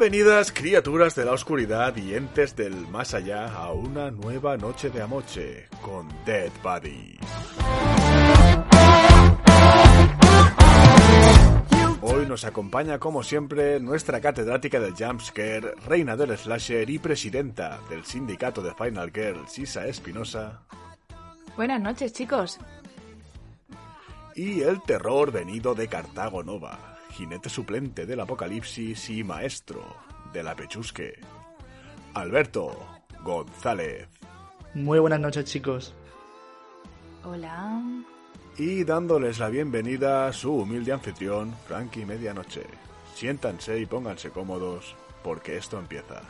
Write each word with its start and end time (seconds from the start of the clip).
Bienvenidas 0.00 0.50
criaturas 0.50 1.14
de 1.14 1.26
la 1.26 1.32
oscuridad 1.32 1.94
y 1.94 2.14
entes 2.14 2.56
del 2.56 2.88
más 2.88 3.12
allá 3.12 3.52
a 3.52 3.70
una 3.72 4.10
nueva 4.10 4.56
noche 4.56 4.88
de 4.88 5.02
amoche 5.02 5.68
con 5.82 6.08
Dead 6.24 6.50
Body. 6.62 7.18
Hoy 12.00 12.24
nos 12.24 12.46
acompaña 12.46 12.98
como 12.98 13.22
siempre 13.22 13.78
nuestra 13.78 14.22
catedrática 14.22 14.80
del 14.80 14.94
jumpscare, 14.94 15.74
reina 15.86 16.16
del 16.16 16.34
slasher 16.38 16.88
y 16.88 16.98
presidenta 16.98 17.78
del 17.90 18.06
sindicato 18.06 18.62
de 18.62 18.72
Final 18.72 19.12
Girl, 19.12 19.46
Sisa 19.48 19.86
Espinosa. 19.86 20.62
Buenas 21.58 21.82
noches 21.82 22.14
chicos. 22.14 22.58
Y 24.34 24.62
el 24.62 24.80
terror 24.80 25.30
venido 25.30 25.74
de 25.74 25.88
Cartago 25.88 26.42
Nova, 26.42 26.99
jinete 27.20 27.50
suplente 27.50 28.06
del 28.06 28.20
apocalipsis 28.20 29.10
y 29.10 29.22
maestro 29.22 29.94
de 30.32 30.42
la 30.42 30.56
pechusque, 30.56 31.20
Alberto 32.14 32.74
González. 33.22 34.08
Muy 34.72 34.98
buenas 35.00 35.20
noches, 35.20 35.44
chicos. 35.44 35.94
Hola. 37.22 37.82
Y 38.56 38.84
dándoles 38.84 39.38
la 39.38 39.50
bienvenida 39.50 40.28
a 40.28 40.32
su 40.32 40.50
humilde 40.50 40.92
anfitrión, 40.92 41.54
Frankie 41.68 42.06
Medianoche. 42.06 42.64
Siéntanse 43.14 43.78
y 43.78 43.84
pónganse 43.84 44.30
cómodos, 44.30 44.96
porque 45.22 45.58
esto 45.58 45.78
empieza. 45.78 46.22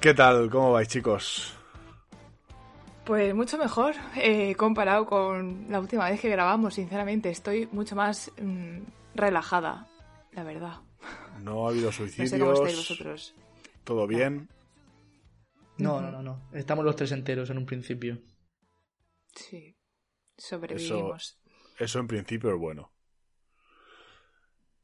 ¿Qué 0.00 0.14
tal? 0.14 0.50
¿Cómo 0.50 0.72
vais, 0.72 0.88
chicos? 0.88 1.54
Pues 3.04 3.34
mucho 3.34 3.58
mejor 3.58 3.94
eh, 4.16 4.54
comparado 4.56 5.06
con 5.06 5.66
la 5.70 5.80
última 5.80 6.08
vez 6.10 6.20
que 6.20 6.28
grabamos, 6.28 6.74
sinceramente. 6.74 7.30
Estoy 7.30 7.68
mucho 7.72 7.96
más 7.96 8.30
mm, 8.40 8.78
relajada, 9.14 9.88
la 10.32 10.44
verdad. 10.44 10.74
No 11.32 11.66
ha 11.66 11.70
habido 11.70 11.90
No 12.18 12.26
suicidios. 12.26 12.30
sé 12.30 12.38
cómo 12.38 12.52
estáis 12.54 12.76
vosotros. 12.76 13.34
¿Todo 13.84 14.06
bien? 14.06 14.48
No, 15.78 16.00
no, 16.00 16.10
no, 16.12 16.22
no. 16.22 16.48
Estamos 16.52 16.84
los 16.84 16.94
tres 16.96 17.10
enteros 17.12 17.50
en 17.50 17.58
un 17.58 17.66
principio. 17.66 18.18
Sí, 19.34 19.76
sobrevivimos. 20.36 21.40
Eso 21.78 21.98
en 21.98 22.06
principio 22.06 22.50
es 22.50 22.58
bueno. 22.60 22.92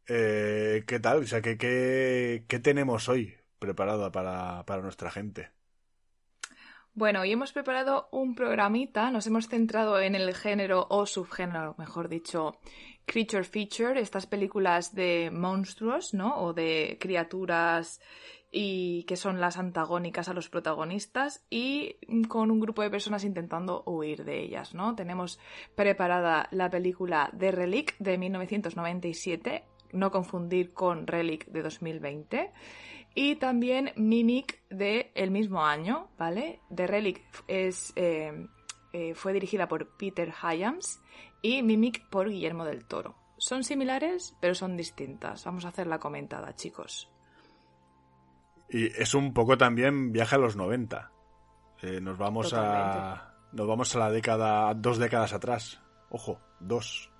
Eh, 0.08 0.84
¿Qué 0.86 1.00
tal? 1.00 1.18
O 1.22 1.26
sea, 1.26 1.40
¿qué, 1.42 1.56
qué, 1.58 2.44
qué 2.48 2.58
tenemos 2.60 3.08
hoy 3.08 3.36
preparado 3.58 4.10
para, 4.12 4.64
para 4.66 4.82
nuestra 4.82 5.10
gente? 5.10 5.50
Bueno, 6.96 7.20
hoy 7.20 7.32
hemos 7.32 7.52
preparado 7.52 8.08
un 8.10 8.34
programita, 8.34 9.10
nos 9.10 9.26
hemos 9.26 9.48
centrado 9.48 10.00
en 10.00 10.14
el 10.14 10.34
género 10.34 10.86
o 10.88 11.04
subgénero, 11.04 11.74
mejor 11.76 12.08
dicho, 12.08 12.58
creature 13.04 13.44
feature, 13.44 14.00
estas 14.00 14.26
películas 14.26 14.94
de 14.94 15.30
monstruos, 15.30 16.14
¿no? 16.14 16.38
O 16.40 16.54
de 16.54 16.96
criaturas 16.98 18.00
y 18.50 19.02
que 19.02 19.16
son 19.16 19.42
las 19.42 19.58
antagónicas 19.58 20.30
a 20.30 20.32
los 20.32 20.48
protagonistas 20.48 21.44
y 21.50 21.96
con 22.28 22.50
un 22.50 22.60
grupo 22.60 22.80
de 22.80 22.88
personas 22.88 23.24
intentando 23.24 23.82
huir 23.84 24.24
de 24.24 24.42
ellas, 24.42 24.72
¿no? 24.72 24.94
Tenemos 24.94 25.38
preparada 25.74 26.48
la 26.50 26.70
película 26.70 27.30
The 27.38 27.52
Relic 27.52 27.98
de 27.98 28.16
1997, 28.16 29.64
no 29.92 30.10
confundir 30.10 30.72
con 30.72 31.06
Relic 31.06 31.44
de 31.48 31.60
2020 31.60 32.52
y 33.16 33.36
también 33.36 33.92
Mimic 33.96 34.60
de 34.68 35.10
el 35.14 35.30
mismo 35.30 35.64
año, 35.64 36.10
¿vale? 36.18 36.60
The 36.72 36.86
Relic 36.86 37.22
es, 37.48 37.94
eh, 37.96 38.46
eh, 38.92 39.14
fue 39.14 39.32
dirigida 39.32 39.66
por 39.66 39.96
Peter 39.96 40.30
Hyams 40.30 41.00
y 41.40 41.62
Mimic 41.62 42.10
por 42.10 42.28
Guillermo 42.28 42.66
del 42.66 42.84
Toro. 42.84 43.16
Son 43.38 43.64
similares, 43.64 44.36
pero 44.38 44.54
son 44.54 44.76
distintas. 44.76 45.46
Vamos 45.46 45.64
a 45.64 45.68
hacer 45.68 45.86
la 45.86 45.98
comentada, 45.98 46.54
chicos. 46.54 47.10
Y 48.68 48.86
es 48.88 49.14
un 49.14 49.32
poco 49.32 49.56
también 49.56 50.12
viaje 50.12 50.34
a 50.34 50.38
los 50.38 50.54
90. 50.54 51.10
Eh, 51.82 52.00
nos 52.02 52.18
vamos 52.18 52.52
a. 52.52 53.34
Nos 53.52 53.66
vamos 53.66 53.96
a 53.96 53.98
la 53.98 54.10
década. 54.10 54.74
dos 54.74 54.98
décadas 54.98 55.32
atrás. 55.32 55.80
Ojo, 56.10 56.38
dos. 56.60 57.10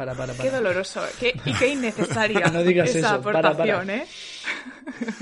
Para, 0.00 0.14
para, 0.14 0.32
para. 0.32 0.48
Qué 0.48 0.56
doloroso 0.56 1.02
qué- 1.18 1.38
y 1.44 1.52
qué 1.52 1.68
innecesaria 1.68 2.46
No 2.52 2.62
digas 2.62 2.88
esa 2.88 2.98
eso, 2.98 3.16
aportación, 3.16 3.86
para. 3.86 3.96
¿eh? 3.98 4.06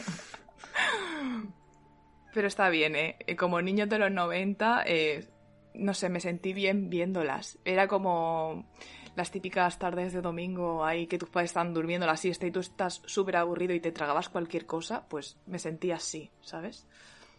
Pero 2.35 2.47
está 2.47 2.69
bien, 2.71 2.95
¿eh? 2.95 3.17
Como 3.37 3.61
niño 3.61 3.87
de 3.87 3.99
los 3.99 4.11
90, 4.13 4.85
eh, 4.87 5.27
no 5.75 5.95
sé, 5.95 6.09
me 6.09 6.21
sentí 6.21 6.53
bien 6.53 6.89
viéndolas. 6.91 7.59
Era 7.65 7.89
como 7.89 8.71
las 9.17 9.31
típicas 9.33 9.79
tardes 9.81 10.13
de 10.13 10.21
domingo 10.21 10.85
ahí 10.85 11.07
que 11.09 11.19
tus 11.19 11.29
padres 11.29 11.51
están 11.51 11.75
durmiendo 11.75 12.07
la 12.07 12.17
siesta 12.17 12.47
y 12.47 12.53
tú 12.53 12.61
estás 12.61 13.03
súper 13.07 13.37
aburrido 13.37 13.75
y 13.75 13.81
te 13.81 13.91
tragabas 13.91 14.29
cualquier 14.29 14.67
cosa, 14.67 15.09
pues 15.09 15.39
me 15.47 15.59
sentí 15.59 15.91
así, 15.91 16.31
¿sabes? 16.41 16.87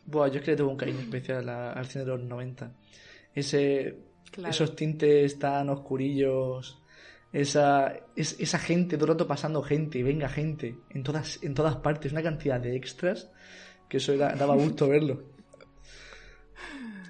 Buah, 0.05 0.27
yo 0.27 0.39
es 0.39 0.43
que 0.43 0.51
le 0.51 0.57
tengo 0.57 0.71
un 0.71 0.75
cariño 0.77 0.99
especial 0.99 1.47
a- 1.47 1.71
al 1.71 1.85
cine 1.85 2.03
de 2.03 2.11
los 2.11 2.21
90. 2.21 2.71
Ese, 3.33 3.95
Claro. 4.31 4.51
Esos 4.51 4.75
tintes 4.75 5.39
tan 5.39 5.69
oscurillos, 5.69 6.79
esa, 7.31 7.93
es- 8.15 8.39
esa 8.39 8.59
gente, 8.59 8.97
todo 8.97 9.05
el 9.07 9.11
rato 9.13 9.27
pasando 9.27 9.61
gente, 9.61 10.01
venga 10.03 10.29
gente, 10.29 10.77
en 10.89 11.03
todas, 11.03 11.39
en 11.43 11.53
todas 11.53 11.75
partes, 11.77 12.11
una 12.11 12.23
cantidad 12.23 12.59
de 12.59 12.75
extras 12.75 13.29
que 13.87 13.97
eso 13.97 14.13
era- 14.13 14.33
daba 14.35 14.55
gusto 14.55 14.87
verlo. 14.89 15.23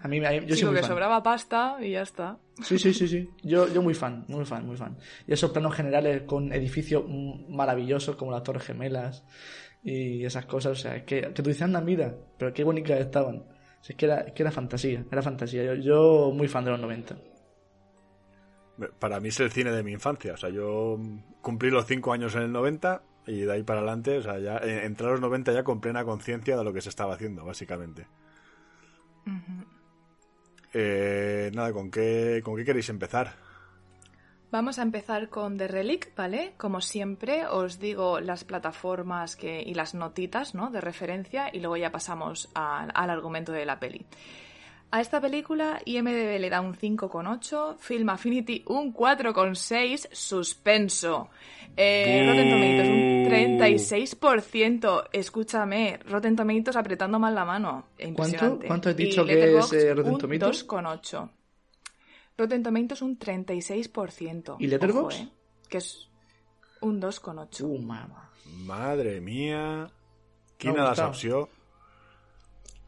A 0.02 0.08
mí, 0.08 0.24
a 0.26 0.30
mí- 0.32 0.46
yo 0.46 0.56
sí, 0.56 0.62
soy 0.62 0.72
muy 0.72 0.80
fan. 0.80 0.90
sobraba 0.90 1.22
pasta 1.22 1.78
y 1.82 1.92
ya 1.92 2.02
está. 2.04 2.38
Sí, 2.64 2.80
sí, 2.80 2.94
sí, 2.94 3.08
sí. 3.08 3.30
Yo, 3.44 3.68
yo 3.74 3.82
muy 3.82 3.94
fan, 3.94 4.24
muy 4.30 4.46
fan, 4.46 4.66
muy 4.66 4.78
fan. 4.78 4.98
Y 5.28 5.34
esos 5.34 5.52
planos 5.52 5.76
generales 5.76 6.22
con 6.24 6.54
edificios 6.54 7.04
maravillosos 7.50 8.16
como 8.16 8.32
las 8.32 8.44
Torres 8.44 8.64
Gemelas 8.64 9.26
y 9.84 10.24
esas 10.26 10.46
cosas, 10.46 10.74
o 10.74 10.76
sea, 10.82 10.96
es 10.98 11.04
que, 11.04 11.22
que 11.22 11.42
tú 11.42 11.44
dices, 11.50 11.62
anda, 11.64 11.82
mira, 11.82 12.14
pero 12.38 12.54
qué 12.54 12.64
bonitas 12.64 13.00
estaban. 13.00 13.38
O 13.40 13.84
sea, 13.84 13.94
es 13.94 13.96
que 13.96 14.06
era, 14.06 14.22
es 14.22 14.34
que 14.34 14.44
era 14.44 14.52
fantasía, 14.52 15.06
era 15.12 15.22
fantasía. 15.22 15.64
Yo, 15.66 15.74
yo 15.76 16.32
muy 16.34 16.48
fan 16.48 16.64
de 16.66 16.72
los 16.72 16.80
90. 16.80 17.18
Para 19.00 19.20
mí 19.20 19.30
es 19.30 19.40
el 19.40 19.52
cine 19.52 19.72
de 19.72 19.84
mi 19.84 19.92
infancia. 19.94 20.34
O 20.34 20.38
sea, 20.38 20.50
yo 20.50 20.98
cumplí 21.42 21.70
los 21.72 21.86
cinco 21.86 22.14
años 22.14 22.36
en 22.36 22.44
el 22.44 22.52
90 22.52 23.02
y 23.28 23.42
de 23.42 23.52
ahí 23.54 23.64
para 23.64 23.80
adelante, 23.80 24.18
o 24.18 24.22
sea, 24.24 24.40
ya 24.40 24.58
eh, 24.58 24.86
entré 24.86 25.08
a 25.08 25.12
los 25.12 25.22
90 25.22 25.52
ya 25.52 25.64
con 25.64 25.82
plena 25.82 26.04
conciencia 26.06 26.58
de 26.58 26.64
lo 26.64 26.74
que 26.74 26.82
se 26.82 26.90
estaba 26.90 27.14
haciendo, 27.16 27.46
básicamente. 27.46 28.08
Eh, 30.74 31.52
nada, 31.54 31.74
¿con 31.74 31.90
qué, 31.92 32.42
¿con 32.44 32.56
qué 32.56 32.66
queréis 32.66 32.90
empezar? 32.90 33.34
Vamos 34.52 34.80
a 34.80 34.82
empezar 34.82 35.30
con 35.30 35.58
The 35.58 35.68
Relic, 35.68 36.16
¿vale? 36.16 36.54
Como 36.58 36.82
siempre, 36.82 37.46
os 37.46 37.78
digo 37.80 38.20
las 38.20 38.44
plataformas 38.44 39.36
que, 39.36 39.62
y 39.62 39.76
las 39.76 39.94
notitas, 39.94 40.56
¿no? 40.56 40.72
De 40.72 40.82
referencia 40.82 41.50
y 41.54 41.60
luego 41.60 41.78
ya 41.78 41.92
pasamos 41.92 42.50
a- 42.56 42.84
al 42.86 43.10
argumento 43.12 43.52
de 43.52 43.66
la 43.66 43.80
peli. 43.80 44.08
A 44.92 45.02
esta 45.02 45.22
película 45.22 45.80
IMDB 45.86 46.40
le 46.40 46.50
da 46.50 46.62
un 46.62 46.74
5,8, 46.74 47.78
Film 47.78 48.10
Affinity 48.10 48.64
un 48.68 48.92
4,6, 48.92 50.10
suspenso. 50.12 51.30
Eh, 51.78 52.26
Rotten 52.26 52.50
Tomatoes 52.50 52.90
un 52.90 53.26
36%, 53.30 55.10
escúchame, 55.12 56.00
Rotten 56.08 56.36
Tomatoes 56.36 56.76
apretando 56.76 57.20
mal 57.20 57.36
la 57.36 57.46
mano, 57.46 57.90
impresionante. 58.00 58.66
cuánto 58.66 58.90
has 58.90 59.00
Y 59.00 59.04
dicho 59.04 59.24
que 59.26 59.36
Letterboxd, 59.36 59.74
es, 59.76 59.84
eh, 59.84 59.94
Rotten 59.94 60.14
un 60.14 60.20
Tomatoes? 60.20 60.68
2,8. 60.68 61.30
Rotten 62.36 62.64
Tomatoes 62.64 63.02
un 63.04 63.20
36%. 63.20 64.56
¿Y 64.60 64.68
Letterboxd? 64.68 65.20
Ojo, 65.20 65.24
¿eh? 65.24 65.30
Que 65.70 65.78
es 65.78 66.10
un 66.82 67.00
2,8. 67.00 67.64
Uh. 67.64 67.80
Madre 68.66 69.22
mía. 69.22 69.88
¿Quién 70.58 70.80
ha 70.80 70.90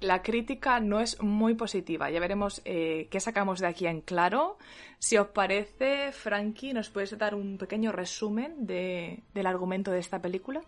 la 0.02 0.22
crítica 0.22 0.80
no 0.80 1.00
es 1.00 1.22
muy 1.22 1.54
positiva. 1.56 2.10
Ya 2.10 2.20
veremos 2.20 2.62
eh, 2.66 3.08
qué 3.10 3.20
sacamos 3.20 3.60
de 3.60 3.68
aquí 3.68 3.88
en 3.88 4.02
claro. 4.02 4.58
Si 5.00 5.18
os 5.18 5.28
parece, 5.28 6.12
Frankie, 6.12 6.74
¿nos 6.74 6.90
puedes 6.90 7.18
dar 7.18 7.34
un 7.36 7.58
pequeño 7.58 7.92
resumen 7.92 8.66
de- 8.68 9.24
del 9.34 9.46
argumento 9.48 9.92
de 9.92 10.00
esta 10.00 10.22
película? 10.22 10.62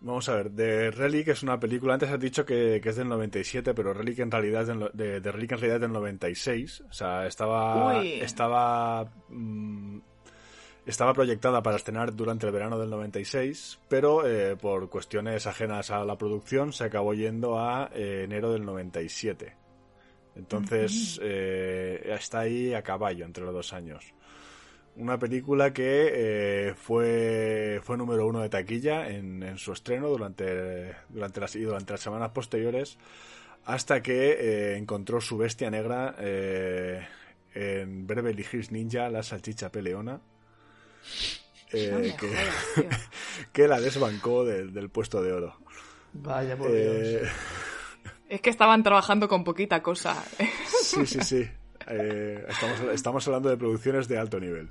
Vamos 0.00 0.28
a 0.28 0.36
ver, 0.36 0.50
The 0.54 0.90
Relic 0.90 1.28
es 1.28 1.42
una 1.42 1.58
película, 1.58 1.94
antes 1.94 2.10
has 2.10 2.20
dicho 2.20 2.44
que, 2.44 2.78
que 2.82 2.90
es 2.90 2.96
del 2.96 3.08
97, 3.08 3.72
pero 3.72 3.94
Relic 3.94 4.18
en 4.18 4.30
realidad 4.30 4.60
es 4.62 4.68
del, 4.68 4.78
no- 4.78 4.90
de, 4.92 5.20
The 5.22 5.32
Relic 5.32 5.52
en 5.52 5.58
realidad 5.58 5.76
es 5.76 5.80
del 5.82 5.92
96. 5.92 6.82
O 6.90 6.92
sea, 6.92 7.26
estaba, 7.26 7.98
Uy. 8.00 8.20
estaba, 8.20 9.10
mm, 9.30 9.98
estaba 10.86 11.14
proyectada 11.14 11.62
para 11.62 11.76
estrenar 11.76 12.14
durante 12.14 12.46
el 12.46 12.52
verano 12.52 12.78
del 12.78 12.90
96, 12.90 13.80
pero 13.88 14.26
eh, 14.26 14.56
por 14.56 14.90
cuestiones 14.90 15.46
ajenas 15.46 15.90
a 15.90 16.04
la 16.04 16.18
producción 16.18 16.72
se 16.72 16.84
acabó 16.84 17.14
yendo 17.14 17.58
a 17.58 17.90
eh, 17.94 18.22
enero 18.24 18.52
del 18.52 18.64
97. 18.64 19.54
Entonces, 20.36 21.18
eh, 21.22 22.02
está 22.18 22.40
ahí 22.40 22.74
a 22.74 22.82
caballo 22.82 23.24
entre 23.24 23.44
los 23.44 23.54
dos 23.54 23.72
años. 23.72 24.04
Una 24.96 25.18
película 25.18 25.72
que 25.72 26.74
fue, 26.76 27.80
fue 27.82 27.96
número 27.96 28.26
uno 28.26 28.40
de 28.40 28.48
taquilla 28.48 29.08
en, 29.08 29.42
en 29.42 29.58
su 29.58 29.72
estreno 29.72 30.08
durante, 30.08 30.94
durante, 31.08 31.40
las, 31.40 31.56
y 31.56 31.62
durante 31.62 31.92
las 31.94 32.00
semanas 32.00 32.30
posteriores 32.30 32.98
hasta 33.64 34.02
que 34.02 34.76
encontró 34.76 35.20
su 35.20 35.38
bestia 35.38 35.70
negra 35.70 36.14
en 36.18 38.06
Beverly 38.06 38.44
Hills 38.52 38.70
Ninja, 38.70 39.08
la 39.08 39.22
salchicha 39.22 39.72
peleona. 39.72 40.20
Eh, 41.72 41.90
No 41.92 42.16
que, 42.16 42.28
jodas, 42.28 42.54
tío. 42.74 42.84
que 43.52 43.68
la 43.68 43.80
desbancó 43.80 44.44
del, 44.44 44.72
del 44.72 44.90
puesto 44.90 45.22
de 45.22 45.32
oro. 45.32 45.56
Vaya, 46.12 46.56
por 46.56 46.70
Eh, 46.70 47.18
Dios. 47.20 47.32
Es 48.28 48.40
que 48.40 48.50
estaban 48.50 48.82
trabajando 48.82 49.28
con 49.28 49.44
poquita 49.44 49.82
cosa. 49.82 50.22
sí, 50.82 51.06
sí, 51.06 51.20
sí. 51.22 51.48
Eh, 51.86 52.44
estamos, 52.48 52.80
estamos 52.94 53.26
hablando 53.28 53.48
de 53.50 53.56
producciones 53.56 54.08
de 54.08 54.18
alto 54.18 54.40
nivel. 54.40 54.70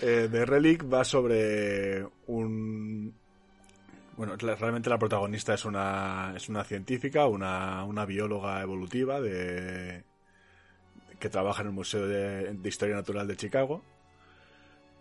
Eh, 0.00 0.28
The 0.30 0.44
Relic 0.46 0.84
va 0.90 1.04
sobre 1.04 2.06
un... 2.26 3.14
Bueno, 4.16 4.36
realmente 4.36 4.90
la 4.90 4.98
protagonista 4.98 5.54
es 5.54 5.64
una, 5.64 6.34
es 6.36 6.48
una 6.48 6.62
científica, 6.64 7.26
una, 7.26 7.84
una 7.84 8.04
bióloga 8.04 8.60
evolutiva 8.62 9.18
de, 9.20 10.04
que 11.18 11.28
trabaja 11.30 11.62
en 11.62 11.68
el 11.68 11.74
Museo 11.74 12.06
de, 12.06 12.52
de 12.52 12.68
Historia 12.68 12.96
Natural 12.96 13.26
de 13.26 13.36
Chicago. 13.36 13.82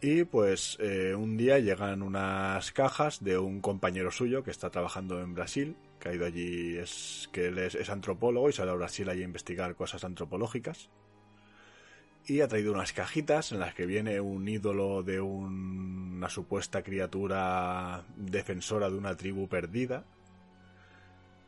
Y 0.01 0.23
pues 0.23 0.77
eh, 0.79 1.13
un 1.13 1.35
día 1.35 1.59
llegan 1.59 2.01
unas 2.01 2.71
cajas 2.71 3.21
de 3.21 3.37
un 3.37 3.59
compañero 3.59 4.11
suyo 4.11 4.43
que 4.43 4.51
está 4.51 4.69
trabajando 4.69 5.19
en 5.19 5.33
Brasil, 5.33 5.75
que 5.99 6.09
ha 6.09 6.13
ido 6.13 6.25
allí, 6.25 6.77
es 6.77 7.29
que 7.33 7.47
él 7.47 7.57
es, 7.57 7.89
antropólogo 7.89 8.49
y 8.49 8.53
ido 8.53 8.69
a 8.69 8.75
Brasil 8.75 9.09
allí 9.09 9.21
a 9.21 9.25
investigar 9.25 9.75
cosas 9.75 10.05
antropológicas. 10.05 10.89
Y 12.25 12.39
ha 12.41 12.47
traído 12.47 12.71
unas 12.71 12.93
cajitas 12.93 13.51
en 13.51 13.59
las 13.59 13.73
que 13.73 13.85
viene 13.85 14.21
un 14.21 14.47
ídolo 14.47 15.03
de 15.03 15.19
un- 15.19 16.13
una 16.17 16.29
supuesta 16.29 16.81
criatura 16.81 18.05
defensora 18.15 18.89
de 18.89 18.97
una 18.97 19.17
tribu 19.17 19.47
perdida. 19.49 20.05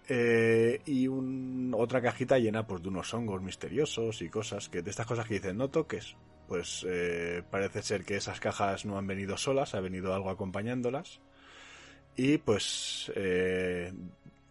Eh, 0.10 0.82
y 0.86 1.08
un- 1.08 1.74
otra 1.78 2.02
cajita 2.02 2.38
llena 2.40 2.66
pues, 2.68 2.82
de 2.82 2.90
unos 2.90 3.14
hongos 3.14 3.42
misteriosos 3.42 4.22
y 4.22 4.30
cosas 4.30 4.68
que 4.70 4.82
de 4.82 4.90
estas 4.90 5.06
cosas 5.06 5.28
que 5.28 5.36
dicen 5.36 5.58
no 5.58 5.70
toques 5.70 6.18
pues 6.48 6.86
eh, 6.90 7.44
parece 7.50 7.82
ser 7.82 8.04
que 8.04 8.18
esas 8.18 8.42
cajas 8.42 8.86
no 8.86 8.98
han 8.98 9.08
venido 9.08 9.38
solas, 9.38 9.74
ha 9.74 9.80
venido 9.80 10.14
algo 10.14 10.30
acompañándolas. 10.30 11.22
Y 12.16 12.38
pues 12.40 13.12
eh, 13.16 13.94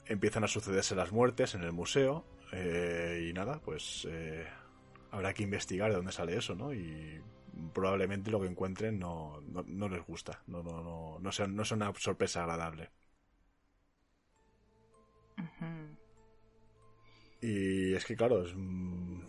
empiezan 0.07 0.45
a 0.45 0.49
sucederse 0.49 0.95
las 0.95 1.13
muertes 1.13 1.55
en 1.55 1.63
el 1.63 1.73
museo. 1.73 2.25
eh, 2.53 3.29
y 3.31 3.33
nada, 3.33 3.61
pues 3.65 4.07
eh, 4.11 4.47
habrá 5.13 5.35
que 5.35 5.43
investigar 5.45 5.91
de 5.91 5.97
dónde 5.97 6.13
sale 6.13 6.37
eso, 6.37 6.55
¿no? 6.55 6.73
Y 6.75 7.21
probablemente 7.75 8.31
lo 8.31 8.41
que 8.41 8.49
encuentren 8.49 8.99
no, 8.99 9.41
no, 9.67 9.89
les 9.89 10.05
gusta, 10.07 10.43
no, 10.49 10.63
no, 10.63 10.83
no, 10.83 11.19
no, 11.21 11.33
sea, 11.33 11.47
no 11.47 11.65
sea 11.65 11.77
una 11.77 11.93
sorpresa 11.99 12.43
agradable. 12.43 12.91
Y 17.43 17.95
es 17.95 18.05
que 18.05 18.17
claro, 18.17 18.45
es, 18.45 18.53
mm, 18.55 19.21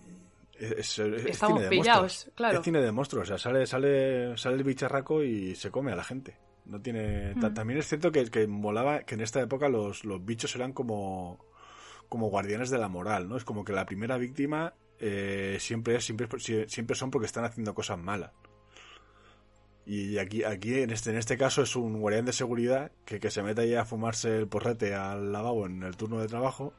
es, 0.60 0.72
es- 0.72 1.00
es 1.00 1.26
Estamos 1.26 1.60
cine 1.60 1.64
de 1.64 1.70
pillados, 1.70 2.02
monstruos. 2.02 2.36
claro. 2.36 2.58
Es 2.60 2.64
cine 2.66 2.82
de 2.82 2.92
monstruos, 2.92 3.24
o 3.24 3.28
sea, 3.28 3.38
sale, 3.38 3.66
sale, 3.66 4.38
sale 4.38 4.56
el 4.58 4.64
bicharraco 4.64 5.24
y 5.24 5.56
se 5.56 5.72
come 5.72 5.92
a 5.92 5.96
la 5.96 6.04
gente. 6.04 6.38
No 6.66 6.82
tiene. 6.82 7.34
ta-. 7.36 7.54
También 7.54 7.80
es 7.80 7.88
cierto 7.88 8.12
que, 8.12 8.26
que 8.26 8.48
molaba 8.48 9.00
que 9.04 9.16
en 9.16 9.22
esta 9.22 9.42
época 9.42 9.70
los, 9.70 10.04
los 10.06 10.24
bichos 10.24 10.56
eran 10.56 10.74
como, 10.74 11.44
como 12.10 12.30
guardianes 12.30 12.70
de 12.70 12.78
la 12.78 12.88
moral, 12.90 13.28
¿no? 13.30 13.38
Es 13.38 13.44
como 13.46 13.64
que 13.64 13.74
la 13.74 13.86
primera 13.86 14.18
víctima 14.18 14.74
eh, 15.00 15.58
siempre, 15.60 15.96
es- 15.96 16.06
siempre, 16.06 16.28
siempre 16.68 16.96
son 16.96 17.10
porque 17.12 17.26
están 17.26 17.46
haciendo 17.46 17.74
cosas 17.74 17.98
malas. 17.98 18.32
Y 19.86 20.18
aquí, 20.20 20.44
aquí 20.44 20.80
en 20.82 20.92
este, 20.92 21.10
en 21.10 21.18
este 21.18 21.38
caso 21.38 21.64
es 21.64 21.76
un 21.76 22.00
guardián 22.00 22.26
de 22.26 22.34
seguridad 22.34 22.92
que, 23.06 23.20
que 23.20 23.32
se 23.32 23.42
mete 23.42 23.62
ahí 23.62 23.74
a 23.76 23.84
fumarse 23.86 24.38
el 24.38 24.48
porrete 24.48 24.94
al 24.94 25.32
lavabo 25.32 25.66
en 25.66 25.82
el 25.84 25.98
turno 25.98 26.20
de 26.20 26.28
trabajo 26.28 26.74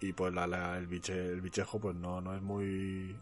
y 0.00 0.12
pues 0.12 0.34
la, 0.34 0.46
la- 0.46 0.76
el, 0.76 0.86
biche, 0.86 1.14
el 1.14 1.40
bichejo 1.40 1.80
pues 1.80 1.96
no, 1.96 2.20
no 2.20 2.34
es 2.36 2.42
muy 2.42 3.18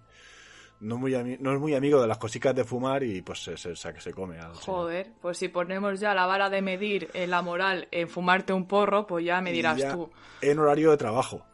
no 0.80 0.98
muy 0.98 1.12
ami- 1.12 1.38
no 1.38 1.52
es 1.54 1.60
muy 1.60 1.74
amigo 1.76 2.00
de 2.02 2.08
las 2.08 2.18
cositas 2.18 2.54
de 2.56 2.64
fumar 2.64 3.04
y 3.04 3.22
pues 3.22 3.44
se, 3.44 3.56
se, 3.56 3.76
se- 3.76 4.00
se 4.00 4.12
come 4.12 4.36
al 4.38 4.50
señor. 4.56 4.64
Joder, 4.64 5.12
pues 5.22 5.38
si 5.38 5.46
ponemos 5.48 6.00
ya 6.00 6.12
la 6.12 6.26
vara 6.26 6.50
de 6.50 6.60
medir 6.60 7.08
en 7.14 7.30
la 7.30 7.40
moral 7.40 7.86
en 7.92 8.08
fumarte 8.08 8.52
un 8.52 8.66
porro, 8.66 9.06
pues 9.06 9.24
ya 9.24 9.40
me 9.40 9.52
dirás 9.52 9.78
ya 9.78 9.92
tú. 9.92 10.10
en 10.42 10.58
horario 10.58 10.90
de 10.90 10.96
trabajo 10.96 11.46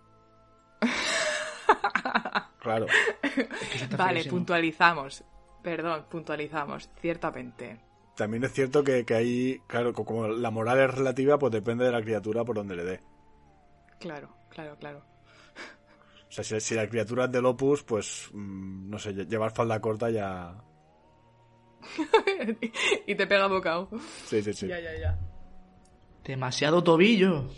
claro 2.60 2.86
Vale, 3.96 4.14
feísimo. 4.14 4.36
puntualizamos. 4.36 5.24
Perdón, 5.62 6.06
puntualizamos, 6.10 6.88
ciertamente. 7.00 7.80
también 8.16 8.44
es 8.44 8.52
cierto 8.52 8.82
que, 8.84 9.04
que 9.04 9.14
ahí 9.14 9.58
claro 9.66 9.92
co- 9.92 10.04
como 10.04 10.28
la 10.28 10.50
moral 10.50 10.78
es 10.80 10.94
relativa 10.94 11.38
pues 11.38 11.52
depende 11.52 11.84
de 11.84 11.92
la 11.92 12.02
criatura 12.02 12.44
por 12.44 12.56
donde 12.56 12.76
le 12.76 12.84
dé 12.84 13.00
Claro, 13.98 14.34
claro, 14.48 14.76
claro. 14.78 15.04
o 16.28 16.32
sea 16.32 16.44
si, 16.44 16.58
si 16.60 16.74
la 16.74 16.88
criatura 16.88 17.24
es 17.26 17.32
del 17.32 17.44
opus 17.46 17.82
pues 17.82 18.28
mm, 18.32 18.88
no 18.90 18.98
sé 18.98 19.14
lle- 19.14 19.26
llevar 19.28 19.52
falda 19.52 19.80
corta 19.80 20.10
ya 20.10 20.54
y 23.06 23.14
te 23.14 23.26
pega 23.26 23.46
bocado. 23.48 23.88
sí 24.26 24.42
sí 24.42 24.52
sí 24.52 24.66
Ya, 24.68 24.80
ya, 24.80 24.98
ya. 24.98 25.18
Demasiado 26.24 26.82
tobillo. 26.84 27.48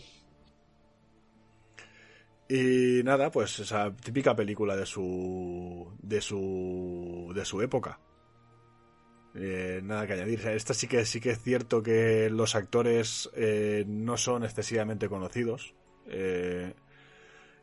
Y 2.49 3.03
nada, 3.05 3.31
pues 3.31 3.59
esa 3.61 3.95
típica 3.97 4.37
película 4.37 4.77
de 4.77 4.85
su 4.87 5.91
de 6.03 6.21
su 6.21 7.33
de 7.35 7.45
su 7.45 7.63
época. 7.63 7.99
Eh, 9.35 9.81
nada 9.83 10.07
que 10.07 10.13
añadir. 10.15 10.47
Esta 10.49 10.75
sí 10.75 10.87
que 10.87 11.05
sí 11.07 11.21
que 11.21 11.31
es 11.31 11.43
cierto 11.43 11.83
que 11.83 12.29
los 12.31 12.55
actores 12.55 13.31
eh, 13.35 13.85
no 13.87 14.17
son 14.17 14.45
excesivamente 14.45 15.09
conocidos. 15.09 15.75
Eh, 16.07 16.75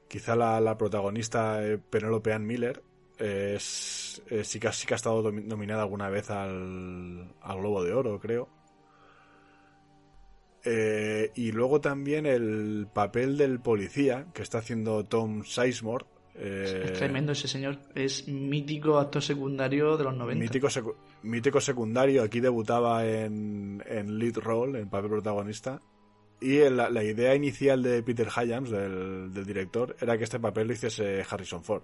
quizá 0.07 0.35
la, 0.35 0.59
la 0.59 0.77
protagonista 0.77 1.63
eh, 1.63 1.77
Penelope 1.77 2.33
Ann 2.33 2.47
Miller 2.47 2.81
eh, 3.19 3.53
es, 3.57 4.21
eh, 4.29 4.43
sí, 4.43 4.59
que, 4.59 4.71
sí 4.73 4.87
que 4.87 4.95
ha 4.95 4.97
estado 4.97 5.31
nominada 5.31 5.83
alguna 5.83 6.09
vez 6.09 6.29
al, 6.31 7.33
al 7.41 7.57
Globo 7.59 7.83
de 7.83 7.93
Oro, 7.93 8.19
creo. 8.19 8.49
Eh, 10.65 11.31
y 11.35 11.51
luego 11.51 11.79
también 11.81 12.25
el 12.25 12.87
papel 12.93 13.37
del 13.37 13.59
policía 13.59 14.27
que 14.33 14.41
está 14.41 14.57
haciendo 14.59 15.05
Tom 15.05 15.43
Sizemore. 15.43 16.05
eh, 16.35 16.81
Es 16.85 16.93
tremendo 16.93 17.31
ese 17.31 17.47
señor. 17.47 17.79
Es 17.95 18.27
mítico 18.27 18.97
actor 18.99 19.21
secundario 19.21 19.95
de 19.97 20.03
los 20.03 20.15
90. 20.15 20.43
Mítico, 20.43 20.67
secu- 20.67 20.95
mítico 21.23 21.61
secundario. 21.61 22.23
Aquí 22.23 22.39
debutaba 22.41 23.05
en, 23.07 23.81
en 23.87 24.19
lead 24.19 24.37
role, 24.37 24.79
en 24.81 24.89
papel 24.89 25.09
protagonista. 25.11 25.81
Y 26.41 26.57
el- 26.57 26.77
la, 26.77 27.03
idea 27.03 27.35
inicial 27.35 27.81
de 27.83 28.03
Peter 28.03 28.27
Hyams, 28.29 28.69
del, 28.69 29.33
del 29.33 29.45
director, 29.45 29.95
era 29.99 30.17
que 30.17 30.23
este 30.25 30.39
papel 30.39 30.67
lo 30.67 30.73
hiciese 30.73 31.25
Harrison 31.29 31.63
Ford. 31.63 31.83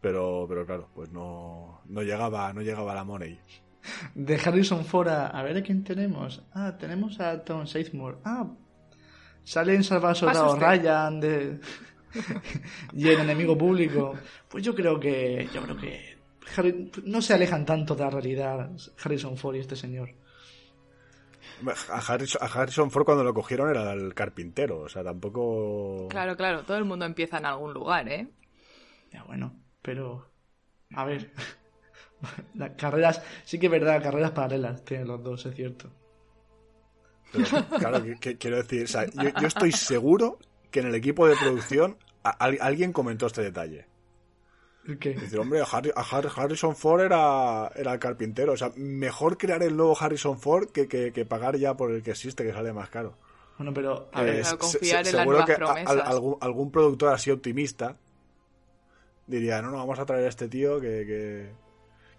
Pero, 0.00 0.44
pero 0.48 0.66
claro, 0.66 0.88
pues 0.94 1.10
no, 1.12 1.80
no 1.88 2.02
llegaba, 2.02 2.52
no 2.52 2.60
llegaba 2.60 2.94
la 2.94 3.04
money. 3.04 3.38
De 4.14 4.36
Harrison 4.36 4.84
Ford 4.84 5.08
a, 5.08 5.26
a 5.28 5.42
ver 5.42 5.56
a 5.58 5.62
quién 5.62 5.84
tenemos. 5.84 6.42
Ah, 6.52 6.76
tenemos 6.78 7.20
a 7.20 7.44
Tom 7.44 7.66
Sizemore. 7.66 8.18
Ah, 8.24 8.46
sale 9.42 9.74
en 9.74 9.84
Salvar 9.84 10.10
al 10.10 10.16
Soldado. 10.16 10.56
Ryan 10.56 11.20
de... 11.20 11.60
y 12.92 13.08
el 13.08 13.20
enemigo 13.20 13.56
público. 13.58 14.14
Pues 14.48 14.64
yo 14.64 14.74
creo 14.74 14.98
que... 14.98 15.48
Yo 15.52 15.62
creo 15.62 15.76
que... 15.76 16.14
Harry- 16.56 16.90
No 17.04 17.20
se 17.22 17.34
alejan 17.34 17.64
tanto 17.64 17.94
de 17.94 18.04
la 18.04 18.10
realidad 18.10 18.70
Harrison 19.02 19.36
Ford 19.36 19.56
y 19.56 19.60
este 19.60 19.76
señor. 19.76 20.10
A 21.90 21.98
Harrison, 21.98 22.42
a 22.42 22.46
Harrison 22.46 22.90
Ford 22.90 23.04
cuando 23.04 23.24
lo 23.24 23.32
cogieron 23.32 23.70
era 23.70 23.92
el 23.92 24.12
carpintero, 24.14 24.80
o 24.80 24.88
sea, 24.88 25.02
tampoco... 25.04 26.08
Claro, 26.08 26.36
claro, 26.36 26.62
todo 26.64 26.76
el 26.76 26.84
mundo 26.84 27.04
empieza 27.04 27.38
en 27.38 27.46
algún 27.46 27.72
lugar, 27.72 28.08
¿eh? 28.08 28.28
Ya 29.12 29.22
bueno, 29.24 29.54
pero... 29.82 30.30
A 30.94 31.04
ver... 31.04 31.30
Las 32.54 32.70
carreras... 32.72 33.22
Sí 33.44 33.58
que 33.58 33.66
es 33.66 33.72
verdad, 33.72 34.02
carreras 34.02 34.30
paralelas 34.32 34.84
tienen 34.84 35.08
los 35.08 35.22
dos, 35.22 35.44
es 35.46 35.54
cierto. 35.54 35.90
Pero, 37.32 37.46
claro, 37.78 38.02
que- 38.02 38.16
que- 38.18 38.36
quiero 38.38 38.56
decir, 38.58 38.84
o 38.84 38.86
sea, 38.88 39.06
yo, 39.06 39.28
yo 39.40 39.46
estoy 39.48 39.72
seguro 39.72 40.38
que 40.70 40.80
en 40.80 40.86
el 40.86 40.94
equipo 40.94 41.26
de 41.26 41.36
producción 41.36 41.96
a- 42.22 42.30
alguien 42.60 42.92
comentó 42.92 43.26
este 43.26 43.42
detalle. 43.42 43.86
¿Qué? 45.00 45.14
Dice, 45.14 45.38
hombre, 45.38 45.62
Harry- 45.72 45.92
a 45.96 46.02
Har- 46.02 46.30
Harrison 46.36 46.76
Ford 46.76 47.00
era, 47.00 47.70
era 47.74 47.94
el 47.94 47.98
carpintero. 47.98 48.52
O 48.52 48.56
sea, 48.56 48.70
mejor 48.76 49.38
crear 49.38 49.62
el 49.62 49.76
nuevo 49.76 49.96
Harrison 49.98 50.38
Ford 50.38 50.68
que, 50.70 50.86
que- 50.88 51.10
que 51.12 51.24
pagar 51.24 51.56
ya 51.56 51.74
por 51.76 51.90
el 51.90 52.02
que 52.02 52.10
existe, 52.10 52.44
que 52.44 52.52
sale 52.52 52.72
más 52.72 52.90
caro. 52.90 53.16
Bueno, 53.56 53.72
pero... 53.72 54.08
A 54.12 54.20
A 54.20 54.22
ver, 54.22 54.44
se- 54.44 54.58
confiar 54.58 55.04
se- 55.04 55.10
en 55.10 55.16
las 55.16 55.22
seguro 55.24 55.38
nuevas 55.38 55.46
que 55.46 55.56
promesas. 55.56 56.06
algún, 56.08 56.36
algún 56.40 56.70
productor 56.70 57.14
así 57.14 57.30
optimista 57.30 57.96
diría, 59.26 59.62
no, 59.62 59.70
no, 59.70 59.78
vamos 59.78 59.98
a 59.98 60.04
traer 60.04 60.26
a 60.26 60.28
este 60.28 60.48
tío 60.48 60.78
que, 60.80 61.06
que, 61.06 61.50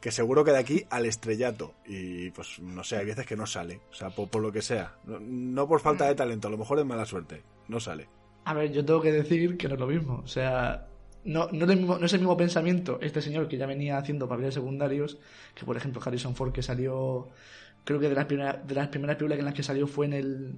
que 0.05 0.11
seguro 0.11 0.43
que 0.43 0.51
de 0.51 0.59
aquí 0.59 0.85
al 0.91 1.07
estrellato. 1.07 1.73
Y 1.87 2.29
pues 2.29 2.59
no 2.59 2.83
sé, 2.83 2.97
hay 2.97 3.05
veces 3.07 3.25
que 3.25 3.35
no 3.35 3.47
sale. 3.47 3.81
O 3.89 3.93
sea, 3.95 4.11
por, 4.11 4.29
por 4.29 4.39
lo 4.39 4.51
que 4.51 4.61
sea. 4.61 4.93
No, 5.05 5.19
no 5.19 5.67
por 5.67 5.79
falta 5.79 6.05
Mm. 6.05 6.07
de 6.09 6.13
talento, 6.13 6.47
a 6.47 6.51
lo 6.51 6.59
mejor 6.59 6.77
es 6.77 6.85
mala 6.85 7.07
suerte. 7.07 7.41
No 7.67 7.79
sale. 7.79 8.07
A 8.43 8.53
ver, 8.53 8.71
yo 8.71 8.85
tengo 8.85 9.01
que 9.01 9.11
decir 9.11 9.57
que 9.57 9.67
no 9.67 9.73
es 9.73 9.79
lo 9.79 9.87
mismo. 9.87 10.21
O 10.23 10.27
sea, 10.27 10.85
no, 11.23 11.47
no, 11.51 11.65
es 11.65 11.71
el 11.71 11.77
mismo, 11.77 11.97
no 11.97 12.05
es 12.05 12.13
el 12.13 12.19
mismo 12.19 12.37
pensamiento 12.37 12.99
este 13.01 13.19
señor 13.19 13.47
que 13.47 13.57
ya 13.57 13.65
venía 13.65 13.97
haciendo 13.97 14.27
papeles 14.29 14.53
secundarios, 14.53 15.17
que 15.55 15.65
por 15.65 15.75
ejemplo 15.75 15.99
Harrison 16.05 16.35
Ford 16.35 16.51
que 16.53 16.61
salió, 16.61 17.29
creo 17.83 17.99
que 17.99 18.07
de 18.07 18.13
las, 18.13 18.25
primeras, 18.25 18.67
de 18.67 18.75
las 18.75 18.89
primeras 18.89 19.15
películas 19.15 19.39
en 19.39 19.45
las 19.45 19.55
que 19.55 19.63
salió 19.63 19.87
fue 19.87 20.05
en 20.05 20.13
el... 20.13 20.55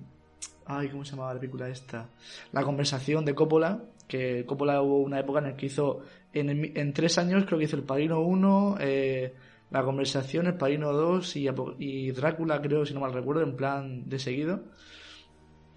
Ay, 0.65 0.89
¿cómo 0.89 1.05
se 1.05 1.11
llamaba 1.11 1.33
la 1.35 1.39
película 1.39 1.69
esta? 1.69 2.09
La 2.51 2.63
conversación 2.63 3.23
de 3.23 3.33
Coppola, 3.33 3.81
que 4.07 4.45
Coppola 4.45 4.81
hubo 4.81 4.99
una 5.01 5.19
época 5.19 5.39
en 5.39 5.45
la 5.45 5.55
que 5.55 5.65
hizo, 5.67 6.01
en, 6.33 6.77
en 6.77 6.93
tres 6.93 7.17
años 7.17 7.45
creo 7.45 7.59
que 7.59 7.65
hizo 7.65 7.75
El 7.75 7.83
Padrino 7.83 8.21
1, 8.21 8.77
eh, 8.79 9.33
La 9.71 9.83
conversación, 9.83 10.47
El 10.47 10.55
Padrino 10.55 10.93
2 10.93 11.35
y, 11.35 11.49
y 11.79 12.11
Drácula 12.11 12.61
creo, 12.61 12.85
si 12.85 12.93
no 12.93 13.01
mal 13.01 13.13
recuerdo, 13.13 13.41
en 13.41 13.55
plan 13.55 14.07
de 14.09 14.19
seguido. 14.19 14.63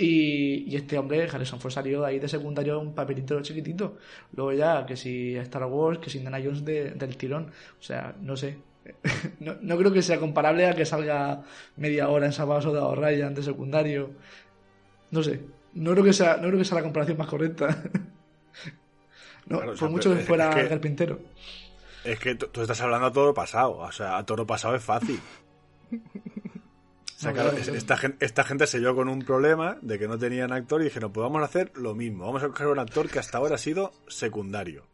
Y, 0.03 0.75
este 0.75 0.97
hombre, 0.97 1.29
Harrison 1.31 1.61
Ford, 1.61 1.73
salió 1.73 2.07
ahí 2.07 2.19
de 2.19 2.27
secundario 2.27 2.81
un 2.81 2.95
papelito 2.95 3.39
chiquitito. 3.43 3.99
Luego 4.33 4.53
ya, 4.55 4.87
que 4.87 4.97
si 4.97 5.37
Star 5.37 5.65
Wars, 5.67 5.99
que 5.99 6.09
si 6.09 6.17
Indiana 6.17 6.41
Jones 6.43 6.65
del 6.65 7.17
tirón. 7.19 7.51
O 7.79 7.83
sea, 7.83 8.15
no 8.19 8.35
sé. 8.35 8.57
no, 9.41 9.77
creo 9.77 9.93
que 9.93 10.01
sea 10.01 10.19
comparable 10.19 10.67
a 10.67 10.75
que 10.75 10.87
salga 10.87 11.43
media 11.77 12.09
hora 12.09 12.25
en 12.25 12.33
Sábado 12.33 12.73
de 12.73 12.97
Ryan 12.97 13.35
de 13.35 13.43
secundario. 13.43 14.13
No 15.11 15.23
sé. 15.23 15.41
No 15.75 15.93
creo 15.93 16.05
que 16.05 16.15
sea, 16.15 16.37
no 16.37 16.49
creo 16.49 16.59
que 16.59 16.65
sea 16.65 16.79
la 16.79 16.83
comparación 16.83 17.19
más 17.19 17.29
correcta. 17.29 17.83
no, 19.47 19.61
por 19.75 19.91
mucho 19.91 20.15
que 20.15 20.21
fuera 20.21 20.51
carpintero. 20.69 21.21
Es 22.05 22.19
que 22.19 22.35
tú 22.35 22.63
estás 22.63 22.81
hablando 22.81 23.09
a 23.09 23.13
todo 23.13 23.35
pasado. 23.35 23.77
O 23.79 23.93
sea, 23.93 24.17
a 24.17 24.25
todo 24.25 24.47
pasado 24.47 24.75
es 24.75 24.83
fácil. 24.83 25.21
esta, 27.75 27.97
gente, 27.97 28.25
esta 28.25 28.45
gente 28.45 28.67
se 28.67 28.79
vio 28.79 28.95
con 28.95 29.09
un 29.09 29.21
problema 29.23 29.77
de 29.83 29.99
que 29.99 30.09
no 30.09 30.19
tenían 30.19 30.53
actor 30.53 30.81
y 30.81 30.85
dijeron, 30.85 31.13
pues 31.13 31.23
vamos 31.23 31.43
a 31.43 31.45
hacer 31.45 31.73
lo 31.75 31.95
mismo, 31.95 32.25
vamos 32.25 32.43
a 32.43 32.49
coger 32.49 32.69
un 32.69 32.79
actor 32.79 33.11
que 33.11 33.19
hasta 33.19 33.39
ahora 33.39 33.57
ha 33.57 33.59
sido 33.59 33.93
secundario. 34.09 34.87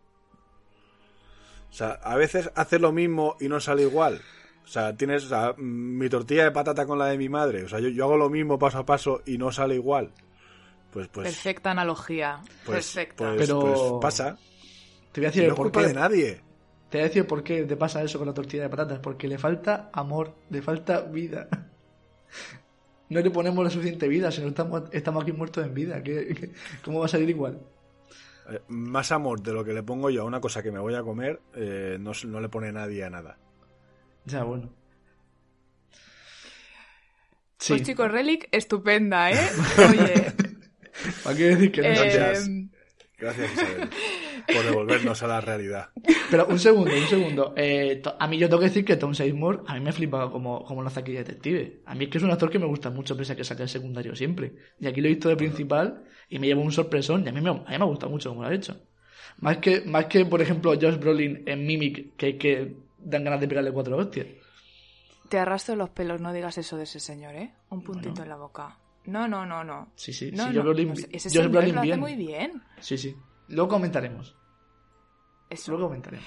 O 1.71 1.73
sea, 1.73 1.91
a 2.03 2.17
veces 2.17 2.51
hace 2.55 2.79
lo 2.79 2.91
mismo 2.91 3.37
y 3.41 3.49
no 3.49 3.61
sale 3.61 3.83
igual. 3.83 4.23
O 4.65 4.69
sea, 4.69 4.97
tienes 4.97 5.29
mi 5.59 6.09
tortilla 6.09 6.45
de 6.45 6.51
patata 6.51 6.87
con 6.87 6.99
la 6.99 7.07
de 7.07 7.19
mi 7.19 7.29
madre. 7.29 7.65
O 7.65 7.69
sea, 7.69 7.79
yo, 7.79 8.05
hago 8.05 8.17
lo 8.17 8.29
mismo 8.29 8.59
paso 8.59 8.79
a 8.79 8.87
paso 8.87 9.23
y 9.25 9.39
no 9.39 9.53
sale 9.53 9.77
igual. 9.77 10.13
Pues, 10.97 11.09
pues. 11.09 11.27
Perfecta 11.27 11.73
analogía. 11.73 12.41
Pues, 12.65 12.95
Perfecta. 12.95 13.35
Pues, 13.35 13.37
Pero... 13.37 13.61
Pues 13.61 13.81
pasa. 14.01 14.39
Te 15.13 15.21
voy 15.21 15.27
a 15.27 15.29
decir 15.29 15.47
no 15.47 15.55
por 15.55 15.67
culpa 15.67 15.87
de 15.87 15.93
nadie. 15.93 16.41
Te 16.89 16.97
voy 16.97 17.01
a 17.05 17.09
decir 17.09 17.27
por 17.27 17.45
qué 17.45 17.65
te 17.65 17.77
pasa 17.77 18.03
eso 18.03 18.17
con 18.17 18.27
la 18.27 18.33
tortilla 18.33 18.63
de 18.63 18.71
patatas. 18.71 18.99
Porque 19.01 19.29
le 19.29 19.37
falta 19.37 19.91
amor, 19.93 20.35
le 20.49 20.63
falta 20.63 21.03
vida. 21.03 21.49
no 23.11 23.21
le 23.21 23.31
ponemos 23.31 23.63
la 23.63 23.69
suficiente 23.69 24.09
vida, 24.09 24.33
si 24.33 24.41
no 24.41 24.49
estamos, 24.49 24.85
estamos 24.91 25.23
aquí 25.23 25.33
muertos 25.33 25.67
en 25.67 25.75
vida. 25.75 26.03
¿Qué, 26.03 26.51
cómo 26.83 27.01
va 27.01 27.05
a 27.05 27.09
salir 27.09 27.29
igual? 27.29 27.61
Eh, 28.49 28.63
más 28.69 29.13
amor 29.13 29.43
de 29.43 29.53
lo 29.53 29.63
que 29.63 29.75
le 29.75 29.83
pongo 29.83 30.09
yo 30.09 30.23
a 30.23 30.25
una 30.25 30.41
cosa 30.41 30.63
que 30.63 30.73
me 30.73 30.79
voy 30.79 30.95
a 30.95 31.03
comer, 31.03 31.43
eh, 31.57 31.99
no, 32.01 32.41
le 32.41 32.49
pone 32.49 32.73
nadie 32.73 33.05
a 33.05 33.11
nada. 33.11 33.37
Ya, 34.25 34.45
bueno. 34.45 34.71
Pues 37.69 37.83
chicos, 37.83 38.11
Relic, 38.11 38.49
estupenda, 38.51 39.31
¿eh? 39.31 39.51
Oye. 39.91 40.46
¿Para 41.25 41.37
qué 41.37 41.45
decir 41.45 41.73
que 41.73 41.83
no? 41.83 41.89
Gracias. 41.89 42.51
Gracias, 43.19 43.53
Isabel 43.53 43.89
por 44.47 44.65
devolvernos 44.65 45.23
a 45.23 45.27
la 45.27 45.41
realidad. 45.41 45.91
Pero 46.31 46.47
un 46.47 46.59
segundo, 46.59 46.93
un 46.95 47.07
segundo. 47.07 47.55
Eh, 47.57 48.03
a 48.19 48.27
mí 48.27 48.39
yo 48.39 48.49
tengo 48.49 48.61
que 48.61 48.69
decir 48.69 48.85
que 48.85 48.97
Tom 48.97 49.15
Sizemore 49.15 49.61
a 49.67 49.75
mí 49.75 49.81
me 49.81 49.91
ha 49.91 49.93
flipado 49.93 50.31
como, 50.31 50.65
como 50.65 50.83
lo 50.83 50.89
hace 50.89 51.01
aquí 51.01 51.13
detective. 51.13 51.81
A 51.87 51.95
mí 51.95 52.05
es 52.05 52.11
que 52.11 52.19
es 52.19 52.25
un 52.25 52.31
actor 52.31 52.51
que 52.51 52.59
me 52.59 52.67
gusta 52.67 52.91
mucho, 52.91 53.17
pese 53.17 53.33
a 53.33 53.37
que 53.37 53.45
saca 53.45 53.63
el 53.63 53.69
secundario 53.69 54.15
siempre. 54.15 54.55
Y 54.81 54.87
aquí 54.87 55.01
lo 55.01 55.09
he 55.09 55.11
visto 55.11 55.29
de 55.29 55.37
principal 55.37 56.05
y 56.29 56.39
me 56.39 56.47
llevo 56.47 56.63
un 56.63 56.73
sorpresón 56.73 57.25
y 57.25 57.29
a 57.29 57.33
mí 57.33 57.41
me, 57.41 57.51
a 57.51 57.55
mí 57.55 57.79
me 57.79 57.85
gusta 57.85 58.07
mucho 58.09 58.31
como 58.31 58.43
lo 58.43 58.49
ha 58.49 58.55
hecho. 58.55 58.77
Más 59.39 59.59
que, 59.59 59.83
más 59.83 60.07
que, 60.07 60.25
por 60.25 60.41
ejemplo, 60.41 60.73
Josh 60.81 60.99
Brolin 60.99 61.43
en 61.47 61.67
Mimic, 61.67 62.17
que, 62.17 62.39
que 62.39 62.75
dan 62.99 63.25
ganas 63.25 63.41
de 63.41 63.49
pegarle 63.49 63.73
cuatro 63.73 63.97
hostias. 63.97 64.27
Te 65.29 65.39
arrastro 65.39 65.75
los 65.77 65.91
pelos, 65.91 66.21
no 66.21 66.33
digas 66.33 66.57
eso 66.57 66.77
de 66.77 66.85
ese 66.85 67.01
señor, 67.01 67.35
¿eh? 67.35 67.53
Un 67.69 67.83
puntito 67.83 68.23
en 68.23 68.29
la 68.29 68.37
boca. 68.37 68.79
No, 69.07 69.29
no, 69.29 69.47
no, 69.47 69.65
no. 69.65 69.93
Sí, 69.95 70.13
sí, 70.13 70.31
no, 70.33 70.49
sí, 70.49 70.55
no. 70.55 70.63
Brolin, 70.63 70.93
ese 71.11 71.31
Josh 71.31 71.51
Brolin 71.51 71.75
lo 71.75 71.81
hace 71.81 71.97
muy 71.97 72.17
bien. 72.17 72.63
Sí, 72.81 72.99
sí. 72.99 73.17
Luego 73.49 73.69
comentaremos. 73.69 74.37
Eso. 75.49 75.73
Luego 75.73 75.89
comentaremos. 75.89 76.27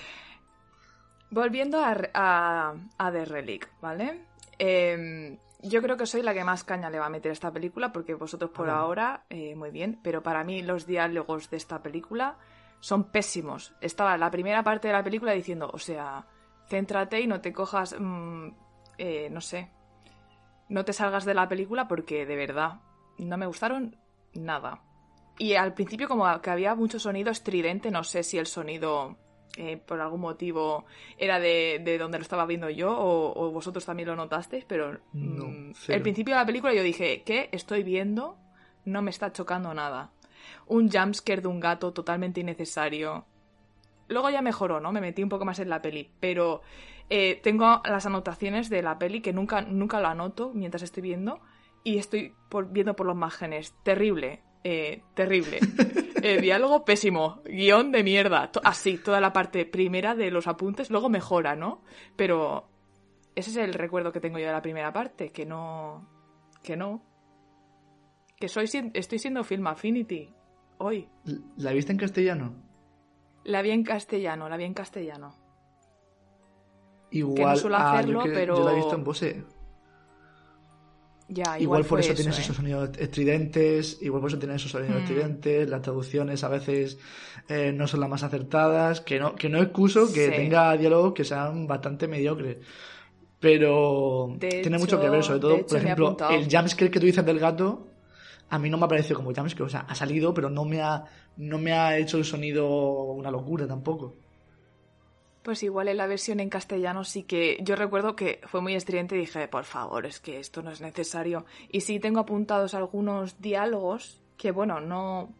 Volviendo 1.31 1.79
a, 1.79 2.73
a, 2.97 3.11
The 3.11 3.25
Relic, 3.25 3.69
¿vale? 3.81 4.25
Em, 4.57 5.37
yo 5.61 5.81
creo 5.81 5.95
que 5.95 6.07
soy 6.07 6.23
la 6.23 6.33
que 6.33 6.43
más 6.43 6.63
caña 6.63 6.89
le 6.89 6.99
va 6.99 7.05
a 7.05 7.09
meter 7.09 7.29
a 7.29 7.33
esta 7.33 7.51
película, 7.51 7.91
porque 7.91 8.15
vosotros 8.15 8.49
por 8.51 8.69
ah, 8.69 8.79
ahora, 8.79 9.25
eh, 9.29 9.55
muy 9.55 9.69
bien, 9.69 9.99
pero 10.01 10.23
para 10.23 10.43
mí 10.43 10.61
los 10.63 10.87
diálogos 10.87 11.49
de 11.49 11.57
esta 11.57 11.83
película 11.83 12.37
son 12.79 13.11
pésimos. 13.11 13.75
Estaba 13.81 14.17
la 14.17 14.31
primera 14.31 14.63
parte 14.63 14.87
de 14.87 14.93
la 14.93 15.03
película 15.03 15.33
diciendo, 15.33 15.69
o 15.71 15.77
sea, 15.77 16.25
céntrate 16.67 17.19
y 17.19 17.27
no 17.27 17.41
te 17.41 17.53
cojas, 17.53 17.95
mm, 17.99 18.47
eh, 18.97 19.29
no 19.29 19.41
sé, 19.41 19.69
no 20.69 20.85
te 20.85 20.93
salgas 20.93 21.25
de 21.25 21.33
la 21.33 21.49
película 21.49 21.87
porque 21.87 22.25
de 22.25 22.35
verdad 22.35 22.79
no 23.17 23.37
me 23.37 23.47
gustaron 23.47 23.97
nada. 24.33 24.81
Y 25.37 25.55
al 25.55 25.73
principio 25.73 26.07
como 26.07 26.41
que 26.41 26.49
había 26.49 26.75
mucho 26.75 26.99
sonido 26.99 27.31
estridente, 27.31 27.91
no 27.91 28.03
sé 28.03 28.23
si 28.23 28.37
el 28.37 28.45
sonido 28.45 29.17
eh, 29.57 29.77
por 29.77 29.99
algún 29.99 30.21
motivo 30.21 30.85
era 31.17 31.39
de, 31.39 31.81
de, 31.83 31.97
donde 31.97 32.19
lo 32.19 32.21
estaba 32.21 32.45
viendo 32.45 32.69
yo 32.69 32.95
o, 32.97 33.51
vosotros 33.51 33.85
también 33.85 34.09
lo 34.09 34.15
notasteis, 34.15 34.63
pero 34.65 34.99
no, 35.13 35.45
mm, 35.47 35.73
el 35.87 36.01
principio 36.01 36.35
de 36.35 36.41
la 36.41 36.45
película 36.45 36.73
yo 36.73 36.83
dije, 36.83 37.23
¿qué 37.23 37.49
estoy 37.51 37.83
viendo? 37.83 38.37
No 38.85 39.01
me 39.01 39.09
está 39.09 39.31
chocando 39.31 39.73
nada. 39.73 40.11
Un 40.67 40.89
jumpscare 40.89 41.41
de 41.41 41.47
un 41.47 41.59
gato 41.59 41.93
totalmente 41.93 42.41
innecesario. 42.41 43.25
Luego 44.07 44.29
ya 44.29 44.41
mejoró, 44.41 44.79
¿no? 44.79 44.91
Me 44.91 45.01
metí 45.01 45.23
un 45.23 45.29
poco 45.29 45.45
más 45.45 45.59
en 45.59 45.69
la 45.69 45.81
peli, 45.81 46.09
pero 46.19 46.61
eh, 47.09 47.39
tengo 47.41 47.81
las 47.85 48.05
anotaciones 48.05 48.69
de 48.69 48.81
la 48.81 48.99
peli 48.99 49.21
que 49.21 49.33
nunca, 49.33 49.61
nunca 49.61 49.99
lo 49.99 50.07
anoto 50.07 50.51
mientras 50.53 50.83
estoy 50.83 51.01
viendo 51.03 51.41
y 51.83 51.97
estoy 51.97 52.35
viendo 52.69 52.95
por 52.95 53.07
los 53.07 53.15
márgenes. 53.15 53.75
Terrible. 53.83 54.43
Eh, 54.63 55.03
terrible. 55.13 55.59
Eh, 56.21 56.41
diálogo 56.41 56.83
pésimo. 56.83 57.41
Guión 57.45 57.93
de 57.93 58.03
mierda. 58.03 58.51
Así, 58.65 58.97
toda 58.97 59.21
la 59.21 59.31
parte 59.31 59.65
primera 59.65 60.15
de 60.15 60.31
los 60.31 60.47
apuntes, 60.47 60.89
luego 60.89 61.07
mejora, 61.07 61.55
¿no? 61.55 61.81
Pero 62.17 62.67
ese 63.35 63.51
es 63.51 63.55
el 63.55 63.73
recuerdo 63.73 64.11
que 64.11 64.19
tengo 64.19 64.37
yo 64.37 64.47
de 64.47 64.51
la 64.51 64.61
primera 64.61 64.91
parte, 64.91 65.29
que 65.29 65.45
no. 65.45 66.05
que 66.61 66.75
no. 66.75 67.01
Que 68.35 68.49
soy, 68.49 68.69
estoy 68.93 69.17
siendo 69.17 69.45
Film 69.45 69.67
Affinity 69.67 70.33
hoy. 70.79 71.07
¿La 71.55 71.71
viste 71.71 71.93
en 71.93 71.97
castellano? 71.97 72.53
La 73.45 73.61
vi 73.61 73.71
en 73.71 73.83
castellano, 73.83 74.49
la 74.49 74.57
vi 74.57 74.65
en 74.65 74.73
castellano. 74.73 75.48
Igual. 77.11 77.35
Que 77.35 77.45
no 77.45 77.55
suelo 77.55 77.77
ah, 77.77 77.99
hacerlo, 77.99 78.23
pero. 78.25 78.57
Yo 78.57 78.65
la 78.65 78.71
he 78.73 78.75
visto 78.75 78.95
en 78.95 79.03
Bose 79.03 79.45
igual, 81.59 81.85
por 81.85 81.99
eso, 81.99 82.13
tienes 82.13 82.37
esos 82.39 82.51
¿eh? 82.51 82.57
sonidos 82.57 82.89
estridentes, 82.97 83.97
igual 84.01 84.21
por 84.21 84.31
eso 84.31 84.39
tienes 84.39 84.61
esos 84.61 84.71
sonidos 84.71 84.95
mm. 84.95 85.03
estridentes, 85.03 85.69
las 85.69 85.81
traducciones 85.81 86.43
a 86.43 86.49
veces 86.49 86.97
eh, 87.47 87.71
no 87.71 87.87
son 87.87 87.99
las 87.99 88.09
más 88.09 88.23
acertadas, 88.23 89.01
que 89.01 89.19
no, 89.19 89.35
que 89.35 89.49
no 89.49 89.61
excuso 89.61 90.11
que 90.11 90.29
tenga 90.29 90.75
diálogos 90.75 91.13
que 91.13 91.23
sean 91.23 91.67
bastante 91.67 92.07
mediocres. 92.07 92.57
Pero 93.39 94.35
tiene 94.39 94.77
mucho 94.77 94.99
que 94.99 95.09
ver, 95.09 95.23
sobre 95.23 95.39
todo, 95.39 95.65
por 95.65 95.77
ejemplo, 95.77 96.17
el 96.29 96.49
jumpscare 96.51 96.91
que 96.91 96.99
tú 96.99 97.05
dices 97.05 97.25
del 97.25 97.39
gato, 97.39 97.87
a 98.49 98.59
mí 98.59 98.69
no 98.69 98.77
me 98.77 98.85
ha 98.85 98.89
parecido 98.89 99.15
como 99.17 99.33
jumpscare, 99.33 99.63
o 99.65 99.69
sea, 99.69 99.81
ha 99.81 99.95
salido, 99.95 100.33
pero 100.33 100.49
no 100.49 100.65
me 100.65 100.81
ha, 100.81 101.05
no 101.37 101.57
me 101.57 101.71
ha 101.71 101.97
hecho 101.97 102.17
el 102.17 102.25
sonido 102.25 102.67
una 102.67 103.31
locura 103.31 103.65
tampoco. 103.67 104.17
Pues 105.43 105.63
igual 105.63 105.87
en 105.87 105.97
la 105.97 106.07
versión 106.07 106.39
en 106.39 106.49
castellano 106.49 107.03
sí 107.03 107.23
que 107.23 107.57
yo 107.61 107.75
recuerdo 107.75 108.15
que 108.15 108.41
fue 108.45 108.61
muy 108.61 108.75
estridente 108.75 109.15
y 109.15 109.19
dije, 109.19 109.47
por 109.47 109.63
favor, 109.63 110.05
es 110.05 110.19
que 110.19 110.39
esto 110.39 110.61
no 110.61 110.71
es 110.71 110.81
necesario. 110.81 111.45
Y 111.71 111.81
sí 111.81 111.99
tengo 111.99 112.19
apuntados 112.19 112.73
algunos 112.73 113.39
diálogos 113.41 114.21
que, 114.37 114.51
bueno, 114.51 114.81
no, 114.81 115.33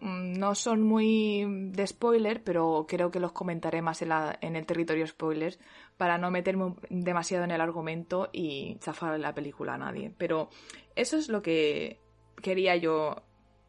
mm, 0.00 0.34
no 0.34 0.54
son 0.54 0.82
muy 0.82 1.44
de 1.72 1.86
spoiler, 1.86 2.44
pero 2.44 2.86
creo 2.88 3.10
que 3.10 3.18
los 3.18 3.32
comentaré 3.32 3.82
más 3.82 4.00
en, 4.02 4.10
la, 4.10 4.38
en 4.40 4.54
el 4.54 4.64
territorio 4.64 5.06
spoilers 5.06 5.58
para 5.96 6.16
no 6.16 6.30
meterme 6.30 6.74
demasiado 6.88 7.44
en 7.44 7.50
el 7.50 7.60
argumento 7.60 8.30
y 8.32 8.76
chafar 8.76 9.18
la 9.18 9.34
película 9.34 9.74
a 9.74 9.78
nadie. 9.78 10.12
Pero 10.16 10.50
eso 10.94 11.16
es 11.16 11.28
lo 11.28 11.42
que 11.42 11.98
quería 12.40 12.76
yo 12.76 13.16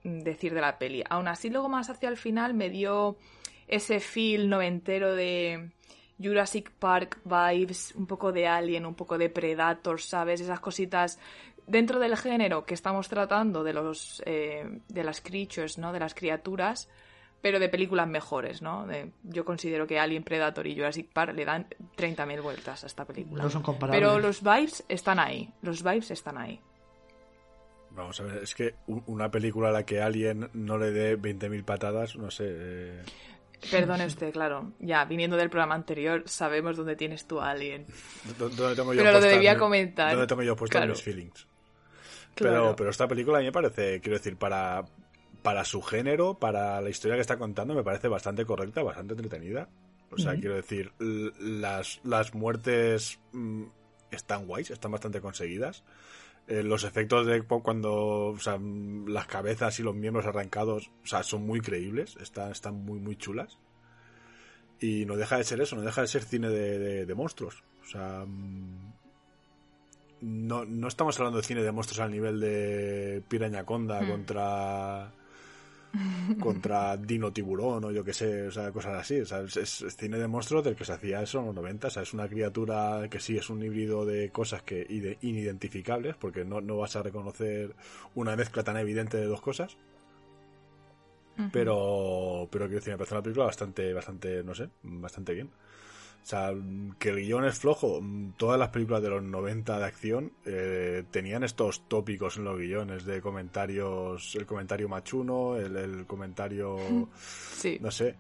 decir 0.03 0.53
de 0.53 0.61
la 0.61 0.77
peli. 0.77 1.03
Aún 1.09 1.27
así, 1.27 1.49
luego 1.49 1.67
más 1.67 1.89
hacia 1.89 2.09
el 2.09 2.17
final 2.17 2.53
me 2.53 2.69
dio 2.69 3.17
ese 3.71 3.99
feel 3.99 4.49
noventero 4.49 5.15
de 5.15 5.71
Jurassic 6.21 6.71
Park 6.71 7.19
vibes, 7.23 7.95
un 7.95 8.05
poco 8.05 8.31
de 8.31 8.45
Alien, 8.45 8.85
un 8.85 8.95
poco 8.95 9.17
de 9.17 9.29
Predator, 9.29 9.99
¿sabes? 9.99 10.41
Esas 10.41 10.59
cositas 10.59 11.17
dentro 11.65 11.99
del 11.99 12.17
género 12.17 12.65
que 12.65 12.73
estamos 12.73 13.07
tratando 13.07 13.63
de 13.63 13.73
los 13.73 14.21
eh, 14.25 14.81
de 14.87 15.03
las 15.03 15.21
creatures, 15.21 15.77
¿no? 15.77 15.93
De 15.93 15.99
las 15.99 16.13
criaturas, 16.13 16.89
pero 17.41 17.59
de 17.59 17.69
películas 17.69 18.07
mejores, 18.07 18.61
¿no? 18.61 18.85
yo 19.23 19.45
considero 19.45 19.87
que 19.87 19.99
Alien, 19.99 20.23
Predator 20.23 20.67
y 20.67 20.75
Jurassic 20.75 21.11
Park 21.11 21.33
le 21.33 21.43
dan 21.43 21.65
30.000 21.97 22.41
vueltas 22.41 22.83
a 22.83 22.87
esta 22.87 23.05
película. 23.05 23.41
No 23.41 23.49
son 23.49 23.63
comparables. 23.63 23.99
Pero 23.99 24.19
los 24.19 24.43
vibes 24.43 24.83
están 24.87 25.17
ahí, 25.17 25.51
los 25.63 25.81
vibes 25.81 26.11
están 26.11 26.37
ahí. 26.37 26.59
Vamos 27.89 28.19
a 28.21 28.23
ver, 28.23 28.43
es 28.43 28.53
que 28.53 28.75
una 28.85 29.31
película 29.31 29.69
a 29.69 29.71
la 29.71 29.85
que 29.85 30.01
Alien 30.01 30.49
no 30.53 30.77
le 30.77 30.91
dé 30.91 31.17
20.000 31.17 31.63
patadas, 31.63 32.15
no 32.15 32.29
sé... 32.29 32.45
Eh, 32.47 33.03
Perdone 33.69 34.05
usted, 34.07 34.31
claro. 34.33 34.71
Ya, 34.79 35.05
viniendo 35.05 35.37
del 35.37 35.49
programa 35.49 35.75
anterior, 35.75 36.23
sabemos 36.25 36.77
dónde 36.77 36.95
tienes 36.95 37.27
tu 37.27 37.39
alien. 37.39 37.85
¿Dónde 38.39 38.75
tengo 38.75 38.93
yo 38.93 38.99
Pero 39.03 39.11
lo 39.11 39.21
debía 39.21 39.53
mi- 39.53 39.59
comentar. 39.59 40.11
¿Dónde 40.11 40.27
tengo 40.27 40.41
yo 40.41 40.55
puesto 40.55 40.77
Claro. 40.77 40.91
mis 40.93 41.01
feelings? 41.03 41.47
Claro. 42.35 42.53
Pero, 42.63 42.75
pero 42.75 42.89
esta 42.89 43.07
película 43.07 43.37
a 43.37 43.41
mí 43.41 43.45
me 43.47 43.51
parece, 43.51 43.99
quiero 44.01 44.17
decir, 44.17 44.35
para, 44.37 44.85
para 45.43 45.63
su 45.65 45.81
género, 45.81 46.35
para 46.39 46.81
la 46.81 46.89
historia 46.89 47.15
que 47.15 47.21
está 47.21 47.37
contando, 47.37 47.75
me 47.75 47.83
parece 47.83 48.07
bastante 48.07 48.45
correcta, 48.45 48.81
bastante 48.83 49.13
entretenida. 49.13 49.69
O 50.11 50.17
sea, 50.17 50.33
quiero 50.35 50.55
decir, 50.55 50.91
las, 50.99 52.01
las 52.03 52.33
muertes 52.33 53.19
mm, 53.31 53.63
están 54.11 54.45
guays, 54.47 54.71
están 54.71 54.91
bastante 54.91 55.21
conseguidas. 55.21 55.83
Eh, 56.47 56.63
los 56.63 56.83
efectos 56.83 57.25
de 57.27 57.41
cu- 57.43 57.61
cuando 57.61 57.93
o 58.29 58.37
sea, 58.39 58.57
mm, 58.57 59.07
las 59.07 59.27
cabezas 59.27 59.79
y 59.79 59.83
los 59.83 59.95
miembros 59.95 60.25
arrancados 60.25 60.91
o 61.03 61.07
sea, 61.07 61.23
son 61.23 61.45
muy 61.45 61.61
creíbles, 61.61 62.17
están, 62.17 62.51
están 62.51 62.75
muy, 62.83 62.99
muy 62.99 63.15
chulas. 63.15 63.57
Y 64.79 65.05
no 65.05 65.15
deja 65.15 65.37
de 65.37 65.43
ser 65.43 65.61
eso, 65.61 65.75
no 65.75 65.83
deja 65.83 66.01
de 66.01 66.07
ser 66.07 66.23
cine 66.23 66.49
de, 66.49 66.79
de- 66.79 67.05
de 67.05 67.15
monstruos. 67.15 67.63
O 67.83 67.85
sea, 67.85 68.25
mm, 68.25 68.93
no, 70.21 70.65
no 70.65 70.87
estamos 70.87 71.17
hablando 71.19 71.37
de 71.39 71.45
cine 71.45 71.63
de 71.63 71.71
monstruos 71.71 71.99
al 71.99 72.11
nivel 72.11 72.39
de 72.39 73.23
Pirañaconda 73.27 74.01
Hmm. 74.01 74.09
contra 74.09 75.13
contra 76.39 76.97
Dino 76.97 77.31
Tiburón 77.31 77.85
o 77.85 77.91
yo 77.91 78.03
que 78.03 78.13
sé, 78.13 78.47
o 78.47 78.51
sea, 78.51 78.71
cosas 78.71 78.95
así. 78.99 79.21
O 79.21 79.25
sea, 79.25 79.41
es, 79.41 79.57
es 79.57 79.95
cine 79.97 80.17
de 80.17 80.27
monstruos 80.27 80.63
del 80.63 80.75
que 80.75 80.85
se 80.85 80.93
hacía 80.93 81.21
eso 81.21 81.39
en 81.39 81.45
los 81.47 81.55
90. 81.55 81.87
O 81.87 81.91
sea, 81.91 82.03
es 82.03 82.13
una 82.13 82.27
criatura 82.27 83.07
que 83.09 83.19
sí 83.19 83.37
es 83.37 83.49
un 83.49 83.63
híbrido 83.63 84.05
de 84.05 84.31
cosas 84.31 84.63
que 84.63 84.85
ide- 84.89 85.17
inidentificables, 85.21 86.15
porque 86.17 86.45
no, 86.45 86.61
no 86.61 86.77
vas 86.77 86.95
a 86.95 87.03
reconocer 87.03 87.75
una 88.15 88.35
mezcla 88.35 88.63
tan 88.63 88.77
evidente 88.77 89.17
de 89.17 89.25
dos 89.25 89.41
cosas. 89.41 89.77
Pero, 91.51 92.47
pero 92.51 92.65
quiero 92.65 92.79
decir, 92.79 92.93
me 92.93 92.97
parece 92.97 93.15
una 93.15 93.23
película 93.23 93.45
bastante, 93.45 93.93
bastante, 93.93 94.43
no 94.43 94.55
sé, 94.55 94.69
bastante 94.83 95.33
bien. 95.33 95.49
O 96.21 96.25
sea, 96.25 96.53
que 96.99 97.09
el 97.09 97.17
guion 97.17 97.45
es 97.45 97.57
flojo. 97.57 97.99
Todas 98.37 98.59
las 98.59 98.69
películas 98.69 99.01
de 99.01 99.09
los 99.09 99.23
90 99.23 99.79
de 99.79 99.85
acción 99.85 100.31
eh, 100.45 101.03
tenían 101.11 101.43
estos 101.43 101.87
tópicos 101.87 102.37
en 102.37 102.43
los 102.43 102.57
guiones 102.57 103.05
de 103.05 103.21
comentarios, 103.21 104.35
el 104.35 104.45
comentario 104.45 104.87
machuno, 104.87 105.57
el, 105.57 105.75
el 105.75 106.05
comentario, 106.05 106.77
Sí. 107.17 107.77
no 107.81 107.89
sé. 107.91 108.15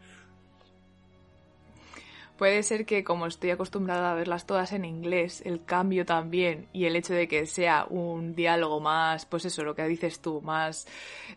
Puede 2.37 2.63
ser 2.63 2.87
que 2.87 3.03
como 3.03 3.27
estoy 3.27 3.51
acostumbrada 3.51 4.11
a 4.11 4.15
verlas 4.15 4.47
todas 4.47 4.71
en 4.73 4.83
inglés, 4.83 5.43
el 5.45 5.63
cambio 5.63 6.07
también 6.07 6.67
y 6.73 6.85
el 6.85 6.95
hecho 6.95 7.13
de 7.13 7.27
que 7.27 7.45
sea 7.45 7.85
un 7.87 8.33
diálogo 8.33 8.79
más, 8.79 9.27
pues 9.27 9.45
eso, 9.45 9.63
lo 9.63 9.75
que 9.75 9.85
dices 9.85 10.21
tú, 10.21 10.41
más 10.41 10.87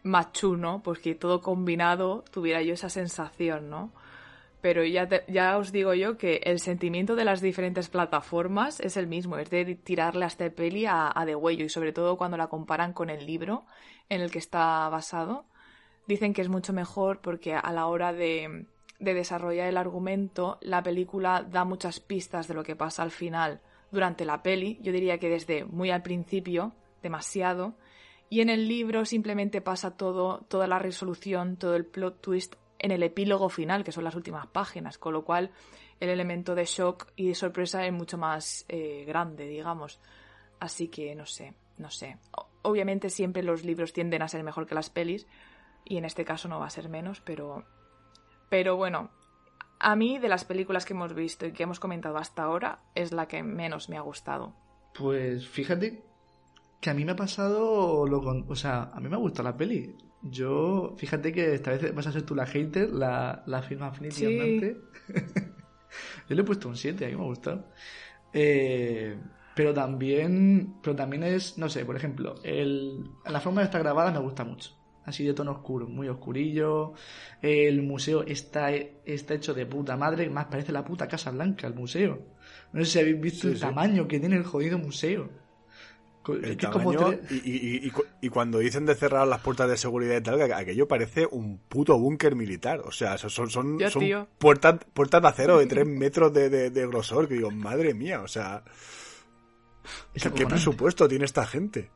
machuno, 0.02 0.80
pues 0.82 1.00
que 1.00 1.14
todo 1.14 1.42
combinado 1.42 2.24
tuviera 2.30 2.62
yo 2.62 2.72
esa 2.72 2.88
sensación, 2.88 3.68
¿no? 3.68 3.92
Pero 4.64 4.82
ya, 4.82 5.06
te- 5.06 5.24
ya 5.28 5.58
os 5.58 5.72
digo 5.72 5.92
yo 5.92 6.16
que 6.16 6.40
el 6.42 6.58
sentimiento 6.58 7.16
de 7.16 7.26
las 7.26 7.42
diferentes 7.42 7.90
plataformas 7.90 8.80
es 8.80 8.96
el 8.96 9.06
mismo, 9.06 9.36
es 9.36 9.50
de 9.50 9.74
tirarle 9.74 10.24
a 10.24 10.28
esta 10.28 10.48
peli 10.48 10.86
a, 10.86 11.12
a 11.14 11.26
de 11.26 11.34
huello 11.34 11.66
y 11.66 11.68
sobre 11.68 11.92
todo 11.92 12.16
cuando 12.16 12.38
la 12.38 12.46
comparan 12.46 12.94
con 12.94 13.10
el 13.10 13.26
libro 13.26 13.66
en 14.08 14.22
el 14.22 14.30
que 14.30 14.38
está 14.38 14.88
basado. 14.88 15.44
Dicen 16.06 16.32
que 16.32 16.40
es 16.40 16.48
mucho 16.48 16.72
mejor 16.72 17.20
porque 17.20 17.52
a 17.54 17.72
la 17.72 17.84
hora 17.88 18.14
de, 18.14 18.64
de 19.00 19.12
desarrollar 19.12 19.68
el 19.68 19.76
argumento, 19.76 20.56
la 20.62 20.82
película 20.82 21.42
da 21.42 21.66
muchas 21.66 22.00
pistas 22.00 22.48
de 22.48 22.54
lo 22.54 22.62
que 22.64 22.74
pasa 22.74 23.02
al 23.02 23.10
final 23.10 23.60
durante 23.90 24.24
la 24.24 24.42
peli. 24.42 24.78
Yo 24.80 24.92
diría 24.92 25.18
que 25.18 25.28
desde 25.28 25.66
muy 25.66 25.90
al 25.90 26.00
principio, 26.00 26.72
demasiado. 27.02 27.74
Y 28.30 28.40
en 28.40 28.48
el 28.48 28.66
libro 28.66 29.04
simplemente 29.04 29.60
pasa 29.60 29.98
todo, 29.98 30.46
toda 30.48 30.66
la 30.66 30.78
resolución, 30.78 31.58
todo 31.58 31.76
el 31.76 31.84
plot 31.84 32.22
twist 32.22 32.54
en 32.84 32.90
el 32.90 33.02
epílogo 33.02 33.48
final, 33.48 33.82
que 33.82 33.92
son 33.92 34.04
las 34.04 34.14
últimas 34.14 34.46
páginas, 34.46 34.98
con 34.98 35.14
lo 35.14 35.24
cual 35.24 35.50
el 36.00 36.10
elemento 36.10 36.54
de 36.54 36.66
shock 36.66 37.10
y 37.16 37.28
de 37.28 37.34
sorpresa 37.34 37.86
es 37.86 37.92
mucho 37.94 38.18
más 38.18 38.66
eh, 38.68 39.04
grande, 39.06 39.48
digamos. 39.48 40.00
Así 40.60 40.88
que 40.88 41.14
no 41.14 41.24
sé, 41.24 41.54
no 41.78 41.88
sé. 41.88 42.18
Obviamente 42.60 43.08
siempre 43.08 43.42
los 43.42 43.64
libros 43.64 43.94
tienden 43.94 44.20
a 44.20 44.28
ser 44.28 44.42
mejor 44.42 44.66
que 44.66 44.74
las 44.74 44.90
pelis, 44.90 45.26
y 45.86 45.96
en 45.96 46.04
este 46.04 46.26
caso 46.26 46.46
no 46.46 46.60
va 46.60 46.66
a 46.66 46.70
ser 46.70 46.90
menos, 46.90 47.22
pero 47.22 47.64
pero 48.50 48.76
bueno, 48.76 49.08
a 49.80 49.96
mí 49.96 50.18
de 50.18 50.28
las 50.28 50.44
películas 50.44 50.84
que 50.84 50.92
hemos 50.92 51.14
visto 51.14 51.46
y 51.46 51.52
que 51.52 51.62
hemos 51.62 51.80
comentado 51.80 52.18
hasta 52.18 52.42
ahora 52.42 52.80
es 52.94 53.12
la 53.12 53.28
que 53.28 53.42
menos 53.42 53.88
me 53.88 53.96
ha 53.96 54.02
gustado. 54.02 54.52
Pues 54.92 55.48
fíjate 55.48 56.04
que 56.82 56.90
a 56.90 56.94
mí 56.94 57.06
me 57.06 57.12
ha 57.12 57.16
pasado 57.16 58.06
lo 58.06 58.20
con... 58.20 58.44
O 58.46 58.54
sea, 58.54 58.90
a 58.92 59.00
mí 59.00 59.08
me 59.08 59.16
ha 59.16 59.18
gustado 59.18 59.48
la 59.48 59.56
peli. 59.56 59.96
Yo, 60.26 60.94
fíjate 60.98 61.32
que 61.32 61.54
esta 61.54 61.70
vez 61.72 61.94
vas 61.94 62.06
a 62.06 62.12
ser 62.12 62.22
tú 62.22 62.34
la 62.34 62.46
hater, 62.46 62.90
la, 62.90 63.42
la 63.46 63.62
firma 63.62 63.88
Affinity 63.88 64.20
Sí. 64.20 64.24
andante. 64.24 64.88
Yo 66.28 66.34
le 66.36 66.42
he 66.42 66.44
puesto 66.44 66.68
un 66.68 66.76
7, 66.76 67.04
a 67.04 67.08
mí 67.08 67.14
me 67.16 67.22
ha 67.22 67.26
gustado. 67.26 67.70
Eh, 68.32 69.18
pero 69.54 69.74
también, 69.74 70.80
pero 70.82 70.96
también 70.96 71.24
es, 71.24 71.58
no 71.58 71.68
sé, 71.68 71.84
por 71.84 71.96
ejemplo, 71.96 72.36
el, 72.44 73.04
la 73.26 73.40
forma 73.40 73.60
de 73.62 73.66
estar 73.66 73.82
grabada 73.82 74.12
me 74.12 74.18
gusta 74.20 74.44
mucho. 74.44 74.70
Así 75.04 75.24
de 75.24 75.34
tono 75.34 75.52
oscuro, 75.52 75.88
muy 75.88 76.08
oscurillo. 76.08 76.94
El 77.42 77.82
museo 77.82 78.22
está, 78.24 78.72
está 78.72 79.34
hecho 79.34 79.54
de 79.54 79.66
puta 79.66 79.96
madre, 79.96 80.30
más 80.30 80.46
parece 80.46 80.72
la 80.72 80.84
puta 80.84 81.08
Casa 81.08 81.30
Blanca, 81.30 81.66
el 81.66 81.74
museo. 81.74 82.20
No 82.72 82.84
sé 82.84 82.90
si 82.92 82.98
habéis 83.00 83.20
visto 83.20 83.48
Sí, 83.48 83.48
el 83.48 83.58
sí. 83.58 83.60
tamaño 83.60 84.08
que 84.08 84.20
tiene 84.20 84.36
el 84.36 84.44
jodido 84.44 84.78
museo. 84.78 85.43
El 86.32 86.56
tamaño 86.56 87.12
y, 87.30 87.34
y- 87.34 87.40
y- 87.82 87.86
y 87.86 87.90
cu- 87.90 88.04
y 88.20 88.28
cuando 88.28 88.58
dicen 88.58 88.86
de 88.86 88.94
cerrar 88.94 89.26
las 89.28 89.40
puertas 89.40 89.68
de 89.68 89.76
seguridad 89.76 90.16
y 90.16 90.22
tal, 90.22 90.36
que 90.38 90.52
aquello 90.54 90.88
parece 90.88 91.26
un 91.30 91.58
puto 91.58 91.98
búnker 91.98 92.34
militar. 92.34 92.80
O 92.80 92.90
sea, 92.92 93.18
son, 93.18 93.30
son, 93.30 93.50
son, 93.50 93.78
Ya, 93.78 93.90
son 93.90 94.02
tío. 94.02 94.28
puertas, 94.38 94.80
puertas 94.94 95.20
de 95.22 95.28
acero 95.28 95.58
de 95.58 95.66
tres 95.66 95.86
metros 95.88 96.32
de, 96.32 96.48
de- 96.48 96.70
de 96.70 96.86
grosor. 96.86 97.28
Que 97.28 97.34
digo, 97.34 97.50
madre 97.50 97.92
mía, 97.94 98.22
o 98.22 98.28
sea, 98.28 98.64
es 100.14 100.22
¿qué, 100.30 100.46
presupuesto 100.46 101.06
tiene 101.08 101.24
esta 101.26 101.44
gente? 101.46 101.90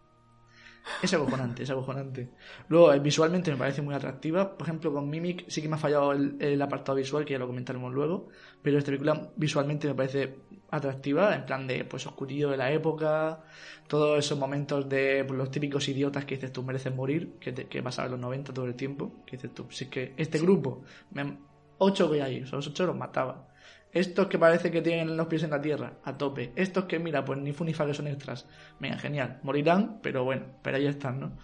Es 1.02 1.14
acojonante, 1.14 1.62
es 1.62 1.70
acojonante. 1.70 2.30
Luego, 2.68 2.92
eh, 2.92 2.98
visualmente 2.98 3.50
me 3.50 3.56
parece 3.56 3.82
muy 3.82 3.94
atractiva. 3.94 4.56
Por 4.56 4.66
ejemplo, 4.66 4.92
con 4.92 5.08
Mimic 5.08 5.48
sí 5.48 5.62
que 5.62 5.68
me 5.68 5.76
ha 5.76 5.78
fallado 5.78 6.12
el, 6.12 6.36
el 6.40 6.60
apartado 6.60 6.96
visual, 6.96 7.24
que 7.24 7.34
ya 7.34 7.38
lo 7.38 7.46
comentaremos 7.46 7.92
luego. 7.92 8.28
Pero 8.62 8.78
esta 8.78 8.90
película 8.90 9.30
visualmente 9.36 9.86
me 9.86 9.94
parece 9.94 10.38
atractiva, 10.70 11.34
en 11.34 11.46
plan 11.46 11.66
de 11.66 11.84
pues 11.84 12.06
oscurillo 12.06 12.50
de 12.50 12.56
la 12.56 12.70
época, 12.72 13.42
todos 13.86 14.18
esos 14.18 14.38
momentos 14.38 14.88
de 14.88 15.24
pues, 15.26 15.38
los 15.38 15.50
típicos 15.50 15.88
idiotas 15.88 16.24
que 16.24 16.34
dices 16.34 16.52
tú 16.52 16.62
mereces 16.62 16.94
morir, 16.94 17.36
que, 17.40 17.52
te, 17.52 17.66
que 17.66 17.82
pasaban 17.82 18.08
en 18.08 18.12
los 18.12 18.20
90 18.20 18.52
todo 18.52 18.66
el 18.66 18.74
tiempo. 18.74 19.24
Que 19.26 19.36
dices 19.36 19.54
tú, 19.54 19.66
si 19.70 19.84
es 19.84 19.90
que 19.90 20.14
este 20.16 20.38
grupo, 20.38 20.82
me, 21.12 21.38
ocho 21.78 22.10
que 22.10 22.22
hay, 22.22 22.38
esos 22.38 22.66
ocho 22.66 22.86
los 22.86 22.96
mataba. 22.96 23.47
Estos 23.92 24.26
que 24.28 24.38
parece 24.38 24.70
que 24.70 24.82
tienen 24.82 25.16
los 25.16 25.26
pies 25.28 25.42
en 25.44 25.50
la 25.50 25.60
tierra, 25.60 25.98
a 26.04 26.16
tope. 26.16 26.52
Estos 26.56 26.84
que, 26.84 26.98
mira, 26.98 27.24
pues 27.24 27.38
ni 27.38 27.52
fu 27.52 27.64
ni 27.64 27.72
fa 27.74 27.86
que 27.86 27.94
son 27.94 28.06
extras. 28.08 28.46
Venga, 28.78 28.98
genial. 28.98 29.40
Morirán, 29.42 30.00
pero 30.02 30.24
bueno, 30.24 30.44
pero 30.62 30.76
ahí 30.76 30.86
están, 30.86 31.20
¿no? 31.20 31.38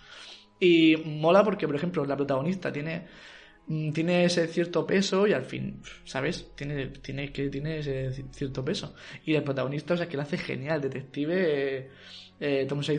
Y 0.60 0.96
mola 1.04 1.44
porque, 1.44 1.66
por 1.66 1.76
ejemplo, 1.76 2.04
la 2.04 2.16
protagonista 2.16 2.72
tiene, 2.72 3.06
mm, 3.66 3.92
tiene 3.92 4.24
ese 4.24 4.46
cierto 4.48 4.86
peso 4.86 5.26
y 5.26 5.32
al 5.32 5.44
fin, 5.44 5.82
¿sabes? 6.04 6.52
Tiene, 6.54 6.88
tiene, 6.88 7.32
que, 7.32 7.48
tiene 7.48 7.78
ese 7.78 8.10
ci- 8.10 8.30
cierto 8.32 8.64
peso. 8.64 8.94
Y 9.24 9.34
el 9.34 9.42
protagonista, 9.42 9.94
o 9.94 9.96
sea, 9.96 10.08
que 10.08 10.16
lo 10.16 10.22
hace 10.22 10.38
genial. 10.38 10.80
Detective 10.80 11.78
eh, 11.78 11.90
eh, 12.40 12.66
Tom 12.68 12.80
es, 12.80 12.90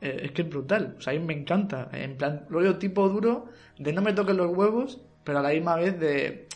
eh, 0.00 0.20
es 0.24 0.30
que 0.32 0.42
es 0.42 0.48
brutal. 0.48 0.94
O 0.98 1.00
sea, 1.00 1.12
a 1.12 1.16
mí 1.18 1.24
me 1.24 1.34
encanta. 1.34 1.88
En 1.92 2.16
plan, 2.16 2.46
lo 2.50 2.58
veo 2.60 2.78
tipo 2.78 3.08
duro, 3.08 3.46
de 3.78 3.92
no 3.92 4.02
me 4.02 4.12
toquen 4.12 4.36
los 4.36 4.50
huevos, 4.56 5.00
pero 5.24 5.38
a 5.38 5.42
la 5.42 5.50
misma 5.50 5.76
vez 5.76 5.98
de 5.98 6.48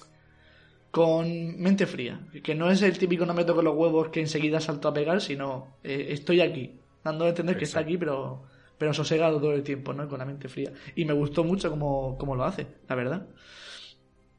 con 0.94 1.60
mente 1.60 1.88
fría. 1.88 2.20
Que 2.40 2.54
no 2.54 2.70
es 2.70 2.80
el 2.82 2.96
típico 2.96 3.26
no 3.26 3.34
me 3.34 3.44
toco 3.44 3.62
los 3.62 3.74
huevos 3.74 4.10
que 4.10 4.20
enseguida 4.20 4.60
salto 4.60 4.86
a 4.86 4.94
pegar, 4.94 5.20
sino 5.20 5.78
eh, 5.82 6.06
estoy 6.10 6.40
aquí, 6.40 6.78
dando 7.02 7.24
a 7.24 7.30
entender 7.30 7.58
que 7.58 7.64
está 7.64 7.80
aquí, 7.80 7.98
pero, 7.98 8.44
pero 8.78 8.94
sosegado 8.94 9.40
todo 9.40 9.54
el 9.54 9.64
tiempo, 9.64 9.92
¿no? 9.92 10.08
Con 10.08 10.20
la 10.20 10.24
mente 10.24 10.48
fría. 10.48 10.72
Y 10.94 11.04
me 11.04 11.12
gustó 11.12 11.42
mucho 11.42 11.68
cómo, 11.68 12.16
cómo 12.16 12.36
lo 12.36 12.44
hace, 12.44 12.68
la 12.88 12.94
verdad. 12.94 13.26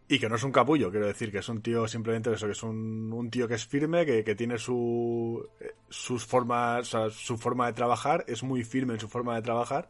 Y 0.08 0.18
que 0.18 0.30
no 0.30 0.38
es 0.38 0.44
un 0.44 0.54
capullo, 0.54 0.90
quiero 0.92 1.08
decir, 1.08 1.30
que 1.30 1.40
es 1.40 1.50
un 1.50 1.62
tío 1.62 1.90
simplemente 1.90 2.32
eso, 2.32 2.46
que 2.46 2.54
es 2.54 2.64
un, 2.64 3.12
un 3.12 3.30
tío 3.30 3.50
que 3.50 3.56
es 3.56 3.66
firme, 3.66 4.06
que, 4.06 4.24
que 4.24 4.36
tiene 4.36 4.58
su, 4.58 5.46
eh, 5.60 5.74
sus 5.90 6.26
formas, 6.26 6.80
o 6.80 6.86
sea, 6.86 7.10
su 7.10 7.38
forma 7.38 7.68
de 7.68 7.74
trabajar, 7.74 8.24
es 8.30 8.44
muy 8.44 8.64
firme 8.64 8.94
en 8.94 9.02
su 9.02 9.10
forma 9.10 9.36
de 9.36 9.42
trabajar, 9.42 9.90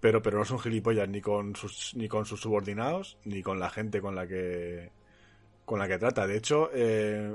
pero, 0.00 0.22
pero 0.22 0.38
no 0.38 0.44
es 0.44 0.50
un 0.50 0.60
gilipollas 0.60 1.10
ni 1.10 1.20
con 1.20 1.54
sus, 1.54 1.94
ni 1.94 2.08
con 2.08 2.24
sus 2.24 2.40
subordinados, 2.40 3.18
ni 3.26 3.42
con 3.42 3.60
la 3.60 3.68
gente 3.68 4.00
con 4.00 4.14
la 4.14 4.26
que, 4.26 4.90
con 5.64 5.78
la 5.78 5.88
que 5.88 5.98
trata. 5.98 6.26
De 6.26 6.36
hecho, 6.36 6.70
eh, 6.74 7.34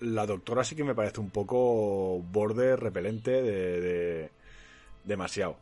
la 0.00 0.26
doctora 0.26 0.64
sí 0.64 0.74
que 0.76 0.84
me 0.84 0.94
parece 0.94 1.20
un 1.20 1.30
poco 1.30 2.20
borde 2.20 2.76
repelente 2.76 3.30
de, 3.42 3.80
de- 3.80 4.30
demasiado. 5.04 5.52
O 5.52 5.58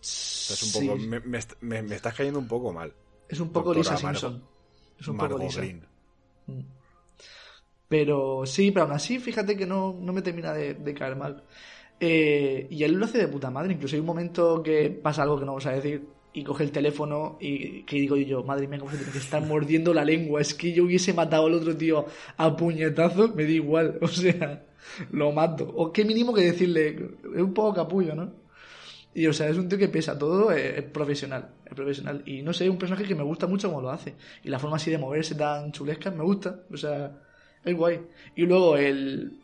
sea, 0.00 0.54
es 0.54 0.62
un 0.74 0.82
poco, 0.86 0.98
Sí, 1.00 1.06
me, 1.08 1.20
me 1.20 1.38
est- 1.38 1.54
me- 1.60 1.82
me 1.82 1.94
estás 1.96 2.14
cayendo 2.14 2.38
un 2.38 2.48
poco 2.48 2.72
mal. 2.72 2.92
es 3.28 3.40
un 3.40 3.50
poco 3.50 3.74
doctora 3.74 3.96
Lisa 3.96 4.06
Margot- 4.08 4.20
Simpson. 4.20 4.42
Es 5.00 5.08
un 5.08 5.16
poco 5.18 5.38
Lisa. 5.38 5.60
Green. 5.60 5.82
Mm. 6.46 6.60
Pero 7.88 8.44
sí, 8.46 8.70
pero 8.72 8.84
aún 8.84 8.94
así, 8.94 9.18
fíjate 9.18 9.56
que 9.56 9.66
no, 9.66 9.96
no 10.00 10.12
me 10.12 10.22
termina 10.22 10.52
de, 10.52 10.74
de 10.74 10.94
caer 10.94 11.16
mal. 11.16 11.44
Eh, 12.00 12.66
y 12.70 12.82
él 12.82 12.94
lo 12.94 13.04
hace 13.04 13.18
de 13.18 13.28
puta 13.28 13.50
madre. 13.50 13.72
Incluso 13.74 13.94
hay 13.96 14.00
un 14.00 14.06
momento 14.06 14.62
que 14.62 14.90
pasa 14.90 15.22
algo 15.22 15.38
que 15.38 15.44
no 15.44 15.52
vamos 15.52 15.66
a 15.66 15.72
decir 15.72 16.06
y 16.36 16.44
coge 16.44 16.64
el 16.64 16.70
teléfono 16.70 17.38
y 17.40 17.82
que 17.84 17.96
digo 17.96 18.14
yo, 18.18 18.44
madre 18.44 18.68
mía, 18.68 18.78
cómo 18.78 18.90
se 18.90 18.98
tiene 18.98 19.10
que 19.10 19.40
mordiendo 19.40 19.94
la 19.94 20.04
lengua. 20.04 20.42
Es 20.42 20.52
que 20.52 20.70
yo 20.70 20.84
hubiese 20.84 21.14
matado 21.14 21.46
al 21.46 21.54
otro 21.54 21.74
tío 21.74 22.04
a 22.36 22.54
puñetazo, 22.54 23.28
me 23.34 23.44
da 23.44 23.50
igual. 23.50 23.98
O 24.02 24.08
sea, 24.08 24.66
lo 25.12 25.32
mato. 25.32 25.64
O 25.74 25.90
qué 25.90 26.04
mínimo 26.04 26.34
que 26.34 26.42
decirle, 26.42 26.88
es 27.34 27.40
un 27.40 27.54
poco 27.54 27.72
capullo, 27.72 28.14
¿no? 28.14 28.34
Y 29.14 29.26
o 29.26 29.32
sea, 29.32 29.48
es 29.48 29.56
un 29.56 29.66
tío 29.66 29.78
que 29.78 29.88
pesa 29.88 30.18
todo, 30.18 30.52
es, 30.52 30.82
profesional, 30.82 31.54
es 31.64 31.74
profesional. 31.74 32.22
Y 32.26 32.42
no 32.42 32.52
sé, 32.52 32.64
es 32.64 32.70
un 32.70 32.76
personaje 32.76 33.04
que 33.04 33.14
me 33.14 33.22
gusta 33.22 33.46
mucho 33.46 33.68
como 33.68 33.80
lo 33.80 33.88
hace. 33.88 34.14
Y 34.44 34.50
la 34.50 34.58
forma 34.58 34.76
así 34.76 34.90
de 34.90 34.98
moverse 34.98 35.36
tan 35.36 35.72
chulesca, 35.72 36.10
me 36.10 36.22
gusta. 36.22 36.64
O 36.70 36.76
sea, 36.76 37.18
es 37.64 37.74
guay. 37.74 37.98
Y 38.34 38.42
luego 38.42 38.76
el 38.76 39.40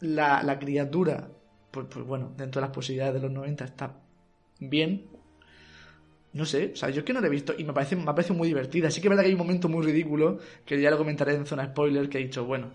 la, 0.00 0.42
la 0.42 0.58
criatura, 0.58 1.28
pues, 1.70 1.86
pues 1.88 2.04
bueno, 2.04 2.32
dentro 2.36 2.60
de 2.60 2.66
las 2.66 2.74
posibilidades 2.74 3.14
de 3.14 3.20
los 3.20 3.30
90 3.30 3.64
está 3.64 3.94
bien, 4.58 5.06
no 6.32 6.44
sé, 6.44 6.70
o 6.72 6.76
sea, 6.76 6.90
yo 6.90 7.00
es 7.00 7.04
que 7.04 7.12
no 7.12 7.20
la 7.20 7.26
he 7.26 7.30
visto 7.30 7.54
y 7.56 7.64
me 7.64 7.72
parece, 7.72 7.96
me 7.96 8.04
parece 8.04 8.32
muy 8.32 8.48
divertida. 8.48 8.90
Sí 8.90 9.00
que 9.00 9.08
es 9.08 9.10
verdad 9.10 9.24
que 9.24 9.28
hay 9.28 9.34
un 9.34 9.40
momento 9.40 9.68
muy 9.68 9.84
ridículo, 9.84 10.38
que 10.64 10.80
ya 10.80 10.90
lo 10.90 10.98
comentaré 10.98 11.34
en 11.34 11.46
zona 11.46 11.66
spoiler, 11.66 12.08
que 12.08 12.18
he 12.18 12.22
dicho, 12.22 12.44
bueno, 12.44 12.70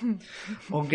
ok, 0.70 0.94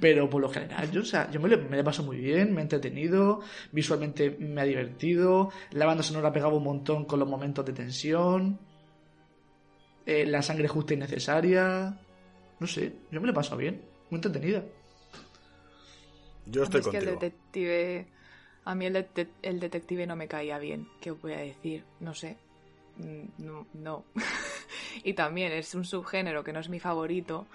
pero 0.00 0.28
por 0.28 0.40
lo 0.40 0.48
general, 0.48 0.90
yo, 0.90 1.02
o 1.02 1.04
sea, 1.04 1.30
yo 1.30 1.40
me 1.40 1.48
lo, 1.48 1.58
me 1.58 1.84
paso 1.84 2.02
muy 2.02 2.16
bien, 2.16 2.52
me 2.52 2.60
he 2.60 2.62
entretenido, 2.62 3.40
visualmente 3.70 4.36
me 4.40 4.60
ha 4.60 4.64
divertido, 4.64 5.50
la 5.70 5.86
banda 5.86 6.02
sonora 6.02 6.32
pegaba 6.32 6.56
un 6.56 6.64
montón 6.64 7.04
con 7.04 7.20
los 7.20 7.28
momentos 7.28 7.64
de 7.64 7.72
tensión, 7.72 8.58
eh, 10.04 10.26
la 10.26 10.42
sangre 10.42 10.66
justa 10.66 10.94
y 10.94 10.96
necesaria, 10.96 12.00
no 12.58 12.66
sé, 12.66 12.92
yo 13.12 13.20
me 13.20 13.26
lo 13.26 13.32
he 13.32 13.34
pasado 13.34 13.58
bien, 13.58 13.80
muy 14.10 14.18
entretenida. 14.18 14.64
Yo 16.46 16.62
estoy 16.62 16.80
contigo. 16.80 17.04
que 17.04 17.10
el 17.10 17.18
detective 17.18 18.06
a 18.66 18.74
mí 18.74 18.84
el, 18.84 19.60
detective 19.60 20.06
no 20.06 20.16
me 20.16 20.26
caía 20.26 20.58
bien. 20.58 20.88
¿Qué 21.00 21.12
os 21.12 21.22
voy 21.22 21.34
a 21.34 21.38
decir? 21.38 21.84
No 22.00 22.12
sé. 22.14 22.36
Mm, 22.98 23.44
no. 23.44 23.66
no. 23.74 24.04
y 25.04 25.14
también 25.14 25.52
es 25.52 25.72
un 25.76 25.84
subgénero 25.84 26.42
que 26.42 26.52
no 26.52 26.58
es 26.58 26.68
mi 26.68 26.80
favorito 26.80 27.46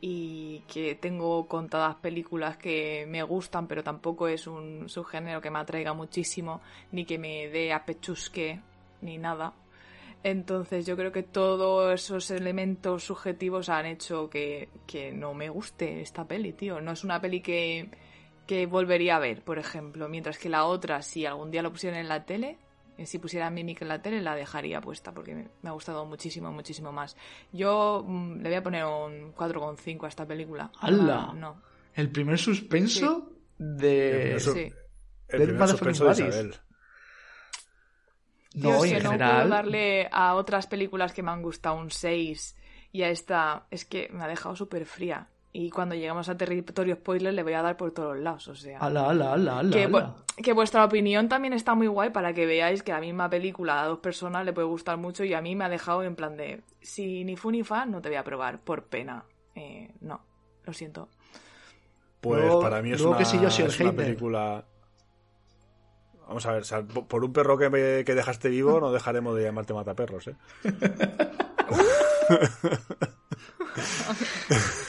y 0.00 0.64
que 0.66 0.96
tengo 0.96 1.46
contadas 1.46 1.94
películas 1.94 2.56
que 2.56 3.06
me 3.08 3.22
gustan, 3.22 3.68
pero 3.68 3.84
tampoco 3.84 4.26
es 4.26 4.48
un 4.48 4.88
subgénero 4.88 5.40
que 5.40 5.50
me 5.50 5.60
atraiga 5.60 5.92
muchísimo, 5.92 6.60
ni 6.90 7.04
que 7.04 7.18
me 7.18 7.46
dé 7.48 7.72
a 7.72 7.84
pechusque, 7.84 8.60
ni 9.00 9.18
nada. 9.18 9.54
Entonces 10.24 10.86
yo 10.86 10.96
creo 10.96 11.12
que 11.12 11.22
todos 11.22 11.94
esos 11.94 12.32
elementos 12.32 13.04
subjetivos 13.04 13.68
han 13.68 13.86
hecho 13.86 14.28
que, 14.28 14.70
que 14.88 15.12
no 15.12 15.34
me 15.34 15.48
guste 15.50 16.00
esta 16.00 16.26
peli, 16.26 16.52
tío. 16.52 16.80
No 16.80 16.90
es 16.90 17.04
una 17.04 17.20
peli 17.20 17.40
que 17.40 17.88
que 18.46 18.66
volvería 18.66 19.16
a 19.16 19.18
ver, 19.18 19.42
por 19.42 19.58
ejemplo. 19.58 20.08
Mientras 20.08 20.38
que 20.38 20.48
la 20.48 20.64
otra, 20.64 21.02
si 21.02 21.26
algún 21.26 21.50
día 21.50 21.62
lo 21.62 21.70
pusieran 21.70 22.00
en 22.00 22.08
la 22.08 22.24
tele, 22.24 22.58
eh, 22.98 23.06
si 23.06 23.18
pusiera 23.18 23.50
Mimic 23.50 23.82
en 23.82 23.88
la 23.88 24.02
tele, 24.02 24.20
la 24.20 24.34
dejaría 24.34 24.80
puesta 24.80 25.12
porque 25.12 25.34
me, 25.34 25.68
ha 25.68 25.72
gustado 25.72 26.04
muchísimo, 26.04 26.52
muchísimo 26.52 26.92
más. 26.92 27.16
Yo 27.52 28.04
mm, 28.06 28.40
le 28.40 28.48
voy 28.48 28.56
a 28.56 28.62
poner 28.62 28.84
un 28.84 29.34
4,5 29.34 30.04
a 30.04 30.08
esta 30.08 30.26
película. 30.26 30.70
¡Hala! 30.80 31.32
no. 31.34 31.62
El 31.94 32.10
primer 32.10 32.38
suspenso 32.38 33.32
de. 33.58 34.32
El 34.32 34.40
sí. 34.40 34.72
El 35.28 35.42
primer 35.42 35.68
suspenso 35.68 36.04
de 36.06 36.12
Isabel. 36.12 36.54
No, 38.54 38.84
en 38.84 39.00
general... 39.00 39.18
no 39.18 39.18
puedo 39.18 39.48
darle 39.48 40.08
a 40.12 40.34
otras 40.34 40.66
películas 40.66 41.12
que 41.12 41.22
me 41.22 41.30
han 41.30 41.42
gustado 41.42 41.76
un 41.76 41.90
6 41.90 42.56
y 42.92 43.02
a 43.02 43.08
esta 43.08 43.66
es 43.70 43.86
que 43.86 44.08
me 44.12 44.22
ha 44.24 44.28
dejado 44.28 44.54
súper 44.54 44.84
fría. 44.84 45.28
Y 45.54 45.68
cuando 45.68 45.94
llegamos 45.94 46.30
a 46.30 46.36
territorio 46.36 46.94
spoiler 46.94 47.34
le 47.34 47.42
voy 47.42 47.52
a 47.52 47.60
dar 47.60 47.76
por 47.76 47.92
todos 47.92 48.18
lados, 48.18 48.48
o 48.48 48.54
sea... 48.54 48.78
Ala, 48.78 49.10
ala, 49.10 49.34
ala, 49.34 49.58
ala, 49.58 49.70
que, 49.70 50.42
que, 50.42 50.54
vuestra 50.54 50.82
opinión 50.82 51.28
también 51.28 51.52
está 51.52 51.74
muy 51.74 51.88
guay 51.88 52.08
para 52.08 52.32
que 52.32 52.46
veáis 52.46 52.82
que 52.82 52.92
la 52.92 53.00
misma 53.00 53.28
película 53.28 53.82
a 53.82 53.86
dos 53.86 53.98
personas 53.98 54.46
le 54.46 54.54
puede 54.54 54.66
gustar 54.66 54.96
mucho 54.96 55.24
y 55.24 55.34
a 55.34 55.42
mí 55.42 55.54
me 55.54 55.66
ha 55.66 55.68
dejado 55.68 56.04
en 56.04 56.16
plan 56.16 56.38
de... 56.38 56.62
Si 56.80 57.22
ni 57.24 57.36
fu 57.36 57.50
ni 57.50 57.64
fa, 57.64 57.84
no 57.84 58.00
te 58.00 58.08
voy 58.08 58.16
a 58.16 58.24
probar, 58.24 58.60
por 58.60 58.84
pena. 58.84 59.26
Eh, 59.54 59.92
no, 60.00 60.24
lo 60.64 60.72
siento. 60.72 61.10
Pues 62.22 62.54
para 62.54 62.80
mí 62.80 62.92
es, 62.92 63.02
una, 63.02 63.18
una 63.18 63.92
película... 63.92 64.64
Vamos 66.28 66.46
a 66.46 66.52
ver, 66.52 66.64
por 67.08 67.24
un 67.24 67.32
perro 67.34 67.58
que, 67.58 67.68
me, 67.68 68.04
que 68.06 68.14
dejaste 68.14 68.48
vivo 68.48 68.80
no 68.80 68.90
dejaremos 68.90 69.36
de 69.36 69.42
llamarte 69.42 69.74
mataperros, 69.74 70.28
¿eh? 70.28 70.36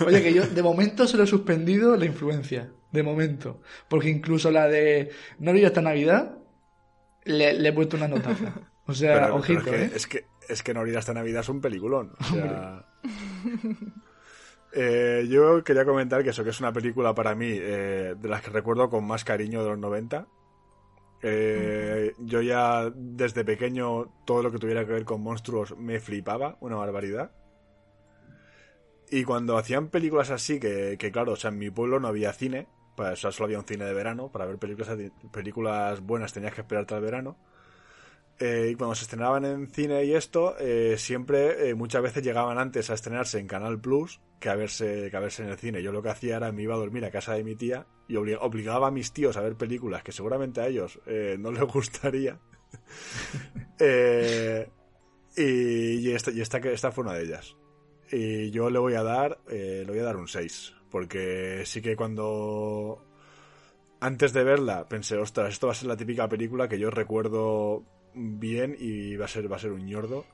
Oye, 0.06 0.22
que 0.22 0.34
yo 0.34 0.46
de 0.48 0.64
momento 0.64 1.08
se 1.08 1.18
lo 1.18 1.24
he 1.24 1.28
suspendido 1.28 1.96
la 1.96 2.06
influencia. 2.06 2.72
De 2.92 3.04
momento. 3.04 3.62
Porque 3.88 4.10
incluso 4.10 4.52
la 4.52 4.68
de 4.68 5.10
No 5.40 5.52
vi 5.54 5.66
esta 5.66 5.82
Navidad 5.82 6.38
le, 7.26 7.68
he 7.68 7.74
puesto 7.74 7.98
una 7.98 8.08
notaza. 8.08 8.54
O 8.86 8.94
sea, 8.94 9.34
ojito, 9.34 9.62
es, 9.62 9.66
que, 9.66 9.76
¿eh? 9.76 9.92
es 9.96 10.08
que, 10.08 10.26
es 10.50 10.62
que 10.62 10.74
No 10.74 10.86
esta 10.86 11.14
Navidad 11.14 11.42
es 11.42 11.50
un 11.50 11.62
peliculón. 11.62 12.12
O 12.20 12.24
sea. 12.24 12.86
Eh, 14.76 15.28
yo 15.30 15.64
quería 15.64 15.86
comentar 15.86 16.24
que 16.24 16.32
eso, 16.32 16.44
que 16.44 16.50
es 16.50 16.60
una 16.60 16.74
película 16.74 17.14
para 17.14 17.36
mí 17.36 17.48
eh, 17.52 18.16
de 18.18 18.28
las 18.28 18.42
que 18.42 18.50
recuerdo 18.50 18.90
con 18.90 19.06
más 19.06 19.24
cariño 19.24 19.64
de 19.64 19.70
los 19.70 19.78
90. 19.78 20.26
Eh, 21.22 22.14
yo 22.18 22.42
ya 22.42 22.92
desde 22.94 23.46
pequeño 23.46 24.12
todo 24.26 24.42
lo 24.42 24.52
que 24.52 24.58
tuviera 24.58 24.84
que 24.86 24.92
ver 24.92 25.06
con 25.06 25.22
monstruos 25.22 25.78
me 25.78 26.00
flipaba, 26.00 26.58
una 26.60 26.76
barbaridad. 26.76 27.32
Y 29.16 29.26
cuando 29.26 29.60
hacían 29.60 29.90
películas 29.90 30.32
así, 30.32 30.60
que, 30.60 30.98
claro, 31.14 31.34
o 31.34 31.36
sea, 31.36 31.52
en 31.52 31.60
mi 31.60 31.70
pueblo 31.70 32.00
no 32.00 32.08
había 32.08 32.34
cine, 32.34 32.66
eso 33.12 33.32
solo 33.32 33.46
había 33.46 33.60
un 33.60 33.66
cine 33.66 33.86
de 33.86 33.94
verano, 33.94 34.32
para 34.32 34.48
ver 34.48 34.58
películas, 34.58 34.98
películas 35.32 36.02
buenas 36.02 36.34
tenías 36.34 36.52
que 36.56 36.62
esperar 36.62 36.82
hasta 36.82 36.96
el 36.98 37.04
verano. 37.04 37.38
Eh, 38.40 38.70
y 38.72 38.76
cuando 38.76 38.96
se 38.96 39.04
estrenaban 39.04 39.46
en 39.46 39.68
cine 39.68 40.04
y 40.04 40.16
esto, 40.16 40.58
eh, 40.58 40.96
siempre, 40.98 41.70
eh, 41.70 41.76
muchas 41.76 42.02
veces 42.02 42.24
llegaban 42.24 42.58
antes 42.58 42.90
a 42.90 42.96
estrenarse 42.96 43.38
en 43.38 43.46
Canal 43.46 43.80
Plus 43.80 44.20
que 44.40 44.50
a, 44.50 44.56
verse, 44.56 45.10
que 45.12 45.16
a 45.16 45.20
verse 45.20 45.44
en 45.44 45.50
el 45.50 45.60
cine. 45.60 45.84
Yo 45.84 45.92
lo 45.92 46.02
que 46.02 46.10
hacía 46.10 46.38
era 46.38 46.52
me 46.52 46.64
iba 46.64 46.74
a 46.74 46.80
dormir 46.80 47.06
a 47.06 47.12
casa 47.12 47.36
de 47.36 47.44
mi 47.44 47.56
tía 47.56 47.86
y 48.08 48.16
obligaba 48.16 48.88
a 48.88 48.92
mis 48.92 49.14
tíos 49.14 49.38
a 49.38 49.42
ver 49.42 49.58
películas 49.58 50.02
que 50.02 50.12
seguramente 50.12 50.60
a 50.60 50.66
ellos 50.66 51.00
no 51.38 51.52
les 51.52 51.62
gustaría. 51.72 52.40
y, 55.38 56.12
esta, 56.12 56.32
y 56.32 56.42
esta, 56.42 56.58
esta 56.58 56.92
fue 56.92 57.04
una 57.04 57.14
de 57.14 57.26
ellas. 57.26 57.56
Y 58.14 58.52
yo 58.52 58.70
le 58.70 58.78
voy 58.78 58.94
a 58.94 59.02
dar, 59.02 59.40
eh, 59.50 59.84
le 59.86 59.92
voy 59.92 60.00
a 60.00 60.04
dar 60.04 60.18
un 60.18 60.28
6. 60.28 60.76
Porque 60.92 61.64
sí 61.66 61.82
que 61.82 61.96
cuando 61.96 63.04
antes 64.00 64.34
de 64.34 64.44
verla 64.44 64.88
pensé, 64.88 65.18
ostras, 65.18 65.52
esto 65.52 65.66
va 65.68 65.74
a 65.74 65.76
ser 65.76 65.88
la 65.88 65.98
típica 65.98 66.30
película 66.30 66.68
que 66.68 66.78
yo 66.78 66.92
recuerdo 66.92 67.84
bien 68.14 68.76
y 68.78 69.16
va 69.16 69.26
a 69.26 69.28
ser, 69.28 69.52
va 69.52 69.56
a 69.56 69.60
ser 69.60 69.72
un 69.72 69.86
ñordo. 69.86 70.26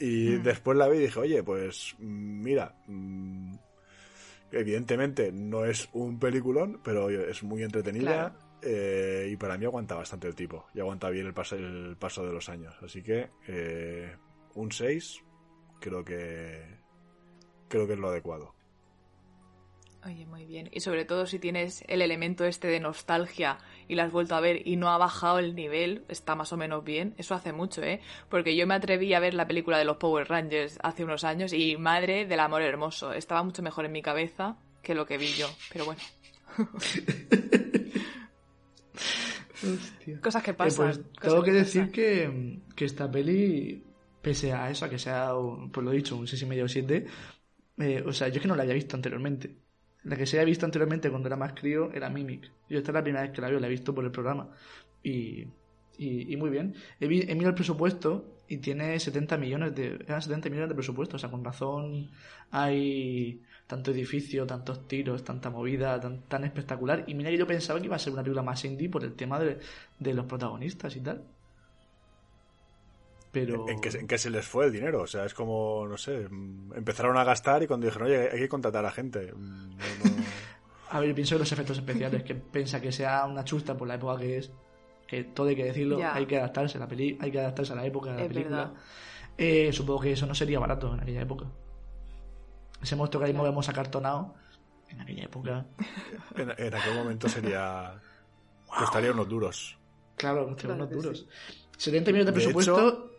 Y 0.00 0.30
hmm. 0.30 0.42
después 0.42 0.78
la 0.78 0.88
vi 0.88 0.96
y 0.96 1.00
dije, 1.02 1.20
oye, 1.20 1.42
pues 1.42 1.94
mira, 1.98 2.74
mm, 2.86 3.54
evidentemente 4.52 5.30
no 5.30 5.66
es 5.66 5.90
un 5.92 6.18
peliculón, 6.18 6.80
pero 6.82 7.10
es 7.10 7.42
muy 7.42 7.62
entretenida. 7.62 8.34
Eh, 8.62 9.28
y 9.30 9.36
para 9.36 9.58
mí 9.58 9.66
aguanta 9.66 9.94
bastante 9.94 10.26
el 10.26 10.34
tipo. 10.34 10.68
Y 10.72 10.80
aguanta 10.80 11.10
bien 11.10 11.26
el 11.26 11.34
paso, 11.34 11.56
el 11.56 11.98
paso 11.98 12.24
de 12.24 12.32
los 12.32 12.48
años. 12.48 12.74
Así 12.82 13.02
que 13.02 13.28
eh, 13.46 14.16
un 14.54 14.72
6 14.72 15.22
creo 15.80 16.02
que 16.02 16.83
creo 17.74 17.88
que 17.88 17.94
es 17.94 17.98
lo 17.98 18.08
adecuado. 18.08 18.54
Oye, 20.06 20.26
muy 20.26 20.44
bien. 20.44 20.68
Y 20.70 20.78
sobre 20.80 21.04
todo 21.04 21.26
si 21.26 21.40
tienes 21.40 21.82
el 21.88 22.02
elemento 22.02 22.44
este 22.44 22.68
de 22.68 22.78
nostalgia 22.78 23.58
y 23.88 23.96
la 23.96 24.04
has 24.04 24.12
vuelto 24.12 24.36
a 24.36 24.40
ver 24.40 24.68
y 24.68 24.76
no 24.76 24.90
ha 24.90 24.98
bajado 24.98 25.40
el 25.40 25.56
nivel, 25.56 26.04
está 26.08 26.36
más 26.36 26.52
o 26.52 26.56
menos 26.56 26.84
bien. 26.84 27.14
Eso 27.16 27.34
hace 27.34 27.52
mucho, 27.52 27.82
¿eh? 27.82 28.00
Porque 28.28 28.54
yo 28.54 28.64
me 28.66 28.74
atreví 28.74 29.12
a 29.14 29.18
ver 29.18 29.34
la 29.34 29.48
película 29.48 29.78
de 29.78 29.86
los 29.86 29.96
Power 29.96 30.28
Rangers 30.28 30.78
hace 30.82 31.04
unos 31.04 31.24
años 31.24 31.52
y 31.52 31.76
madre 31.76 32.26
del 32.26 32.40
amor 32.40 32.62
hermoso. 32.62 33.12
Estaba 33.12 33.42
mucho 33.42 33.62
mejor 33.62 33.86
en 33.86 33.92
mi 33.92 34.02
cabeza 34.02 34.56
que 34.82 34.94
lo 34.94 35.06
que 35.06 35.18
vi 35.18 35.28
yo. 35.28 35.48
Pero 35.72 35.86
bueno. 35.86 36.00
Cosas 40.22 40.42
que 40.42 40.50
eh, 40.52 40.54
pasan. 40.54 40.86
pues 40.86 41.00
tengo 41.20 41.42
que, 41.42 41.52
decir 41.52 41.90
que, 41.90 42.60
que, 42.76 42.84
esta 42.84 43.10
peli, 43.10 43.82
pese 44.20 44.52
a 44.52 44.70
eso, 44.70 44.84
a 44.84 44.90
que 44.90 44.98
sea, 44.98 45.30
pues 45.72 45.84
lo 45.84 45.92
he 45.92 45.96
dicho, 45.96 46.16
un 46.16 46.26
6,5 46.26 46.62
o 46.62 46.68
7, 46.68 47.06
eh, 47.78 48.02
o 48.06 48.12
sea, 48.12 48.28
yo 48.28 48.36
es 48.36 48.42
que 48.42 48.48
no 48.48 48.56
la 48.56 48.62
había 48.62 48.74
visto 48.74 48.96
anteriormente. 48.96 49.56
La 50.04 50.16
que 50.16 50.26
se 50.26 50.38
había 50.38 50.46
visto 50.46 50.66
anteriormente 50.66 51.10
cuando 51.10 51.28
era 51.28 51.36
más 51.36 51.54
crío 51.54 51.90
era 51.92 52.10
Mimic. 52.10 52.50
Yo 52.68 52.78
esta 52.78 52.90
es 52.90 52.94
la 52.94 53.02
primera 53.02 53.22
vez 53.22 53.32
que 53.32 53.40
la 53.40 53.48
veo, 53.48 53.58
la 53.58 53.66
he 53.66 53.70
visto 53.70 53.94
por 53.94 54.04
el 54.04 54.10
programa. 54.10 54.50
Y, 55.02 55.46
y, 55.98 56.36
muy 56.36 56.50
bien. 56.50 56.74
He, 57.00 57.06
he, 57.06 57.34
mirado 57.34 57.50
el 57.50 57.54
presupuesto 57.54 58.42
y 58.48 58.58
tiene 58.58 58.98
70 59.00 59.38
millones 59.38 59.74
de, 59.74 59.98
eran 60.06 60.22
70 60.22 60.50
millones 60.50 60.68
de 60.70 60.74
presupuesto. 60.74 61.16
O 61.16 61.18
sea, 61.18 61.30
con 61.30 61.44
razón 61.44 62.10
hay 62.50 63.42
tanto 63.66 63.90
edificio, 63.92 64.46
tantos 64.46 64.86
tiros, 64.86 65.24
tanta 65.24 65.50
movida, 65.50 65.98
tan, 66.00 66.22
tan 66.28 66.44
espectacular. 66.44 67.04
Y 67.06 67.14
mira 67.14 67.30
que 67.30 67.38
yo 67.38 67.46
pensaba 67.46 67.80
que 67.80 67.86
iba 67.86 67.96
a 67.96 67.98
ser 67.98 68.12
una 68.12 68.22
película 68.22 68.42
más 68.42 68.64
indie 68.64 68.90
por 68.90 69.04
el 69.04 69.14
tema 69.14 69.38
de, 69.40 69.58
de 69.98 70.14
los 70.14 70.26
protagonistas 70.26 70.94
y 70.96 71.00
tal. 71.00 71.24
¿En, 73.34 73.80
qué, 73.80 74.18
se 74.18 74.30
les 74.30 74.46
fue 74.46 74.66
el 74.66 74.72
dinero? 74.72 75.02
O 75.02 75.06
sea, 75.06 75.24
es 75.24 75.34
como, 75.34 75.86
no 75.88 75.96
sé, 75.96 76.22
empezaron 76.74 77.16
a 77.18 77.24
gastar 77.24 77.62
y 77.62 77.66
cuando 77.66 77.86
dijeron, 77.86 78.08
oye, 78.08 78.30
hay 78.32 78.38
que 78.38 78.48
contratar 78.48 78.84
a 78.86 78.90
gente. 78.90 79.32
A 80.90 81.00
ver, 81.00 81.08
yo 81.08 81.14
pienso 81.14 81.34
en 81.34 81.40
los 81.40 81.50
efectos 81.50 81.78
especiales, 81.78 82.22
que 82.22 82.34
piensa 82.36 82.80
que 82.80 82.92
sea 82.92 83.24
una 83.26 83.44
chusta 83.44 83.76
por 83.76 83.88
la 83.88 83.94
época 83.96 84.18
que 84.20 84.38
es. 84.38 84.52
que 85.08 85.24
todo 85.24 85.48
hay 85.48 85.56
que 85.56 85.64
decirlo, 85.64 85.98
Ya. 85.98 86.14
hay 86.14 86.24
que 86.26 86.36
adaptarse 86.38 86.76
a 86.78 86.80
la 86.80 86.86
peli, 86.88 87.18
hay 87.20 87.32
que 87.32 87.40
adaptarse 87.40 87.72
a 87.72 87.76
la 87.76 87.84
época 87.84 88.10
de 88.10 88.16
la 88.16 88.22
Es 88.22 88.28
película. 88.28 88.72
Eh, 89.36 89.72
supongo 89.72 90.00
que 90.02 90.12
eso 90.12 90.26
no 90.26 90.34
sería 90.34 90.60
barato 90.60 90.94
en 90.94 91.00
aquella 91.00 91.22
época. 91.22 91.46
Ese 92.80 92.94
monstruo 92.96 93.20
que 93.20 93.26
ahí 93.26 93.32
Claro. 93.32 93.48
vemos 93.48 93.68
acartonado, 93.68 94.34
en 94.88 95.00
aquella 95.00 95.24
época, 95.24 95.66
En, 96.36 96.50
en 96.56 96.74
aquel 96.74 96.94
momento 96.94 97.28
sería. 97.28 97.94
Costaría 98.66 99.10
unos 99.12 99.28
duros. 99.28 99.76
claro, 100.16 100.46
hostia, 100.46 100.68
Claro 100.68 100.84
unos 100.84 100.90
duros. 100.90 101.26
70 101.76 102.12
millones 102.12 102.26
de 102.26 102.32
De 102.32 102.34
presupuesto, 102.52 103.10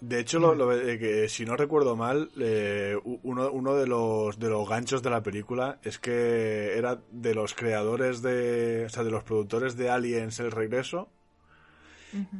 De 0.00 0.20
hecho, 0.20 0.38
lo, 0.38 0.54
lo- 0.54 0.72
eh, 0.72 0.98
que, 0.98 1.28
si 1.28 1.44
no 1.44 1.56
recuerdo 1.56 1.96
mal, 1.96 2.30
eh, 2.40 2.96
uno, 3.22 3.50
uno 3.50 3.74
de 3.74 3.86
los 3.88 4.38
de 4.38 4.48
los 4.48 4.68
ganchos 4.68 5.02
de 5.02 5.10
la 5.10 5.22
película 5.24 5.80
es 5.82 5.98
que 5.98 6.76
era 6.78 7.00
de 7.10 7.34
los 7.34 7.54
creadores 7.54 8.22
de, 8.22 8.84
o 8.86 8.88
sea, 8.90 9.02
de 9.02 9.10
los 9.10 9.24
productores 9.24 9.76
de 9.76 9.90
Aliens 9.90 10.38
El 10.38 10.52
Regreso 10.52 11.08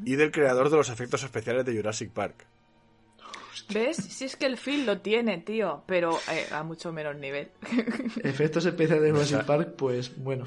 y 0.05 0.17
del 0.17 0.33
creador 0.33 0.71
de 0.71 0.77
los 0.77 0.89
efectos 0.89 1.23
especiales 1.23 1.65
de 1.65 1.77
Jurassic 1.77 2.11
Park. 2.11 2.47
¿Ves? 3.71 3.97
Si 3.97 4.25
es 4.25 4.37
que 4.37 4.47
el 4.47 4.57
film 4.57 4.87
lo 4.87 5.01
tiene, 5.01 5.39
tío, 5.39 5.83
pero 5.87 6.19
eh, 6.31 6.47
a 6.53 6.63
mucho 6.63 6.93
menos 6.93 7.17
nivel. 7.17 7.51
efectos 8.23 8.65
especiales 8.67 9.05
de 9.05 9.11
Jurassic 9.13 9.45
Park, 9.45 9.75
pues 9.77 10.17
bueno. 10.17 10.45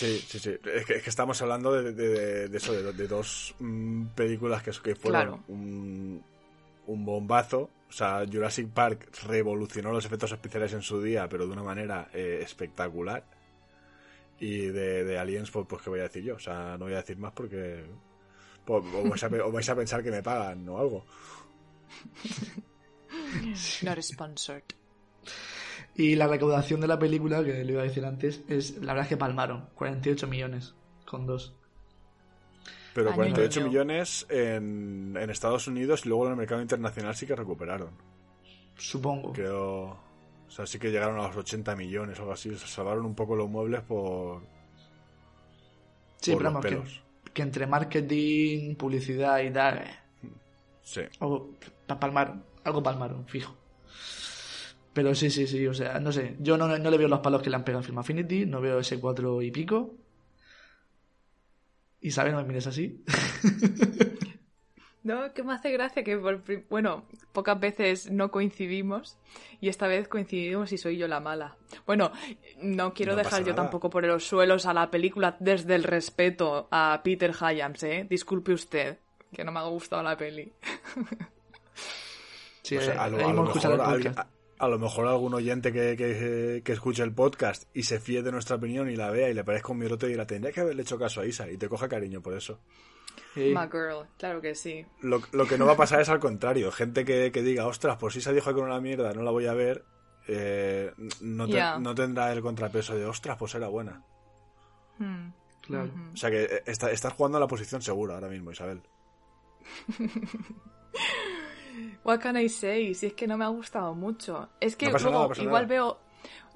Sí, 0.00 0.18
sí, 0.26 0.38
sí. 0.38 0.56
Es 0.64 0.86
que, 0.86 0.94
es 0.94 1.02
que 1.02 1.10
estamos 1.10 1.40
hablando 1.42 1.72
de, 1.72 1.92
de- 1.92 2.48
de 2.48 2.56
eso, 2.56 2.72
de, 2.72 2.92
de 2.92 3.06
dos 3.06 3.54
mm, 3.58 4.06
películas 4.14 4.62
que, 4.62 4.70
que 4.82 4.94
fueron 4.94 5.22
Claro. 5.22 5.44
un, 5.48 6.22
un 6.86 7.04
bombazo. 7.04 7.68
O 7.88 7.92
sea, 7.92 8.24
Jurassic 8.30 8.68
Park 8.70 9.08
revolucionó 9.26 9.92
los 9.92 10.04
efectos 10.06 10.32
especiales 10.32 10.72
en 10.72 10.82
su 10.82 11.02
día, 11.02 11.28
pero 11.28 11.46
de 11.46 11.52
una 11.52 11.62
manera 11.62 12.08
eh, 12.14 12.40
espectacular. 12.42 13.24
Y 14.38 14.66
de, 14.68 15.04
de 15.04 15.18
Aliens, 15.18 15.50
pues, 15.50 15.66
pues, 15.68 15.82
¿qué 15.82 15.90
voy 15.90 16.00
a 16.00 16.04
decir 16.04 16.22
yo? 16.24 16.36
O 16.36 16.38
sea, 16.40 16.78
no 16.78 16.86
voy 16.86 16.94
a 16.94 16.98
decir 17.02 17.18
más 17.18 17.32
porque... 17.32 17.84
pues, 18.64 18.82
o, 18.94 19.02
vais 19.08 19.22
a, 19.22 19.28
pe- 19.28 19.42
o 19.42 19.52
vais 19.52 19.68
a 19.68 19.76
pensar 19.76 20.02
que 20.02 20.10
me 20.10 20.22
pagan 20.22 20.66
o 20.68 20.78
algo. 20.78 21.04
Not 23.82 24.00
sponsored. 24.02 24.62
Y 25.96 26.14
la 26.16 26.26
recaudación 26.28 26.80
de 26.80 26.86
la 26.86 26.98
película, 26.98 27.44
que 27.44 27.64
le 27.64 27.72
iba 27.72 27.82
a 27.82 27.84
decir 27.84 28.04
antes, 28.04 28.42
es 28.48 28.76
la 28.78 28.92
verdad 28.92 29.02
es 29.02 29.08
que 29.08 29.16
palmaron, 29.16 29.68
48 29.74 30.26
millones 30.28 30.74
con 31.04 31.26
dos. 31.26 31.54
Pero 32.94 33.08
Año 33.10 33.14
y 33.14 33.16
48 33.32 33.60
medio. 33.60 33.70
millones 33.70 34.26
en, 34.30 35.16
en 35.16 35.30
Estados 35.30 35.66
Unidos 35.68 36.04
y 36.04 36.08
luego 36.08 36.26
en 36.26 36.32
el 36.32 36.36
mercado 36.38 36.60
internacional 36.62 37.14
sí 37.14 37.26
que 37.26 37.36
recuperaron. 37.36 37.90
Supongo. 38.76 39.32
Creo. 39.32 39.82
O 40.48 40.50
sea, 40.52 40.66
sí 40.66 40.78
que 40.78 40.90
llegaron 40.90 41.18
a 41.20 41.28
los 41.28 41.36
80 41.36 41.76
millones 41.76 42.18
o 42.18 42.22
algo 42.22 42.32
así. 42.32 42.50
Se 42.56 42.66
salvaron 42.66 43.04
un 43.04 43.14
poco 43.14 43.36
los 43.36 43.48
muebles 43.48 43.82
por. 43.82 44.42
Sí, 46.20 46.32
por 46.32 46.38
pero 46.42 46.50
vamos, 46.50 46.64
que, 46.66 46.68
pelos. 46.70 47.02
que 47.32 47.42
entre 47.42 47.66
marketing, 47.66 48.74
publicidad 48.74 49.38
y 49.40 49.50
tal, 49.52 49.78
eh, 49.78 49.90
Sí. 50.82 51.02
pa- 51.86 52.00
palmaron, 52.00 52.44
algo 52.64 52.82
palmaron, 52.82 53.26
fijo. 53.26 53.54
Pero 54.92 55.14
sí, 55.14 55.30
sí, 55.30 55.46
sí, 55.46 55.66
o 55.66 55.74
sea, 55.74 56.00
no 56.00 56.10
sé, 56.10 56.36
yo 56.40 56.56
no, 56.56 56.66
no 56.78 56.90
le 56.90 56.98
veo 56.98 57.06
los 57.08 57.20
palos 57.20 57.42
que 57.42 57.50
le 57.50 57.56
han 57.56 57.64
pegado 57.64 57.80
a 57.80 57.84
Film 57.84 57.98
Affinity, 57.98 58.44
no 58.46 58.60
veo 58.60 58.80
ese 58.80 58.98
4 58.98 59.40
y 59.42 59.50
pico. 59.50 59.94
Isabel, 62.00 62.32
no 62.32 62.38
me 62.38 62.44
mires 62.48 62.66
así. 62.66 63.02
No, 65.02 65.32
que 65.32 65.42
me 65.42 65.54
hace 65.54 65.72
gracia 65.72 66.04
que, 66.04 66.18
por 66.18 66.42
bueno, 66.68 67.06
pocas 67.32 67.58
veces 67.58 68.10
no 68.10 68.30
coincidimos 68.30 69.16
y 69.58 69.70
esta 69.70 69.86
vez 69.86 70.08
coincidimos 70.08 70.72
y 70.72 70.76
soy 70.78 70.98
yo 70.98 71.08
la 71.08 71.20
mala. 71.20 71.56
Bueno, 71.86 72.12
no 72.60 72.92
quiero 72.92 73.12
No 73.12 73.18
dejar 73.22 73.42
yo 73.46 73.54
tampoco 73.54 73.88
por 73.88 74.04
los 74.04 74.26
suelos 74.26 74.66
a 74.66 74.74
la 74.74 74.90
película 74.90 75.38
desde 75.40 75.74
el 75.74 75.84
respeto 75.84 76.68
a 76.70 77.00
Peter 77.02 77.32
Hyams, 77.32 77.82
¿eh? 77.84 78.06
Disculpe 78.10 78.52
usted, 78.52 78.98
que 79.32 79.42
no 79.42 79.52
me 79.52 79.60
ha 79.60 79.62
gustado 79.62 80.02
la 80.02 80.18
peli. 80.18 80.52
Sí, 82.62 82.76
O 82.76 82.80
sea, 82.82 83.02
a, 83.04 83.08
lo, 83.08 83.26
a 83.26 83.32
lo 83.32 83.42
mejor, 83.44 83.80
al- 83.80 84.06
a- 84.18 84.26
a 84.60 84.68
lo 84.68 84.78
mejor 84.78 85.06
algún 85.08 85.34
oyente 85.34 85.72
que, 85.72 85.96
que, 85.96 86.62
que 86.64 86.72
escuche 86.72 87.02
el 87.02 87.12
podcast 87.14 87.64
y 87.74 87.82
se 87.84 87.98
fíe 87.98 88.22
de 88.22 88.30
nuestra 88.30 88.56
opinión 88.56 88.90
y 88.90 88.96
la 88.96 89.10
vea 89.10 89.28
y 89.30 89.34
le 89.34 89.42
parezca 89.42 89.72
un 89.72 89.78
miedote 89.78 90.06
y 90.06 90.10
dirá, 90.10 90.26
tendría 90.26 90.52
que 90.52 90.60
haberle 90.60 90.82
hecho 90.82 90.98
caso 90.98 91.20
a 91.22 91.26
Isa 91.26 91.50
y 91.50 91.56
te 91.56 91.68
coja 91.68 91.88
cariño 91.88 92.20
por 92.20 92.34
eso. 92.34 92.60
Sí. 93.34 93.52
My 93.56 93.66
girl, 93.70 94.06
claro 94.18 94.40
que 94.40 94.54
sí. 94.54 94.84
Lo, 95.02 95.20
lo 95.32 95.46
que 95.46 95.56
no 95.58 95.66
va 95.66 95.72
a 95.72 95.76
pasar 95.76 96.00
es 96.00 96.08
al 96.08 96.20
contrario. 96.20 96.70
Gente 96.72 97.04
que, 97.04 97.32
que 97.32 97.42
diga, 97.42 97.66
ostras, 97.66 97.96
pues 97.98 98.16
Isa 98.16 98.32
dijo 98.32 98.52
que 98.52 98.58
era 98.60 98.68
una 98.68 98.80
mierda, 98.80 99.12
no 99.14 99.22
la 99.22 99.30
voy 99.30 99.46
a 99.46 99.54
ver, 99.54 99.84
eh, 100.28 100.92
no, 101.20 101.46
te- 101.48 101.80
no 101.80 101.94
tendrá 101.94 102.32
el 102.32 102.42
contrapeso 102.42 102.94
de, 102.96 103.06
ostras, 103.06 103.36
pues 103.38 103.54
era 103.54 103.68
buena. 103.68 104.04
Hmm. 104.98 105.30
Claro. 105.62 105.90
O 106.12 106.16
sea 106.16 106.30
que 106.30 106.42
eh, 106.44 106.62
está- 106.66 106.90
estás 106.90 107.12
jugando 107.14 107.38
a 107.38 107.40
la 107.40 107.46
posición 107.46 107.80
segura 107.82 108.14
ahora 108.14 108.28
mismo, 108.28 108.50
Isabel. 108.52 108.82
What 112.04 112.20
can 112.20 112.36
I 112.36 112.48
say? 112.48 112.94
Si 112.94 113.06
es 113.06 113.12
que 113.14 113.26
no 113.26 113.36
me 113.36 113.44
ha 113.44 113.48
gustado 113.48 113.94
mucho. 113.94 114.48
Es 114.60 114.76
que 114.76 114.90
No 114.90 114.98
luego 114.98 115.28
nada, 115.28 115.42
igual 115.42 115.62
nada. 115.62 115.66
veo 115.66 115.98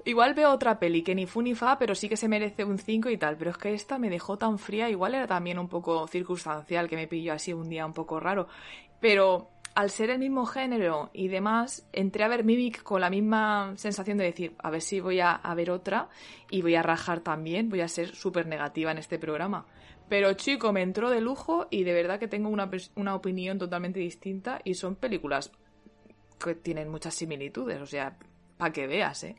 igual 0.05 0.33
veo 0.35 0.51
otra 0.51 0.77
peli 0.77 1.01
que 1.01 1.15
ni 1.15 1.25
fu 1.25 1.41
ni 1.41 1.55
fa, 1.55 1.79
pero 1.79 1.95
sí 1.95 2.07
que 2.07 2.15
se 2.17 2.27
merece 2.27 2.63
un 2.63 2.77
5 2.77 3.09
y 3.09 3.17
tal, 3.17 3.37
pero 3.37 3.51
es 3.51 3.57
que 3.57 3.73
esta 3.73 3.97
me 3.97 4.09
dejó 4.09 4.37
tan 4.37 4.59
fría, 4.59 4.89
igual 4.89 5.15
era 5.15 5.25
también 5.27 5.57
un 5.57 5.67
poco 5.67 6.07
circunstancial 6.07 6.87
que 6.87 6.95
me 6.95 7.07
pilló 7.07 7.33
así 7.33 7.53
un 7.53 7.69
día 7.69 7.85
un 7.85 7.93
poco 7.93 8.19
raro, 8.19 8.47
pero 8.99 9.49
al 9.73 9.89
ser 9.89 10.11
el 10.11 10.19
mismo 10.19 10.45
género 10.45 11.09
y 11.11 11.27
demás, 11.27 11.87
entré 11.91 12.23
a 12.23 12.27
ver 12.27 12.43
Mimic 12.43 12.83
con 12.83 13.01
la 13.01 13.09
misma 13.09 13.73
sensación 13.77 14.17
de 14.17 14.25
decir, 14.25 14.55
a 14.59 14.69
ver 14.69 14.81
si 14.81 14.99
voy 14.99 15.19
a, 15.19 15.31
a 15.31 15.53
ver 15.55 15.71
otra 15.71 16.07
y 16.49 16.61
voy 16.61 16.75
a 16.75 16.83
rajar 16.83 17.19
también, 17.21 17.69
voy 17.69 17.81
a 17.81 17.87
ser 17.87 18.15
súper 18.15 18.45
negativa 18.47 18.91
en 18.91 18.99
este 18.99 19.17
programa. 19.19 19.65
Pero 20.07 20.33
chico, 20.33 20.71
me 20.71 20.81
entró 20.81 21.09
de 21.09 21.21
lujo 21.21 21.67
y 21.71 21.83
de 21.83 21.93
verdad 21.93 22.19
que 22.19 22.27
tengo 22.27 22.49
una, 22.49 22.69
una 22.95 23.15
opinión 23.15 23.57
totalmente 23.57 23.99
distinta 23.99 24.61
y 24.63 24.75
son 24.75 24.95
películas 24.95 25.51
que 26.43 26.55
tienen 26.55 26.89
muchas 26.89 27.15
similitudes, 27.15 27.81
o 27.81 27.85
sea, 27.85 28.17
para 28.57 28.71
que 28.71 28.87
veas, 28.87 29.23
¿eh? 29.23 29.35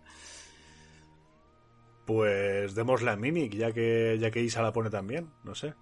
Pues 2.05 2.75
démosle 2.75 3.11
a 3.11 3.17
Mimic, 3.17 3.55
ya 3.55 3.73
que, 3.73 4.17
ya 4.19 4.31
que 4.31 4.41
Isa 4.41 4.63
la 4.63 4.73
pone 4.73 4.91
también, 4.91 5.31
no 5.45 5.55
sé. 5.55 5.75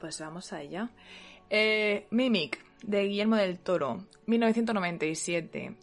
Pues 0.00 0.20
vamos 0.20 0.52
a 0.52 0.62
ella. 0.62 0.90
Eh, 1.50 2.06
Mimic, 2.10 2.64
de 2.82 3.04
Guillermo 3.04 3.36
del 3.36 3.58
Toro, 3.58 4.06
1997. 4.26 5.76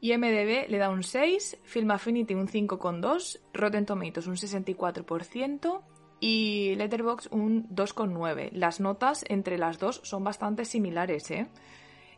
IMDB 0.00 0.68
le 0.68 0.78
da 0.78 0.90
un 0.90 1.02
6, 1.02 1.58
Film 1.62 1.90
Affinity 1.92 2.34
un 2.34 2.48
5,2, 2.48 3.40
Rotten 3.54 3.86
Tomatoes 3.86 4.26
un 4.26 4.36
64% 4.36 5.80
y 6.22 6.76
Letterboxd 6.76 7.32
un 7.32 7.68
2,9. 7.68 8.52
Las 8.52 8.78
notas 8.78 9.24
entre 9.28 9.58
las 9.58 9.80
dos 9.80 10.00
son 10.04 10.22
bastante 10.22 10.64
similares, 10.64 11.28
¿eh? 11.32 11.48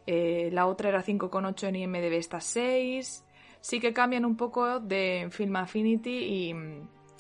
Eh, 0.07 0.51
la 0.53 0.67
otra 0.67 0.91
era 0.91 1.03
5,8 1.03 1.69
en 1.69 1.77
IMDB, 1.77 2.13
esta 2.13 2.39
6. 2.39 3.25
Sí 3.63 3.81
que 3.81 3.95
cambian 3.95 4.27
un 4.27 4.37
poco 4.37 4.79
de 4.79 5.29
Film 5.31 5.57
Affinity 5.57 6.19
y, 6.19 6.55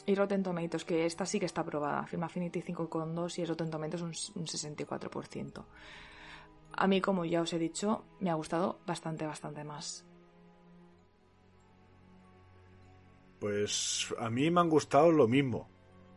y 0.05 0.15
Rotten 0.15 0.43
Tomatoes, 0.43 0.85
que 0.85 1.07
esta 1.07 1.25
sí 1.25 1.41
que 1.41 1.47
está 1.47 1.63
aprobada. 1.63 2.07
Film 2.07 2.25
Affinity 2.25 2.61
5,2 2.61 3.39
y 3.39 3.47
Rotten 3.47 3.71
Tomatoes 3.71 4.03
un, 4.03 4.43
un 4.43 4.47
64%. 4.47 5.65
A 6.73 6.87
mí, 6.87 7.01
como 7.01 7.25
ya 7.25 7.41
os 7.41 7.53
he 7.55 7.59
dicho, 7.59 8.05
me 8.21 8.29
ha 8.29 8.35
gustado 8.35 8.81
bastante, 8.85 9.25
bastante 9.25 9.65
más. 9.65 10.05
Pues 13.39 14.15
a 14.19 14.29
mí 14.29 14.51
me 14.51 14.61
han 14.61 14.69
gustado 14.69 15.11
lo 15.11 15.27
mismo, 15.27 15.69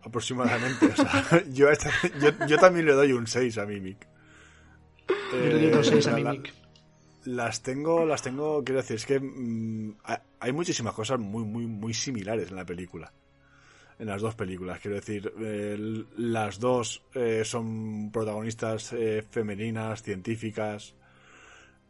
aproximadamente. 0.03 0.85
O 0.87 0.95
sea, 0.95 1.43
yo, 1.51 1.69
a 1.69 1.73
esta- 1.73 1.91
yo, 2.21 2.29
yo 2.47 2.57
también 2.57 2.85
le 2.85 2.93
doy 2.93 3.11
un 3.13 3.27
6 3.27 3.57
a 3.57 3.65
Mimic. 3.65 4.07
Yo 5.31 5.37
le 5.39 5.69
doy 5.71 5.79
Eh, 5.79 5.83
6 5.83 6.07
a 6.07 6.11
la- 6.11 6.19
la- 6.19 6.31
Mimic. 6.33 6.53
Las 7.25 7.61
tengo, 7.61 8.05
las 8.05 8.21
tengo, 8.21 8.63
quiero 8.63 8.79
decir, 8.81 8.95
es 8.95 9.05
que 9.05 9.19
mm, 9.19 9.97
ha- 10.05 10.21
hay 10.39 10.51
muchísimas 10.53 10.93
cosas 10.93 11.19
muy, 11.19 11.43
muy, 11.43 11.65
muy 11.67 11.93
similares 11.93 12.49
en 12.49 12.55
la 12.55 12.65
película. 12.65 13.11
En 13.99 14.05
las 14.07 14.21
dos 14.21 14.35
películas, 14.35 14.79
quiero 14.79 14.95
decir, 14.95 15.33
eh, 15.39 15.75
las 16.17 16.59
dos 16.59 17.03
eh, 17.15 17.41
son 17.43 18.11
protagonistas 18.11 18.93
eh, 18.93 19.25
femeninas, 19.29 20.03
científicas. 20.03 20.93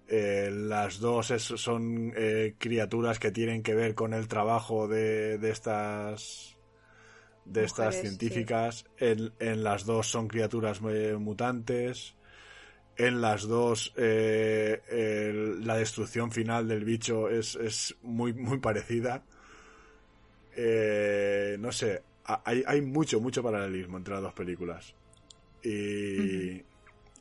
Eh, 0.07 0.49
las 0.51 0.99
dos 0.99 1.31
es- 1.31 1.43
son 1.43 2.13
eh, 2.15 2.55
criaturas 2.57 3.19
que 3.19 3.29
tienen 3.31 3.61
que 3.61 3.75
ver 3.75 3.93
con 3.93 4.13
el 4.13 4.27
trabajo 4.29 4.87
de, 4.87 5.37
de 5.37 5.51
estas 5.51 6.56
de 7.47 7.63
estas 7.65 7.95
científicas. 8.01 8.85
En, 8.97 9.31
en 9.39 9.63
las 9.63 9.85
dos 9.85 10.07
son 10.07 10.27
criaturas 10.27 10.79
eh, 10.89 11.15
mutantes. 11.19 12.15
En 12.97 13.21
las 13.21 13.43
dos, 13.47 13.93
eh, 13.95 14.81
el- 14.89 15.65
la 15.67 15.75
destrucción 15.77 16.31
final 16.31 16.67
del 16.67 16.83
bicho 16.83 17.29
es, 17.29 17.55
es 17.55 17.95
muy, 18.01 18.33
muy 18.33 18.57
parecida. 18.59 19.23
Eh, 20.55 21.57
no 21.59 21.71
sé, 21.71 22.01
ha- 22.25 22.41
hay, 22.45 22.63
hay 22.65 22.81
mucho, 22.81 23.19
mucho 23.19 23.43
paralelismo 23.43 23.97
entre 23.97 24.13
las 24.15 24.23
dos 24.23 24.33
películas. 24.33 24.95
Y, 25.63 26.63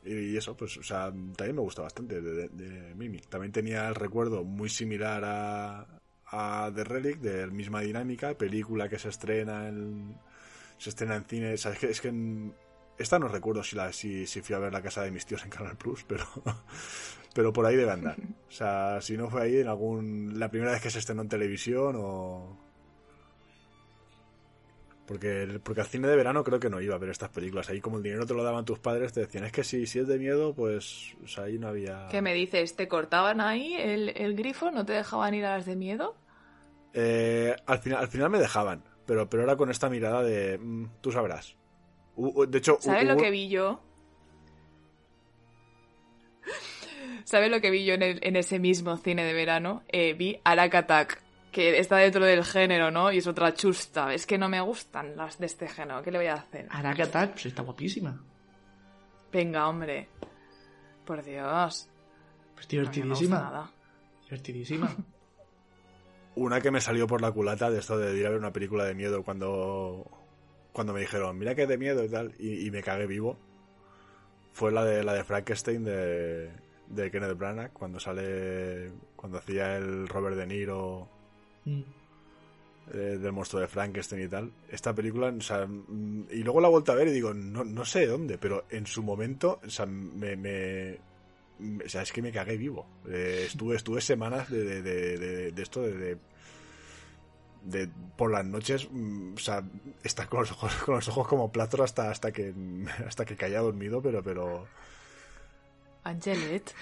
y 0.05 0.37
eso, 0.37 0.55
pues, 0.55 0.77
o 0.77 0.83
sea, 0.83 1.11
también 1.35 1.55
me 1.55 1.61
gusta 1.61 1.81
bastante 1.83 2.21
de, 2.21 2.47
de- 2.47 2.49
de 2.49 2.95
Mimic. 2.95 3.27
También 3.27 3.51
tenía 3.51 3.87
el 3.87 3.95
recuerdo 3.95 4.43
muy 4.43 4.69
similar 4.69 5.23
a, 5.25 5.96
a 6.31 6.71
The 6.73 6.83
Relic, 6.83 7.19
de 7.19 7.47
misma 7.47 7.81
dinámica, 7.81 8.33
película 8.37 8.89
que 8.89 8.99
se 8.99 9.09
estrena 9.09 9.67
en, 9.67 10.15
se 10.77 10.89
estrena 10.89 11.15
en 11.15 11.25
cine. 11.25 11.53
O 11.53 11.57
sea, 11.57 11.71
es 11.71 11.79
que, 11.79 11.89
es 11.89 12.01
que 12.01 12.07
en- 12.09 12.53
esta 12.97 13.19
no 13.19 13.27
recuerdo 13.27 13.63
si, 13.63 14.25
si 14.25 14.41
fui 14.41 14.55
a 14.55 14.59
ver 14.59 14.73
la 14.73 14.81
casa 14.81 15.03
de 15.03 15.11
mis 15.11 15.25
tíos 15.25 15.43
en 15.43 15.49
Canal 15.51 15.77
Plus, 15.77 16.03
pero, 16.07 16.25
pero 17.33 17.53
por 17.53 17.65
ahí 17.65 17.75
debe 17.75 17.91
andar. 17.91 18.17
O 18.47 18.51
sea, 18.51 18.99
si 19.01 19.15
no 19.17 19.29
fue 19.29 19.43
ahí 19.43 19.57
en 19.59 19.67
algún. 19.67 20.39
La 20.39 20.49
primera 20.49 20.71
vez 20.71 20.81
que 20.81 20.89
se 20.89 20.99
estrenó 20.99 21.21
en 21.21 21.29
televisión 21.29 21.95
o. 21.97 22.66
Porque, 25.07 25.59
porque 25.63 25.81
al 25.81 25.87
cine 25.87 26.07
de 26.09 26.15
verano 26.17 26.43
creo 26.43 26.59
que 26.59 26.69
no 26.69 26.81
iba 26.81 26.93
a 26.93 26.97
ver 26.97 27.09
estas 27.09 27.29
películas. 27.29 27.69
Ahí, 27.69 27.79
como 27.79 27.97
el 27.97 28.03
dinero 28.03 28.25
te 28.25 28.33
lo 28.33 28.43
daban 28.43 28.65
tus 28.65 28.77
padres, 28.79 29.13
te 29.13 29.21
decían: 29.21 29.45
Es 29.45 29.53
que 29.53 29.63
si, 29.63 29.87
si 29.87 29.99
es 29.99 30.07
de 30.07 30.19
miedo, 30.19 30.53
pues. 30.53 31.15
O 31.23 31.27
sea, 31.27 31.45
ahí 31.45 31.57
no 31.57 31.69
había. 31.69 32.07
¿Qué 32.11 32.21
me 32.21 32.33
dices? 32.33 32.75
¿Te 32.75 32.87
cortaban 32.89 33.39
ahí 33.39 33.73
el, 33.73 34.09
el 34.09 34.35
grifo? 34.35 34.69
¿No 34.69 34.85
te 34.85 34.93
dejaban 34.93 35.33
ir 35.33 35.45
a 35.45 35.55
las 35.57 35.65
de 35.65 35.75
miedo? 35.77 36.15
Eh, 36.93 37.55
al, 37.65 37.79
final, 37.79 37.99
al 37.99 38.07
final 38.09 38.29
me 38.29 38.39
dejaban, 38.39 38.83
pero, 39.05 39.29
pero 39.29 39.43
era 39.43 39.55
con 39.55 39.71
esta 39.71 39.89
mirada 39.89 40.23
de. 40.23 40.57
mm, 40.57 40.87
tú 41.01 41.11
sabrás. 41.11 41.55
U- 42.15 42.45
de 42.45 42.57
hecho, 42.57 42.77
¿Sabes 42.81 43.07
lo 43.07 43.15
que 43.17 43.29
vi 43.31 43.47
yo? 43.47 43.81
¿Sabes 47.23 47.51
lo 47.51 47.61
que 47.61 47.69
vi 47.71 47.85
yo 47.85 47.93
en, 47.93 48.03
el- 48.03 48.19
en 48.23 48.35
ese 48.35 48.59
mismo 48.59 48.97
cine 48.97 49.23
de 49.25 49.33
verano? 49.33 49.83
Eh, 49.89 50.13
vi 50.13 50.39
Arak 50.43 50.75
Attack, 50.75 51.21
que 51.51 51.79
está 51.79 51.97
dentro 51.97 52.23
del 52.25 52.43
género, 52.43 52.91
¿no? 52.91 53.11
Y 53.11 53.17
es 53.19 53.27
otra 53.27 53.53
chusta. 53.53 54.13
Es 54.13 54.25
que 54.25 54.37
no 54.37 54.49
me 54.49 54.61
gustan 54.61 55.15
las 55.15 55.37
de 55.39 55.45
este 55.45 55.67
género. 55.67 56.01
¿Qué 56.03 56.11
le 56.11 56.17
voy 56.19 56.27
a 56.27 56.35
hacer? 56.35 56.67
Araka 56.69 57.03
Attack, 57.03 57.31
pues 57.31 57.45
está 57.47 57.63
guapísima. 57.63 58.21
Venga, 59.31 59.67
hombre. 59.67 60.07
Por 61.05 61.23
Dios. 61.23 61.89
Pues 62.55 62.67
A 62.67 62.69
mí 62.69 62.77
no 62.77 62.81
me 62.81 62.85
gusta 62.85 62.91
divertidísima. 62.91 63.39
nada. 63.39 63.71
Divertidísima. 64.23 64.95
Una 66.35 66.61
que 66.61 66.69
me 66.69 66.81
salió 66.81 67.07
por 67.07 67.21
la 67.21 67.31
culata 67.31 67.69
de 67.71 67.79
esto 67.79 67.97
de 67.97 68.15
ir 68.17 68.27
a 68.27 68.29
ver 68.29 68.37
una 68.37 68.53
película 68.53 68.83
de 68.85 68.93
miedo 68.93 69.23
cuando, 69.23 70.05
cuando 70.71 70.93
me 70.93 70.99
dijeron, 70.99 71.35
mira 71.37 71.55
que 71.55 71.63
es 71.63 71.67
de 71.67 71.79
miedo 71.79 72.03
y 72.03 72.09
tal, 72.09 72.35
y, 72.37 72.67
y 72.67 72.69
me 72.69 72.83
cagué 72.83 73.07
vivo, 73.07 73.39
fue 74.53 74.71
la 74.71 74.85
de 74.85 75.03
la 75.03 75.13
de 75.13 75.23
Frankenstein 75.23 75.83
de, 75.83 76.51
de 76.89 77.09
Kenneth 77.09 77.35
Branagh, 77.35 77.73
cuando 77.73 77.99
sale, 77.99 78.91
cuando 79.15 79.39
hacía 79.39 79.77
el 79.77 80.07
Robert 80.07 80.35
De 80.35 80.45
Niro 80.45 81.09
Mm. 81.69 81.83
eh, 82.93 83.17
del 83.19 83.31
monstruo 83.33 83.61
de 83.61 83.67
Frankenstein 83.67 84.23
y 84.23 84.27
tal. 84.29 84.51
Esta 84.71 84.93
película, 84.95 85.27
o 85.27 85.41
sea, 85.41 85.65
mm, 85.67 86.27
y 86.31 86.43
luego 86.43 86.61
la 86.61 86.67
he 86.69 86.71
vuelto 86.71 86.93
a 86.93 86.95
ver 86.95 87.09
y 87.09 87.11
digo, 87.11 87.33
no, 87.33 87.65
no 87.65 87.83
sé 87.83 88.05
dónde, 88.07 88.37
pero 88.37 88.63
en 88.69 88.87
su 88.87 89.03
momento, 89.03 89.59
o 89.65 89.69
sea, 89.69 89.85
me, 89.85 90.35
me- 90.37 90.97
o 91.85 91.89
sea, 91.89 92.03
es 92.03 92.11
que 92.13 92.21
me 92.21 92.31
cagué 92.31 92.55
vivo. 92.55 92.85
Eh, 93.09 93.43
estuve, 93.47 93.75
estuve 93.75 93.99
semanas 93.99 94.49
de, 94.49 94.63
de, 94.63 94.81
de- 94.81 95.17
de- 95.17 95.51
de 95.51 95.61
esto 95.63 95.81
de, 95.81 95.93
de- 95.97 96.17
de 97.65 97.89
por 98.15 98.31
las 98.31 98.45
noches, 98.45 98.87
mm, 98.89 99.33
o 99.35 99.39
sea, 99.39 99.61
estar 100.03 100.29
con 100.29 100.39
los 100.41 100.51
ojos, 100.53 100.73
con 100.85 100.95
los 100.95 101.07
ojos 101.09 101.27
como 101.27 101.51
platos 101.51 101.81
hasta, 101.81 102.09
hasta 102.09 102.31
que 102.31 102.53
hasta 103.05 103.25
que 103.25 103.35
caía 103.35 103.59
dormido, 103.59 104.01
pero, 104.01 104.23
pero 104.23 104.65
Angelet. 106.03 106.73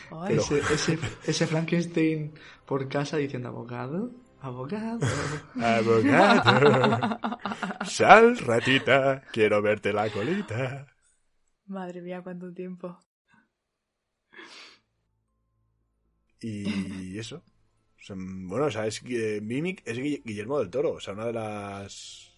Ese, 0.72 1.00
ese 1.26 1.48
Frankenstein 1.48 2.32
por 2.68 2.88
casa 2.88 3.18
diciendo 3.18 3.50
abogado, 3.50 4.12
abogado. 4.46 5.00
abogado, 5.62 7.20
sal 7.86 8.38
ratita, 8.40 9.24
quiero 9.32 9.62
verte 9.62 9.92
la 9.94 10.10
colita. 10.10 10.88
Madre 11.68 12.02
mía, 12.02 12.22
cuánto 12.24 12.54
tiempo. 12.54 13.00
Y 16.42 17.18
eso. 17.18 17.38
O 17.38 18.04
sea, 18.06 18.16
bueno, 18.18 18.66
o 18.66 18.72
sea, 18.72 18.86
es 18.86 19.00
que 19.00 19.42
Mimic 19.42 19.82
es 19.86 19.98
Guille- 19.98 20.22
Guillermo 20.24 20.60
del 20.60 20.70
Toro, 20.70 20.94
o 20.94 21.00
sea, 21.00 21.14
una 21.14 21.26
de 21.26 21.34
las. 21.34 22.32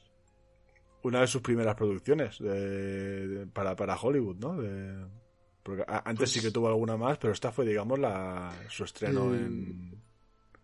Una 1.04 1.22
de 1.22 1.28
sus 1.28 1.42
primeras 1.42 1.76
producciones 1.76 2.40
de, 2.40 3.28
de- 3.28 3.48
para, 3.48 3.76
para 3.76 3.96
Hollywood, 4.00 4.38
¿no? 4.38 4.56
De- 4.58 5.06
porque 5.64 5.84
antes 5.88 6.16
Pues- 6.18 6.32
sí 6.32 6.42
que 6.42 6.52
tuvo 6.52 6.70
alguna 6.70 6.96
más, 6.96 7.18
pero 7.18 7.34
esta 7.34 7.52
fue, 7.52 7.66
digamos, 7.66 8.00
la, 8.00 8.54
su 8.70 8.86
estreno 8.86 9.34
El- 9.34 9.40
en. 9.42 9.97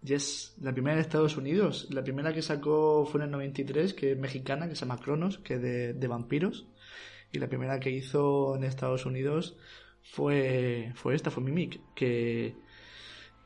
Yes, 0.03 0.55
la 0.59 0.73
primera 0.73 0.95
en 0.95 1.01
Estados 1.01 1.37
Unidos. 1.37 1.87
La 1.89 2.03
primera 2.03 2.33
que 2.33 2.41
sacó 2.41 3.05
fue 3.05 3.21
en 3.21 3.25
el 3.25 3.31
93, 3.31 3.93
que 3.93 4.11
es 4.11 4.17
mexicana, 4.17 4.67
que 4.67 4.75
se 4.75 4.85
llama 4.85 4.99
Cronos, 4.99 5.37
que 5.37 5.55
es 5.55 5.61
de, 5.61 5.93
de 5.93 6.07
vampiros. 6.07 6.67
Y 7.31 7.39
la 7.39 7.47
primera 7.47 7.79
que 7.79 7.89
hizo 7.89 8.55
en 8.55 8.63
Estados 8.63 9.05
Unidos 9.05 9.57
fue, 10.03 10.91
fue 10.95 11.15
esta, 11.15 11.31
fue 11.31 11.41
Mimic. 11.41 11.79
Que, 11.95 12.55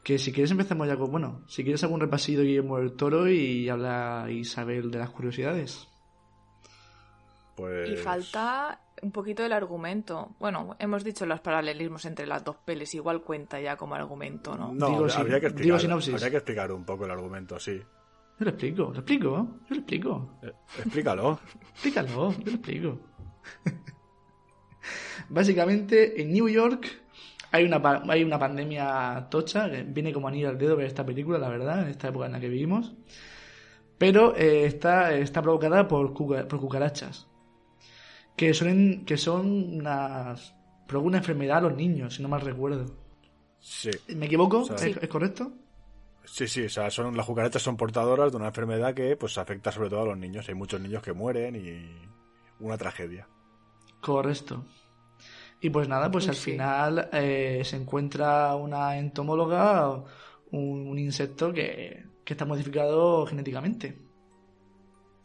que 0.03 0.17
si 0.17 0.31
quieres 0.31 0.51
empezamos 0.51 0.87
ya 0.87 0.97
con, 0.97 1.11
bueno, 1.11 1.43
si 1.47 1.63
quieres 1.63 1.83
algún 1.83 1.99
repasillo 1.99 2.39
de 2.39 2.45
Guillermo 2.45 2.79
del 2.79 2.93
Toro 2.93 3.29
y 3.29 3.69
habla 3.69 4.27
Isabel 4.29 4.89
de 4.89 4.97
las 4.97 5.11
curiosidades. 5.11 5.87
Pues. 7.55 7.89
Y 7.91 7.95
falta 7.97 8.81
un 9.01 9.11
poquito 9.11 9.45
el 9.45 9.53
argumento. 9.53 10.35
Bueno, 10.39 10.75
hemos 10.79 11.03
dicho 11.03 11.25
los 11.25 11.39
paralelismos 11.39 12.05
entre 12.05 12.25
las 12.27 12.43
dos 12.43 12.57
pelis, 12.57 12.93
igual 12.95 13.21
cuenta 13.21 13.59
ya 13.59 13.75
como 13.77 13.95
argumento, 13.95 14.55
¿no? 14.57 14.73
No, 14.73 14.89
Digo 14.89 15.09
sin- 15.09 15.21
habría, 15.21 15.39
que 15.39 15.47
digo 15.47 15.53
explicar, 15.75 15.79
sinopsis. 15.81 16.13
habría 16.15 16.29
que 16.31 16.37
explicar 16.37 16.71
un 16.71 16.83
poco 16.85 17.05
el 17.05 17.11
argumento, 17.11 17.59
sí. 17.59 17.79
Yo 18.39 18.43
lo 18.45 18.49
explico, 18.51 18.83
lo 18.93 18.99
explico, 18.99 19.27
yo 19.29 19.69
lo 19.69 19.75
explico. 19.77 20.33
Eh, 20.43 20.51
explícalo. 20.79 21.39
Explícalo, 21.73 22.31
yo 22.31 22.45
lo 22.45 22.51
explico. 22.51 22.99
Básicamente, 25.29 26.21
en 26.21 26.31
New 26.31 26.47
York 26.47 26.87
hay 27.51 27.65
una, 27.65 27.81
pa- 27.81 28.03
hay 28.07 28.23
una 28.23 28.39
pandemia 28.39 29.27
tocha, 29.29 29.69
que 29.69 29.83
viene 29.83 30.13
como 30.13 30.27
anillo 30.27 30.49
al 30.49 30.57
dedo 30.57 30.75
ver 30.75 30.85
esta 30.87 31.05
película, 31.05 31.37
la 31.37 31.49
verdad, 31.49 31.81
en 31.83 31.89
esta 31.89 32.09
época 32.09 32.25
en 32.27 32.31
la 32.33 32.39
que 32.39 32.49
vivimos. 32.49 32.93
Pero 33.97 34.35
eh, 34.35 34.65
está, 34.65 35.13
está 35.13 35.41
provocada 35.41 35.87
por, 35.87 36.13
cuca- 36.13 36.47
por 36.47 36.59
cucarachas. 36.59 37.27
Que, 38.37 38.53
suelen, 38.53 39.03
que 39.03 39.17
son 39.17 39.79
unas. 39.79 40.55
provocan 40.87 41.07
una 41.09 41.17
enfermedad 41.17 41.57
a 41.57 41.61
los 41.61 41.75
niños, 41.75 42.15
si 42.15 42.21
no 42.23 42.29
mal 42.29 42.41
recuerdo. 42.41 42.85
Sí. 43.59 43.91
¿Me 44.15 44.27
equivoco? 44.27 44.61
O 44.61 44.65
sea, 44.65 44.87
¿Es, 44.87 44.95
es 44.95 45.09
correcto? 45.09 45.51
Sí, 46.23 46.47
sí, 46.47 46.65
o 46.65 46.69
sea, 46.69 46.91
son, 46.91 47.15
las 47.15 47.25
cucarachas 47.25 47.61
son 47.61 47.77
portadoras 47.77 48.31
de 48.31 48.37
una 48.37 48.47
enfermedad 48.47 48.93
que 48.93 49.15
pues 49.15 49.37
afecta 49.37 49.71
sobre 49.71 49.89
todo 49.89 50.01
a 50.01 50.05
los 50.05 50.17
niños. 50.17 50.47
Hay 50.49 50.55
muchos 50.55 50.79
niños 50.79 51.01
que 51.01 51.13
mueren 51.13 51.55
y 51.55 52.63
una 52.63 52.77
tragedia. 52.77 53.27
Correcto. 54.01 54.65
Y 55.61 55.69
pues 55.69 55.87
nada, 55.87 56.11
pues 56.11 56.27
al 56.27 56.35
sí. 56.35 56.51
final 56.51 57.09
eh, 57.13 57.61
se 57.63 57.77
encuentra 57.77 58.55
una 58.55 58.97
entomóloga, 58.97 60.03
un, 60.51 60.87
un 60.87 60.99
insecto 60.99 61.51
que, 61.51 62.05
que 62.23 62.33
está 62.33 62.45
modificado 62.45 63.25
genéticamente. 63.25 63.97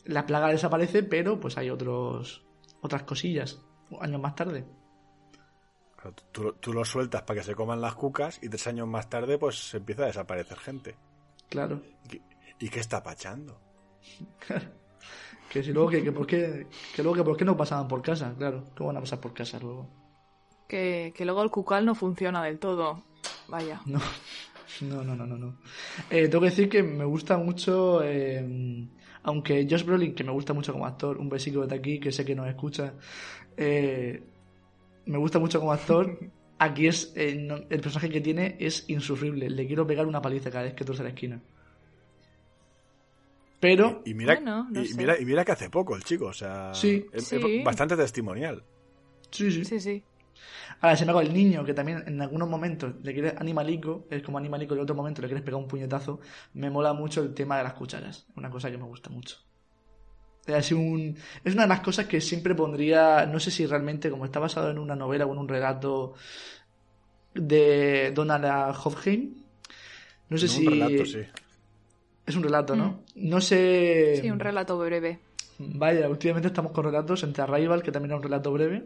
La 0.05 0.25
plaga 0.25 0.48
desaparece, 0.48 1.03
pero 1.03 1.38
pues 1.38 1.59
hay 1.59 1.68
otros 1.68 2.41
otras 2.83 3.05
cosillas 3.05 3.62
años 4.01 4.21
más 4.21 4.35
tarde. 4.35 4.66
Claro, 5.97 6.14
Tú, 6.33 6.53
tú 6.55 6.73
lo 6.73 6.85
sueltas 6.85 7.23
para 7.23 7.40
que 7.40 7.47
se 7.47 7.55
coman 7.55 7.81
las 7.81 7.95
cucas 7.95 8.38
y 8.42 8.49
tres 8.49 8.66
años 8.66 8.88
más 8.88 9.09
tarde 9.09 9.38
pues 9.38 9.73
empieza 9.75 10.03
a 10.03 10.07
desaparecer 10.07 10.59
gente. 10.59 10.97
Claro. 11.49 11.81
¿Y 12.59 12.68
qué 12.68 12.81
está 12.81 13.03
pachando? 13.03 13.61
Que 15.49 15.62
si 15.62 15.73
luego 15.73 15.90
que, 15.90 16.03
que 16.03 16.12
por 16.12 16.27
qué 16.27 16.66
que 16.97 17.03
luego 17.03 17.16
que 17.16 17.25
por 17.25 17.37
qué 17.37 17.45
no 17.45 17.57
pasaban 17.57 17.87
por 17.87 18.01
casa, 18.01 18.35
claro. 18.38 18.64
¿Cómo 18.75 18.88
van 18.88 18.97
a 18.97 19.01
pasar 19.01 19.21
por 19.21 19.35
casa 19.35 19.59
luego? 19.59 19.87
Que, 20.66 21.12
que 21.14 21.27
luego 21.27 21.42
el 21.42 21.51
cucal 21.51 21.85
no 21.85 21.95
funciona 21.95 22.42
del 22.42 22.59
todo. 22.59 23.03
Vaya. 23.49 23.83
No, 23.85 24.01
no, 24.81 25.05
no, 25.05 25.14
no, 25.14 25.27
no. 25.27 25.37
no. 25.37 25.59
Eh, 26.09 26.29
tengo 26.29 26.40
que 26.40 26.51
decir 26.51 26.71
que 26.71 26.83
me 26.83 27.05
gusta 27.05 27.37
mucho, 27.37 28.03
eh, 28.03 28.88
aunque 29.24 29.66
Josh 29.70 29.85
Brolin, 29.85 30.14
que 30.14 30.24
me 30.24 30.32
gusta 30.32 30.52
mucho 30.52 30.72
como 30.72 30.87
actor, 30.87 31.18
un 31.18 31.28
besico 31.28 31.66
de 31.66 31.74
aquí, 31.74 31.98
que 32.00 32.12
sé 32.12 32.24
que 32.24 32.35
nos 32.35 32.46
escucha, 32.48 32.94
eh, 33.56 34.22
me 35.06 35.18
gusta 35.18 35.38
mucho 35.38 35.58
como 35.61 35.72
actor. 35.72 36.18
Aquí 36.58 36.87
es 36.87 37.12
eh, 37.16 37.35
no- 37.35 37.56
el 37.70 37.80
personaje 37.80 38.08
que 38.08 38.20
tiene 38.20 38.56
es 38.61 38.85
insufrible. 38.88 39.51
Le 39.51 39.66
quiero 39.66 39.84
pegar 39.86 40.07
una 40.07 40.22
paliza 40.22 40.49
cada 40.51 40.64
vez 40.64 40.74
que 40.74 40.84
torce 40.84 41.03
la 41.03 41.09
esquina. 41.09 41.40
Pero, 43.61 44.03
Y, 44.05 44.11
y 44.11 44.14
mira, 44.14 44.34
Bueno, 44.34 44.68
no 44.70 44.82
y, 44.82 44.86
sé. 44.88 44.97
mira, 44.97 45.18
y 45.20 45.24
mira 45.24 45.44
que 45.44 45.53
hace 45.53 45.70
poco 45.70 45.94
el 45.97 46.03
chico, 46.05 46.26
o 46.26 46.32
sea, 46.32 46.74
Sí. 46.74 47.05
es- 47.12 47.28
Sí. 47.28 47.36
es 47.36 47.64
bastante 47.64 47.97
testimonial. 47.97 48.62
sí, 49.30 49.51
sí. 49.51 49.64
Sí, 49.64 49.80
sí. 49.80 50.05
Ahora, 50.80 50.97
sin 50.97 51.05
embargo, 51.05 51.20
el 51.20 51.32
niño, 51.32 51.64
que 51.64 51.74
también 51.74 52.03
en 52.07 52.20
algunos 52.20 52.49
momentos 52.49 52.95
le 53.03 53.12
quiere 53.12 53.34
animalico, 53.38 54.07
es 54.11 54.22
como 54.22 54.38
animalico, 54.38 54.74
y 54.74 54.78
en 54.78 54.82
otro 54.82 54.95
momento 54.95 55.22
le 55.22 55.28
quieres 55.28 55.45
pegar 55.45 55.61
un 55.61 55.68
puñetazo, 55.68 56.20
me 56.55 56.70
mola 56.70 56.93
mucho 56.93 57.22
el 57.22 57.34
tema 57.34 57.57
de 57.59 57.64
las 57.64 57.74
cucharas. 57.74 58.26
Una 58.36 58.51
cosa 58.51 58.70
que 58.70 58.78
me 58.78 58.84
gusta 58.84 59.11
mucho. 59.11 59.36
Es, 60.47 60.72
un, 60.72 61.16
es 61.45 61.55
una 61.55 61.62
de 61.62 61.68
las 61.68 61.80
cosas 61.80 62.07
que 62.07 62.20
siempre 62.20 62.55
pondría, 62.55 63.26
no 63.26 63.38
sé 63.38 63.53
si 63.53 63.64
realmente, 63.64 64.11
como 64.11 64.24
está 64.24 64.40
basado 64.40 64.70
en 64.70 64.78
una 64.78 64.97
novela 64.97 65.24
o 65.24 65.32
en 65.32 65.38
un 65.38 65.49
relato 65.49 66.14
de 67.34 68.11
Donald 68.12 68.76
Hofheim, 68.82 69.34
no 70.28 70.38
sé 70.38 70.47
En 70.47 70.51
si... 70.51 70.66
un 70.66 70.72
relato, 70.72 71.07
sí. 71.07 71.20
Es 72.26 72.36
un 72.36 72.43
relato, 72.43 72.76
¿no? 72.76 73.03
No 73.16 73.40
sé... 73.40 74.18
Sí, 74.20 74.30
un 74.30 74.40
relato 74.40 74.78
breve. 74.78 75.20
Vaya, 75.59 76.09
últimamente 76.09 76.49
estamos 76.49 76.72
con 76.72 76.84
relatos 76.84 77.22
entre 77.22 77.43
Arrival, 77.43 77.82
que 77.82 77.93
también 77.93 78.11
era 78.11 78.16
un 78.16 78.22
relato 78.22 78.53
breve. 78.53 78.84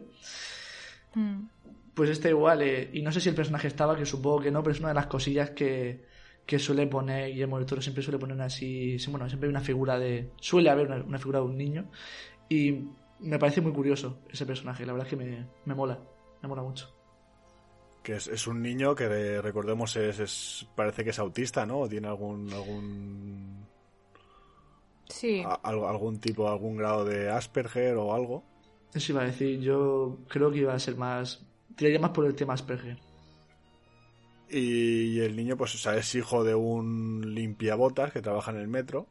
Mm. 1.17 1.47
Pues 1.95 2.11
está 2.11 2.29
igual, 2.29 2.61
eh, 2.61 2.89
y 2.93 3.01
no 3.01 3.11
sé 3.11 3.19
si 3.19 3.29
el 3.29 3.33
personaje 3.35 3.67
estaba, 3.67 3.95
que 3.97 4.05
supongo 4.05 4.39
que 4.41 4.51
no, 4.51 4.61
pero 4.61 4.73
es 4.73 4.79
una 4.79 4.89
de 4.89 4.93
las 4.93 5.07
cosillas 5.07 5.49
que, 5.51 6.05
que 6.45 6.59
suele 6.59 6.85
poner 6.85 7.31
Guillermo 7.31 7.57
del 7.57 7.65
Toro, 7.65 7.81
siempre 7.81 8.03
suele 8.03 8.19
poner 8.19 8.39
así, 8.41 8.99
sí, 8.99 9.09
bueno, 9.09 9.27
siempre 9.27 9.47
hay 9.47 9.51
una 9.51 9.61
figura 9.61 9.97
de, 9.97 10.29
suele 10.39 10.69
haber 10.69 10.85
una, 10.87 10.97
una 11.03 11.17
figura 11.17 11.39
de 11.39 11.45
un 11.45 11.57
niño, 11.57 11.89
y 12.49 12.83
me 13.19 13.39
parece 13.39 13.61
muy 13.61 13.71
curioso 13.73 14.19
ese 14.29 14.45
personaje. 14.45 14.85
La 14.85 14.93
verdad 14.93 15.07
es 15.07 15.09
que 15.09 15.15
me, 15.25 15.47
me 15.65 15.73
mola. 15.73 15.97
Me 16.43 16.47
mola 16.47 16.61
mucho. 16.61 16.93
Que 18.03 18.15
es, 18.17 18.27
es 18.27 18.45
un 18.45 18.61
niño 18.61 18.93
que 18.93 19.41
recordemos 19.41 19.95
es, 19.95 20.19
es- 20.19 20.67
parece 20.75 21.03
que 21.03 21.09
es 21.09 21.17
autista, 21.19 21.65
¿no? 21.65 21.79
O 21.79 21.89
tiene 21.89 22.07
algún 22.07 22.53
algún 22.53 23.65
Sí. 25.09 25.41
a- 25.43 25.59
algún 25.63 26.19
tipo, 26.19 26.47
algún 26.47 26.77
grado 26.77 27.05
de 27.05 27.29
Asperger 27.31 27.95
o 27.95 28.13
algo. 28.13 28.43
Eso 28.93 29.11
iba 29.11 29.21
a 29.21 29.25
decir. 29.25 29.59
Yo 29.59 30.19
creo 30.27 30.51
que 30.51 30.59
iba 30.59 30.73
a 30.73 30.79
ser 30.79 30.95
más. 30.95 31.45
Tiraría 31.75 31.99
más 31.99 32.11
por 32.11 32.25
el 32.25 32.35
tema 32.35 32.53
Asperger. 32.53 32.97
Y 34.49 35.19
el 35.19 35.35
niño, 35.35 35.57
pues, 35.57 35.75
o 35.75 35.77
sea, 35.77 35.97
es 35.97 36.15
hijo 36.15 36.43
de 36.43 36.55
un 36.55 37.35
limpiabotas 37.35 38.11
que 38.13 38.21
trabaja 38.21 38.51
en 38.51 38.57
el 38.57 38.67
metro. 38.67 39.07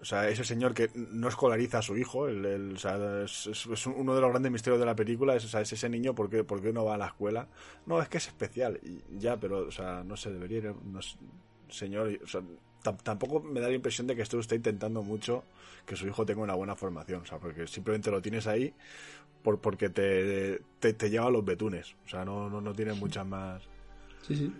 O 0.00 0.04
sea, 0.04 0.28
ese 0.28 0.44
señor 0.44 0.72
que 0.72 0.90
no 0.94 1.28
escolariza 1.28 1.78
a 1.78 1.82
su 1.82 1.96
hijo, 1.96 2.26
el, 2.26 2.72
o 2.72 2.78
sea, 2.78 3.22
es, 3.22 3.86
uno 3.86 4.14
de 4.14 4.20
los 4.20 4.30
grandes 4.30 4.50
misterios 4.50 4.80
de 4.80 4.86
la 4.86 4.96
película, 4.96 5.36
es, 5.36 5.44
o 5.44 5.48
sea, 5.48 5.60
es 5.60 5.72
ese 5.72 5.90
niño, 5.90 6.14
¿por 6.14 6.30
qué, 6.30 6.42
por 6.42 6.62
qué 6.62 6.72
no 6.72 6.86
va 6.86 6.94
a 6.94 6.98
la 6.98 7.08
escuela? 7.08 7.48
No, 7.84 8.00
es 8.00 8.08
que 8.08 8.16
es 8.16 8.28
especial. 8.28 8.80
Ya, 9.18 9.38
pero, 9.38 9.68
o 9.68 9.70
sea, 9.70 10.02
no 10.02 10.16
se 10.16 10.32
debería 10.32 10.58
ir, 10.58 10.74
no 10.84 11.00
señor, 11.68 12.18
o 12.24 12.26
tampoco 13.02 13.40
me 13.40 13.60
da 13.60 13.68
la 13.68 13.74
impresión 13.74 14.06
de 14.06 14.16
que 14.16 14.22
esto 14.22 14.38
está 14.38 14.54
intentando 14.54 15.02
mucho 15.02 15.44
que 15.86 15.96
su 15.96 16.06
hijo 16.06 16.24
tenga 16.24 16.42
una 16.42 16.54
buena 16.54 16.74
formación, 16.76 17.22
o 17.22 17.26
sea, 17.26 17.38
porque 17.38 17.66
simplemente 17.66 18.10
lo 18.10 18.22
tienes 18.22 18.46
ahí 18.46 18.72
por, 19.42 19.60
porque 19.60 19.88
te, 19.90 20.60
te, 20.78 20.92
te 20.94 21.10
lleva 21.10 21.26
a 21.26 21.30
los 21.30 21.44
betunes, 21.44 21.94
o 22.04 22.08
sea, 22.08 22.24
no, 22.24 22.48
no, 22.50 22.60
no 22.60 22.72
tiene 22.74 22.92
muchas 22.94 23.26
más... 23.26 23.62
Sí, 24.22 24.36
sí. 24.36 24.52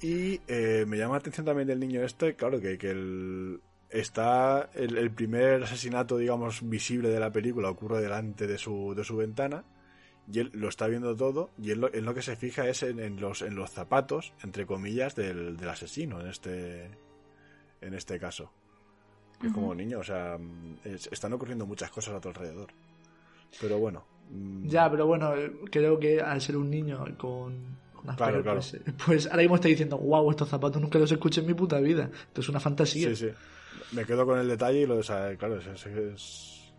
Y 0.00 0.40
eh, 0.48 0.84
me 0.86 0.98
llama 0.98 1.14
la 1.14 1.18
atención 1.20 1.46
también 1.46 1.68
del 1.68 1.80
niño 1.80 2.02
este, 2.02 2.34
claro, 2.34 2.60
que, 2.60 2.76
que 2.76 2.90
el, 2.90 3.60
está 3.88 4.68
el, 4.74 4.98
el 4.98 5.10
primer 5.10 5.62
asesinato, 5.62 6.18
digamos, 6.18 6.68
visible 6.68 7.08
de 7.08 7.20
la 7.20 7.30
película 7.32 7.70
ocurre 7.70 8.02
delante 8.02 8.46
de 8.46 8.58
su, 8.58 8.94
de 8.94 9.04
su 9.04 9.16
ventana 9.16 9.64
y 10.30 10.40
él 10.40 10.50
lo 10.54 10.68
está 10.68 10.88
viendo 10.88 11.14
todo 11.16 11.50
y 11.58 11.70
él 11.70 11.80
lo, 11.80 11.94
en 11.94 12.04
lo 12.04 12.12
que 12.14 12.22
se 12.22 12.36
fija 12.36 12.66
es 12.68 12.82
en, 12.82 12.98
en 12.98 13.20
los, 13.20 13.40
en 13.42 13.54
los 13.54 13.70
zapatos, 13.70 14.32
entre 14.42 14.66
comillas, 14.66 15.14
del, 15.14 15.56
del 15.56 15.68
asesino 15.68 16.20
en 16.20 16.26
este, 16.26 16.90
en 17.80 17.94
este 17.94 18.18
caso. 18.18 18.50
Es 19.42 19.52
como 19.52 19.74
niño, 19.74 19.98
o 20.00 20.04
sea, 20.04 20.38
es- 20.84 21.08
están 21.12 21.32
ocurriendo 21.34 21.66
muchas 21.66 21.90
cosas 21.90 22.14
a 22.14 22.20
tu 22.20 22.28
alrededor. 22.28 22.68
Pero 23.60 23.78
bueno. 23.78 24.04
mm, 24.30 24.68
Ya, 24.68 24.90
pero 24.90 25.06
bueno, 25.06 25.34
eh, 25.36 25.52
creo 25.70 25.98
que 25.98 26.20
al 26.20 26.40
ser 26.40 26.56
un 26.56 26.70
niño 26.70 27.04
con, 27.16 27.74
Asperger, 28.06 28.42
Claro, 28.42 28.58
Pues, 28.60 28.74
eh, 28.74 28.82
pues 29.06 29.26
ahora 29.26 29.38
mismo 29.42 29.54
está 29.54 29.68
diciendo, 29.68 29.96
wow, 29.98 30.30
estos 30.30 30.48
zapatos 30.48 30.80
nunca 30.82 30.98
los 30.98 31.10
escuché 31.10 31.40
en 31.40 31.46
mi 31.46 31.54
puta 31.54 31.80
vida. 31.80 32.10
Esto 32.28 32.40
es 32.42 32.48
una 32.48 32.60
fantasía. 32.60 33.08
Sí, 33.08 33.16
sí. 33.16 33.28
Me 33.92 34.04
quedo 34.04 34.26
con 34.26 34.38
el 34.38 34.48
detalle 34.48 34.80
y 34.82 34.86
lo, 34.86 34.96
o 34.98 35.02
sea, 35.02 35.34
claro, 35.36 35.58
es... 35.58 35.66
es- 35.66 35.86
es- 35.86 36.72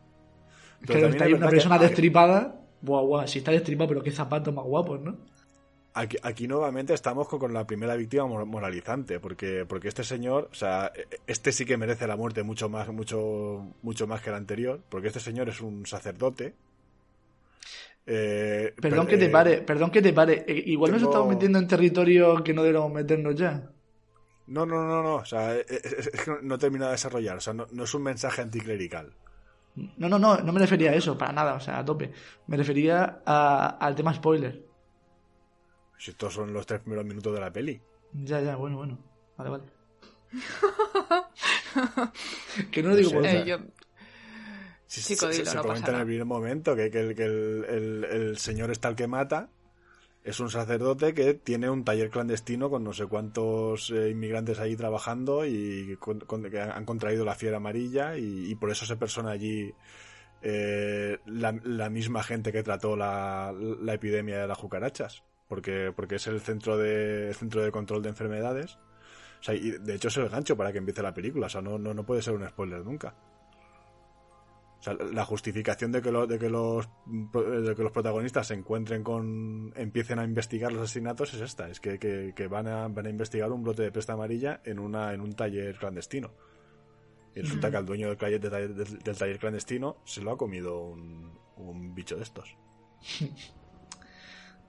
Pero 0.82 1.00
Claro, 1.00 1.08
está 1.08 1.24
ahí 1.26 1.34
una 1.34 1.48
que 1.48 1.52
persona 1.52 1.78
destripada. 1.80 2.62
Buah, 2.82 3.02
guau, 3.02 3.28
si 3.28 3.40
está 3.40 3.52
destripada, 3.52 3.88
pero 3.88 4.04
qué 4.04 4.12
zapatos 4.12 4.54
más 4.54 4.66
guapos, 4.66 5.02
¿no? 5.02 5.18
Aquí, 5.98 6.18
aquí 6.24 6.46
nuevamente 6.48 6.94
estamos 6.94 7.28
con, 7.30 7.40
con 7.40 7.54
la 7.54 7.66
primera 7.66 7.96
víctima 7.96 8.26
mor- 8.28 8.46
moralizante, 8.46 9.20
porque, 9.22 9.66
porque 9.66 9.88
este 9.88 10.04
señor, 10.04 10.50
o 10.52 10.56
sea, 10.56 10.92
este 11.26 11.54
sí 11.54 11.64
que 11.66 11.78
merece 11.78 12.06
la 12.06 12.18
muerte 12.18 12.44
mucho 12.44 12.68
más, 12.68 12.90
mucho, 12.90 13.66
mucho 13.82 14.06
más 14.06 14.22
que 14.22 14.30
el 14.30 14.36
anterior, 14.36 14.82
porque 14.90 15.08
este 15.08 15.22
señor 15.22 15.48
es 15.48 15.62
un 15.62 15.86
sacerdote. 15.86 16.54
Eh, 18.06 18.74
Perdón 18.82 19.06
per- 19.08 19.16
que 19.16 19.18
te 19.18 19.26
eh, 19.26 19.30
pare, 19.30 19.62
perdón 19.62 19.90
que 19.90 20.02
te 20.02 20.12
pare. 20.14 20.44
Eh, 20.48 20.64
Igual 20.68 20.92
nos 20.92 21.02
estamos 21.02 21.28
metiendo 21.30 21.60
en 21.60 21.68
territorio 21.68 22.44
que 22.44 22.54
no 22.54 22.62
debemos 22.64 22.92
meternos 22.92 23.34
ya. 23.36 23.70
No, 24.48 24.66
no, 24.66 24.86
no, 24.86 25.02
no, 25.02 25.16
o 25.16 25.26
sea, 25.26 25.56
es, 25.56 25.66
es- 25.72 26.08
es 26.14 26.22
que 26.22 26.30
no, 26.32 26.38
no 26.42 26.58
termina 26.60 26.86
de 26.88 26.92
desarrollar, 26.92 27.38
o 27.38 27.42
sea, 27.42 27.54
no, 27.54 27.68
no 27.72 27.84
es 27.86 27.94
un 27.94 28.04
mensaje 28.04 28.42
anticlerical. 28.42 29.14
No, 29.98 30.08
no, 30.10 30.20
no, 30.20 30.38
no 30.38 30.54
me 30.54 30.60
refería 30.60 30.92
a 30.92 30.96
eso, 30.96 31.18
para 31.18 31.32
nada, 31.34 31.54
o 31.56 31.60
sea, 31.60 31.80
a 31.80 31.86
tope. 31.86 32.12
Me 32.48 32.58
refería 32.58 33.22
a- 33.26 33.78
al 33.80 33.96
tema 33.96 34.14
spoiler. 34.14 34.65
Si 35.98 36.12
estos 36.12 36.34
son 36.34 36.54
los 36.54 36.66
tres 36.66 36.82
primeros 36.82 37.06
minutos 37.06 37.34
de 37.34 37.40
la 37.40 37.52
peli. 37.52 37.82
Ya, 38.14 38.42
ya, 38.42 38.56
bueno, 38.56 38.78
bueno. 38.78 39.00
Vale, 39.38 39.50
vale. 39.50 39.64
que 42.72 42.84
no 42.84 42.90
lo 42.90 42.96
digo 42.96 43.12
por 43.12 43.26
Eh, 43.26 43.44
yo- 43.46 43.60
Si- 44.88 45.02
Chico, 45.02 45.28
se, 45.28 45.34
dilo, 45.40 45.46
se 45.46 45.56
no 45.56 45.62
pasa 45.64 45.68
comenta 45.74 45.92
en 45.92 45.98
el 46.00 46.06
primer 46.06 46.26
momento 46.26 46.76
que, 46.76 46.92
que 46.92 47.00
el, 47.00 47.16
que 47.16 47.24
el, 47.26 47.66
el- 47.68 48.04
el 48.06 48.38
señor 48.38 48.72
está 48.72 48.88
el 48.90 48.96
que 48.96 49.08
mata 49.08 49.50
es 50.24 50.40
un 50.40 50.50
sacerdote 50.50 51.14
que 51.14 51.34
tiene 51.36 51.70
un 51.70 51.84
taller 51.84 52.10
clandestino 52.10 52.70
con 52.70 52.84
no 52.84 52.94
sé 52.94 53.06
cuántos 53.06 53.92
eh, 53.92 54.10
inmigrantes 54.10 54.60
ahí 54.60 54.76
trabajando 54.76 55.46
y 55.46 55.98
con- 56.00 56.22
con- 56.22 56.50
que 56.50 56.60
han 56.60 56.86
contraído 56.86 57.26
la 57.26 57.36
fiebre 57.36 57.58
amarilla 57.58 58.18
y, 58.18 58.50
y 58.52 58.56
por 58.56 58.72
eso 58.72 58.86
se 58.86 58.96
persona 58.96 59.32
allí 59.32 59.74
eh, 60.42 61.20
la, 61.26 61.52
la 61.64 61.90
misma 61.90 62.24
gente 62.24 62.52
que 62.52 62.64
trató 62.64 62.96
la, 62.96 63.54
la 63.58 63.94
epidemia 63.94 64.40
de 64.40 64.48
las 64.48 64.58
cucarachas 64.58 65.24
porque, 65.48 65.92
porque 65.96 66.16
es 66.16 66.28
el 66.28 66.40
centro 66.42 66.78
de, 66.78 67.30
el 67.30 67.36
centro 67.36 67.62
de 67.64 67.72
control 67.72 68.02
de 68.04 68.10
enfermedades 68.10 68.78
o 69.40 69.44
sea, 69.44 69.54
y 69.56 69.72
de 69.72 69.96
hecho 69.96 70.08
es 70.08 70.18
el 70.18 70.30
gancho 70.30 70.56
para 70.58 70.72
que 70.72 70.78
empiece 70.80 71.02
la 71.04 71.14
película 71.14 71.48
o 71.48 71.50
sea 71.50 71.62
no, 71.62 71.78
no, 71.78 71.94
no 71.94 72.06
puede 72.06 72.22
ser 72.22 72.34
un 72.34 72.48
spoiler 72.48 72.84
nunca 72.84 73.16
o 74.80 74.84
sea, 74.86 74.94
la 74.94 75.26
justificación 75.26 75.92
de 75.92 76.02
que, 76.02 76.12
lo- 76.12 76.28
de, 76.28 76.38
que 76.38 76.50
los, 76.50 76.88
de 77.08 77.74
que 77.76 77.82
los 77.82 77.92
protagonistas 77.92 78.46
se 78.48 78.54
encuentren 78.54 79.04
con. 79.04 79.74
empiecen 79.76 80.20
a 80.20 80.24
investigar 80.24 80.72
los 80.72 80.84
asesinatos 80.84 81.34
es 81.34 81.42
esta: 81.42 81.68
es 81.70 81.80
que, 81.80 81.98
que- 81.98 82.34
que 82.36 82.48
van, 82.48 82.68
a, 82.68 82.88
van 82.88 83.08
a 83.08 83.10
investigar 83.10 83.52
un 83.52 83.64
brote 83.64 83.82
de 83.82 83.92
pesta 83.92 84.14
amarilla 84.14 84.62
en, 84.64 84.78
una, 84.78 85.12
en 85.14 85.22
un 85.22 85.34
taller 85.34 85.76
clandestino. 85.80 86.34
Y 87.34 87.42
resulta 87.42 87.72
que 87.72 87.78
al 87.78 87.86
dueño 87.86 88.10
del 88.10 88.18
taller, 88.18 88.40
del, 88.40 88.52
taller- 88.52 88.74
del- 88.76 89.00
del 89.00 89.18
taller 89.18 89.40
clandestino 89.40 89.98
se 90.06 90.22
lo 90.22 90.32
ha 90.32 90.38
comido 90.38 90.80
un, 90.80 91.32
un 91.56 91.96
bicho 91.96 92.16
de 92.18 92.24
estos. 92.24 92.56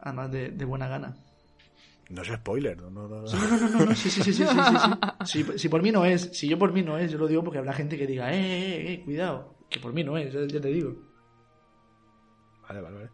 Además 0.01 0.31
de, 0.31 0.51
de 0.51 0.65
buena 0.65 0.89
gana. 0.89 1.17
No 2.09 2.23
es 2.23 2.29
spoiler, 2.29 2.81
no, 2.81 2.91
no, 2.91 3.09
no. 3.09 3.23
No, 3.23 3.25
no, 3.25 3.57
no, 3.59 3.69
no, 3.69 3.85
no, 3.87 3.95
sí, 3.97 4.11
sí, 4.11 4.23
sí, 4.23 4.33
sí, 4.33 4.47
sí, 4.47 4.47
sí, 4.47 4.79
sí. 4.79 4.93
Si, 5.53 5.59
si 5.59 5.69
por 5.69 5.83
mí 5.83 5.91
no 5.91 6.05
es, 6.05 6.31
si 6.33 6.49
yo 6.49 6.59
por 6.59 6.73
mí 6.73 6.83
no 6.83 6.97
es, 6.99 7.11
yo 7.11 7.19
lo 7.19 7.27
digo 7.27 7.43
porque 7.43 7.59
habrá 7.59 7.73
gente 7.73 7.99
que 7.99 8.07
diga, 8.07 8.33
eh, 8.33 8.39
eh, 8.39 8.93
eh, 8.93 9.05
cuidado, 9.05 9.57
que 9.69 9.81
por 9.81 9.93
mí 9.93 10.05
no 10.05 10.17
es, 10.17 10.33
ya, 10.33 10.61
te 10.61 10.69
digo. 10.69 10.95
Vale, 12.69 12.81
vale, 12.81 12.97
vale. 12.97 13.11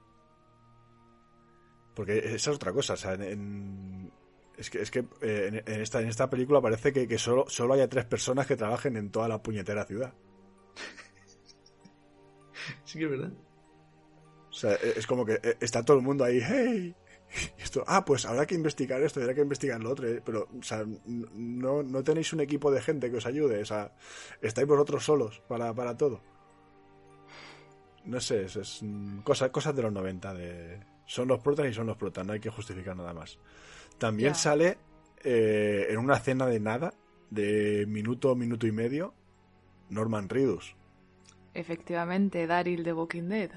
Porque 1.94 2.18
esa 2.18 2.50
es 2.50 2.56
otra 2.56 2.72
cosa, 2.72 2.94
o 2.94 2.96
sea, 2.96 3.14
en, 3.14 3.22
en- 3.22 4.12
es 4.58 4.68
que, 4.68 4.82
es 4.82 4.90
que 4.90 5.00
eh, 5.22 5.62
en, 5.66 5.72
en 5.74 5.80
esta, 5.80 6.00
en 6.02 6.08
esta 6.08 6.28
película 6.28 6.60
parece 6.60 6.92
que, 6.92 7.08
que 7.08 7.18
solo, 7.18 7.46
solo 7.48 7.72
haya 7.74 7.88
tres 7.88 8.04
personas 8.04 8.46
que 8.46 8.56
trabajen 8.56 8.96
en 8.96 9.10
toda 9.10 9.28
la 9.28 9.42
puñetera 9.42 9.84
ciudad. 9.86 10.12
Sí 12.84 12.98
que 12.98 13.06
es 13.06 13.10
verdad. 13.10 13.32
O 14.52 14.54
sea, 14.54 14.74
e- 14.74 14.94
es 14.96 15.06
como 15.08 15.24
que 15.24 15.40
eh, 15.42 15.56
está 15.60 15.82
todo 15.82 15.96
el 15.96 16.02
mundo 16.04 16.22
ahí, 16.24 16.40
¡hey! 16.40 16.94
Esto, 17.58 17.82
ah, 17.86 18.04
pues 18.04 18.26
habrá 18.26 18.46
que 18.46 18.54
investigar 18.54 19.02
esto, 19.02 19.18
habrá 19.20 19.32
que 19.34 19.40
investigar 19.40 19.80
lo 19.82 19.90
otro, 19.90 20.06
pero, 20.22 20.46
o 20.58 20.62
sea, 20.62 20.84
no, 21.06 21.82
no 21.82 22.04
tenéis 22.04 22.30
un 22.34 22.40
equipo 22.40 22.70
de 22.70 22.82
gente 22.82 23.10
que 23.10 23.16
os 23.16 23.24
ayude, 23.24 23.62
o 23.62 23.64
sea, 23.64 23.90
estáis 24.42 24.68
vosotros 24.68 25.02
solos 25.02 25.42
para, 25.48 25.72
para 25.72 25.96
todo. 25.96 26.20
No 28.04 28.20
sé, 28.20 28.44
es, 28.44 28.56
es, 28.56 28.80
cosa- 29.24 29.50
cosas 29.50 29.74
de 29.74 29.82
los 29.82 29.92
90, 29.92 30.34
de, 30.34 30.80
son 31.06 31.28
los 31.28 31.40
protas 31.40 31.66
y 31.70 31.72
son 31.72 31.86
los 31.86 31.96
protas, 31.96 32.26
no 32.26 32.34
hay 32.34 32.40
que 32.40 32.50
justificar 32.50 32.94
nada 32.96 33.14
más. 33.14 33.38
También 33.96 34.34
sale 34.34 34.76
eh, 35.24 35.86
en 35.88 35.98
una 35.98 36.18
cena 36.18 36.46
de 36.46 36.60
nada, 36.60 36.92
de 37.30 37.86
minuto, 37.88 38.34
minuto 38.34 38.66
y 38.66 38.72
medio, 38.72 39.14
Norman 39.88 40.28
Reedus. 40.28 40.76
Efectivamente, 41.54 42.46
Daryl 42.46 42.82
de 42.82 42.92
Walking 42.92 43.28
Dead. 43.28 43.50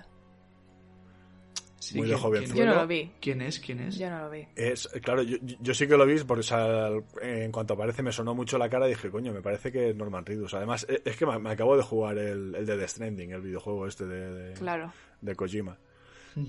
Sí, 1.78 1.98
Muy 1.98 2.08
de 2.08 2.14
¿quién- 2.14 2.22
joven. 2.24 2.44
quién 2.46 2.56
Yo 2.56 2.64
es? 2.64 2.70
no 2.70 2.76
lo 2.76 2.88
vi. 2.88 3.12
¿Quién 3.22 3.42
es? 3.42 3.60
¿Quién 3.60 3.80
es? 3.82 3.98
Yo 3.98 4.10
no 4.10 4.22
lo 4.22 4.30
vi. 4.30 4.48
Es, 4.56 4.88
claro, 5.04 5.22
yo, 5.24 5.38
yo 5.42 5.74
sí 5.74 5.88
que 5.88 5.98
lo 5.98 6.06
vi 6.06 6.18
porque 6.24 6.40
o 6.40 6.44
sea, 6.44 6.90
en 7.22 7.52
cuanto 7.52 7.74
aparece 7.74 8.02
me 8.02 8.12
sonó 8.12 8.34
mucho 8.34 8.58
la 8.58 8.70
cara 8.70 8.88
y 8.88 8.92
dije, 8.92 9.12
coño, 9.12 9.34
me 9.34 9.42
parece 9.42 9.72
que 9.72 9.90
es 9.90 9.96
Norman 9.96 10.26
Reedus. 10.26 10.54
Además, 10.54 10.86
e- 10.90 11.02
es 11.06 11.16
que 11.18 11.26
me, 11.26 11.38
me 11.38 11.52
acabo 11.52 11.76
de 11.78 11.84
jugar 11.84 12.18
el, 12.18 12.56
el 12.56 12.66
de 12.66 12.78
The 12.78 12.88
Stranding, 12.88 13.32
el 13.32 13.42
videojuego 13.42 13.86
este 13.88 14.06
de, 14.08 14.32
de, 14.34 14.54
Claro. 14.54 14.94
de 15.22 15.36
Kojima. 15.36 15.78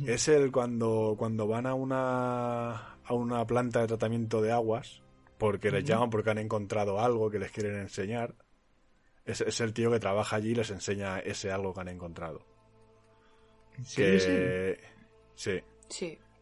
Es 0.07 0.27
el 0.29 0.51
cuando, 0.51 1.15
cuando 1.19 1.47
van 1.47 1.67
a 1.67 1.75
una, 1.75 2.71
a 3.05 3.13
una 3.15 3.47
planta 3.47 3.81
de 3.83 3.87
tratamiento 3.89 4.41
de 4.43 4.51
aguas 4.53 5.01
porque 5.39 5.71
les 5.71 5.85
llaman 5.85 6.11
porque 6.11 6.31
han 6.31 6.39
encontrado 6.39 6.99
algo 7.01 7.31
que 7.31 7.39
les 7.39 7.53
quieren 7.53 7.77
enseñar. 7.79 8.35
Es, 9.25 9.41
es 9.43 9.61
el 9.61 9.73
tío 9.75 9.91
que 9.91 10.01
trabaja 10.01 10.37
allí 10.37 10.51
y 10.51 10.55
les 10.55 10.71
enseña 10.71 11.19
ese 11.19 11.53
algo 11.53 11.73
que 11.75 11.81
han 11.81 11.89
encontrado. 11.89 12.41
¿En 13.77 13.85
serio, 13.85 14.21
sí? 14.21 14.27
Que, 14.27 14.79
sí. 14.81 14.87
Sí. 15.37 15.63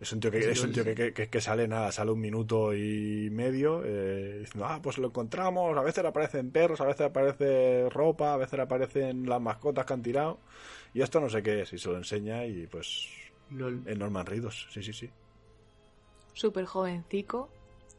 Es 0.01 0.13
un 0.13 0.21
tío 0.21 0.31
que, 0.31 0.43
Sí, 0.43 0.51
es 0.51 0.61
un 0.61 0.69
sí, 0.69 0.75
tío 0.75 0.85
sí. 0.85 0.95
que, 0.95 1.13
que- 1.15 1.31
que 1.31 1.41
sale 1.41 1.67
nada, 1.69 1.91
sale 1.93 2.11
un 2.11 2.21
minuto 2.21 2.75
y 2.75 3.31
medio 3.31 3.83
eh, 3.85 4.41
diciendo, 4.41 4.67
ah, 4.67 4.81
pues 4.83 4.99
lo 4.99 5.07
encontramos, 5.09 5.77
a 5.79 5.83
veces 5.83 6.03
le 6.03 6.09
aparecen 6.09 6.51
perros, 6.51 6.81
a 6.81 6.87
veces 6.87 7.07
aparece 7.07 7.89
ropa, 7.91 8.35
a 8.35 8.37
veces 8.37 8.55
le 8.55 8.63
aparecen 8.63 9.27
las 9.29 9.41
mascotas 9.41 9.87
que 9.87 9.93
han 9.95 10.03
tirado, 10.03 10.41
y 10.93 11.01
esto 11.03 11.21
no 11.21 11.29
sé 11.31 11.43
qué 11.43 11.63
es, 11.63 11.73
y 11.73 11.79
se 11.79 11.89
lo 11.89 11.97
enseña 11.97 12.45
y 12.45 12.67
pues 12.67 13.09
Lol. 13.51 13.83
en 13.87 13.99
Norman 13.99 14.27
Reedus, 14.27 14.67
sí, 14.73 14.83
sí, 14.83 14.93
sí. 14.93 15.11
Súper 16.35 16.67
jovencico. 16.67 17.49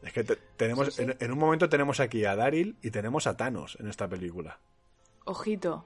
Es 0.02 0.12
que 0.12 0.22
te- 0.22 0.36
tenemos, 0.56 0.86
Sí, 0.88 0.92
sí. 0.92 1.02
En, 1.02 1.16
en 1.18 1.32
un 1.32 1.38
momento 1.38 1.68
tenemos 1.68 1.98
aquí 2.00 2.24
a 2.24 2.36
Daryl 2.36 2.76
y 2.82 2.90
tenemos 2.90 3.26
a 3.26 3.36
Thanos 3.36 3.76
en 3.80 3.88
esta 3.88 4.06
película. 4.08 4.60
Ojito. 5.24 5.84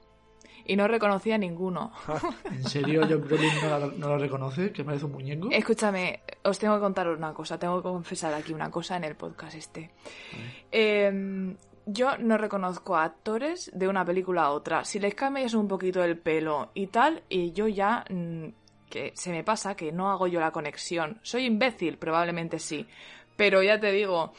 Y 0.70 0.76
no 0.76 0.86
reconocía 0.86 1.36
ninguno. 1.36 1.90
¿En 2.44 2.62
serio 2.64 3.02
Josh 3.02 3.20
Brolin 3.26 3.50
no, 3.62 3.78
la- 3.78 3.86
no 3.96 4.08
lo 4.08 4.18
reconoce? 4.18 4.70
¿Que 4.72 4.84
parece 4.84 5.04
un 5.06 5.12
muñeco? 5.12 5.48
Escúchame, 5.50 6.20
os 6.44 6.58
tengo 6.58 6.74
que 6.76 6.80
contar 6.80 7.08
una 7.08 7.32
cosa, 7.34 7.58
tengo 7.58 7.78
que 7.78 7.88
confesar 7.88 8.32
aquí 8.34 8.52
una 8.52 8.70
cosa 8.70 8.96
en 8.96 9.04
el 9.04 9.16
podcast 9.16 9.56
este. 9.56 9.90
Eh, 10.70 11.54
yo 11.86 12.16
no 12.18 12.38
reconozco 12.38 12.94
a 12.96 13.04
actores 13.04 13.70
de 13.74 13.88
una 13.88 14.04
película 14.04 14.42
a 14.42 14.50
otra. 14.50 14.84
Si 14.84 15.00
les 15.00 15.14
cambias 15.14 15.54
un 15.54 15.66
poquito 15.66 16.04
el 16.04 16.18
pelo 16.18 16.70
y 16.74 16.86
tal, 16.86 17.22
y 17.28 17.52
yo 17.52 17.66
ya 17.66 18.04
mm, 18.08 18.44
que 18.88 19.12
se 19.14 19.30
me 19.32 19.42
pasa 19.42 19.74
que 19.74 19.90
no 19.90 20.10
hago 20.10 20.26
yo 20.28 20.40
la 20.40 20.52
conexión. 20.52 21.18
Soy 21.22 21.46
imbécil, 21.46 21.96
probablemente 21.98 22.58
sí. 22.58 22.86
Pero 23.36 23.62
ya 23.62 23.80
te 23.80 23.90
digo, 23.90 24.32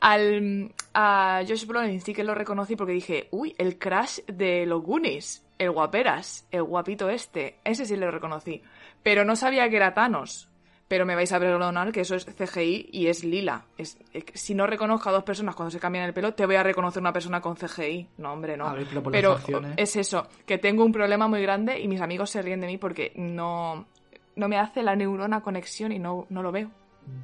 al, 0.00 0.74
a 0.92 1.42
Josh 1.46 1.64
Brolin 1.66 2.00
sí 2.00 2.12
que 2.12 2.24
lo 2.24 2.34
reconocí 2.34 2.76
porque 2.76 2.92
dije, 2.92 3.28
uy, 3.30 3.54
el 3.56 3.78
crash 3.78 4.18
de 4.26 4.66
los 4.66 4.82
Goonies, 4.82 5.46
el 5.60 5.70
guaperas, 5.70 6.46
el 6.50 6.62
guapito 6.64 7.08
este, 7.10 7.58
ese 7.64 7.84
sí 7.86 7.94
lo 7.96 8.10
reconocí. 8.10 8.62
Pero 9.02 9.24
no 9.24 9.36
sabía 9.36 9.68
que 9.70 9.76
era 9.76 9.94
Thanos. 9.94 10.48
Pero 10.88 11.06
me 11.06 11.14
vais 11.14 11.30
a 11.32 11.38
perdonar 11.38 11.92
que 11.92 12.00
eso 12.00 12.16
es 12.16 12.24
CGI 12.26 12.88
y 12.90 13.06
es 13.06 13.22
lila. 13.22 13.64
Es, 13.78 13.96
eh, 14.12 14.24
si 14.34 14.54
no 14.56 14.66
reconozco 14.66 15.08
a 15.08 15.12
dos 15.12 15.22
personas 15.22 15.54
cuando 15.54 15.70
se 15.70 15.78
cambian 15.78 16.04
el 16.04 16.12
pelo, 16.12 16.34
te 16.34 16.44
voy 16.46 16.56
a 16.56 16.64
reconocer 16.64 17.00
una 17.00 17.12
persona 17.12 17.40
con 17.40 17.54
CGI. 17.54 18.08
No, 18.18 18.32
hombre, 18.32 18.56
no. 18.56 18.66
A 18.66 18.74
ver, 18.74 18.88
pero 19.12 19.38
es 19.76 19.94
eso, 19.94 20.26
que 20.46 20.58
tengo 20.58 20.84
un 20.84 20.90
problema 20.90 21.28
muy 21.28 21.42
grande 21.42 21.78
y 21.78 21.86
mis 21.86 22.00
amigos 22.00 22.30
se 22.30 22.42
ríen 22.42 22.60
de 22.60 22.66
mí 22.66 22.76
porque 22.76 23.12
no, 23.14 23.86
no 24.34 24.48
me 24.48 24.58
hace 24.58 24.82
la 24.82 24.96
neurona 24.96 25.42
conexión 25.42 25.92
y 25.92 26.00
no, 26.00 26.26
no 26.28 26.42
lo 26.42 26.50
veo. 26.50 26.70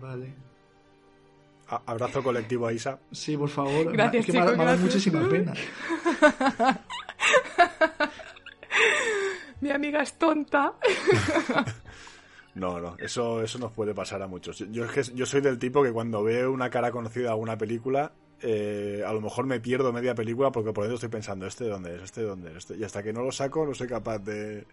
Vale. 0.01 0.33
A- 1.69 1.83
Abrazo 1.87 2.23
colectivo 2.23 2.69
a 2.69 2.73
Isa. 2.73 3.01
Sí, 3.11 3.37
por 3.37 3.49
favor. 3.49 3.91
Gracias, 3.91 4.21
es 4.21 4.27
que 4.27 4.33
me, 4.33 4.39
chicos, 4.45 4.57
me 4.59 4.63
gracias. 4.65 4.81
muchísima 4.85 5.29
pena. 5.29 5.55
Mi 9.61 9.71
amiga 9.71 10.03
es 10.03 10.19
tonta. 10.19 10.75
No, 12.55 12.81
no, 12.81 12.97
eso, 12.99 13.43
eso 13.43 13.59
nos 13.59 13.71
puede 13.73 13.93
pasar 13.95 14.23
a 14.23 14.27
muchos. 14.27 14.59
Yo, 14.71 14.87
es 14.87 14.91
que 14.91 15.03
yo 15.15 15.27
soy 15.27 15.43
del 15.43 15.59
tipo 15.59 15.83
que 15.83 15.93
cuando 15.93 16.23
veo 16.23 16.51
una 16.51 16.71
cara 16.71 16.91
conocida 16.91 17.25
de 17.25 17.29
alguna 17.33 17.59
película, 17.59 18.13
eh, 18.41 19.05
a 19.07 19.13
lo 19.13 19.21
mejor 19.21 19.45
me 19.45 19.61
pierdo 19.61 19.93
media 19.93 20.15
película 20.15 20.51
porque 20.53 20.73
por 20.73 20.85
dentro 20.85 20.95
estoy 20.95 21.11
pensando, 21.11 21.47
¿este 21.47 21.65
de 21.65 21.71
dónde 21.71 21.97
es? 21.97 22.03
¿Este 22.05 22.23
de 22.23 22.27
dónde 22.29 22.53
es? 22.53 22.57
Este- 22.57 22.77
Y 22.79 22.85
hasta 22.85 23.03
que 23.03 23.13
no 23.13 23.23
lo 23.23 23.31
saco 23.31 23.67
no 23.67 23.75
soy 23.75 23.89
capaz 23.89 24.21
de, 24.21 24.67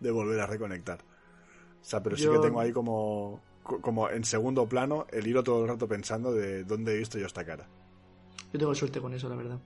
de 0.00 0.10
volver 0.10 0.38
a 0.38 0.46
reconectar. 0.46 0.98
O 1.00 1.82
sea, 1.84 2.02
pero 2.02 2.14
sí 2.18 2.24
que 2.28 2.38
tengo 2.40 2.60
ahí 2.60 2.72
como, 2.72 3.40
co- 3.62 3.80
como 3.80 4.10
en 4.10 4.24
segundo 4.24 4.68
plano 4.68 5.06
el 5.10 5.26
hilo 5.26 5.42
todo 5.42 5.62
el 5.62 5.68
rato 5.70 5.88
pensando 5.88 6.34
de 6.34 6.64
dónde 6.64 6.92
he 6.94 6.98
visto 6.98 7.18
yo 7.18 7.24
esta 7.24 7.46
cara. 7.46 7.66
Yo 8.52 8.58
tengo 8.58 8.74
suerte 8.74 9.00
con 9.00 9.14
eso, 9.14 9.30
la 9.30 9.36
verdad. 9.36 9.58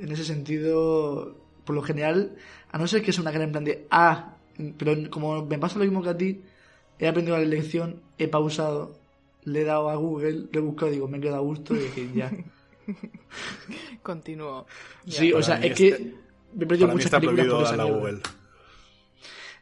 En 0.00 0.10
ese 0.10 0.24
sentido, 0.24 1.36
por 1.64 1.74
lo 1.74 1.82
general, 1.82 2.36
a 2.70 2.78
no 2.78 2.86
ser 2.86 3.02
que 3.02 3.12
sea 3.12 3.22
una 3.22 3.32
cara 3.32 3.44
en 3.44 3.52
plan 3.52 3.64
de 3.64 3.86
ah, 3.90 4.36
pero 4.78 4.94
como 5.10 5.44
me 5.46 5.58
pasa 5.58 5.78
lo 5.78 5.84
mismo 5.84 6.02
que 6.02 6.08
a 6.10 6.16
ti, 6.16 6.42
he 6.98 7.08
aprendido 7.08 7.36
la 7.38 7.44
lección, 7.44 8.02
he 8.18 8.28
pausado, 8.28 8.98
le 9.44 9.62
he 9.62 9.64
dado 9.64 9.90
a 9.90 9.96
Google, 9.96 10.46
lo 10.52 10.58
he 10.58 10.62
buscado, 10.62 10.92
digo, 10.92 11.08
me 11.08 11.18
he 11.18 11.20
quedado 11.20 11.38
a 11.38 11.42
gusto 11.42 11.74
y 11.74 11.78
dije, 11.80 12.08
ya. 12.14 12.30
Continúo. 14.02 14.66
Sí, 15.06 15.32
o 15.32 15.42
sea, 15.42 15.56
es 15.56 15.74
que 15.74 15.88
este- 15.88 16.14
me 16.54 16.64
he 16.64 16.66
perdido 16.66 16.88
muchas 16.88 17.06
está 17.06 17.20
películas 17.20 17.46
prohibido 17.46 17.64
por 17.64 17.74
esa. 17.74 17.84
Google. 17.84 18.20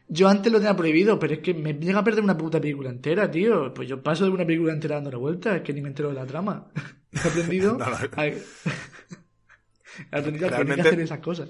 Yo 0.09 0.27
antes 0.27 0.51
lo 0.51 0.59
tenía 0.59 0.75
prohibido, 0.75 1.17
pero 1.17 1.33
es 1.33 1.39
que 1.39 1.53
me 1.53 1.73
llega 1.73 1.99
a 1.99 2.03
perder 2.03 2.23
una 2.23 2.37
puta 2.37 2.59
película 2.61 2.89
entera, 2.89 3.31
tío. 3.31 3.73
Pues 3.73 3.87
yo 3.87 4.03
paso 4.03 4.25
de 4.25 4.31
una 4.31 4.45
película 4.45 4.73
entera 4.73 4.95
dando 4.95 5.11
la 5.11 5.17
vuelta, 5.17 5.55
es 5.55 5.61
que 5.63 5.73
ni 5.73 5.81
me 5.81 5.87
entero 5.89 6.09
de 6.09 6.15
la 6.15 6.25
trama. 6.25 6.67
He 7.13 7.19
aprendido 7.27 7.73
No, 7.77 7.85
no. 7.89 7.95
a... 8.15 8.27
He 8.27 8.43
aprendido 10.11 10.47
a 10.47 10.59
hacer 10.59 10.99
esas 10.99 11.19
cosas. 11.19 11.49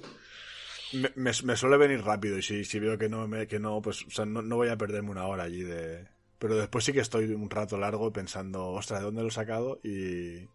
Me, 0.93 1.11
me- 1.15 1.31
me 1.43 1.55
suele 1.55 1.77
venir 1.77 2.01
rápido 2.03 2.37
y 2.37 2.41
si, 2.41 2.63
si 2.65 2.79
veo 2.79 2.97
que 2.97 3.09
no, 3.09 3.27
me, 3.27 3.47
que 3.47 3.59
no, 3.59 3.81
pues 3.81 4.03
o 4.05 4.09
sea, 4.11 4.25
no, 4.25 4.41
no 4.41 4.55
voy 4.57 4.69
a 4.69 4.77
perderme 4.77 5.11
una 5.11 5.25
hora 5.25 5.43
allí 5.43 5.63
de... 5.63 6.07
Pero 6.39 6.55
después 6.57 6.83
sí 6.83 6.93
que 6.93 6.99
estoy 6.99 7.25
un 7.33 7.49
rato 7.49 7.77
largo 7.77 8.11
pensando, 8.11 8.67
ostras, 8.67 8.99
¿de 8.99 9.05
dónde 9.05 9.21
lo 9.21 9.29
he 9.29 9.31
sacado? 9.31 9.79
Y... 9.83 10.47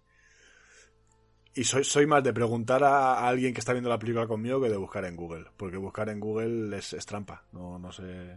Y 1.54 1.64
soy, 1.64 1.82
soy 1.82 2.06
más 2.06 2.22
de 2.22 2.32
preguntar 2.32 2.84
a, 2.84 3.26
alguien 3.26 3.52
que 3.52 3.58
está 3.60 3.72
viendo 3.72 3.90
la 3.90 3.98
película 3.98 4.28
conmigo 4.28 4.60
que 4.60 4.68
de 4.68 4.76
buscar 4.76 5.04
en 5.04 5.16
Google. 5.16 5.46
Porque 5.56 5.76
buscar 5.76 6.08
en 6.08 6.20
Google 6.20 6.76
es, 6.76 6.92
es 6.92 7.04
trampa. 7.04 7.44
No, 7.52 7.78
no 7.78 7.90
sé... 7.90 8.36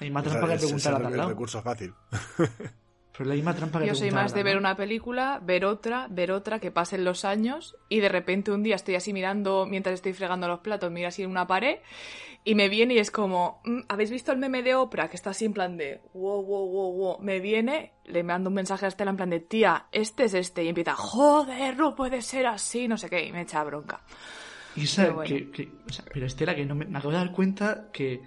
Hay 0.00 0.10
más 0.10 0.24
trampa 0.24 0.48
que 0.48 0.56
preguntar 0.58 0.94
a 0.94 1.08
el, 1.08 1.14
el 1.14 1.26
recurso 1.28 1.62
fácil. 1.62 1.94
Pero 3.16 3.28
la 3.28 3.34
misma 3.36 3.54
trampa 3.54 3.78
que 3.80 3.86
Yo 3.86 3.94
soy 3.94 4.10
más 4.10 4.34
de 4.34 4.42
ver 4.42 4.56
una 4.56 4.76
película, 4.76 5.38
ver 5.40 5.64
otra, 5.64 6.08
ver 6.10 6.32
otra, 6.32 6.58
que 6.58 6.72
pasen 6.72 7.04
los 7.04 7.24
años 7.24 7.76
y 7.88 8.00
de 8.00 8.08
repente 8.08 8.50
un 8.50 8.64
día 8.64 8.74
estoy 8.74 8.96
así 8.96 9.12
mirando, 9.12 9.66
mientras 9.66 9.94
estoy 9.94 10.12
fregando 10.14 10.48
los 10.48 10.58
platos, 10.60 10.90
miro 10.90 11.06
así 11.08 11.22
en 11.22 11.30
una 11.30 11.46
pared 11.46 11.78
y 12.42 12.56
me 12.56 12.68
viene 12.68 12.94
y 12.94 12.98
es 12.98 13.12
como, 13.12 13.60
"Mm, 13.64 13.82
¿habéis 13.88 14.10
visto 14.10 14.32
el 14.32 14.38
meme 14.38 14.62
de 14.64 14.74
Oprah? 14.74 15.08
Que 15.08 15.16
está 15.16 15.30
así 15.30 15.44
en 15.44 15.52
plan 15.52 15.76
de, 15.76 16.00
wow, 16.12 16.42
wow, 16.44 16.68
wow, 16.68 16.92
wow. 16.92 17.18
Me 17.20 17.38
viene, 17.38 17.92
le 18.04 18.24
mando 18.24 18.50
un 18.50 18.54
mensaje 18.54 18.84
a 18.84 18.88
Estela 18.88 19.12
en 19.12 19.16
plan 19.16 19.30
de, 19.30 19.38
tía, 19.40 19.86
este 19.92 20.24
es 20.24 20.34
este. 20.34 20.64
Y 20.64 20.68
empieza, 20.68 20.94
joder, 20.96 21.76
no 21.76 21.94
puede 21.94 22.20
ser 22.20 22.46
así, 22.46 22.88
no 22.88 22.98
sé 22.98 23.08
qué, 23.08 23.24
y 23.24 23.32
me 23.32 23.42
echa 23.42 23.62
bronca. 23.62 24.00
Isa, 24.76 25.02
Pero 25.02 25.14
bueno. 25.14 25.28
que, 25.28 25.50
que- 25.52 25.68
o 25.88 25.92
sea, 25.92 26.04
pero 26.12 26.26
Estela, 26.26 26.54
que 26.56 26.66
no 26.66 26.74
me, 26.74 26.84
me 26.84 26.98
acabo 26.98 27.12
de 27.12 27.18
dar 27.18 27.30
cuenta 27.32 27.90
que 27.92 28.20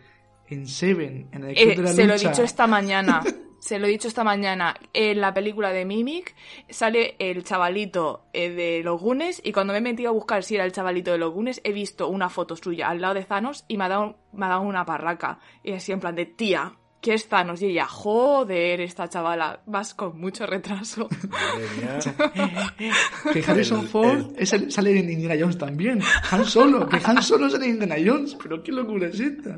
en 0.48 0.66
Seven, 0.66 1.28
en 1.34 1.44
el 1.44 1.58
Eh, 1.58 1.64
Club 1.64 1.76
de 1.76 1.84
la 1.84 1.90
se 1.94 2.06
lo 2.08 2.14
he 2.14 2.18
Lucha, 2.18 2.30
dicho 2.30 2.44
esta 2.44 2.68
mañana. 2.68 3.22
Se 3.60 3.80
lo 3.80 3.88
he 3.88 3.90
dicho 3.90 4.08
esta 4.08 4.24
mañana. 4.24 4.76
En 4.94 5.20
la 5.20 5.34
película 5.34 5.72
de 5.72 5.84
Mimic 5.84 6.36
sale 6.70 7.16
el 7.20 7.44
chavalito 7.44 8.26
eh, 8.34 8.50
de 8.52 8.82
los 8.84 9.02
Gunes 9.02 9.42
y 9.44 9.52
cuando 9.52 9.74
me 9.74 9.80
he 9.80 9.82
metido 9.82 10.10
a 10.10 10.14
buscar 10.14 10.44
si 10.44 10.56
era 10.56 10.64
el 10.66 10.72
chavalito 10.72 11.12
de 11.12 11.18
los 11.18 11.34
Gunes 11.34 11.60
he 11.64 11.72
visto 11.74 12.08
una 12.08 12.30
foto 12.30 12.56
suya 12.56 12.88
al 12.90 13.02
lado 13.02 13.16
de 13.16 13.24
Thanos 13.26 13.66
y 13.68 13.78
me 13.78 13.86
ha 13.86 13.90
dado, 13.90 14.16
me 14.34 14.46
ha 14.46 14.50
dado 14.50 14.62
una 14.62 14.86
parraca. 14.86 15.40
Y 15.64 15.74
así 15.74 15.92
en 15.92 16.00
plan 16.00 16.16
de 16.16 16.28
tía, 16.28 16.74
¿qué 17.02 17.16
es 17.16 17.28
Thanos? 17.28 17.62
Y 17.62 17.66
ella, 17.68 17.88
joder, 17.88 18.80
esta 18.80 19.10
chavala, 19.10 19.62
vas 19.66 19.94
con 19.96 20.20
mucho 20.20 20.46
retraso. 20.46 21.10
Madre 21.28 21.68
mía. 21.78 22.94
que 23.34 23.44
Harrison 23.46 23.82
el- 23.82 23.88
Ford 23.88 24.08
el- 24.20 24.36
es 24.38 24.54
el- 24.54 24.72
sale 24.72 24.98
en 25.00 25.10
Indiana 25.10 25.36
Jones 25.40 25.58
también. 25.58 26.00
Han 26.32 26.46
Solo, 26.46 26.88
que 26.88 27.00
Han 27.04 27.22
Solo 27.24 27.50
sale 27.50 27.66
en 27.66 27.72
Indiana 27.82 27.96
Jones. 28.06 28.38
Pero 28.42 28.62
qué 28.64 28.72
locura 28.72 29.08
es 29.08 29.20
esta. 29.20 29.58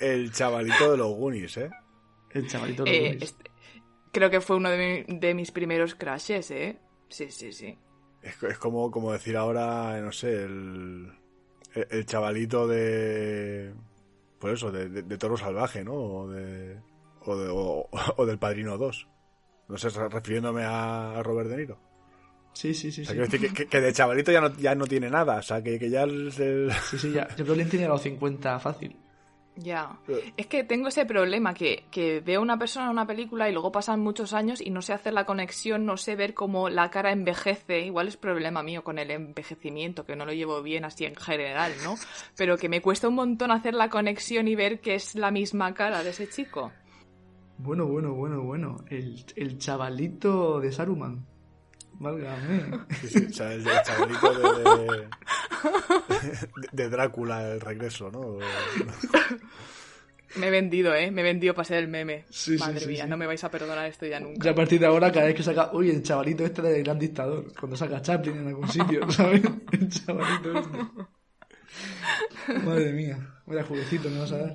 El 0.00 0.32
chavalito 0.32 0.90
de 0.90 0.96
los 0.98 1.14
Goonies, 1.14 1.56
¿eh? 1.58 1.70
El 2.34 2.46
chavalito 2.48 2.84
de 2.84 2.90
Eh, 3.08 3.18
este- 3.20 3.50
creo 4.12 4.28
que 4.30 4.40
fue 4.40 4.56
uno 4.56 4.68
de, 4.70 5.04
mi- 5.08 5.18
de 5.18 5.34
mis 5.34 5.50
primeros 5.50 5.94
crashes, 5.94 6.50
¿eh? 6.50 6.78
Sí, 7.08 7.30
sí, 7.30 7.52
sí. 7.52 7.78
Es, 8.22 8.42
es 8.42 8.58
como, 8.58 8.90
como 8.90 9.12
decir 9.12 9.36
ahora, 9.36 10.00
no 10.00 10.12
sé, 10.12 10.44
el, 10.44 11.10
el, 11.74 11.86
el 11.90 12.06
chavalito 12.06 12.66
de. 12.66 13.72
Pues 14.38 14.54
eso, 14.54 14.70
de, 14.72 14.88
de- 14.88 15.02
de 15.02 15.18
Toro 15.18 15.36
Salvaje, 15.36 15.84
¿no? 15.84 15.94
O, 15.94 16.28
de, 16.28 16.78
o, 17.22 17.36
de- 17.36 17.48
o- 17.50 17.88
o 18.16 18.26
del 18.26 18.38
Padrino 18.38 18.76
2. 18.78 19.08
No 19.68 19.78
sé, 19.78 19.88
refiriéndome 19.90 20.62
a, 20.64 21.18
a 21.18 21.22
Robert 21.22 21.48
De 21.48 21.56
Niro. 21.56 21.78
Sí, 22.52 22.72
sí, 22.74 22.92
sí. 22.92 23.02
O 23.02 23.04
sea, 23.06 23.26
Sí, 23.26 23.38
que, 23.38 23.52
que- 23.52 23.66
que 23.66 23.80
de 23.80 23.92
chavalito 23.92 24.30
ya 24.30 24.40
no, 24.40 24.54
ya 24.58 24.74
no 24.74 24.86
tiene 24.86 25.10
nada. 25.10 25.38
O 25.38 25.42
sea, 25.42 25.62
que, 25.62 25.78
que 25.78 25.90
ya 25.90 26.02
el- 26.02 26.30
sí, 26.32 26.98
sí, 26.98 27.12
ya. 27.12 27.28
Yo 27.36 27.44
Brolin 27.44 27.68
tiene 27.68 27.88
los 27.88 28.00
50 28.02 28.58
fácil. 28.60 28.96
Ya. 29.56 29.98
Eh. 30.08 30.32
Es 30.36 30.46
que 30.46 30.64
tengo 30.64 30.88
ese 30.88 31.06
problema 31.06 31.54
que, 31.54 31.84
que 31.90 32.20
veo 32.20 32.40
a 32.40 32.42
una 32.42 32.58
persona 32.58 32.86
en 32.86 32.92
una 32.92 33.06
película 33.06 33.48
y 33.48 33.52
luego 33.52 33.70
pasan 33.70 34.00
muchos 34.00 34.32
años 34.32 34.60
y 34.60 34.70
no 34.70 34.82
sé 34.82 34.92
hacer 34.92 35.12
la 35.12 35.26
conexión, 35.26 35.86
no 35.86 35.96
sé 35.96 36.16
ver 36.16 36.34
cómo 36.34 36.68
la 36.68 36.90
cara 36.90 37.12
envejece. 37.12 37.80
Igual 37.80 38.08
es 38.08 38.16
problema 38.16 38.62
mío 38.62 38.82
con 38.82 38.98
el 38.98 39.10
envejecimiento, 39.10 40.04
que 40.04 40.16
no 40.16 40.26
lo 40.26 40.32
llevo 40.32 40.62
bien 40.62 40.84
así 40.84 41.04
en 41.04 41.14
general, 41.14 41.72
¿no? 41.84 41.94
Pero 42.36 42.56
que 42.56 42.68
me 42.68 42.82
cuesta 42.82 43.08
un 43.08 43.14
montón 43.14 43.52
hacer 43.52 43.74
la 43.74 43.90
conexión 43.90 44.48
y 44.48 44.56
ver 44.56 44.80
que 44.80 44.96
es 44.96 45.14
la 45.14 45.30
misma 45.30 45.72
cara 45.74 46.02
de 46.02 46.10
ese 46.10 46.28
chico. 46.28 46.72
Bueno, 47.58 47.86
bueno, 47.86 48.12
bueno, 48.14 48.42
bueno. 48.42 48.76
El, 48.90 49.24
el 49.36 49.58
chavalito 49.58 50.60
de 50.60 50.72
Saruman. 50.72 51.26
Válgame. 52.04 52.84
sí, 53.00 53.08
sí, 53.08 53.26
o 53.30 53.32
sea, 53.32 53.52
el, 53.52 53.66
el 53.66 53.82
chavalito 53.82 54.34
de, 54.34 55.08
de, 56.22 56.48
de 56.72 56.88
Drácula, 56.90 57.50
el 57.52 57.60
regreso, 57.60 58.10
¿no? 58.10 58.38
Me 60.36 60.48
he 60.48 60.50
vendido, 60.50 60.94
¿eh? 60.94 61.10
Me 61.10 61.20
he 61.20 61.24
vendido 61.24 61.54
para 61.54 61.64
ser 61.64 61.78
el 61.78 61.88
meme. 61.88 62.24
Sí, 62.28 62.56
Madre 62.58 62.80
sí, 62.80 62.86
mía, 62.88 63.04
sí. 63.04 63.10
no 63.10 63.16
me 63.16 63.26
vais 63.26 63.42
a 63.44 63.50
perdonar 63.50 63.86
esto 63.88 64.04
ya 64.06 64.18
nunca. 64.20 64.44
Ya 64.44 64.50
a 64.50 64.54
partir 64.54 64.80
de 64.80 64.86
ahora, 64.86 65.12
cada 65.12 65.26
vez 65.26 65.36
que 65.36 65.42
saca, 65.42 65.70
uy, 65.72 65.90
el 65.90 66.02
chavalito 66.02 66.44
este 66.44 66.60
del 66.60 66.82
gran 66.82 66.98
dictador, 66.98 67.52
cuando 67.58 67.76
saca 67.76 68.02
Chaplin 68.02 68.38
en 68.38 68.48
algún 68.48 68.68
sitio, 68.68 69.08
¿sabes? 69.12 69.42
El 69.72 69.88
chavalito 69.88 70.58
este. 70.58 70.78
Madre 72.64 72.92
mía, 72.92 73.18
vaya 73.46 73.62
jueguecito 73.64 74.10
me 74.10 74.18
vas 74.20 74.32
a 74.32 74.38
dar. 74.38 74.54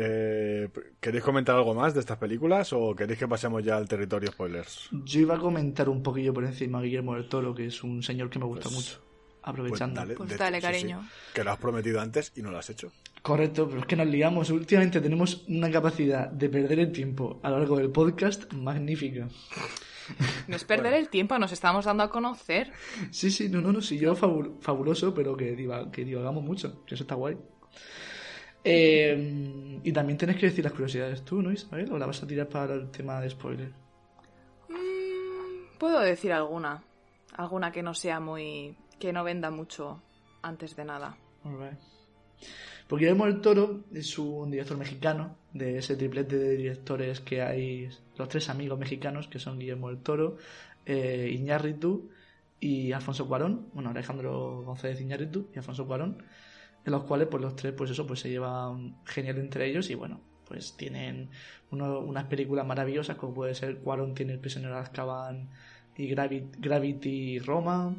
Eh, 0.00 0.68
¿Queréis 1.00 1.24
comentar 1.24 1.56
algo 1.56 1.74
más 1.74 1.92
de 1.92 2.00
estas 2.00 2.18
películas 2.18 2.72
o 2.72 2.94
queréis 2.94 3.18
que 3.18 3.26
pasemos 3.26 3.64
ya 3.64 3.76
al 3.76 3.88
territorio 3.88 4.30
spoilers? 4.30 4.88
Yo 4.92 5.20
iba 5.20 5.34
a 5.34 5.38
comentar 5.38 5.88
un 5.88 6.02
poquillo 6.04 6.32
por 6.32 6.44
encima 6.44 6.78
a 6.78 6.82
Guillermo 6.82 7.14
del 7.14 7.28
Toro, 7.28 7.52
que 7.54 7.66
es 7.66 7.82
un 7.82 8.02
señor 8.02 8.30
que 8.30 8.38
me 8.38 8.44
gusta 8.44 8.64
Pues- 8.68 8.74
mucho. 8.76 9.00
Pues 9.40 9.54
Aprovechando. 9.54 10.00
dale, 10.00 10.14
Pues 10.14 10.36
dale, 10.36 10.60
sí, 10.60 10.66
sí, 10.66 10.72
cariño. 10.72 11.08
que 11.34 11.42
lo 11.42 11.50
has 11.52 11.58
prometido 11.58 12.00
antes 12.02 12.32
y 12.36 12.42
no 12.42 12.50
lo 12.50 12.58
has 12.58 12.68
hecho. 12.68 12.92
Correcto, 13.22 13.66
pero 13.66 13.80
es 13.80 13.86
que 13.86 13.96
nos 13.96 14.06
liamos. 14.06 14.50
Últimamente 14.50 15.00
tenemos 15.00 15.44
una 15.48 15.70
capacidad 15.70 16.30
de 16.30 16.48
perder 16.50 16.80
el 16.80 16.92
tiempo 16.92 17.40
a 17.42 17.48
lo 17.50 17.58
largo 17.58 17.78
del 17.78 17.90
podcast 17.90 18.52
magnífica. 18.52 19.26
No 20.48 20.56
es 20.56 20.64
perder 20.64 20.92
el 20.94 21.08
tiempo, 21.08 21.38
nos 21.38 21.52
estamos 21.52 21.86
dando 21.86 22.02
a 22.02 22.10
conocer. 22.10 22.72
Sí, 23.10 23.30
sí, 23.30 23.48
no, 23.48 23.60
no, 23.62 23.72
no, 23.72 23.80
sí, 23.80 23.98
yo 23.98 24.14
fabuloso, 24.14 25.14
pero 25.14 25.34
que, 25.36 25.56
que 25.92 26.04
divagamos 26.04 26.44
mucho, 26.44 26.84
que 26.84 26.94
eso 26.94 27.04
está 27.04 27.14
guay. 27.14 27.36
Eh, 28.70 29.80
y 29.82 29.92
también 29.92 30.18
tienes 30.18 30.36
que 30.36 30.46
decir 30.46 30.62
las 30.62 30.72
curiosidades 30.74 31.22
tú, 31.22 31.40
¿no, 31.40 31.50
Isabel? 31.50 31.90
¿O 31.90 31.98
la 31.98 32.06
vas 32.06 32.22
a 32.22 32.26
tirar 32.26 32.48
para 32.48 32.74
el 32.74 32.90
tema 32.90 33.20
de 33.20 33.30
spoiler? 33.30 33.70
Mm, 34.68 35.78
puedo 35.78 36.00
decir 36.00 36.32
alguna. 36.32 36.82
Alguna 37.36 37.72
que 37.72 37.82
no 37.82 37.94
sea 37.94 38.20
muy. 38.20 38.76
que 38.98 39.12
no 39.12 39.24
venda 39.24 39.50
mucho 39.50 40.02
antes 40.42 40.76
de 40.76 40.84
nada. 40.84 41.16
Porque 42.88 43.04
Guillermo 43.04 43.26
el 43.26 43.40
Toro 43.40 43.84
es 43.92 44.18
un 44.18 44.50
director 44.50 44.76
mexicano, 44.76 45.36
de 45.52 45.78
ese 45.78 45.96
triplete 45.96 46.36
de 46.36 46.56
directores 46.56 47.20
que 47.20 47.42
hay, 47.42 47.88
los 48.16 48.28
tres 48.28 48.48
amigos 48.48 48.78
mexicanos, 48.78 49.28
que 49.28 49.38
son 49.38 49.58
Guillermo 49.58 49.90
el 49.90 49.98
Toro, 49.98 50.36
eh, 50.84 51.30
Iñárritu 51.32 52.10
y 52.60 52.92
Alfonso 52.92 53.28
Cuarón, 53.28 53.68
bueno, 53.72 53.90
Alejandro 53.90 54.62
González 54.62 55.00
Iñárritu 55.00 55.48
y 55.54 55.58
Alfonso 55.58 55.86
Cuarón, 55.86 56.22
los 56.90 57.04
cuales 57.04 57.28
pues 57.28 57.42
los 57.42 57.56
tres 57.56 57.72
pues 57.72 57.90
eso 57.90 58.06
pues 58.06 58.20
se 58.20 58.30
llevan 58.30 58.96
genial 59.04 59.38
entre 59.38 59.66
ellos 59.66 59.90
y 59.90 59.94
bueno 59.94 60.20
pues 60.46 60.76
tienen 60.76 61.28
unas 61.70 62.24
películas 62.24 62.66
maravillosas 62.66 63.16
como 63.16 63.34
puede 63.34 63.54
ser 63.54 63.78
Cuarón 63.78 64.14
tiene 64.14 64.32
El 64.32 64.38
prisionero 64.38 64.74
de 64.74 64.80
Azkaban 64.80 65.48
y 65.96 66.08
Gravity, 66.08 67.38
Roma 67.40 67.94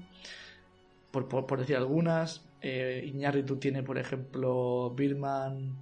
por, 1.12 1.28
por, 1.28 1.60
decir 1.60 1.76
algunas. 1.76 2.46
Eh, 2.62 3.14
tiene 3.60 3.84
por 3.84 3.98
ejemplo 3.98 4.92
Birman 4.96 5.76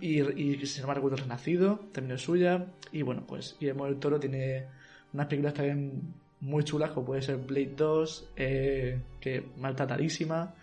y, 0.00 0.20
y 0.20 0.66
si 0.66 0.80
no 0.80 0.88
me 0.88 0.94
recuerdo 0.94 1.16
Renacido 1.16 1.80
también 1.92 2.16
es 2.16 2.22
suya. 2.22 2.66
Y 2.92 3.02
bueno 3.02 3.24
pues 3.26 3.56
Guillermo 3.58 3.86
del 3.86 3.98
Toro 3.98 4.20
tiene 4.20 4.66
unas 5.12 5.26
películas 5.26 5.54
también 5.54 6.14
muy 6.40 6.64
chulas 6.64 6.90
como 6.90 7.06
puede 7.06 7.22
ser 7.22 7.36
Blade 7.38 7.74
2 7.76 8.30
eh, 8.36 9.00
que 9.20 9.44
maltratadísima 9.58 10.54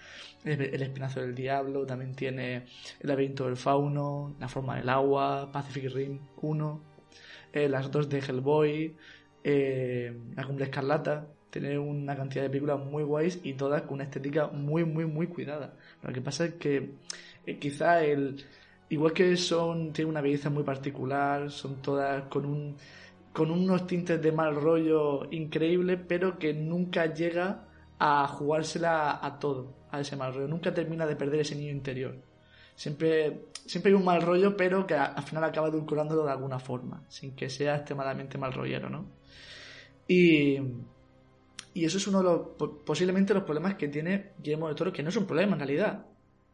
el 0.46 0.82
Espinazo 0.82 1.20
del 1.22 1.36
Diablo, 1.36 1.86
también 1.86 2.16
tiene 2.16 2.66
El 3.00 3.10
laberinto 3.10 3.46
del 3.46 3.58
fauno, 3.58 4.36
La 4.40 4.48
forma 4.48 4.78
del 4.78 4.90
agua, 4.90 5.50
Pacific 5.52 5.92
Rim 5.94 6.20
1, 6.42 6.82
eh, 7.54 7.70
las 7.70 7.92
dos 7.92 8.10
de 8.10 8.20
Hellboy, 8.20 8.96
eh, 9.44 10.18
La 10.36 10.46
cumbre 10.46 10.66
escarlata. 10.66 11.28
Tiene 11.50 11.80
una 11.80 12.16
cantidad 12.16 12.44
de 12.44 12.50
películas 12.50 12.80
muy 12.80 13.04
guays 13.04 13.40
y 13.44 13.54
todas 13.54 13.82
con 13.84 13.96
una 13.96 14.04
estética 14.04 14.48
muy, 14.48 14.86
muy, 14.86 15.06
muy 15.06 15.28
cuidada. 15.28 15.74
Lo 16.04 16.14
que 16.14 16.22
pasa 16.22 16.46
es 16.46 16.54
que 16.56 16.92
eh, 17.46 17.58
quizá 17.58 18.04
el... 18.04 18.46
Igual 18.90 19.14
que 19.14 19.38
son, 19.38 19.94
tiene 19.94 20.10
una 20.10 20.22
belleza 20.22 20.50
muy 20.50 20.64
particular, 20.64 21.52
son 21.52 21.82
todas 21.82 22.24
con 22.24 22.46
un 22.46 22.76
con 23.34 23.52
unos 23.52 23.88
tintes 23.88 24.22
de 24.22 24.32
mal 24.32 24.56
rollo 24.56 25.28
increíble, 25.32 25.98
pero 25.98 26.40
que 26.40 26.54
nunca 26.54 27.14
llega 27.14 27.69
a 28.00 28.28
jugársela 28.28 29.20
a 29.24 29.40
todo, 29.40 29.76
a 29.92 30.00
ese 30.00 30.16
mal 30.16 30.34
rollo. 30.34 30.48
Nunca 30.48 30.74
termina 30.74 31.06
de 31.06 31.16
perder 31.16 31.42
ese 31.42 31.56
niño 31.56 31.72
interior. 31.72 32.16
Siempre, 32.76 33.48
siempre 33.66 33.92
hay 33.92 33.98
un 33.98 34.06
mal 34.06 34.22
rollo, 34.22 34.56
pero 34.56 34.88
que 34.88 34.96
al 34.96 35.22
final 35.24 35.44
acaba 35.44 35.68
edulcorándolo 35.68 36.24
de 36.24 36.32
alguna 36.32 36.60
forma, 36.60 37.04
sin 37.10 37.36
que 37.36 37.50
sea 37.50 37.76
extremadamente 37.76 38.38
mal 38.38 38.54
rollero, 38.54 38.90
¿no? 38.90 39.06
Y, 40.08 40.58
y 41.74 41.86
eso 41.86 41.98
es 41.98 42.08
uno 42.08 42.20
de 42.20 42.24
los, 42.24 42.42
posiblemente 42.86 43.34
los 43.34 43.44
problemas 43.44 43.76
que 43.76 43.90
tiene 43.90 44.32
Guillermo 44.40 44.68
del 44.68 44.76
Toro, 44.76 44.94
que 44.94 45.04
no 45.04 45.10
es 45.10 45.18
un 45.18 45.26
problema 45.26 45.54
en 45.54 45.60
realidad, 45.60 46.06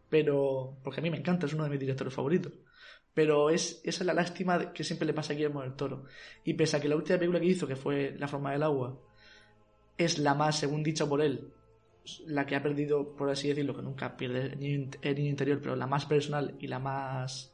pero, 0.09 0.77
porque 0.83 0.99
a 0.99 1.03
mí 1.03 1.11
me 1.11 1.17
encanta, 1.17 1.45
es 1.45 1.53
uno 1.53 1.63
de 1.63 1.69
mis 1.69 1.79
directores 1.79 2.13
favoritos. 2.13 2.53
Pero 3.13 3.49
es, 3.49 3.81
esa 3.83 4.03
es 4.03 4.05
la 4.05 4.13
lástima 4.13 4.73
que 4.73 4.83
siempre 4.83 5.05
le 5.05 5.13
pasa 5.13 5.33
a 5.33 5.35
Guillermo 5.35 5.61
del 5.61 5.75
Toro. 5.75 6.05
Y 6.43 6.53
pese 6.55 6.77
a 6.77 6.81
que 6.81 6.89
la 6.89 6.95
última 6.97 7.17
película 7.17 7.39
que 7.39 7.45
hizo, 7.45 7.67
que 7.67 7.75
fue 7.75 8.15
La 8.17 8.27
forma 8.27 8.51
del 8.51 8.63
agua, 8.63 8.99
es 9.97 10.19
la 10.19 10.33
más, 10.33 10.59
según 10.59 10.83
dicho 10.83 11.07
por 11.07 11.21
él, 11.21 11.51
la 12.25 12.45
que 12.45 12.55
ha 12.55 12.63
perdido, 12.63 13.15
por 13.15 13.29
así 13.29 13.47
decirlo, 13.47 13.75
que 13.75 13.81
nunca 13.81 14.15
pierde 14.15 14.53
el 14.53 14.59
niño 14.59 15.29
interior, 15.29 15.59
pero 15.61 15.75
la 15.75 15.87
más 15.87 16.05
personal 16.05 16.55
y 16.59 16.67
la 16.67 16.79
más... 16.79 17.51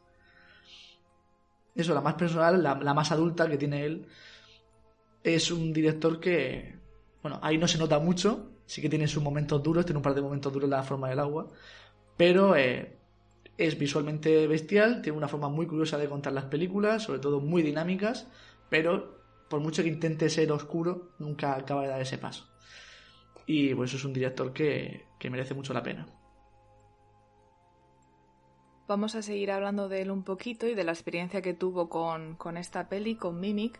Eso, 1.74 1.94
la 1.94 2.02
más 2.02 2.16
personal, 2.16 2.62
la, 2.62 2.94
más 2.94 3.12
adulta 3.12 3.50
que 3.50 3.58
tiene 3.58 3.86
él, 3.86 4.06
es 5.24 5.52
un 5.52 5.72
director 5.72 6.20
que, 6.20 6.76
bueno, 7.22 7.40
ahí 7.42 7.58
no 7.58 7.68
se 7.68 7.78
nota 7.78 7.98
mucho, 8.00 8.52
sí 8.66 8.82
que 8.82 8.90
tiene 8.90 9.08
sus 9.08 9.24
momentos 9.24 9.64
duros, 9.64 9.86
tiene 9.86 9.98
un 9.98 10.04
par 10.04 10.14
de 10.14 10.22
momentos 10.22 10.52
duros 10.52 10.66
en 10.66 10.72
la 10.72 10.84
forma 10.84 11.08
del 11.10 11.20
agua, 11.20 11.48
pero 12.18 12.58
eh, 12.58 12.98
es 13.58 13.80
visualmente 13.80 14.48
bestial, 14.48 15.02
tiene 15.02 15.18
una 15.18 15.30
forma 15.30 15.48
muy 15.48 15.66
curiosa 15.66 15.98
de 15.98 16.10
contar 16.10 16.34
las 16.34 16.46
películas, 16.46 17.04
sobre 17.04 17.20
todo 17.20 17.40
muy 17.40 17.62
dinámicas, 17.62 18.28
pero 18.70 19.21
por 19.52 19.60
mucho 19.60 19.84
que 19.84 19.90
intente 19.90 20.30
ser 20.30 20.50
oscuro, 20.54 21.12
nunca 21.20 21.56
acaba 21.56 21.84
de 21.84 21.90
dar 21.90 22.02
ese 22.02 22.18
paso. 22.18 22.48
Y 23.46 23.76
pues 23.76 23.94
es 23.94 24.06
un 24.06 24.14
director 24.14 24.54
que, 24.54 25.08
merece 25.30 25.54
mucho 25.54 25.74
la 25.74 25.84
pena. 25.84 26.08
Vamos 28.88 29.14
a 29.16 29.22
seguir 29.22 29.52
hablando 29.52 29.90
de 29.90 30.02
él 30.02 30.10
un 30.10 30.24
poquito 30.24 30.68
y 30.68 30.74
de 30.74 30.86
la 30.86 30.94
experiencia 30.94 31.42
que 31.42 31.54
tuvo 31.54 31.90
con, 31.90 32.58
esta 32.58 32.88
peli, 32.88 33.16
con 33.16 33.40
Mimic. 33.42 33.80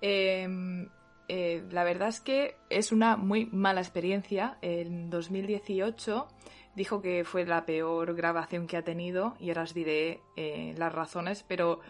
Em, 0.00 0.88
eh, 1.28 1.62
la 1.70 1.84
verdad 1.84 2.08
es 2.08 2.20
que 2.20 2.56
es 2.70 2.90
una 2.90 3.18
muy 3.18 3.46
mala 3.46 3.82
experiencia. 3.82 4.56
En 4.62 5.10
2018 5.10 6.26
dijo 6.74 7.02
que 7.02 7.24
fue 7.24 7.44
la 7.44 7.66
peor 7.66 8.14
grabación 8.14 8.66
que 8.66 8.78
ha 8.78 8.82
tenido 8.82 9.34
y 9.38 9.50
ahora 9.50 9.64
os 9.64 9.74
diré 9.74 10.22
eh, 10.36 10.74
las 10.78 10.92
razones, 10.92 11.44
pero 11.46 11.80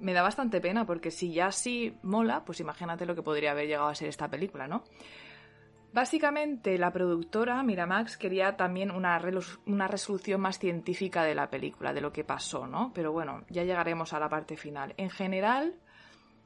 me 0.00 0.12
da 0.12 0.22
bastante 0.22 0.60
pena 0.60 0.86
porque 0.86 1.10
si 1.10 1.32
ya 1.32 1.52
sí 1.52 1.96
mola, 2.02 2.44
pues 2.44 2.60
imagínate 2.60 3.06
lo 3.06 3.14
que 3.14 3.22
podría 3.22 3.52
haber 3.52 3.66
llegado 3.66 3.88
a 3.88 3.94
ser 3.94 4.08
esta 4.08 4.28
película, 4.28 4.66
¿no? 4.66 4.84
Básicamente 5.92 6.76
la 6.76 6.92
productora 6.92 7.62
Miramax 7.62 8.18
quería 8.18 8.56
también 8.56 8.90
una, 8.90 9.18
una 9.64 9.88
resolución 9.88 10.42
más 10.42 10.58
científica 10.58 11.24
de 11.24 11.34
la 11.34 11.48
película, 11.48 11.94
de 11.94 12.02
lo 12.02 12.12
que 12.12 12.22
pasó, 12.22 12.66
¿no? 12.66 12.92
Pero 12.94 13.12
bueno, 13.12 13.44
ya 13.48 13.64
llegaremos 13.64 14.12
a 14.12 14.20
la 14.20 14.28
parte 14.28 14.58
final. 14.58 14.92
En 14.98 15.08
general, 15.08 15.74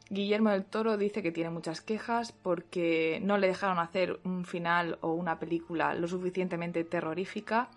Guillermo 0.09 0.51
del 0.51 0.65
Toro 0.65 0.97
dice 0.97 1.23
que 1.23 1.33
tiene 1.33 1.51
muchas 1.51 1.81
quejas 1.81 2.31
porque 2.31 3.21
no 3.25 3.39
le 3.39 3.49
dejaron 3.49 3.81
hacer 3.81 4.21
un 4.25 4.45
final 4.45 4.99
o 5.01 5.15
una 5.15 5.41
película 5.41 5.95
lo 5.95 6.07
suficientemente 6.07 6.85
terrorífica. 6.85 7.71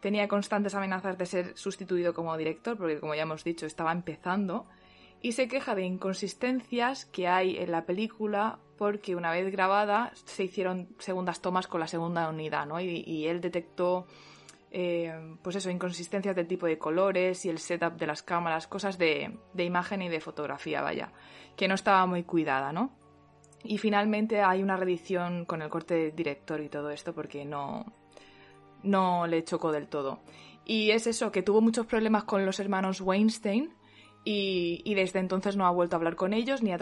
Tenía 0.00 0.28
constantes 0.28 0.74
amenazas 0.74 1.16
de 1.16 1.24
ser 1.24 1.56
sustituido 1.56 2.12
como 2.12 2.36
director 2.36 2.76
porque, 2.76 3.00
como 3.00 3.14
ya 3.14 3.22
hemos 3.22 3.42
dicho, 3.42 3.64
estaba 3.64 3.92
empezando 3.92 4.66
y 5.22 5.32
se 5.32 5.48
queja 5.48 5.74
de 5.74 5.84
inconsistencias 5.84 7.04
que 7.06 7.28
hay 7.28 7.56
en 7.56 7.72
la 7.72 7.84
película 7.84 8.58
porque 8.78 9.14
una 9.14 9.30
vez 9.30 9.52
grabada 9.52 10.12
se 10.14 10.44
hicieron 10.44 10.88
segundas 10.98 11.40
tomas 11.42 11.66
con 11.66 11.80
la 11.80 11.86
segunda 11.86 12.28
unidad, 12.30 12.66
¿no? 12.66 12.80
Y, 12.80 13.26
él 13.26 13.42
detectó, 13.42 14.06
eh, 14.70 15.36
pues 15.42 15.56
eso, 15.56 15.68
inconsistencias 15.68 16.34
del 16.34 16.46
tipo 16.46 16.64
de 16.64 16.78
colores 16.78 17.44
y 17.44 17.50
el 17.50 17.58
setup 17.58 17.98
de 17.98 18.06
las 18.06 18.22
cámaras, 18.22 18.66
cosas 18.66 18.96
de, 18.96 19.36
de 19.52 19.64
imagen 19.64 20.00
y 20.00 20.08
de 20.08 20.20
fotografía, 20.20 20.80
vaya, 20.80 21.12
que 21.56 21.68
no 21.68 21.74
estaba 21.74 22.06
muy 22.06 22.22
cuidada, 22.22 22.72
¿no? 22.72 22.90
Y 23.62 23.76
finalmente 23.76 24.40
hay 24.40 24.62
una 24.62 24.78
reedición 24.78 25.44
con 25.44 25.60
el 25.60 25.68
corte 25.68 26.12
director 26.12 26.62
y 26.62 26.70
todo 26.70 26.88
esto 26.88 27.12
porque 27.12 27.44
no, 27.44 27.84
no 28.82 29.26
le 29.26 29.44
chocó 29.44 29.72
del 29.72 29.88
todo. 29.88 30.20
Y 30.64 30.90
es 30.92 31.06
eso, 31.06 31.30
que 31.30 31.42
tuvo 31.42 31.60
muchos 31.60 31.86
problemas 31.86 32.24
con 32.24 32.46
los 32.46 32.60
hermanos 32.60 33.00
Weinstein, 33.00 33.74
y, 34.24 34.94
desde 34.94 35.18
entonces 35.18 35.56
no 35.56 35.66
ha 35.66 35.70
vuelto 35.70 35.96
a 35.96 35.98
hablar 35.98 36.16
con 36.16 36.32
ellos 36.32 36.62
ni 36.62 36.72
a, 36.72 36.78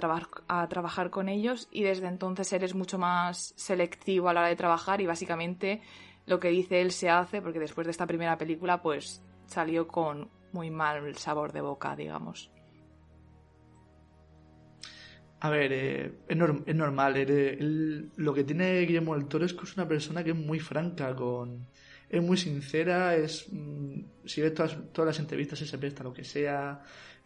a 0.48 0.68
trabajar 0.68 1.10
con 1.10 1.28
ellos 1.28 1.68
y 1.70 1.84
desde 1.84 2.08
entonces 2.08 2.52
eres 2.52 2.74
mucho 2.74 2.98
más 2.98 3.54
selectivo 3.56 4.28
a 4.28 4.34
la 4.34 4.40
hora 4.40 4.48
de 4.48 4.56
trabajar 4.56 5.00
y 5.00 5.06
básicamente 5.06 5.80
lo 6.26 6.40
que 6.40 6.48
dice 6.48 6.80
él 6.80 6.90
se 6.90 7.08
hace 7.08 7.40
porque 7.40 7.60
después 7.60 7.86
de 7.86 7.92
esta 7.92 8.06
primera 8.06 8.36
película 8.36 8.82
pues 8.82 9.22
salió 9.46 9.86
con 9.86 10.30
muy 10.52 10.70
mal 10.70 11.14
sabor 11.16 11.52
de 11.52 11.60
boca, 11.60 11.94
digamos. 11.94 12.50
A 15.40 15.50
ver, 15.50 15.72
eh, 15.72 16.12
es, 16.26 16.36
normal. 16.36 17.14
lo 18.16 18.34
que 18.34 18.44
tiene 18.44 18.80
Guillermo 18.80 19.14
del 19.14 19.28
Toro 19.28 19.44
es 19.44 19.54
que 19.54 19.64
es 19.64 19.76
una 19.76 19.86
persona 19.86 20.24
que 20.24 20.30
es 20.30 20.36
muy 20.36 20.58
franca 20.58 21.14
con, 21.14 21.68
es 22.08 22.22
muy 22.22 22.36
sincera, 22.36 23.14
es 23.14 23.46
mm, 23.52 24.00
si 24.24 24.40
ves 24.40 24.54
todas, 24.54 24.76
todas 24.92 25.06
las 25.06 25.18
entrevistas 25.20 25.60
se 25.60 25.78
presta 25.78 26.02
lo 26.02 26.12
que 26.12 26.24
sea, 26.24 26.82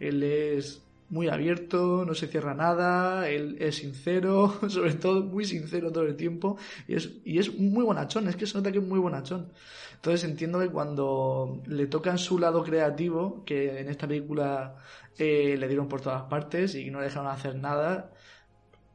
él 0.08 0.22
es 0.22 0.82
muy 1.12 1.28
abierto, 1.28 2.04
no 2.06 2.14
se 2.14 2.26
cierra 2.26 2.54
nada, 2.54 3.28
él 3.28 3.56
es 3.60 3.76
sincero, 3.76 4.58
sobre 4.68 4.94
todo 4.94 5.22
muy 5.22 5.44
sincero 5.44 5.92
todo 5.92 6.04
el 6.04 6.16
tiempo 6.16 6.56
y 6.88 6.94
es, 6.94 7.10
y 7.24 7.38
es 7.38 7.58
muy 7.58 7.84
bonachón, 7.84 8.28
es 8.28 8.36
que 8.36 8.46
se 8.46 8.56
nota 8.56 8.72
que 8.72 8.78
es 8.78 8.84
muy 8.84 8.98
bonachón. 8.98 9.52
Entonces 9.94 10.24
entiendo 10.24 10.58
que 10.58 10.70
cuando 10.70 11.62
le 11.66 11.86
tocan 11.86 12.16
su 12.18 12.38
lado 12.38 12.64
creativo, 12.64 13.44
que 13.44 13.80
en 13.80 13.88
esta 13.90 14.08
película 14.08 14.76
eh, 15.18 15.56
le 15.58 15.68
dieron 15.68 15.86
por 15.86 16.00
todas 16.00 16.22
partes 16.22 16.74
y 16.74 16.90
no 16.90 16.98
le 16.98 17.04
dejaron 17.04 17.30
hacer 17.30 17.56
nada, 17.56 18.10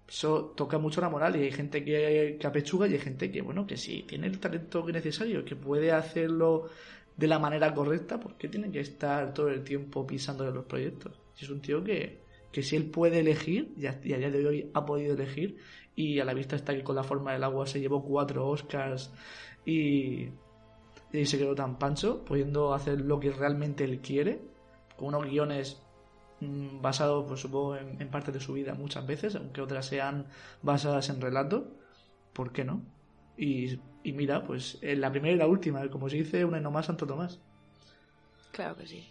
eso 0.08 0.54
toca 0.58 0.80
mucho 0.80 1.02
la 1.02 1.10
moral 1.10 1.36
y 1.36 1.44
hay 1.44 1.52
gente 1.52 1.84
que, 1.84 2.38
que 2.40 2.48
apechuga 2.48 2.88
y 2.88 2.94
hay 2.94 3.00
gente 3.00 3.30
que, 3.32 3.42
bueno, 3.42 3.68
que 3.68 3.78
sí 3.78 4.06
tiene 4.08 4.26
el 4.26 4.40
talento 4.40 4.84
necesario, 4.90 5.46
que 5.46 5.56
puede 5.56 5.92
hacerlo 5.92 6.70
de 7.18 7.28
la 7.28 7.40
manera 7.40 7.74
correcta, 7.74 8.20
porque 8.20 8.48
tiene 8.48 8.72
que 8.72 8.80
estar 8.80 9.34
todo 9.34 9.50
el 9.50 9.64
tiempo 9.64 10.06
pisando 10.06 10.48
en 10.48 10.54
los 10.54 10.66
proyectos? 10.66 11.20
Si 11.34 11.46
es 11.46 11.52
un 11.52 11.62
tío 11.62 11.84
que, 11.84 12.22
que 12.52 12.62
si 12.62 12.76
él 12.76 12.90
puede 12.90 13.20
elegir, 13.20 13.74
y 13.76 13.88
a, 13.88 13.94
día 13.94 14.30
de 14.30 14.48
hoy 14.48 14.72
ha 14.74 14.86
podido 14.86 15.16
elegir, 15.16 15.58
y 15.96 16.20
a 16.20 16.26
la 16.26 16.34
vista 16.34 16.56
está 16.56 16.76
que 16.76 16.84
con 16.84 16.96
la 16.96 17.04
forma 17.04 17.34
del 17.34 17.44
agua 17.44 17.66
se 17.66 17.80
llevó 17.80 18.04
cuatro 18.04 18.48
Oscars 18.48 19.12
y, 19.66 20.30
y 21.12 21.26
se 21.26 21.38
quedó 21.40 21.56
tan 21.56 21.80
pancho, 21.80 22.24
pudiendo 22.24 22.74
hacer 22.74 23.02
lo 23.02 23.20
que 23.20 23.32
realmente 23.32 23.84
él 23.84 24.00
quiere, 24.00 24.40
con 24.96 25.08
unos 25.10 25.26
guiones 25.26 25.82
mm, 26.40 26.82
basados, 26.82 27.26
pues 27.28 27.40
supongo, 27.40 27.78
en, 27.78 28.00
en 28.00 28.10
parte 28.10 28.32
de 28.32 28.40
su 28.40 28.54
vida 28.54 28.76
muchas 28.76 29.08
veces, 29.08 29.36
aunque 29.36 29.62
otras 29.62 29.88
sean 29.88 30.28
basadas 30.62 31.10
en 31.10 31.20
relato, 31.20 31.72
¿por 32.34 32.52
qué 32.52 32.64
no? 32.64 32.84
Y, 33.38 33.80
y 34.04 34.14
mira, 34.14 34.44
pues 34.44 34.78
en 34.82 35.02
la 35.02 35.12
primera 35.12 35.36
y 35.36 35.38
la 35.38 35.48
última, 35.48 35.88
como 35.90 36.10
se 36.10 36.18
dice, 36.18 36.46
una 36.46 36.60
y 36.60 36.62
no 36.62 36.72
más 36.72 36.86
Santo 36.86 37.06
Tomás. 37.06 37.40
Claro 38.52 38.78
que 38.78 38.88
sí. 38.88 39.08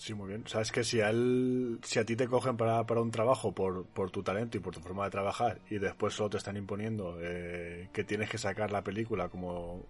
Sí, 0.00 0.14
muy 0.14 0.28
bien. 0.28 0.46
Sabes 0.46 0.72
que 0.72 0.82
si 0.82 1.02
a 1.02 1.10
él, 1.10 1.78
si 1.82 1.98
a 1.98 2.06
ti 2.06 2.16
te 2.16 2.26
cogen 2.26 2.56
para, 2.56 2.86
para 2.86 3.02
un 3.02 3.10
trabajo 3.10 3.52
por, 3.54 3.84
por 3.86 4.10
tu 4.10 4.22
talento 4.22 4.56
y 4.56 4.60
por 4.60 4.74
tu 4.74 4.80
forma 4.80 5.04
de 5.04 5.10
trabajar 5.10 5.60
y 5.68 5.78
después 5.78 6.14
solo 6.14 6.30
te 6.30 6.38
están 6.38 6.56
imponiendo 6.56 7.18
eh, 7.20 7.90
que 7.92 8.04
tienes 8.04 8.30
que 8.30 8.38
sacar 8.38 8.70
la 8.70 8.82
película 8.82 9.28
como, 9.28 9.84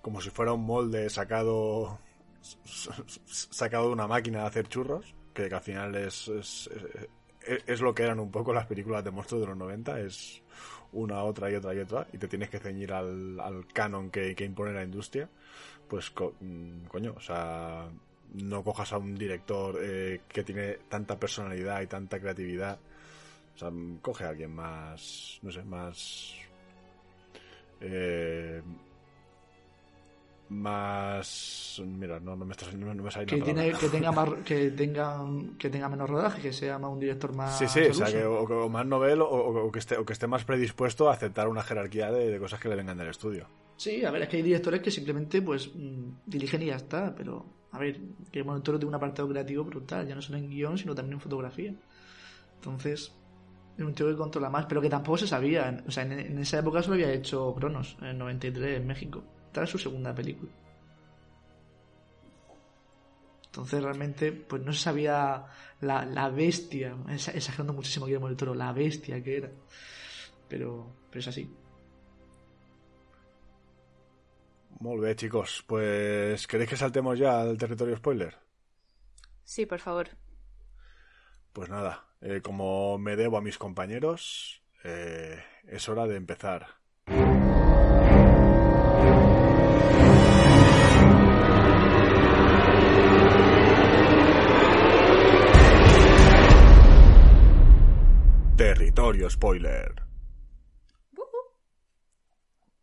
como 0.00 0.22
si 0.22 0.30
fuera 0.30 0.54
un 0.54 0.64
molde 0.64 1.10
sacado 1.10 1.98
sacado 3.26 3.88
de 3.88 3.92
una 3.92 4.06
máquina 4.06 4.40
de 4.40 4.46
hacer 4.46 4.68
churros, 4.68 5.14
que, 5.34 5.48
que 5.48 5.54
al 5.54 5.60
final 5.60 5.94
es, 5.96 6.28
es, 6.28 6.70
es, 7.42 7.62
es, 7.66 7.80
lo 7.82 7.94
que 7.94 8.04
eran 8.04 8.20
un 8.20 8.30
poco 8.30 8.54
las 8.54 8.66
películas 8.66 9.04
de 9.04 9.10
monstruos 9.10 9.42
de 9.42 9.48
los 9.48 9.56
90, 9.58 10.00
es 10.00 10.42
una, 10.92 11.22
otra 11.22 11.50
y 11.50 11.54
otra 11.54 11.74
y 11.74 11.78
otra, 11.78 12.06
y 12.12 12.18
te 12.18 12.28
tienes 12.28 12.50
que 12.50 12.58
ceñir 12.58 12.92
al, 12.92 13.38
al 13.40 13.66
canon 13.68 14.10
que, 14.10 14.34
que 14.34 14.44
impone 14.44 14.72
la 14.72 14.82
industria, 14.82 15.28
pues 15.88 16.10
co 16.10 16.34
coño, 16.88 17.14
o 17.16 17.20
sea, 17.20 17.88
no 18.34 18.62
cojas 18.62 18.92
a 18.92 18.98
un 18.98 19.16
director 19.16 19.78
eh, 19.80 20.20
que 20.28 20.44
tiene 20.44 20.78
tanta 20.88 21.18
personalidad 21.18 21.80
y 21.82 21.86
tanta 21.86 22.20
creatividad. 22.20 22.78
O 23.54 23.58
sea, 23.58 23.70
coge 24.00 24.24
a 24.24 24.28
alguien 24.30 24.54
más, 24.54 25.38
no 25.42 25.50
sé, 25.50 25.62
más... 25.64 26.34
Eh, 27.80 28.62
más 30.50 31.80
mira 31.86 32.18
no, 32.18 32.34
no 32.34 32.44
me 32.44 32.52
está 32.52 32.66
no, 32.72 32.92
no 32.92 33.04
me 33.04 33.10
sale 33.10 33.24
que, 33.24 33.40
tiene, 33.40 33.72
que 33.72 33.88
tenga 33.88 34.10
más 34.10 34.28
que 34.44 34.72
tenga 34.72 35.20
que 35.56 35.70
tenga 35.70 35.88
menos 35.88 36.10
rodaje 36.10 36.42
que 36.42 36.52
sea 36.52 36.76
más 36.76 36.90
un 36.90 36.98
director 36.98 37.34
más 37.34 37.56
sí 37.56 37.68
sí 37.68 37.80
o, 37.88 37.94
sea, 37.94 38.06
que, 38.08 38.24
o, 38.24 38.42
o, 38.42 38.68
más 38.68 38.84
novel 38.84 39.22
o, 39.22 39.28
o, 39.28 39.70
que 39.70 39.78
esté 39.78 39.96
o 39.96 40.04
que 40.04 40.12
esté 40.12 40.26
más 40.26 40.44
predispuesto 40.44 41.08
a 41.08 41.14
aceptar 41.14 41.46
una 41.46 41.62
jerarquía 41.62 42.10
de, 42.10 42.30
de, 42.30 42.38
cosas 42.40 42.58
que 42.58 42.68
le 42.68 42.74
vengan 42.74 42.98
del 42.98 43.08
estudio. 43.08 43.46
Sí 43.76 44.04
a 44.04 44.10
ver 44.10 44.22
es 44.22 44.28
que 44.28 44.38
hay 44.38 44.42
directores 44.42 44.82
que 44.82 44.90
simplemente 44.90 45.40
pues 45.40 45.70
mmm, 45.72 46.10
dirigen 46.26 46.62
y 46.62 46.66
ya 46.66 46.76
está 46.76 47.14
pero 47.14 47.46
a 47.70 47.78
ver 47.78 48.00
que 48.32 48.42
bueno 48.42 48.60
Toro 48.60 48.76
tiene 48.76 48.88
un 48.88 48.96
apartado 48.96 49.28
creativo 49.28 49.62
brutal 49.62 50.08
ya 50.08 50.16
no 50.16 50.20
solo 50.22 50.38
en 50.38 50.50
guion 50.50 50.76
sino 50.76 50.96
también 50.96 51.14
en 51.14 51.20
fotografía. 51.20 51.72
Entonces 52.56 53.12
es 53.78 53.84
un 53.84 53.94
tío 53.94 54.08
que 54.08 54.16
controla 54.16 54.50
más 54.50 54.66
pero 54.66 54.80
que 54.80 54.90
tampoco 54.90 55.18
se 55.18 55.28
sabía 55.28 55.80
o 55.86 55.90
sea 55.92 56.02
en, 56.02 56.12
en 56.12 56.38
esa 56.40 56.58
época 56.58 56.82
solo 56.82 56.94
había 56.94 57.12
hecho 57.12 57.54
Cronos 57.54 57.96
en 58.00 58.08
el 58.08 58.18
93 58.18 58.80
en 58.80 58.86
México 58.88 59.22
esta 59.50 59.64
es 59.64 59.70
su 59.70 59.78
segunda 59.78 60.14
película. 60.14 60.52
Entonces 63.46 63.82
realmente 63.82 64.30
pues 64.30 64.62
no 64.62 64.72
se 64.72 64.78
sabía 64.78 65.44
la, 65.80 66.04
la 66.04 66.28
bestia, 66.28 66.96
exagerando 67.08 67.72
muchísimo 67.72 68.06
Guillermo 68.06 68.28
del 68.28 68.36
Toro, 68.36 68.54
la 68.54 68.72
bestia 68.72 69.20
que 69.20 69.38
era. 69.38 69.50
Pero, 70.48 70.86
pero 71.10 71.18
es 71.18 71.26
así. 71.26 71.52
Muy 74.78 75.00
bien, 75.00 75.16
chicos. 75.16 75.64
Pues, 75.66 76.46
¿queréis 76.46 76.70
que 76.70 76.76
saltemos 76.76 77.18
ya 77.18 77.40
al 77.40 77.58
territorio 77.58 77.96
spoiler? 77.96 78.38
Sí, 79.42 79.66
por 79.66 79.80
favor. 79.80 80.10
Pues 81.52 81.68
nada, 81.68 82.06
eh, 82.20 82.40
como 82.40 82.98
me 82.98 83.16
debo 83.16 83.36
a 83.36 83.42
mis 83.42 83.58
compañeros, 83.58 84.62
eh, 84.84 85.42
es 85.66 85.88
hora 85.88 86.06
de 86.06 86.14
empezar. 86.14 86.68
Territorio 99.20 99.30
Spoiler. 99.30 100.02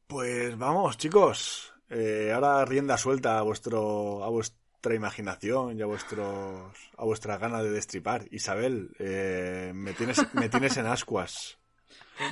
Pues 0.05 0.57
vamos, 0.57 0.97
chicos. 0.97 1.73
Eh, 1.89 2.31
ahora 2.33 2.63
rienda 2.63 2.97
suelta 2.97 3.39
a 3.39 3.41
vuestro 3.41 4.23
a 4.23 4.29
vuestra 4.29 4.93
imaginación 4.93 5.77
y 5.77 5.81
a 5.81 5.87
vuestros 5.87 6.71
a 6.95 7.05
vuestra 7.05 7.37
gana 7.37 7.63
de 7.63 7.71
destripar. 7.71 8.25
Isabel, 8.29 8.91
eh, 8.99 9.71
me 9.73 9.93
tienes 9.93 10.31
me 10.35 10.47
tienes 10.47 10.77
en 10.77 10.85
ascuas. 10.85 11.57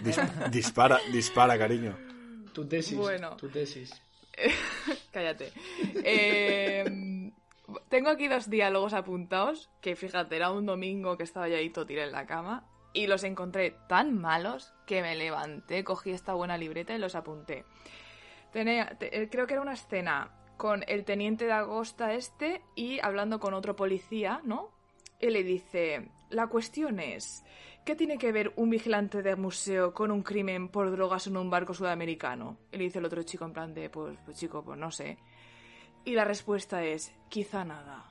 Dis, 0.04 0.18
dispara, 0.52 1.00
dispara, 1.12 1.58
cariño. 1.58 1.98
Tu 2.54 2.68
tesis. 2.68 2.98
Bueno. 2.98 3.36
Tu 3.38 3.50
tesis. 3.50 3.92
Cállate. 5.12 5.52
Eh, 6.04 7.32
tengo 7.90 8.10
aquí 8.10 8.28
dos 8.28 8.50
diálogos 8.50 8.94
apuntados, 8.94 9.70
que 9.82 9.96
fíjate, 9.96 10.36
era 10.36 10.52
un 10.52 10.68
domingo 10.68 11.18
que 11.18 11.24
estaba 11.24 11.48
yo 11.50 11.58
ahí 11.58 11.72
todo 11.72 11.88
tiré 11.88 12.04
en 12.04 12.12
la 12.12 12.28
cama 12.28 12.68
y 12.96 13.08
los 13.08 13.24
encontré 13.26 13.76
tan 13.88 14.18
malos 14.18 14.74
que 14.88 15.02
me 15.02 15.16
levanté, 15.16 15.84
cogí 15.84 16.12
esta 16.12 16.34
buena 16.34 16.58
libreta 16.58 16.96
y 16.96 16.98
los 16.98 17.14
apunté. 17.14 17.66
Tenía, 18.52 18.98
te, 18.98 19.30
creo 19.30 19.46
que 19.46 19.54
era 19.54 19.62
una 19.62 19.74
escena 19.74 20.32
con 20.56 20.84
el 20.88 21.04
teniente 21.04 21.46
de 21.46 21.52
Agosta 21.52 22.14
este 22.14 22.62
y 22.74 23.00
hablando 23.02 23.40
con 23.40 23.54
otro 23.54 23.76
policía, 23.76 24.40
¿no? 24.46 24.72
Y 25.20 25.30
le 25.30 25.44
dice, 25.44 26.10
la 26.30 26.48
cuestión 26.48 27.02
es, 27.02 27.44
¿qué 27.84 27.96
tiene 27.96 28.18
que 28.18 28.32
ver 28.32 28.54
un 28.56 28.70
vigilante 28.70 29.22
de 29.22 29.36
museo 29.36 29.94
con 29.94 30.10
un 30.10 30.24
crimen 30.24 30.70
por 30.70 30.90
drogas 30.90 31.28
en 31.28 31.36
un 31.36 31.50
barco 31.50 31.74
sudamericano? 31.74 32.58
Y 32.72 32.78
le 32.78 32.86
dice 32.86 33.00
el 33.00 33.06
otro 33.06 33.24
chico 33.24 33.44
en 33.44 33.54
plan 33.54 33.74
de, 33.74 33.90
pues, 33.90 34.18
pues 34.24 34.38
chico, 34.38 34.64
pues 34.64 34.80
no 34.80 34.90
sé. 34.90 35.18
Y 36.06 36.14
la 36.14 36.24
respuesta 36.24 36.82
es, 36.82 37.14
quizá 37.28 37.66
nada. 37.66 38.06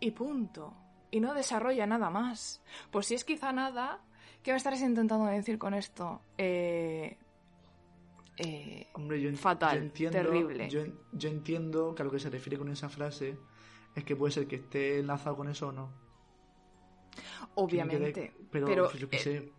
Y 0.00 0.10
punto 0.10 0.74
y 1.12 1.20
no 1.20 1.34
desarrolla 1.34 1.86
nada 1.86 2.10
más. 2.10 2.60
Pues 2.90 3.06
si 3.06 3.14
es 3.14 3.24
quizá 3.24 3.52
nada, 3.52 4.00
¿qué 4.42 4.50
me 4.50 4.56
estarás 4.56 4.80
intentando 4.80 5.26
decir 5.26 5.58
con 5.58 5.74
esto? 5.74 6.22
Eh, 6.38 7.16
eh, 8.38 8.88
Hombre, 8.94 9.20
yo, 9.20 9.30
fatal, 9.36 9.76
yo 9.76 9.82
entiendo, 9.84 10.18
terrible. 10.18 10.68
Yo, 10.68 10.84
yo, 11.12 11.28
entiendo 11.28 11.94
que 11.94 12.02
a 12.02 12.04
lo 12.06 12.10
que 12.10 12.18
se 12.18 12.30
refiere 12.30 12.58
con 12.58 12.68
esa 12.70 12.88
frase 12.88 13.36
es 13.94 14.04
que 14.04 14.16
puede 14.16 14.32
ser 14.32 14.48
que 14.48 14.56
esté 14.56 14.98
enlazado 14.98 15.36
con 15.36 15.48
eso 15.48 15.68
o 15.68 15.72
no. 15.72 15.90
Obviamente, 17.56 18.12
quede, 18.12 18.32
pero, 18.50 18.66
pero 18.66 18.92
yo 18.94 19.10
que 19.10 19.18
sé. 19.18 19.36
eh, 19.36 19.52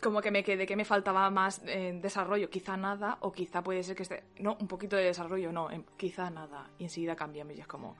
como 0.00 0.20
que 0.20 0.30
me 0.30 0.44
quedé 0.44 0.64
que 0.64 0.76
me 0.76 0.84
faltaba 0.84 1.28
más 1.28 1.60
eh, 1.66 1.98
desarrollo, 2.00 2.48
quizá 2.48 2.76
nada, 2.76 3.18
o 3.22 3.32
quizá 3.32 3.64
puede 3.64 3.82
ser 3.82 3.96
que 3.96 4.04
esté, 4.04 4.22
no, 4.38 4.56
un 4.60 4.68
poquito 4.68 4.94
de 4.94 5.06
desarrollo, 5.06 5.50
no, 5.50 5.68
quizá 5.96 6.30
nada, 6.30 6.70
y 6.78 6.84
enseguida 6.84 7.16
cambiamos 7.16 7.56
y 7.56 7.60
es 7.60 7.66
como, 7.66 7.96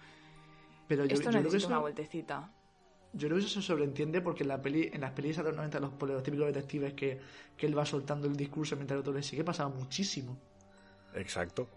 pero 0.87 1.05
yo, 1.05 1.15
esto 1.15 1.33
necesita 1.33 1.67
una 1.67 1.79
vueltecita. 1.79 2.53
Yo 3.13 3.29
creo 3.29 3.39
que 3.39 3.45
eso 3.45 3.61
se 3.61 3.67
sobreentiende 3.67 4.21
porque 4.21 4.45
en, 4.45 4.49
la 4.49 4.63
peli, 4.63 4.91
en 4.93 5.01
las 5.01 5.13
pelis 5.13 5.37
de 5.37 5.43
los 5.43 5.57
90, 5.57 5.81
los, 5.81 5.93
los 6.01 6.23
típicos 6.23 6.47
detectives 6.47 6.95
que, 6.95 7.19
que 7.57 7.67
él 7.67 7.77
va 7.77 7.85
soltando 7.85 8.29
el 8.29 8.37
discurso 8.37 8.77
mientras 8.77 8.97
el 8.97 9.01
otro 9.01 9.13
le 9.13 9.23
sigue, 9.23 9.43
pasaba 9.43 9.69
muchísimo. 9.69 10.39
Exacto. 11.15 11.69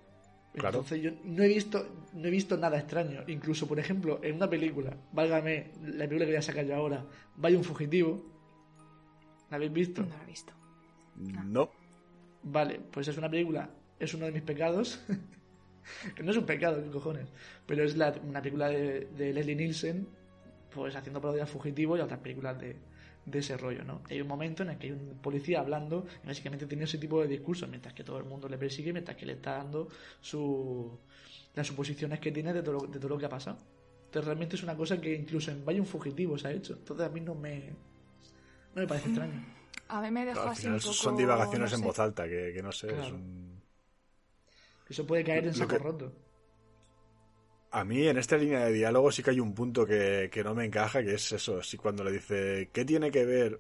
Claro. 0.54 0.80
Entonces 0.80 1.02
yo 1.02 1.12
no 1.24 1.42
he 1.42 1.48
visto 1.48 1.84
no 2.14 2.28
he 2.28 2.32
visto 2.32 2.56
nada 2.58 2.78
extraño. 2.78 3.24
Incluso, 3.28 3.68
por 3.68 3.80
ejemplo, 3.80 4.20
en 4.24 4.36
una 4.36 4.48
película, 4.48 4.96
válgame, 5.12 5.72
la 5.82 6.06
película 6.06 6.26
que 6.26 6.32
voy 6.32 6.36
a 6.36 6.42
sacar 6.42 6.66
yo 6.66 6.76
ahora, 6.76 7.06
Vaya 7.36 7.58
un 7.58 7.64
fugitivo. 7.64 8.24
¿La 9.50 9.58
habéis 9.58 9.74
visto? 9.74 10.04
No 10.04 10.10
la 10.10 10.24
he 10.24 10.28
visto. 10.28 10.54
No. 11.16 11.72
Vale, 12.44 12.80
pues 12.92 13.08
es 13.08 13.18
una 13.18 13.30
película, 13.30 13.70
es 14.00 14.14
uno 14.14 14.26
de 14.26 14.32
mis 14.32 14.44
pecados. 14.44 15.04
que 16.16 16.24
no 16.24 16.32
es 16.32 16.38
un 16.38 16.46
pecado, 16.46 16.84
¿qué 16.84 16.90
cojones? 16.90 17.30
Pero 17.66 17.84
es 17.84 17.96
la, 17.98 18.14
una 18.24 18.42
película 18.42 18.70
de, 18.70 19.08
de 19.18 19.34
Leslie 19.34 19.56
Nielsen, 19.56 20.08
pues 20.74 20.96
haciendo 20.96 21.22
parodia 21.22 21.46
fugitivo 21.46 21.98
y 21.98 22.02
otras 22.02 22.20
películas 22.20 22.60
de, 22.60 22.76
de 23.26 23.40
ese 23.40 23.58
rollo, 23.58 23.84
¿no? 23.84 24.02
Hay 24.10 24.20
un 24.22 24.28
momento 24.28 24.64
en 24.64 24.70
el 24.72 24.78
que 24.78 24.88
hay 24.88 24.94
un 24.94 25.18
policía 25.22 25.60
hablando 25.60 26.06
y 26.24 26.28
básicamente 26.28 26.66
tiene 26.66 26.84
ese 26.86 26.98
tipo 26.98 27.22
de 27.22 27.28
discurso 27.28 27.68
mientras 27.68 27.94
que 27.94 28.04
todo 28.04 28.18
el 28.18 28.26
mundo 28.26 28.50
le 28.50 28.58
persigue, 28.58 28.92
mientras 28.92 29.16
que 29.18 29.26
le 29.26 29.34
está 29.34 29.58
dando 29.58 29.88
su, 30.22 30.98
las 31.56 31.68
suposiciones 31.68 32.20
que 32.20 32.32
tiene 32.32 32.54
de 32.54 32.62
todo, 32.64 32.74
lo, 32.82 32.88
de 32.88 33.00
todo 33.00 33.10
lo 33.10 33.18
que 33.18 33.26
ha 33.26 33.30
pasado. 33.30 33.58
Entonces 34.06 34.26
realmente 34.26 34.56
es 34.56 34.64
una 34.64 34.76
cosa 34.78 35.00
que 35.02 35.14
incluso 35.14 35.52
en 35.52 35.66
Vaya 35.66 35.80
un 35.80 35.88
fugitivo 35.88 36.38
se 36.38 36.48
ha 36.48 36.52
hecho. 36.52 36.74
Entonces 36.74 37.06
a 37.06 37.10
mí 37.10 37.20
no 37.22 37.34
me, 37.36 37.70
no 38.76 38.82
me 38.82 38.88
parece 38.88 39.08
extraño. 39.08 39.44
A 39.88 40.02
mí 40.02 40.12
me 40.12 40.26
dejó 40.26 40.34
Claro, 40.34 40.50
al 40.50 40.54
así 40.54 40.62
final 40.64 40.76
un 40.76 40.82
poco... 40.82 40.94
son 40.94 41.18
divagaciones 41.18 41.72
no 41.72 41.78
en 41.78 41.82
voz 41.84 42.00
alta, 42.00 42.24
que, 42.28 42.52
que 42.54 42.62
no 42.64 42.72
sé, 42.72 42.88
es 43.00 43.12
un... 43.12 43.62
Eso 44.90 45.06
puede 45.08 45.24
caer 45.24 45.48
en 45.48 45.54
saco 45.54 45.78
que- 45.78 45.78
roto. 45.80 46.14
A 47.76 47.84
mí 47.84 48.08
en 48.08 48.20
esta 48.20 48.38
línea 48.38 48.66
de 48.66 48.72
diálogo 48.72 49.12
sí 49.12 49.24
que 49.24 49.32
hay 49.32 49.40
un 49.40 49.56
punto 49.56 49.84
que, 49.84 50.30
que 50.32 50.44
no 50.44 50.54
me 50.54 50.64
encaja, 50.64 51.02
que 51.02 51.16
es 51.16 51.32
eso, 51.32 51.64
si 51.64 51.76
cuando 51.76 52.04
le 52.04 52.12
dice, 52.12 52.70
¿qué 52.72 52.86
tiene 52.86 53.10
que 53.10 53.26
ver 53.26 53.60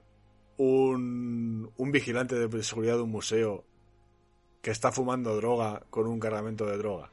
un, 0.58 1.72
un 1.76 1.92
vigilante 1.92 2.36
de 2.36 2.64
seguridad 2.64 2.98
de 2.98 3.02
un 3.02 3.10
museo 3.10 3.66
que 4.62 4.70
está 4.70 4.92
fumando 4.92 5.36
droga 5.36 5.84
con 5.90 6.06
un 6.06 6.20
cargamento 6.20 6.68
de 6.68 6.78
droga? 6.78 7.12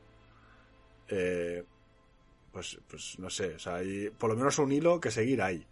Eh, 1.08 1.64
pues, 2.52 2.78
pues 2.86 3.18
no 3.18 3.30
sé, 3.30 3.54
o 3.54 3.58
sea, 3.58 3.76
hay 3.76 4.10
por 4.10 4.28
lo 4.28 4.36
menos 4.36 4.58
un 4.58 4.70
hilo 4.70 5.00
que 5.00 5.10
seguir 5.10 5.40
ahí. 5.40 5.66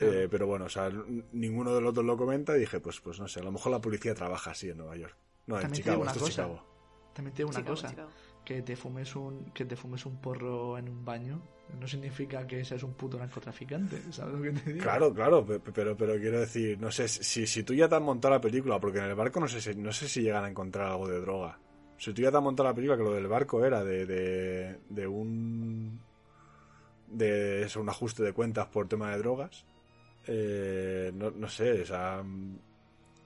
Eh, 0.00 0.28
pero 0.30 0.46
bueno, 0.46 0.64
o 0.64 0.68
sea, 0.70 0.90
ninguno 1.32 1.74
de 1.74 1.80
los 1.82 1.92
dos 1.92 2.06
lo 2.06 2.16
comenta 2.16 2.56
y 2.56 2.60
dije, 2.60 2.80
pues, 2.80 3.00
pues 3.00 3.20
no 3.20 3.28
sé, 3.28 3.40
a 3.40 3.42
lo 3.42 3.52
mejor 3.52 3.72
la 3.72 3.80
policía 3.80 4.14
trabaja 4.14 4.52
así 4.52 4.70
en 4.70 4.78
Nueva 4.78 4.96
York. 4.96 5.14
No, 5.46 5.60
en 5.60 5.72
Chicago, 5.72 6.06
esto 6.06 6.24
es. 6.24 6.30
Chicago. 6.30 6.64
También 7.12 7.34
una 7.44 7.58
Chicago, 7.58 7.74
cosa. 7.74 7.88
Chicago. 7.88 8.10
Que 8.48 8.62
te 8.62 8.74
fumes 8.82 9.10
un 9.14 9.34
que 9.56 9.64
te 9.70 9.76
fumes 9.76 10.02
un 10.06 10.16
porro 10.24 10.78
en 10.78 10.88
un 10.88 11.04
baño 11.04 11.36
no 11.80 11.86
significa 11.86 12.46
que 12.46 12.64
seas 12.64 12.82
un 12.82 12.94
puto 12.94 13.18
narcotraficante, 13.18 13.96
¿sabes 14.10 14.34
lo 14.36 14.42
que 14.42 14.52
te 14.52 14.72
digo? 14.72 14.84
Claro, 14.84 15.12
claro, 15.12 15.44
pe- 15.44 15.60
pero, 15.60 15.94
pero 16.00 16.16
quiero 16.18 16.40
decir, 16.40 16.78
no 16.80 16.90
sé, 16.90 17.08
si, 17.08 17.46
si 17.46 17.62
tú 17.62 17.74
ya 17.74 17.88
te 17.90 17.96
has 17.96 18.00
montado 18.00 18.32
la 18.34 18.40
película, 18.40 18.80
porque 18.80 18.98
en 19.00 19.04
el 19.04 19.14
barco 19.14 19.38
no 19.38 19.48
sé 19.48 19.60
si, 19.60 19.74
no 19.74 19.92
sé 19.92 20.08
si 20.08 20.22
llegan 20.22 20.44
a 20.44 20.48
encontrar 20.48 20.86
algo 20.92 21.06
de 21.06 21.20
droga. 21.20 21.58
Si 21.98 22.14
tú 22.14 22.22
ya 22.22 22.30
te 22.30 22.38
has 22.38 22.42
montado 22.42 22.70
la 22.70 22.74
película, 22.74 22.96
que 22.96 23.02
lo 23.04 23.12
del 23.12 23.26
barco 23.26 23.62
era 23.66 23.84
de, 23.84 24.06
de, 24.06 24.78
de 24.88 25.06
un 25.06 26.00
de 27.08 27.62
eso, 27.64 27.80
un 27.80 27.88
ajuste 27.88 28.22
de 28.22 28.32
cuentas 28.32 28.66
por 28.68 28.88
tema 28.88 29.10
de 29.10 29.18
drogas, 29.18 29.64
eh, 30.26 31.10
no, 31.14 31.30
no 31.30 31.48
sé, 31.48 31.82
o 31.82 32.22
mm, 32.22 32.56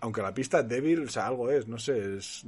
aunque 0.00 0.22
la 0.22 0.34
pista 0.34 0.60
es 0.60 0.68
débil, 0.68 1.04
o 1.04 1.08
sea, 1.08 1.26
algo 1.26 1.50
es, 1.50 1.68
no 1.68 1.78
sé, 1.78 2.16
es... 2.16 2.44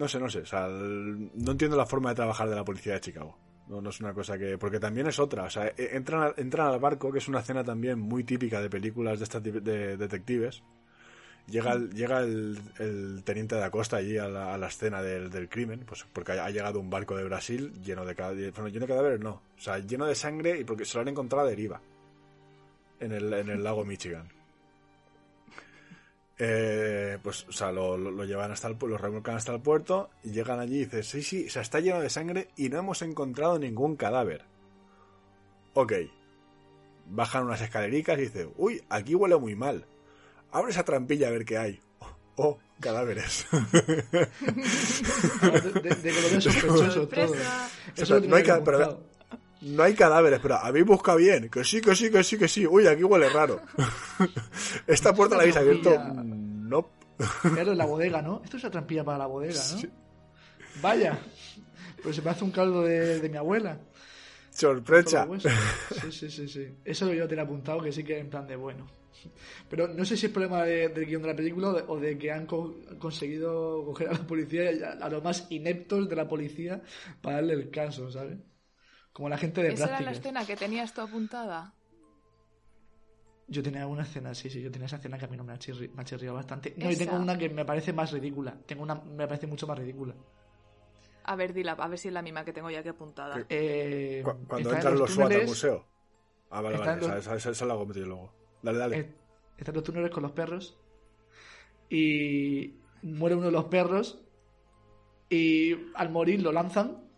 No 0.00 0.08
sé, 0.08 0.18
no 0.18 0.30
sé, 0.30 0.38
o 0.40 0.46
sea, 0.46 0.66
no 0.66 1.52
entiendo 1.52 1.76
la 1.76 1.84
forma 1.84 2.08
de 2.08 2.14
trabajar 2.14 2.48
de 2.48 2.56
la 2.56 2.64
policía 2.64 2.94
de 2.94 3.00
Chicago. 3.00 3.36
No, 3.68 3.82
no 3.82 3.90
es 3.90 4.00
una 4.00 4.14
cosa 4.14 4.38
que. 4.38 4.56
Porque 4.56 4.80
también 4.80 5.06
es 5.06 5.18
otra. 5.18 5.42
O 5.44 5.50
sea, 5.50 5.66
e- 5.68 5.90
entran, 5.92 6.22
al- 6.22 6.34
entran 6.38 6.68
al 6.68 6.80
barco, 6.80 7.12
que 7.12 7.18
es 7.18 7.28
una 7.28 7.40
escena 7.40 7.62
también 7.62 7.98
muy 8.00 8.24
típica 8.24 8.62
de 8.62 8.70
películas 8.70 9.18
de 9.18 9.24
estas 9.24 9.42
de, 9.42 9.60
de 9.60 9.98
detectives. 9.98 10.62
Llega, 11.48 11.72
el, 11.74 11.90
llega 11.92 12.20
el, 12.20 13.22
teniente 13.24 13.56
de 13.56 13.64
Acosta 13.64 13.96
allí 13.98 14.16
a 14.16 14.26
la, 14.28 14.66
escena 14.68 15.02
del, 15.02 15.28
crimen, 15.50 15.80
pues 15.86 16.06
porque 16.14 16.32
ha, 16.32 16.48
llegado 16.48 16.80
un 16.80 16.88
barco 16.88 17.14
de 17.16 17.24
Brasil 17.24 17.72
lleno 17.82 18.06
de, 18.06 18.14
ca- 18.14 18.30
bueno, 18.30 18.68
lleno 18.68 18.86
de 18.86 18.92
cadáveres, 18.92 19.20
no. 19.20 19.42
O 19.56 19.60
sea, 19.60 19.78
lleno 19.80 20.06
de 20.06 20.14
sangre 20.14 20.58
y 20.60 20.64
porque 20.64 20.86
se 20.86 20.96
lo 20.96 21.02
han 21.02 21.08
encontrado 21.08 21.46
a 21.46 21.50
deriva. 21.50 21.80
En 23.00 23.12
el, 23.12 23.32
en 23.34 23.50
el 23.50 23.62
lago 23.62 23.84
Michigan. 23.84 24.28
Eh, 26.42 27.18
pues, 27.22 27.46
o 27.48 27.52
sea, 27.52 27.70
lo, 27.70 27.98
lo- 27.98 28.10
lo 28.10 28.24
llevan 28.24 28.50
hasta 28.50 28.66
el 28.66 28.76
lo 28.80 28.96
remolcan 28.96 29.36
hasta 29.36 29.52
el 29.54 29.60
puerto 29.60 30.08
y 30.24 30.30
llegan 30.30 30.58
allí 30.58 30.76
y 30.76 30.84
dicen, 30.86 31.02
sí, 31.04 31.22
sí, 31.22 31.46
o 31.46 31.50
sea, 31.50 31.60
está 31.60 31.80
lleno 31.80 32.00
de 32.00 32.08
sangre 32.08 32.48
y 32.56 32.70
no 32.70 32.78
hemos 32.78 33.02
encontrado 33.02 33.58
ningún 33.58 33.94
cadáver. 33.96 34.44
Ok. 35.74 35.92
Bajan 37.06 37.44
unas 37.44 37.60
escalericas 37.60 38.18
y 38.18 38.22
dicen, 38.22 38.52
uy, 38.56 38.82
aquí 38.88 39.14
huele 39.14 39.36
muy 39.36 39.54
mal. 39.54 39.84
Abre 40.50 40.70
esa 40.70 40.82
trampilla 40.84 41.28
a 41.28 41.30
ver 41.32 41.44
qué 41.44 41.58
hay. 41.58 41.80
Oh, 41.98 42.06
oh, 42.36 42.58
cadáveres. 42.80 43.46
De, 44.30 45.60
de- 45.60 45.94
de 45.94 46.12
que 46.12 46.20
lo 46.22 46.30
ves 46.30 46.44
sospechoso 46.44 46.84
todo. 46.84 46.90
Sorpresa. 46.90 47.70
Eso 47.96 48.02
O 48.02 48.06
sea, 48.06 48.18
lo 48.20 48.26
no 48.28 48.36
hay 48.36 48.42
ca- 48.44 48.62
pero-. 48.64 49.09
No 49.62 49.82
hay 49.82 49.94
cadáveres, 49.94 50.40
pero 50.40 50.56
habéis 50.56 50.86
buscado 50.86 51.18
bien. 51.18 51.48
Que 51.50 51.64
sí, 51.64 51.80
que 51.80 51.94
sí, 51.94 52.10
que 52.10 52.24
sí, 52.24 52.38
que 52.38 52.48
sí. 52.48 52.66
Uy, 52.66 52.86
aquí 52.86 53.04
huele 53.04 53.28
raro. 53.28 53.60
Esta 54.86 55.14
puerta 55.14 55.36
la 55.36 55.42
habéis 55.42 55.56
abierto. 55.56 55.90
No. 56.24 56.88
Claro, 57.42 57.72
en 57.72 57.78
la 57.78 57.84
bodega, 57.84 58.22
¿no? 58.22 58.40
Esto 58.42 58.56
es 58.56 58.62
una 58.64 58.70
trampilla 58.70 59.04
para 59.04 59.18
la 59.18 59.26
bodega, 59.26 59.60
¿no? 59.72 59.78
Vaya. 60.80 61.18
Pues 62.02 62.16
se 62.16 62.22
me 62.22 62.30
hace 62.30 62.44
un 62.44 62.50
caldo 62.50 62.82
de, 62.82 63.20
de 63.20 63.28
mi 63.28 63.36
abuela. 63.36 63.78
Sorpresa. 64.50 65.26
Sí, 66.00 66.12
sí, 66.12 66.30
sí, 66.30 66.48
sí. 66.48 66.66
Eso 66.84 67.12
yo 67.12 67.28
te 67.28 67.34
lo 67.36 67.42
he 67.42 67.44
apuntado 67.44 67.82
que 67.82 67.92
sí 67.92 68.02
que 68.02 68.18
en 68.18 68.30
plan 68.30 68.46
de 68.46 68.56
bueno. 68.56 68.86
Pero 69.68 69.86
no 69.88 70.04
sé 70.06 70.16
si 70.16 70.26
es 70.26 70.32
problema 70.32 70.64
de- 70.64 70.88
del 70.88 71.04
guion 71.04 71.20
de 71.20 71.28
la 71.28 71.36
película 71.36 71.68
o 71.68 71.72
de, 71.74 71.84
o 71.86 72.00
de 72.00 72.16
que 72.16 72.32
han 72.32 72.46
co- 72.46 72.74
conseguido 72.98 73.84
coger 73.84 74.08
a 74.08 74.12
la 74.12 74.26
policía, 74.26 74.72
y 74.72 74.82
a, 74.82 74.92
a 74.92 75.10
los 75.10 75.22
más 75.22 75.46
ineptos 75.50 76.08
de 76.08 76.16
la 76.16 76.26
policía, 76.26 76.80
para 77.20 77.36
darle 77.36 77.52
el 77.54 77.70
caso, 77.70 78.10
¿sabes? 78.10 78.38
Como 79.12 79.28
la 79.28 79.38
gente 79.38 79.62
de 79.62 79.68
¿Esa 79.72 79.84
era 79.84 79.92
la 79.92 79.98
prácticas. 79.98 80.18
escena 80.18 80.46
que 80.46 80.56
tenías 80.56 80.94
tú 80.94 81.00
apuntada? 81.00 81.74
Yo 83.48 83.62
tenía 83.62 83.86
una 83.86 84.02
escena, 84.04 84.32
sí, 84.34 84.48
sí, 84.48 84.62
yo 84.62 84.70
tenía 84.70 84.86
esa 84.86 84.96
escena 84.96 85.18
que 85.18 85.24
a 85.24 85.28
mí 85.28 85.36
no 85.36 85.42
me 85.42 85.52
ha, 85.52 85.58
chirri- 85.58 85.90
me 85.92 86.02
ha 86.02 86.04
chirriado 86.04 86.36
bastante. 86.36 86.72
No, 86.76 86.90
y 86.90 86.96
tengo 86.96 87.16
una 87.16 87.36
que 87.36 87.48
me 87.48 87.64
parece 87.64 87.92
más 87.92 88.12
ridícula. 88.12 88.56
Tengo 88.64 88.84
una 88.84 88.94
me 88.94 89.26
parece 89.26 89.48
mucho 89.48 89.66
más 89.66 89.76
ridícula. 89.78 90.14
A 91.24 91.34
ver, 91.36 91.52
dila, 91.52 91.72
a 91.72 91.88
ver 91.88 91.98
si 91.98 92.08
es 92.08 92.14
la 92.14 92.22
misma 92.22 92.44
que 92.44 92.52
tengo 92.52 92.70
ya 92.70 92.82
que 92.82 92.90
apuntada. 92.90 93.44
Eh, 93.48 94.22
Cu- 94.24 94.46
Cuando 94.46 94.70
en 94.70 94.76
entran 94.76 94.98
los 94.98 95.10
SWAT 95.10 95.26
al 95.26 95.32
túneles- 95.38 95.48
museo. 95.48 95.86
Ah, 96.50 96.60
vale, 96.60 96.78
vale. 96.78 96.96
los- 97.00 97.10
Esa, 97.10 97.36
esa, 97.36 97.50
esa 97.50 97.64
la 97.66 97.74
hago 97.74 97.86
metido 97.86 98.06
luego. 98.06 98.32
Dale, 98.62 98.78
dale. 98.78 98.98
Eh, 99.00 99.14
están 99.58 99.74
los 99.74 99.84
túneles 99.84 100.10
con 100.12 100.22
los 100.22 100.32
perros 100.32 100.78
y 101.88 102.74
muere 103.02 103.34
uno 103.34 103.46
de 103.46 103.52
los 103.52 103.64
perros 103.64 104.20
y 105.28 105.76
al 105.94 106.10
morir 106.10 106.40
lo 106.40 106.52
lanzan. 106.52 107.09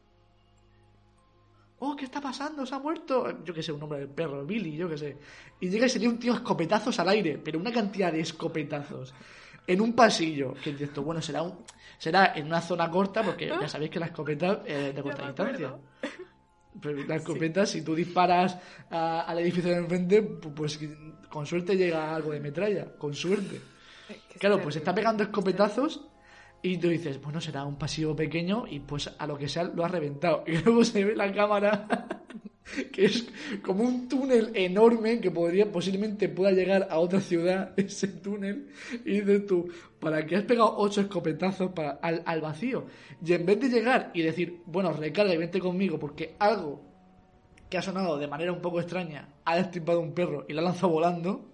Oh, 1.84 1.96
¿qué 1.96 2.04
está 2.04 2.20
pasando? 2.20 2.64
¿Se 2.64 2.74
ha 2.76 2.78
muerto? 2.78 3.42
Yo 3.44 3.52
qué 3.52 3.60
sé, 3.60 3.72
un 3.72 3.80
nombre 3.80 3.98
del 3.98 4.08
perro, 4.08 4.46
Billy, 4.46 4.76
yo 4.76 4.88
qué 4.88 4.96
sé. 4.96 5.16
Y 5.58 5.68
llega 5.68 5.86
y 5.86 5.88
se 5.88 5.98
lee 5.98 6.06
un 6.06 6.16
tío 6.18 6.32
a 6.32 6.36
escopetazos 6.36 6.96
al 7.00 7.08
aire, 7.08 7.38
pero 7.42 7.58
una 7.58 7.72
cantidad 7.72 8.12
de 8.12 8.20
escopetazos. 8.20 9.12
En 9.66 9.80
un 9.80 9.92
pasillo, 9.92 10.54
que 10.62 10.72
tú, 10.72 11.02
bueno, 11.02 11.20
será 11.20 11.42
un, 11.42 11.58
será 11.98 12.34
en 12.36 12.46
una 12.46 12.60
zona 12.60 12.88
corta, 12.88 13.24
porque 13.24 13.48
ya 13.60 13.68
sabéis 13.68 13.90
que 13.90 13.98
la 13.98 14.06
escopeta 14.06 14.62
es 14.64 14.94
de 14.94 15.02
corta 15.02 15.22
distancia. 15.26 15.74
Pero 16.80 17.02
la 17.04 17.16
escopeta, 17.16 17.66
si 17.66 17.82
tú 17.82 17.94
disparas 17.96 18.58
a- 18.90 19.22
al 19.22 19.38
edificio 19.40 19.70
de 19.70 19.78
enfrente, 19.78 20.22
pu- 20.40 20.54
pues 20.54 20.78
con 21.28 21.46
suerte 21.46 21.76
llega 21.76 22.14
algo 22.14 22.30
de 22.30 22.38
metralla, 22.40 22.96
con 22.96 23.12
suerte. 23.12 23.60
Claro, 24.38 24.56
es 24.56 24.62
pues 24.62 24.76
está 24.76 24.94
pegando 24.94 25.22
escopetazos 25.24 26.06
y 26.62 26.76
tú 26.78 26.88
dices, 26.88 27.20
bueno, 27.20 27.40
será 27.40 27.64
un 27.64 27.76
pasillo 27.76 28.14
pequeño 28.14 28.64
y 28.68 28.78
pues 28.80 29.10
a 29.18 29.26
lo 29.26 29.36
que 29.36 29.48
sea 29.48 29.64
lo 29.64 29.84
ha 29.84 29.88
reventado. 29.88 30.44
Y 30.46 30.58
luego 30.58 30.84
se 30.84 31.04
ve 31.04 31.16
la 31.16 31.32
cámara 31.32 31.86
que 32.92 33.06
es 33.06 33.26
como 33.62 33.84
un 33.84 34.08
túnel 34.08 34.52
enorme 34.54 35.20
que 35.20 35.30
podría 35.30 35.70
posiblemente 35.70 36.28
pueda 36.28 36.52
llegar 36.52 36.86
a 36.90 36.98
otra 36.98 37.20
ciudad 37.20 37.72
ese 37.76 38.08
túnel 38.08 38.68
y 39.04 39.20
dices 39.20 39.46
tú, 39.46 39.68
¿para 39.98 40.24
qué 40.24 40.36
has 40.36 40.44
pegado 40.44 40.74
ocho 40.76 41.00
escopetazos 41.00 41.72
para, 41.72 41.92
al, 42.02 42.22
al 42.24 42.40
vacío? 42.40 42.86
Y 43.24 43.32
en 43.32 43.44
vez 43.44 43.60
de 43.60 43.68
llegar 43.68 44.10
y 44.14 44.22
decir, 44.22 44.62
bueno, 44.66 44.92
recarga 44.92 45.34
y 45.34 45.38
vente 45.38 45.58
conmigo 45.58 45.98
porque 45.98 46.36
algo 46.38 46.80
que 47.68 47.78
ha 47.78 47.82
sonado 47.82 48.18
de 48.18 48.28
manera 48.28 48.52
un 48.52 48.60
poco 48.60 48.80
extraña 48.80 49.28
ha 49.44 49.56
destripado 49.56 50.00
un 50.00 50.12
perro 50.12 50.44
y 50.48 50.52
lo 50.52 50.60
ha 50.60 50.64
lanzado 50.64 50.92
volando, 50.92 51.51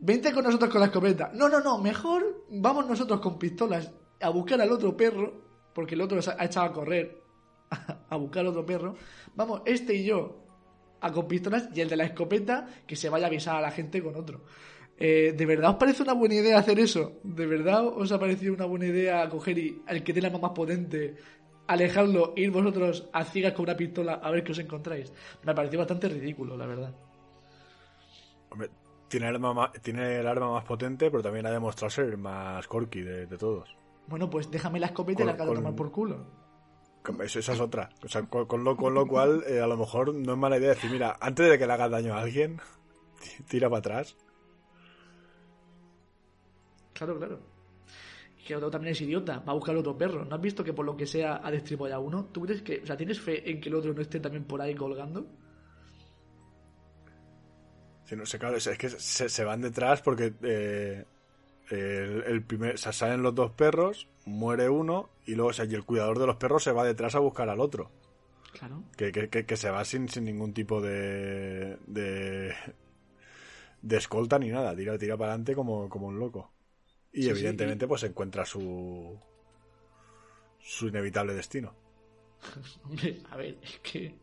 Vente 0.00 0.32
con 0.32 0.44
nosotros 0.44 0.70
con 0.70 0.80
la 0.80 0.86
escopeta. 0.86 1.30
No, 1.34 1.48
no, 1.48 1.60
no, 1.60 1.78
mejor 1.78 2.44
vamos 2.50 2.86
nosotros 2.86 3.20
con 3.20 3.38
pistolas 3.38 3.90
a 4.20 4.28
buscar 4.30 4.60
al 4.60 4.70
otro 4.70 4.96
perro, 4.96 5.32
porque 5.74 5.94
el 5.94 6.00
otro 6.00 6.20
ha 6.38 6.44
echado 6.44 6.66
a 6.66 6.72
correr 6.72 7.22
a 8.08 8.16
buscar 8.16 8.40
al 8.40 8.48
otro 8.48 8.64
perro. 8.64 8.94
Vamos, 9.34 9.62
este 9.64 9.94
y 9.94 10.04
yo 10.04 10.44
a 11.00 11.12
con 11.12 11.28
pistolas 11.28 11.68
y 11.74 11.80
el 11.80 11.88
de 11.88 11.96
la 11.96 12.04
escopeta 12.04 12.66
que 12.86 12.96
se 12.96 13.08
vaya 13.08 13.26
a 13.26 13.28
avisar 13.28 13.56
a 13.56 13.60
la 13.60 13.70
gente 13.70 14.02
con 14.02 14.14
otro. 14.16 14.44
Eh, 14.96 15.32
¿De 15.36 15.46
verdad 15.46 15.70
os 15.70 15.76
parece 15.76 16.02
una 16.02 16.12
buena 16.12 16.34
idea 16.36 16.58
hacer 16.58 16.78
eso? 16.80 17.20
¿De 17.22 17.46
verdad 17.46 17.86
os 17.86 18.10
ha 18.10 18.18
parecido 18.18 18.52
una 18.54 18.64
buena 18.64 18.86
idea 18.86 19.28
coger 19.28 19.58
y 19.58 19.82
al 19.86 20.02
que 20.02 20.12
tiene 20.12 20.28
la 20.30 20.38
más 20.38 20.50
potente, 20.50 21.16
alejarlo, 21.68 22.32
ir 22.36 22.50
vosotros 22.50 23.08
a 23.12 23.24
ciegas 23.24 23.52
con 23.52 23.64
una 23.64 23.76
pistola 23.76 24.14
a 24.14 24.30
ver 24.30 24.42
qué 24.42 24.52
os 24.52 24.58
encontráis? 24.58 25.12
Me 25.44 25.54
pareció 25.54 25.78
bastante 25.78 26.08
ridículo, 26.08 26.56
la 26.56 26.66
verdad. 26.66 26.94
Hombre, 28.50 28.70
tiene, 29.08 29.28
el 29.28 29.34
arma 29.34 29.54
más, 29.54 29.72
tiene 29.82 30.20
el 30.20 30.26
arma 30.26 30.52
más 30.52 30.64
potente, 30.64 31.10
pero 31.10 31.22
también 31.22 31.46
ha 31.46 31.50
demostrado 31.50 31.90
ser 31.90 32.16
más 32.16 32.66
corky 32.68 33.00
de, 33.00 33.26
de 33.26 33.38
todos. 33.38 33.68
Bueno, 34.06 34.30
pues 34.30 34.50
déjame 34.50 34.80
la 34.80 34.86
escopeta 34.86 35.22
y 35.22 35.26
la 35.26 35.32
a 35.32 35.36
con- 35.36 35.54
tomar 35.54 35.74
por 35.74 35.90
culo. 35.90 36.24
Eso, 37.22 37.38
esa 37.38 37.52
es 37.54 37.60
otra. 37.60 37.88
O 38.04 38.08
sea, 38.08 38.22
con, 38.24 38.46
con 38.46 38.64
lo, 38.64 38.76
con 38.76 38.92
lo 38.92 39.06
cual, 39.06 39.42
eh, 39.46 39.60
a 39.60 39.66
lo 39.66 39.76
mejor 39.76 40.14
no 40.14 40.32
es 40.32 40.38
mala 40.38 40.58
idea 40.58 40.70
decir, 40.70 40.90
mira, 40.90 41.16
antes 41.20 41.48
de 41.48 41.58
que 41.58 41.66
le 41.66 41.72
hagas 41.72 41.90
daño 41.90 42.14
a 42.14 42.20
alguien, 42.20 42.60
tira 43.48 43.68
para 43.70 43.78
atrás. 43.80 44.16
Claro, 46.92 47.16
claro. 47.18 47.38
Que 48.46 48.56
otro 48.56 48.70
también 48.70 48.92
es 48.92 49.00
idiota, 49.00 49.40
va 49.40 49.52
a 49.52 49.54
buscar 49.54 49.76
otro 49.76 49.96
perro. 49.96 50.24
¿No 50.24 50.34
has 50.34 50.40
visto 50.40 50.64
que 50.64 50.72
por 50.72 50.84
lo 50.86 50.96
que 50.96 51.06
sea 51.06 51.40
ha 51.44 51.50
destripado 51.50 51.88
ya 51.90 51.98
uno? 51.98 52.26
¿Tú 52.32 52.42
crees 52.42 52.62
que, 52.62 52.80
o 52.82 52.86
sea, 52.86 52.96
tienes 52.96 53.20
fe 53.20 53.48
en 53.50 53.60
que 53.60 53.68
el 53.68 53.74
otro 53.74 53.92
no 53.92 54.00
esté 54.00 54.20
también 54.20 54.44
por 54.44 54.60
ahí 54.62 54.74
colgando? 54.74 55.26
Si 58.08 58.16
no 58.16 58.24
sé, 58.26 58.38
claro, 58.38 58.56
es, 58.56 58.66
es 58.66 58.78
que 58.78 58.88
se, 58.88 59.28
se 59.28 59.44
van 59.44 59.60
detrás 59.60 60.00
porque 60.02 60.32
eh, 60.42 61.04
el, 61.70 62.24
el 62.26 62.42
primer, 62.44 62.74
o 62.76 62.78
sea, 62.78 62.92
salen 62.92 63.22
los 63.22 63.34
dos 63.34 63.52
perros, 63.52 64.08
muere 64.24 64.68
uno 64.70 65.10
y 65.26 65.34
luego 65.34 65.50
o 65.50 65.52
sea, 65.52 65.66
y 65.66 65.74
el 65.74 65.84
cuidador 65.84 66.18
de 66.18 66.26
los 66.26 66.36
perros 66.36 66.64
se 66.64 66.72
va 66.72 66.84
detrás 66.84 67.14
a 67.14 67.20
buscar 67.20 67.48
al 67.50 67.60
otro. 67.60 67.90
Claro. 68.52 68.82
Que, 68.96 69.12
que, 69.12 69.28
que, 69.30 69.46
que 69.46 69.56
se 69.56 69.70
va 69.70 69.84
sin, 69.84 70.08
sin 70.08 70.24
ningún 70.24 70.52
tipo 70.52 70.80
de, 70.80 71.78
de 71.86 72.54
de 73.82 73.96
escolta 73.96 74.38
ni 74.38 74.48
nada, 74.50 74.74
tira, 74.76 74.98
tira 74.98 75.16
para 75.16 75.32
adelante 75.32 75.54
como, 75.54 75.88
como 75.88 76.08
un 76.08 76.18
loco. 76.18 76.52
Y 77.12 77.28
Sí, 77.28 77.34
sí, 77.34 77.34
evidentemente 77.36 77.86
pues 77.88 78.02
encuentra 78.04 78.44
su 78.44 79.18
su 80.60 80.86
inevitable 80.86 81.34
destino. 81.34 81.74
Hombre, 82.84 83.22
a 83.30 83.36
ver, 83.36 83.58
es 83.62 83.78
que, 83.80 84.14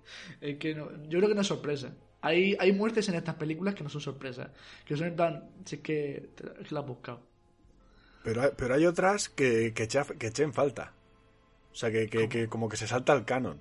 es 0.41 0.57
que 0.57 0.75
no, 0.75 0.89
yo 1.07 1.19
creo 1.19 1.29
que 1.29 1.35
no 1.35 1.41
es 1.41 1.47
sorpresa. 1.47 1.93
Hay, 2.25 2.55
hay 2.59 2.71
muertes 2.73 3.07
en 3.09 3.15
estas 3.15 3.35
películas 3.35 3.75
que 3.75 3.83
no 3.83 3.89
son 3.89 4.01
sorpresas. 4.01 4.49
Que 4.85 4.97
son 4.97 5.07
en 5.07 5.15
plan, 5.15 5.49
si 5.65 5.75
es 5.75 5.81
que, 5.81 6.29
es 6.61 6.67
que 6.67 6.73
la 6.73 6.79
has 6.81 6.87
buscado. 6.87 7.21
Pero 8.23 8.41
hay, 8.41 8.49
pero 8.57 8.73
hay 8.75 8.85
otras 8.85 9.29
que, 9.29 9.73
que, 9.73 9.83
echen 10.27 10.53
falta. 10.53 10.93
O 11.71 11.75
sea, 11.75 11.91
que, 11.91 12.07
que, 12.09 12.17
¿Cómo? 12.19 12.29
que 12.29 12.47
como 12.47 12.69
que 12.69 12.77
se 12.77 12.87
salta 12.87 13.13
el 13.13 13.25
canon. 13.25 13.59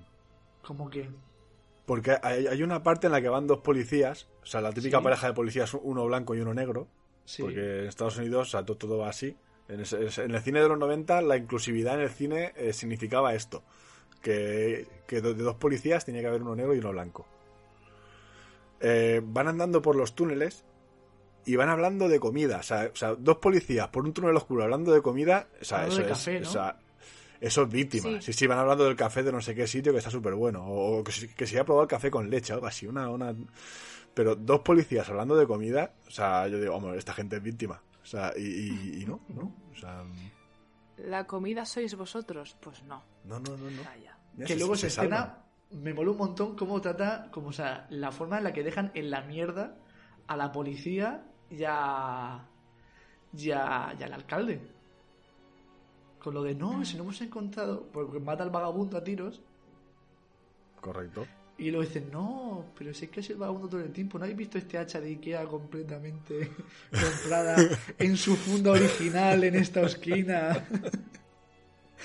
Como 0.62 0.88
que, 0.88 1.08
Porque 1.84 2.16
hay, 2.22 2.46
hay 2.46 2.62
una 2.62 2.82
parte 2.82 3.06
en 3.08 3.12
la 3.12 3.20
que 3.20 3.28
van 3.28 3.46
dos 3.46 3.58
policías, 3.58 4.28
o 4.42 4.46
sea, 4.46 4.60
la 4.62 4.72
típica 4.72 4.98
Sí. 4.98 5.04
pareja 5.04 5.26
de 5.26 5.34
policías, 5.34 5.74
uno 5.74 6.06
blanco 6.06 6.34
y 6.34 6.40
uno 6.40 6.54
negro, 6.54 6.88
Sí. 7.26 7.42
porque 7.42 7.80
en 7.80 7.86
Estados 7.86 8.16
Unidos 8.16 8.48
o 8.48 8.50
sea, 8.52 8.64
to- 8.64 8.76
todo 8.76 8.96
va 8.98 9.10
así. 9.10 9.36
En, 9.68 9.80
el 9.80 10.40
cine 10.42 10.60
de 10.60 10.68
los 10.68 10.78
90 10.78 11.20
la 11.22 11.36
inclusividad 11.36 11.94
en 11.96 12.00
el 12.00 12.10
cine 12.10 12.52
eh, 12.56 12.72
significaba 12.72 13.34
esto, 13.34 13.62
que, 14.22 14.86
que 15.06 15.20
de 15.20 15.34
dos 15.34 15.56
policías 15.56 16.04
tenía 16.06 16.20
que 16.22 16.28
haber 16.28 16.42
uno 16.42 16.54
negro 16.56 16.74
y 16.74 16.78
uno 16.78 16.92
blanco. 16.92 17.26
Eh, 18.80 19.20
van 19.24 19.48
andando 19.48 19.80
por 19.80 19.96
los 19.96 20.14
túneles 20.14 20.64
y 21.46 21.56
van 21.56 21.68
hablando 21.68 22.08
de 22.08 22.18
comida, 22.20 22.58
o 22.58 22.62
sea, 22.62 22.90
o 22.92 22.96
sea, 22.96 23.14
dos 23.14 23.36
policías 23.38 23.88
por 23.88 24.04
un 24.04 24.12
túnel 24.12 24.36
oscuro 24.36 24.64
hablando 24.64 24.92
de 24.92 25.00
comida, 25.02 25.48
o 25.60 25.64
sea, 25.64 25.86
eso 25.86 25.96
de 25.98 26.02
es, 26.04 26.08
café, 26.08 26.40
¿no? 26.40 26.48
o 26.48 26.52
sea, 26.52 26.78
eso 27.40 27.62
es 27.62 27.68
víctima. 27.68 28.08
Sí. 28.10 28.18
Sí. 28.22 28.32
sí, 28.32 28.46
van 28.46 28.58
hablando 28.58 28.84
del 28.84 28.96
café 28.96 29.22
de 29.22 29.30
no 29.32 29.40
sé 29.40 29.54
qué 29.54 29.66
sitio 29.66 29.92
que 29.92 29.98
está 29.98 30.10
súper 30.10 30.34
bueno, 30.34 30.64
o, 30.66 30.98
o 30.98 31.04
que, 31.04 31.12
si- 31.12 31.28
que 31.28 31.46
se 31.46 31.56
haya 31.56 31.64
probado 31.64 31.82
el 31.84 31.88
café 31.88 32.10
con 32.10 32.28
leche, 32.30 32.52
algo 32.52 32.66
así, 32.66 32.86
una, 32.86 33.08
una... 33.10 33.34
Pero 34.14 34.36
dos 34.36 34.60
policías 34.60 35.08
hablando 35.08 35.34
de 35.36 35.46
comida, 35.46 35.92
o 36.06 36.10
sea, 36.10 36.46
yo 36.48 36.58
digo, 36.60 36.72
vamos, 36.72 36.96
esta 36.96 37.12
gente 37.12 37.36
es 37.36 37.42
víctima. 37.42 37.82
O 38.02 38.06
sea, 38.06 38.32
y, 38.36 38.42
y- 38.42 39.02
y 39.02 39.06
no, 39.06 39.20
no. 39.28 39.54
O 39.72 39.76
sea, 39.76 40.04
¿La 40.98 41.26
comida 41.26 41.64
sois 41.66 41.94
vosotros? 41.96 42.56
Pues 42.60 42.82
no. 42.84 43.02
no, 43.24 43.40
no, 43.40 43.56
no, 43.56 43.70
no. 43.70 43.82
Vaya. 43.84 44.16
Que 44.38 44.46
se- 44.46 44.56
luego 44.56 44.76
se 44.76 44.86
esa 44.86 45.02
escena. 45.02 45.43
Me 45.82 45.92
moló 45.92 46.12
un 46.12 46.18
montón 46.18 46.56
cómo 46.56 46.80
trata, 46.80 47.28
como 47.30 47.48
o 47.48 47.52
sea, 47.52 47.86
la 47.90 48.12
forma 48.12 48.38
en 48.38 48.44
la 48.44 48.52
que 48.52 48.62
dejan 48.62 48.90
en 48.94 49.10
la 49.10 49.22
mierda 49.22 49.76
a 50.26 50.36
la 50.36 50.52
policía 50.52 51.24
y 51.50 51.64
a, 51.66 52.46
y 53.36 53.50
a- 53.50 53.94
y 53.98 54.02
al 54.02 54.12
alcalde. 54.12 54.60
Con 56.20 56.32
lo 56.34 56.42
de 56.42 56.54
no, 56.54 56.84
si 56.84 56.96
no 56.96 57.02
hemos 57.02 57.20
encontrado, 57.20 57.88
porque 57.92 58.18
mata 58.18 58.42
al 58.42 58.50
vagabundo 58.50 58.96
a 58.96 59.04
tiros 59.04 59.42
Correcto. 60.80 61.26
y 61.58 61.70
luego 61.70 61.86
dicen, 61.86 62.08
no, 62.10 62.64
pero 62.78 62.94
si 62.94 63.04
es 63.06 63.10
que 63.10 63.20
es 63.20 63.28
el 63.30 63.36
vagabundo 63.36 63.68
todo 63.68 63.80
el 63.80 63.92
tiempo, 63.92 64.18
¿no 64.18 64.24
habéis 64.24 64.38
visto 64.38 64.56
este 64.58 64.78
hacha 64.78 65.00
de 65.00 65.08
Ikea 65.10 65.44
completamente 65.46 66.50
comprada 66.90 67.56
en 67.98 68.16
su 68.16 68.36
funda 68.36 68.70
original 68.70 69.44
en 69.44 69.54
esta 69.56 69.82
esquina? 69.82 70.66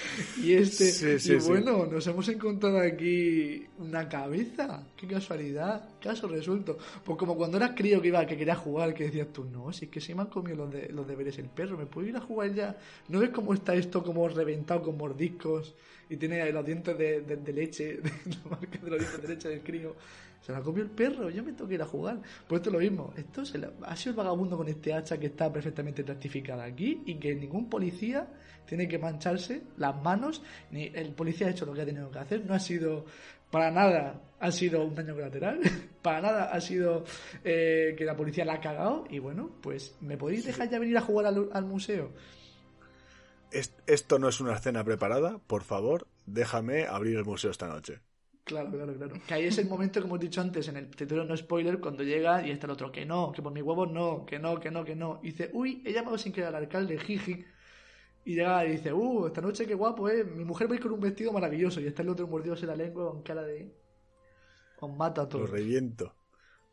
y 0.43 0.53
este, 0.53 0.85
Sí, 0.91 1.19
sí, 1.19 1.33
y 1.35 1.39
sí. 1.41 1.47
bueno, 1.49 1.85
nos 1.85 2.05
hemos 2.07 2.27
encontrado 2.29 2.79
aquí 2.79 3.65
una 3.79 4.07
cabeza, 4.09 4.87
qué 4.95 5.07
casualidad, 5.07 5.89
caso 6.01 6.27
resuelto. 6.27 6.77
Pues 7.03 7.17
como 7.17 7.35
cuando 7.35 7.57
eras 7.57 7.71
crío 7.75 8.01
que 8.01 8.09
iba, 8.09 8.25
que 8.25 8.37
querías 8.37 8.57
jugar, 8.57 8.93
que 8.93 9.05
decías 9.05 9.27
tú, 9.33 9.45
no, 9.45 9.71
si 9.73 9.85
es 9.85 9.91
que 9.91 10.01
se 10.01 10.15
me 10.15 10.21
han 10.21 10.27
comido 10.27 10.57
los, 10.57 10.71
de- 10.71 10.89
los 10.89 11.07
deberes 11.07 11.37
el 11.39 11.49
perro, 11.49 11.77
¿me 11.77 11.85
puedo 11.85 12.07
ir 12.07 12.15
a 12.15 12.21
jugar 12.21 12.53
ya? 12.53 12.77
¿No 13.09 13.19
ves 13.19 13.29
cómo 13.29 13.53
está 13.53 13.75
esto 13.75 14.03
como 14.03 14.27
reventado 14.27 14.81
con 14.83 14.97
mordiscos? 14.97 15.75
Y 16.09 16.17
tiene 16.17 16.51
los 16.51 16.65
dientes 16.65 16.97
de, 16.97 17.21
de- 17.21 17.37
de 17.37 17.53
leche, 17.53 17.99
la 18.43 18.49
marca 18.51 18.79
de 18.81 18.89
los 18.89 18.99
dientes 18.99 19.21
de 19.21 19.27
leche 19.27 19.49
del 19.49 19.61
crío. 19.61 19.95
Se 20.41 20.53
la 20.53 20.61
comió 20.61 20.81
el 20.81 20.89
perro, 20.89 21.29
yo 21.29 21.43
me 21.43 21.51
tengo 21.51 21.67
que 21.67 21.75
ir 21.75 21.81
a 21.81 21.85
jugar. 21.85 22.21
Pues 22.47 22.59
esto 22.61 22.69
es 22.69 22.73
lo 22.73 22.79
mismo. 22.79 23.13
Esto 23.17 23.45
se 23.45 23.57
la- 23.57 23.71
ha 23.83 23.95
sido 23.95 24.11
el 24.11 24.15
vagabundo 24.17 24.55
con 24.57 24.67
este 24.69 24.93
hacha 24.93 25.19
que 25.19 25.27
está 25.27 25.51
perfectamente 25.51 26.01
rectificada 26.01 26.63
aquí 26.63 27.03
y 27.05 27.15
que 27.15 27.35
ningún 27.35 27.69
policía 27.69 28.25
tiene 28.69 28.87
que 28.87 28.99
mancharse 28.99 29.63
las 29.77 29.95
manos. 30.01 30.41
Ni 30.71 30.91
el 30.93 31.13
policía 31.13 31.47
ha 31.47 31.51
hecho 31.51 31.65
lo 31.65 31.73
que 31.73 31.81
ha 31.81 31.85
tenido 31.85 32.11
que 32.11 32.19
hacer. 32.19 32.45
No 32.45 32.53
ha 32.53 32.59
sido 32.59 33.05
para 33.51 33.71
nada 33.71 34.21
ha 34.39 34.51
sido 34.51 34.85
un 34.85 34.95
daño 34.95 35.15
colateral. 35.15 35.59
para 36.03 36.21
nada 36.21 36.43
ha 36.53 36.61
sido 36.61 37.03
eh, 37.43 37.95
que 37.97 38.05
la 38.05 38.15
policía 38.15 38.45
la 38.45 38.53
ha 38.53 38.61
cagado. 38.61 39.05
Y 39.09 39.19
bueno, 39.19 39.51
pues 39.61 39.97
¿me 40.01 40.17
podéis 40.17 40.45
dejar 40.45 40.69
ya 40.69 40.79
venir 40.79 40.97
a 40.97 41.01
jugar 41.01 41.25
al, 41.27 41.49
al 41.53 41.65
museo? 41.65 42.13
Es- 43.51 43.75
esto 43.85 44.17
no 44.17 44.27
es 44.29 44.39
una 44.41 44.55
escena 44.55 44.83
preparada, 44.83 45.37
por 45.37 45.63
favor, 45.63 46.07
déjame 46.25 46.87
abrir 46.87 47.15
el 47.17 47.25
museo 47.25 47.51
esta 47.51 47.67
noche. 47.67 48.01
Claro, 48.43 48.71
claro, 48.71 48.95
claro. 48.97 49.23
Que 49.27 49.33
ahí 49.35 49.45
es 49.45 49.59
el 49.59 49.67
momento, 49.67 50.01
como 50.01 50.15
he 50.15 50.19
dicho 50.19 50.41
antes, 50.41 50.67
en 50.67 50.77
el 50.77 50.89
título 50.89 51.23
no 51.23 51.37
spoiler, 51.37 51.79
cuando 51.79 52.03
llega 52.03 52.45
y 52.45 52.49
está 52.51 52.65
el 52.65 52.71
otro, 52.71 52.91
que 52.91 53.05
no, 53.05 53.31
que 53.31 53.43
por 53.43 53.51
mis 53.53 53.61
huevos 53.63 53.91
no, 53.91 54.25
que 54.25 54.39
no, 54.39 54.59
que 54.59 54.71
no, 54.71 54.83
que 54.83 54.95
no. 54.95 55.19
Y 55.21 55.27
dice, 55.31 55.51
uy, 55.53 55.83
he 55.85 55.93
llamado 55.93 56.17
sin 56.17 56.33
querer 56.33 56.49
al 56.49 56.55
alcalde, 56.55 56.97
jiji. 56.97 57.45
Y 58.29 58.35
llega 58.35 58.65
y 58.65 58.71
dice, 58.73 58.93
uh, 58.93 59.27
esta 59.27 59.41
noche 59.41 59.65
qué 59.67 59.73
guapo, 59.75 60.07
eh. 60.09 60.23
Mi 60.23 60.45
mujer 60.45 60.67
va 60.69 60.73
a 60.73 60.75
ir 60.75 60.81
con 60.83 60.91
un 60.91 60.99
vestido 60.99 61.31
maravilloso. 61.33 61.79
Y 61.81 61.87
está 61.87 62.01
el 62.03 62.09
otro 62.09 62.27
mordiéndose 62.27 62.65
la 62.67 62.75
lengua 62.75 63.09
con 63.11 63.23
cara 63.23 63.43
de. 63.43 63.57
Os 64.85 64.89
mata 64.99 65.21
a 65.23 65.27
Lo 65.31 65.45
reviento. 65.47 66.13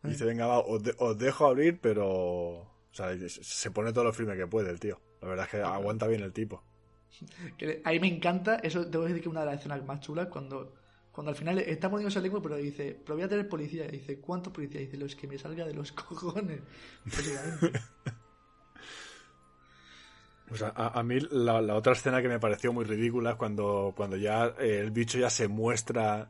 Y 0.05 0.09
Ay. 0.09 0.13
dice, 0.13 0.25
venga, 0.25 0.47
va, 0.47 0.59
os, 0.61 0.83
de- 0.83 0.95
os 0.99 1.19
dejo 1.19 1.47
abrir, 1.47 1.81
pero... 1.81 2.07
O 2.09 2.69
sea, 2.93 3.09
se 3.29 3.71
pone 3.71 3.93
todo 3.93 4.05
lo 4.05 4.13
firme 4.13 4.37
que 4.37 4.47
puede 4.47 4.71
el 4.71 4.81
tío. 4.81 5.01
La 5.21 5.29
verdad 5.29 5.47
es 5.47 5.51
que 5.53 5.63
aguanta 5.63 6.07
bien 6.07 6.23
el 6.23 6.33
tipo. 6.33 6.65
Que 7.59 7.81
ahí 7.85 8.01
me 8.01 8.09
encanta, 8.09 8.57
eso 8.57 8.89
tengo 8.91 9.05
que 9.05 9.09
decir 9.11 9.23
que 9.23 9.29
una 9.29 9.41
de 9.41 9.47
las 9.47 9.61
escenas 9.61 9.85
más 9.85 10.01
chulas, 10.01 10.29
cuando, 10.29 10.75
cuando 11.13 11.31
al 11.31 11.37
final 11.37 11.59
está 11.59 11.89
mordiéndose 11.89 12.19
la 12.19 12.23
lengua, 12.25 12.43
pero 12.43 12.57
dice, 12.57 13.01
pero 13.05 13.17
voy 13.17 13.25
a 13.25 13.29
tener 13.29 13.49
policía. 13.49 13.87
Y 13.87 13.93
dice, 13.99 14.21
¿cuántos 14.21 14.53
policías? 14.53 14.83
Y 14.83 14.87
dice, 14.87 14.97
los 14.99 15.17
que 15.17 15.27
me 15.27 15.39
salga 15.39 15.67
de 15.67 15.75
los 15.75 15.93
cojones. 15.93 16.61
Sea, 20.55 20.73
a, 20.77 20.99
a 20.99 21.03
mí 21.03 21.19
la, 21.31 21.75
otra 21.75 21.93
escena 21.93 22.23
que 22.23 22.29
me 22.29 22.39
pareció 22.39 22.73
muy 22.73 22.85
ridícula 22.85 23.31
es 23.33 23.37
cuando, 23.37 23.93
cuando 23.97 24.17
ya 24.17 24.47
eh, 24.61 24.79
el 24.81 24.91
bicho 24.93 25.19
ya 25.19 25.29
se 25.31 25.49
muestra 25.49 26.29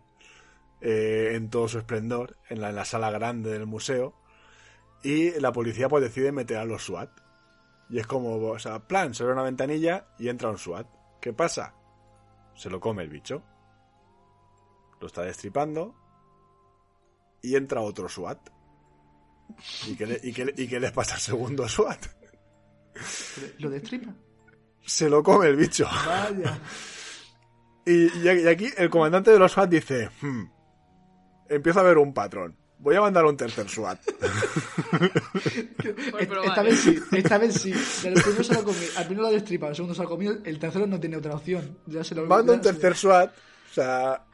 eh, 0.80 1.32
en 1.34 1.50
todo 1.50 1.68
su 1.68 1.78
esplendor 1.78 2.36
en 2.48 2.60
la, 2.62 2.70
en 2.70 2.76
la 2.76 2.84
sala 2.86 3.10
grande 3.10 3.50
del 3.52 3.66
museo 3.66 4.14
y 5.02 5.38
la 5.40 5.52
policía 5.52 5.88
pues 5.88 6.02
decide 6.02 6.32
meter 6.32 6.56
a 6.58 6.64
los 6.64 6.84
SWAT. 6.84 7.10
Y 7.90 7.98
es 7.98 8.06
como, 8.06 8.36
o 8.36 8.58
sea, 8.58 8.80
plan, 8.88 9.14
se 9.14 9.22
abre 9.22 9.34
una 9.34 9.42
ventanilla 9.44 10.06
y 10.18 10.28
entra 10.28 10.48
un 10.50 10.58
SWAT. 10.58 10.86
¿Qué 11.20 11.32
pasa? 11.32 11.74
Se 12.54 12.70
lo 12.70 12.80
come 12.80 13.02
el 13.04 13.10
bicho. 13.10 13.42
Lo 15.00 15.06
está 15.08 15.22
destripando 15.22 15.94
y 17.42 17.54
entra 17.54 17.82
otro 17.82 18.08
SWAT. 18.08 18.48
¿Y 19.86 19.94
qué, 19.94 20.06
le- 20.06 20.20
y 20.22 20.32
qué 20.32 20.52
y 20.56 20.66
qué 20.66 20.80
les 20.80 20.90
pasa 20.92 21.14
al 21.14 21.20
segundo 21.20 21.68
SWAT? 21.68 22.04
Lo 23.58 23.70
destripa. 23.70 24.12
Se 24.84 25.08
lo 25.08 25.22
come 25.22 25.48
el 25.48 25.56
bicho. 25.56 25.86
Vaya. 26.06 26.58
Y, 27.88 28.10
y 28.18 28.48
aquí- 28.48 28.72
el 28.78 28.90
comandante 28.90 29.30
de 29.30 29.38
los 29.38 29.52
SWAT 29.52 29.70
dice, 29.70 30.10
"Hmm, 30.20 30.42
empiezo 31.48 31.78
a 31.78 31.84
ver 31.84 31.98
un 31.98 32.12
patrón. 32.12 32.56
Voy 32.80 32.96
a 32.96 33.00
mandar 33.00 33.24
un 33.24 33.36
tercer 33.36 33.68
SWAT. 33.68 34.00
Probar, 36.28 36.46
Esta 36.46 36.60
¿eh? 36.62 36.64
vez 36.64 36.80
sí, 36.80 36.98
esta 37.12 37.38
vez 37.38 37.54
sí. 37.54 37.72
El 38.04 38.14
primero 38.14 38.42
se 38.44 38.54
lo 38.54 38.64
comió, 38.64 38.88
al 38.96 39.06
primero 39.06 39.28
lo 39.28 39.32
destripa, 39.34 39.68
el 39.68 39.76
segundo 39.76 39.94
se 39.94 40.02
lo 40.02 40.08
comió, 40.08 40.36
el 40.44 40.58
tercero 40.58 40.86
no 40.86 40.98
tiene 40.98 41.16
otra 41.16 41.34
opción. 41.34 41.78
Ya 41.86 42.02
se 42.04 42.14
lo 42.14 42.26
Mando 42.26 42.52
un 42.54 42.62
se- 42.62 42.72
tercer 42.72 42.96
SWAT. 42.96 43.30
O 43.70 43.74
sea... 43.74 44.24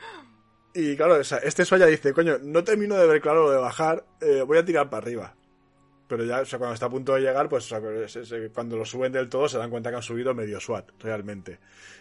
Y 0.74 0.96
claro, 0.96 1.16
o 1.16 1.24
sea, 1.24 1.36
este 1.38 1.66
SWAT 1.66 1.80
ya 1.80 1.86
dice, 1.86 2.14
coño, 2.14 2.38
no 2.40 2.64
termino 2.64 2.94
de 2.96 3.06
ver 3.06 3.20
claro 3.20 3.42
lo 3.44 3.50
de 3.50 3.58
bajar, 3.58 4.06
eh, 4.22 4.42
voy 4.46 4.56
a 4.56 4.64
tirar 4.64 4.88
para 4.88 5.02
arriba. 5.02 5.34
Pero 6.12 6.24
ya, 6.26 6.40
o 6.42 6.44
sea, 6.44 6.58
cuando 6.58 6.74
está 6.74 6.84
a 6.84 6.90
punto 6.90 7.14
de 7.14 7.22
llegar, 7.22 7.48
pues 7.48 7.72
es- 7.72 8.34
cuando 8.52 8.76
lo 8.76 8.84
suben 8.84 9.12
del 9.12 9.30
todo 9.30 9.48
se 9.48 9.56
dan 9.56 9.70
cuenta 9.70 9.88
que 9.88 9.96
han 9.96 10.02
subido 10.02 10.34
medio 10.34 10.60
SWAT, 10.60 10.90
realmente. 11.00 11.58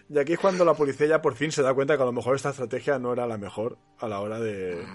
Y 0.10 0.20
aquí 0.20 0.34
es 0.34 0.40
cuando 0.40 0.66
la 0.66 0.74
policía 0.74 1.08
ya 1.08 1.22
por 1.22 1.34
fin 1.36 1.50
se 1.50 1.62
da 1.62 1.74
cuenta 1.74 1.96
que 1.96 2.04
a 2.04 2.08
lo 2.08 2.12
mejor 2.12 2.36
esta 2.36 2.50
estrategia 2.50 3.00
no 3.00 3.14
era 3.14 3.26
la 3.26 3.38
mejor 3.38 3.78
a 4.00 4.10
la 4.10 4.20
hora 4.20 4.38
de... 4.38 4.86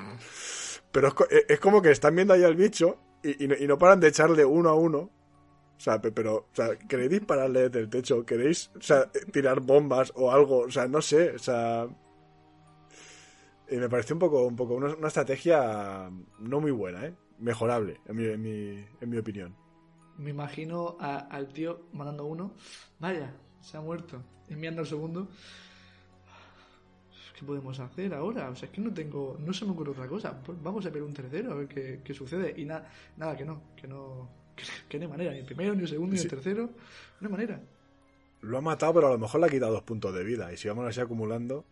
Pero 0.93 1.09
es, 1.09 1.15
e, 1.31 1.47
es 1.55 1.61
como 1.61 1.81
que 1.81 1.93
están 1.93 2.15
viendo 2.15 2.35
ahí 2.35 2.43
al 2.45 2.57
bicho 2.57 2.99
y, 3.23 3.47
no, 3.67 3.79
paran 3.79 4.01
de 4.01 4.09
echarle 4.09 4.45
uno 4.45 4.69
a 4.69 4.75
uno. 4.75 4.99
O 4.99 5.81
sea, 5.81 5.99
pe- 6.03 6.13
pero, 6.13 6.35
o 6.35 6.49
sea, 6.53 6.77
¿queréis 6.77 7.09
dispararle 7.09 7.71
desde 7.71 7.79
el 7.81 7.89
techo? 7.89 8.23
¿Queréis, 8.27 8.71
o 8.79 8.83
sea, 8.83 9.11
tirar 9.33 9.61
bombas 9.61 10.13
o 10.15 10.31
algo? 10.31 10.59
O 10.59 10.71
sea, 10.71 10.87
no 10.89 11.01
sé, 11.01 11.31
o 11.31 11.39
sea... 11.39 11.89
Y 13.71 13.77
me 13.77 13.89
pareció 13.89 14.15
un 14.15 14.21
poco, 14.21 14.43
un 14.45 14.57
poco 14.57 14.75
una, 14.75 14.95
una 14.95 15.09
estrategia 15.09 16.11
no 16.39 16.61
muy 16.61 16.71
buena, 16.71 17.07
¿eh? 17.07 17.15
Mejorable, 17.39 18.01
en 18.07 18.17
mi, 18.17 18.25
en 18.25 18.41
mi, 18.43 18.85
en 19.01 19.11
mi 19.11 19.17
opinión. 19.19 19.55
Me 20.19 20.31
imagino 20.31 20.97
a- 20.99 21.19
al 21.31 21.49
tío 21.49 21.83
mandando 21.93 22.25
uno. 22.25 22.55
Vaya, 22.99 23.35
se 23.61 23.77
ha 23.77 23.81
muerto. 23.81 24.23
Enviando 24.49 24.81
al 24.81 24.87
segundo. 24.87 25.29
¿Qué 27.39 27.45
podemos 27.45 27.79
hacer 27.81 28.15
ahora? 28.15 28.49
O 28.49 28.57
sea, 28.57 28.67
es 28.67 28.73
que 28.75 28.81
no 28.81 28.95
tengo. 28.95 29.37
No 29.39 29.53
se 29.53 29.67
me 29.67 29.73
ocurre 29.73 29.91
otra 29.91 30.09
cosa. 30.09 30.43
Pues 30.43 30.57
vamos 30.63 30.87
a 30.87 30.91
ver 30.91 31.03
un 31.03 31.13
tercero, 31.13 31.53
a 31.53 31.55
ver 31.57 31.69
qué, 31.69 32.01
qué 32.03 32.15
sucede. 32.15 32.55
Y 32.57 32.65
na- 32.65 32.85
nada, 33.19 33.37
que 33.37 33.45
no. 33.45 33.61
Que 33.77 33.87
no. 33.87 34.31
Que, 34.57 34.63
que 34.89 34.99
no 34.99 35.05
hay 35.05 35.11
manera. 35.11 35.33
Ni 35.33 35.41
el 35.41 35.45
primero, 35.45 35.75
ni 35.75 35.83
el 35.83 35.89
segundo, 35.89 36.15
ni 36.15 36.21
el 36.23 36.29
tercero. 36.29 36.71
No 37.21 37.27
hay 37.29 37.33
manera. 37.33 37.61
Lo 38.41 38.57
ha 38.57 38.61
matado, 38.63 38.95
pero 38.95 39.09
a 39.09 39.11
lo 39.11 39.19
mejor 39.19 39.41
le 39.41 39.47
ha 39.49 39.51
quitado 39.51 39.73
dos 39.73 39.83
puntos 39.83 40.15
de 40.15 40.25
vida. 40.25 40.51
Y 40.51 40.57
si 40.57 40.69
vamos 40.69 40.87
así 40.87 40.99
acumulando, 41.01 41.67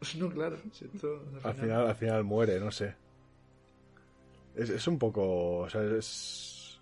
No, 0.18 0.28
claro. 0.28 0.58
si 0.72 0.84
esto, 0.84 1.24
al 1.42 1.54
final, 1.54 1.86
al 1.88 1.96
final 1.96 2.22
muere, 2.24 2.60
no 2.60 2.70
sé. 2.70 2.94
Es, 4.56 4.70
es 4.70 4.86
un 4.88 4.98
poco. 4.98 5.58
O 5.58 5.68
sea, 5.70 5.82
es. 5.82 6.78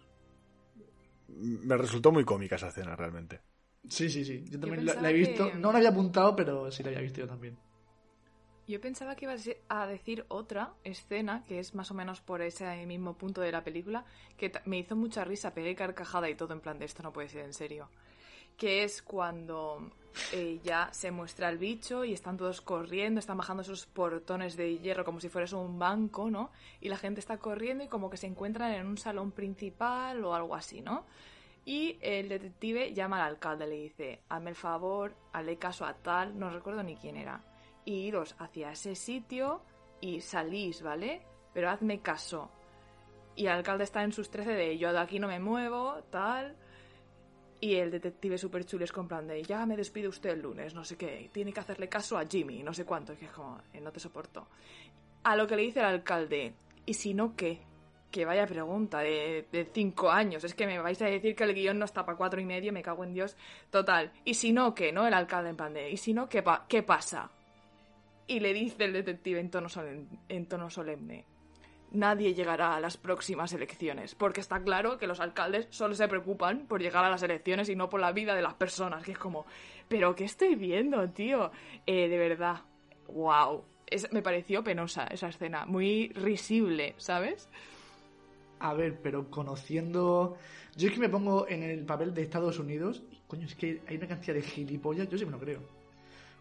Me 1.29 1.77
resultó 1.77 2.13
muy 2.13 2.25
cómica 2.25 2.57
esa 2.57 2.69
escena, 2.69 2.95
realmente. 2.97 3.41
Sí, 3.89 4.09
sí, 4.09 4.25
sí. 4.25 4.45
Yo 4.49 4.59
también 4.61 4.87
la, 4.87 5.11
he 5.11 5.13
visto. 5.13 5.47
que- 5.51 5.55
No 5.59 5.73
la 5.73 5.79
había 5.79 5.91
apuntado, 5.91 6.35
pero 6.37 6.71
sí 6.71 6.83
la 6.83 6.91
había 6.91 7.01
visto 7.03 7.21
yo 7.21 7.27
también. 7.27 7.57
Yo 8.67 8.81
pensaba 8.81 9.15
que 9.15 9.27
ibas 9.27 9.47
a 9.69 9.87
decir 9.87 10.25
otra 10.29 10.73
escena, 10.85 11.45
que 11.47 11.59
es 11.59 11.75
más 11.75 11.91
o 11.91 11.95
menos 11.95 12.23
por 12.23 12.41
ese 12.41 12.87
mismo 12.87 13.19
punto 13.19 13.43
de 13.43 13.53
la 13.53 13.63
película, 13.63 14.07
que 14.39 14.51
me 14.65 14.79
hizo 14.79 14.97
mucha 14.97 15.23
risa, 15.23 15.53
pegué 15.53 15.75
carcajada 15.75 16.31
y 16.31 16.35
todo 16.35 16.55
en 16.55 16.61
plan 16.61 16.79
de 16.79 16.87
esto 16.87 17.03
no 17.03 17.13
puede 17.13 17.29
ser 17.29 17.45
en 17.45 17.53
serio. 17.53 17.91
Que 18.57 18.85
es 18.85 19.03
cuando 19.03 19.91
eh, 20.33 20.61
ya 20.63 20.89
se 20.93 21.11
muestra 21.11 21.49
el 21.49 21.59
bicho 21.59 22.05
y 22.05 22.13
están 22.13 22.37
todos 22.37 22.61
corriendo, 22.61 23.19
están 23.19 23.37
bajando 23.37 23.63
esos 23.63 23.87
portones 23.87 24.57
de 24.57 24.79
hierro 24.79 25.05
como 25.05 25.21
si 25.21 25.29
fuese 25.29 25.57
un 25.57 25.79
banco, 25.79 26.31
¿no? 26.31 26.51
Y 26.81 26.89
la 26.89 26.97
gente 26.97 27.21
está 27.21 27.39
corriendo 27.39 27.85
y 27.85 27.89
como 27.89 28.11
que 28.11 28.17
se 28.17 28.27
encuentran 28.27 28.73
en 28.73 28.87
un 28.87 28.99
salón 28.99 29.33
principal 29.33 30.25
o 30.25 30.35
algo 30.35 30.55
así, 30.55 30.81
¿no? 30.81 31.05
Y 31.65 31.99
el 32.01 32.29
detective 32.29 32.93
llama 32.93 33.25
al 33.25 33.33
alcalde, 33.33 33.67
le 33.67 33.77
dice, 33.77 34.21
hazme 34.29 34.51
el 34.51 34.57
favor, 34.57 35.15
hazle 35.33 35.57
caso 35.57 35.85
a 35.87 35.95
tal, 35.95 36.39
no 36.39 36.51
recuerdo 36.51 36.83
ni 36.83 36.97
quién 36.97 37.17
era, 37.17 37.41
y 37.85 37.95
iros 37.95 38.37
hacia 38.39 38.73
ese 38.73 38.95
sitio 38.95 39.63
y 40.01 40.21
salís, 40.21 40.83
¿vale? 40.83 41.23
Pero 41.55 41.71
hazme 41.71 42.01
caso. 42.01 42.51
Y 43.35 43.47
el 43.47 43.53
alcalde 43.53 43.85
está 43.85 44.05
en 44.05 44.13
sus 44.13 44.31
trece 44.31 44.53
de 44.53 44.79
yo 44.79 44.93
de 44.93 44.99
aquí 45.01 45.19
no 45.19 45.27
me 45.27 45.41
muevo, 45.41 46.03
tal. 46.11 46.57
Y 47.65 47.77
el 47.77 47.91
detective 47.91 48.37
super 48.37 48.67
chulo 48.67 48.85
es 48.85 48.93
con 48.93 49.09
plan 49.09 49.27
de 49.27 49.43
ya 49.43 49.65
me 49.65 49.75
despide 49.75 50.07
usted 50.07 50.29
el 50.29 50.43
lunes, 50.43 50.75
no 50.75 50.85
sé 50.85 50.99
qué, 50.99 51.31
tiene 51.33 51.51
que 51.51 51.61
hacerle 51.61 51.89
caso 51.89 52.19
a 52.19 52.27
Jimmy, 52.27 52.63
no 52.63 52.75
sé 52.75 52.85
cuánto, 52.85 53.17
que 53.17 53.27
como, 53.29 53.59
eh, 53.73 53.81
no 53.81 53.91
te 53.91 54.01
soporto. 54.01 54.47
A 55.23 55.35
lo 55.35 55.47
que 55.47 55.57
le 55.57 55.63
dice 55.63 55.81
el 55.81 55.87
alcalde, 55.87 56.53
¿y 56.85 56.93
si 56.93 57.15
no 57.15 57.35
qué? 57.35 57.61
Que 58.11 58.27
vaya 58.27 58.47
pregunta 58.47 58.99
de, 58.99 59.49
de 59.51 59.65
cinco 59.73 60.11
años. 60.11 60.45
Es 60.45 60.55
que 60.55 60.67
me 60.67 60.79
vais 60.79 61.01
a 61.01 61.07
decir 61.07 61.35
que 61.35 61.45
el 61.45 61.55
guion 61.55 61.79
no 61.79 61.87
está 61.87 62.05
para 62.05 62.19
cuatro 62.19 62.39
y 62.39 62.45
medio, 62.45 62.71
me 62.71 62.83
cago 62.83 63.03
en 63.03 63.15
Dios. 63.15 63.35
Total. 63.71 64.13
¿Y 64.27 64.35
si 64.35 64.53
no 64.53 64.75
qué? 64.75 64.93
¿No? 64.93 65.07
El 65.07 65.15
alcalde 65.15 65.49
en 65.49 65.57
plan 65.57 65.73
de, 65.73 65.91
¿y 65.91 65.97
si 65.97 66.13
no 66.13 66.29
qué, 66.29 66.45
qué 66.69 66.83
pasa? 66.83 67.31
Y 68.27 68.41
le 68.41 68.53
dice 68.53 68.85
el 68.85 68.93
detective 68.93 69.41
en 69.41 69.51
tono, 69.51 69.71
solemne, 69.71 70.19
en 70.29 70.45
tono 70.45 70.69
solemne, 70.69 71.25
nadie 71.95 72.35
llegará 72.35 72.77
a 72.77 72.81
las 72.81 72.97
próximas 72.97 73.53
elecciones, 73.53 74.15
porque 74.15 74.41
está 74.41 74.63
claro 74.63 74.99
que 74.99 75.07
los 75.07 75.21
alcaldes 75.21 75.67
solo 75.71 75.95
se 75.95 76.09
preocupan 76.09 76.67
por 76.67 76.83
llegar 76.83 77.05
a 77.05 77.11
las 77.11 77.23
elecciones 77.23 77.69
y 77.69 77.77
no 77.77 77.89
por 77.89 78.01
la 78.01 78.13
vida 78.13 78.35
de 78.35 78.43
las 78.43 78.55
personas, 78.55 79.03
que 79.05 79.13
es 79.13 79.19
como, 79.19 79.47
pero 79.89 80.15
¿qué 80.15 80.25
estoy 80.25 80.55
viendo, 80.57 81.09
tío? 81.11 81.51
Eh, 81.87 82.09
de 82.09 82.19
verdad, 82.19 82.63
wow. 83.09 83.65
Es, 83.87 84.11
me 84.13 84.23
pareció 84.23 84.65
penosa 84.65 85.07
esa 85.07 85.29
escena, 85.29 85.67
muy 85.67 86.09
risible, 86.15 86.95
¿sabes? 86.97 87.49
A 88.59 88.73
ver, 88.73 88.99
pero 89.03 89.31
conociendo. 89.31 90.37
Yo 90.77 90.89
es 90.89 90.95
que 90.95 91.01
me 91.01 91.09
pongo 91.09 91.47
en 91.49 91.63
el 91.63 91.85
papel 91.85 92.15
de 92.15 92.23
Estados 92.23 92.59
Unidos. 92.59 93.03
Coño, 93.27 93.47
es 93.47 93.55
que 93.55 93.83
hay 93.87 93.97
una 93.97 94.09
cantidad 94.09 94.35
de 94.35 94.43
gilipollas, 94.43 95.09
yo 95.09 95.19
sí 95.19 95.27
me 95.27 95.33
lo 95.33 95.39
creo. 95.39 95.84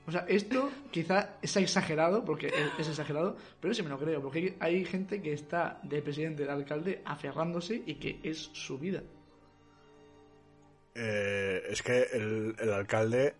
O 0.05 0.11
sea, 0.11 0.25
esto 0.27 0.69
quizá 0.91 1.37
es 1.41 1.55
exagerado, 1.55 2.25
porque 2.25 2.47
es, 2.47 2.79
es 2.79 2.89
exagerado, 2.89 3.37
pero 3.61 3.73
sí 3.73 3.83
me 3.83 3.89
lo 3.89 3.97
creo, 3.97 4.21
porque 4.21 4.39
hay, 4.59 4.75
hay 4.75 4.85
gente 4.85 5.21
que 5.21 5.33
está 5.33 5.79
de 5.83 6.01
presidente, 6.01 6.43
de 6.43 6.51
alcalde, 6.51 7.01
aferrándose 7.05 7.81
y 7.85 7.95
que 7.95 8.19
es 8.21 8.49
su 8.53 8.77
vida. 8.77 9.01
Eh, 10.95 11.63
es 11.69 11.81
que 11.81 12.03
el, 12.13 12.55
el 12.59 12.73
alcalde, 12.73 13.35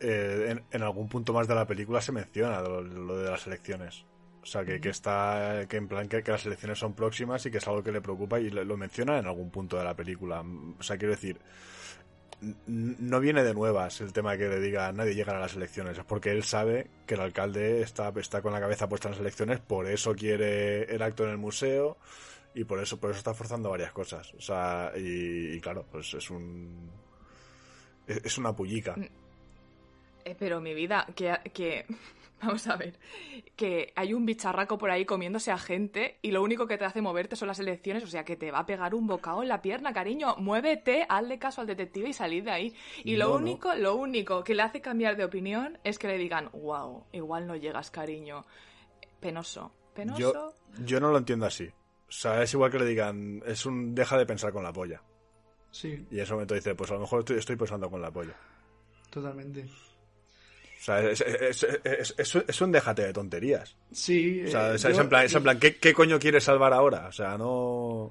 eh, 0.00 0.46
en, 0.48 0.64
en 0.70 0.82
algún 0.82 1.08
punto 1.08 1.32
más 1.32 1.46
de 1.46 1.54
la 1.54 1.66
película 1.66 2.00
se 2.00 2.12
menciona 2.12 2.60
lo, 2.60 2.82
lo 2.82 3.16
de 3.16 3.30
las 3.30 3.46
elecciones. 3.46 4.04
O 4.42 4.46
sea, 4.46 4.64
que, 4.64 4.80
que 4.80 4.88
está, 4.88 5.66
que 5.68 5.76
en 5.76 5.86
plan 5.86 6.08
que, 6.08 6.22
que 6.22 6.32
las 6.32 6.44
elecciones 6.46 6.78
son 6.78 6.94
próximas 6.94 7.44
y 7.46 7.50
que 7.50 7.58
es 7.58 7.68
algo 7.68 7.82
que 7.82 7.92
le 7.92 8.00
preocupa 8.00 8.40
y 8.40 8.50
lo, 8.50 8.64
lo 8.64 8.76
menciona 8.76 9.18
en 9.18 9.26
algún 9.26 9.50
punto 9.50 9.76
de 9.76 9.84
la 9.84 9.94
película. 9.94 10.42
O 10.78 10.82
sea, 10.82 10.96
quiero 10.96 11.12
decir, 11.12 11.38
no 12.66 13.20
viene 13.20 13.44
de 13.44 13.52
nuevas 13.52 14.00
el 14.00 14.12
tema 14.12 14.36
que 14.36 14.48
le 14.48 14.60
diga 14.60 14.92
nadie 14.92 15.14
llegará 15.14 15.38
a 15.38 15.42
las 15.42 15.56
elecciones, 15.56 15.98
es 15.98 16.04
porque 16.04 16.30
él 16.30 16.42
sabe 16.42 16.88
que 17.06 17.14
el 17.14 17.20
alcalde 17.20 17.82
está, 17.82 18.12
está 18.16 18.40
con 18.40 18.52
la 18.52 18.60
cabeza 18.60 18.88
puesta 18.88 19.08
en 19.08 19.12
las 19.12 19.20
elecciones, 19.20 19.60
por 19.60 19.86
eso 19.86 20.14
quiere 20.14 20.84
el 20.84 21.02
acto 21.02 21.24
en 21.24 21.30
el 21.30 21.38
museo 21.38 21.98
y 22.54 22.64
por 22.64 22.80
eso, 22.80 22.98
por 22.98 23.10
eso 23.10 23.18
está 23.18 23.34
forzando 23.34 23.70
varias 23.70 23.92
cosas. 23.92 24.32
O 24.34 24.40
sea, 24.40 24.92
y, 24.96 25.60
claro, 25.60 25.86
pues 25.90 26.14
es 26.14 26.30
un. 26.30 26.90
Es, 28.06 28.38
una 28.38 28.54
pullica. 28.54 28.96
Eh, 30.24 30.34
pero 30.36 30.60
mi 30.60 30.74
vida, 30.74 31.06
que, 31.14 31.32
que... 31.52 31.86
Vamos 32.42 32.66
a 32.68 32.76
ver, 32.76 32.98
que 33.56 33.92
hay 33.96 34.14
un 34.14 34.24
bicharraco 34.24 34.78
por 34.78 34.90
ahí 34.90 35.04
comiéndose 35.04 35.50
a 35.50 35.58
gente 35.58 36.18
y 36.22 36.30
lo 36.30 36.42
único 36.42 36.66
que 36.66 36.78
te 36.78 36.84
hace 36.86 37.02
moverte 37.02 37.36
son 37.36 37.48
las 37.48 37.58
elecciones, 37.58 38.02
o 38.04 38.06
sea 38.06 38.24
que 38.24 38.36
te 38.36 38.50
va 38.50 38.60
a 38.60 38.66
pegar 38.66 38.94
un 38.94 39.06
bocado 39.06 39.42
en 39.42 39.48
la 39.48 39.60
pierna, 39.60 39.92
cariño. 39.92 40.36
Muévete, 40.38 41.04
hazle 41.08 41.38
caso 41.38 41.60
al 41.60 41.66
detective 41.66 42.08
y 42.08 42.12
salid 42.12 42.44
de 42.44 42.50
ahí. 42.50 42.74
Y 43.04 43.16
lo 43.16 43.28
no. 43.28 43.34
único, 43.36 43.74
lo 43.74 43.96
único 43.96 44.42
que 44.42 44.54
le 44.54 44.62
hace 44.62 44.80
cambiar 44.80 45.16
de 45.16 45.24
opinión 45.24 45.78
es 45.84 45.98
que 45.98 46.08
le 46.08 46.16
digan, 46.18 46.50
wow, 46.52 47.04
igual 47.12 47.46
no 47.46 47.56
llegas, 47.56 47.90
cariño. 47.90 48.44
Penoso, 49.20 49.72
penoso. 49.94 50.18
Yo, 50.18 50.54
yo 50.84 51.00
no 51.00 51.10
lo 51.10 51.18
entiendo 51.18 51.46
así. 51.46 51.66
O 52.08 52.12
sea, 52.12 52.42
es 52.42 52.52
igual 52.54 52.70
que 52.70 52.78
le 52.78 52.86
digan, 52.86 53.42
es 53.46 53.66
un 53.66 53.94
deja 53.94 54.16
de 54.18 54.26
pensar 54.26 54.52
con 54.52 54.64
la 54.64 54.72
polla. 54.72 55.02
Sí, 55.70 56.04
Y 56.10 56.16
en 56.16 56.22
ese 56.22 56.32
momento 56.32 56.54
dice, 56.54 56.74
pues 56.74 56.90
a 56.90 56.94
lo 56.94 57.00
mejor 57.00 57.20
estoy, 57.20 57.38
estoy 57.38 57.56
pensando 57.56 57.88
con 57.90 58.00
la 58.02 58.10
polla. 58.10 58.34
totalmente. 59.10 59.68
O 60.80 60.82
sea, 60.82 61.02
es, 61.10 61.20
es, 61.20 61.62
es, 61.84 62.14
es- 62.16 62.34
es 62.48 62.60
un 62.62 62.72
déjate 62.72 63.02
de 63.02 63.12
tonterías. 63.12 63.76
Sí, 63.92 64.44
O 64.46 64.50
sea, 64.50 64.72
eh, 64.72 64.76
es, 64.76 64.84
es 64.86 64.96
yo- 64.96 65.02
en 65.02 65.08
plan, 65.10 65.26
es 65.26 65.34
en 65.34 65.42
plan 65.42 65.58
¿qué, 65.58 65.76
¿qué 65.76 65.92
coño 65.92 66.18
quieres 66.18 66.44
salvar 66.44 66.72
ahora? 66.72 67.06
O 67.08 67.12
sea, 67.12 67.36
no... 67.36 68.10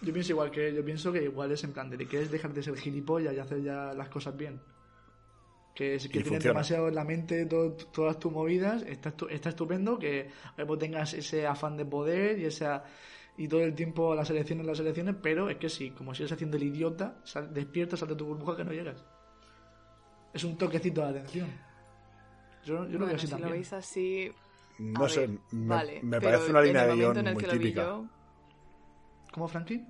Yo 0.00 0.12
pienso 0.12 0.32
igual 0.32 0.50
que 0.50 0.72
yo 0.74 0.84
pienso 0.84 1.12
que 1.12 1.22
igual 1.24 1.50
es 1.52 1.62
en 1.64 1.72
plan 1.72 1.88
de 1.90 1.98
que 1.98 2.06
quieres 2.06 2.30
dejar 2.30 2.52
de 2.52 2.62
ser 2.62 2.76
gilipollas 2.76 3.34
y 3.34 3.38
hacer 3.38 3.62
ya 3.62 3.92
las 3.94 4.08
cosas 4.08 4.36
bien. 4.36 4.60
Que, 5.74 5.94
es, 5.94 6.02
que 6.04 6.20
tienes 6.22 6.42
demasiado 6.50 6.88
en 6.88 6.94
la 6.94 7.04
mente 7.04 7.46
to- 7.46 7.76
todas 7.92 8.18
tus 8.18 8.30
movidas, 8.30 8.82
está, 8.82 9.14
está 9.30 9.48
estupendo 9.48 9.98
que 9.98 10.28
eh, 10.58 10.64
vos 10.64 10.78
tengas 10.78 11.14
ese 11.14 11.46
afán 11.46 11.76
de 11.76 11.84
poder 11.86 12.38
y 12.38 12.44
esa 12.44 12.84
y 13.38 13.48
todo 13.48 13.62
el 13.62 13.74
tiempo 13.74 14.14
las 14.14 14.28
elecciones, 14.30 14.66
las 14.66 14.78
elecciones, 14.80 15.14
pero 15.22 15.48
es 15.48 15.56
que 15.56 15.68
sí, 15.70 15.90
como 15.92 16.14
sigues 16.14 16.30
haciendo 16.32 16.58
el 16.58 16.64
idiota, 16.64 17.16
sal, 17.24 17.52
despierta, 17.54 17.96
sal 17.96 18.08
de 18.08 18.16
tu 18.16 18.26
burbuja 18.26 18.56
que 18.56 18.64
no 18.64 18.72
llegas. 18.72 19.02
Es 20.34 20.44
un 20.44 20.56
toquecito 20.58 21.00
de 21.02 21.08
atención. 21.08 21.48
Yo, 22.64 22.86
yo 22.88 22.98
lo 22.98 22.98
veo 22.98 22.98
Bueno, 22.98 23.14
así 23.16 23.26
si 23.26 23.32
lo 23.32 23.38
también. 23.38 23.52
veis 23.54 23.72
así... 23.72 24.32
No 24.78 25.08
sé, 25.08 25.20
ver, 25.20 25.30
me, 25.52 25.68
vale, 25.68 26.02
me 26.02 26.20
parece 26.20 26.50
una 26.50 26.62
línea 26.62 26.86
de 26.86 26.94
guion 26.96 27.32
muy 27.32 27.44
típica. 27.44 27.82
yo, 27.84 28.04
¿Cómo, 29.32 29.48
Frankie? 29.48 29.84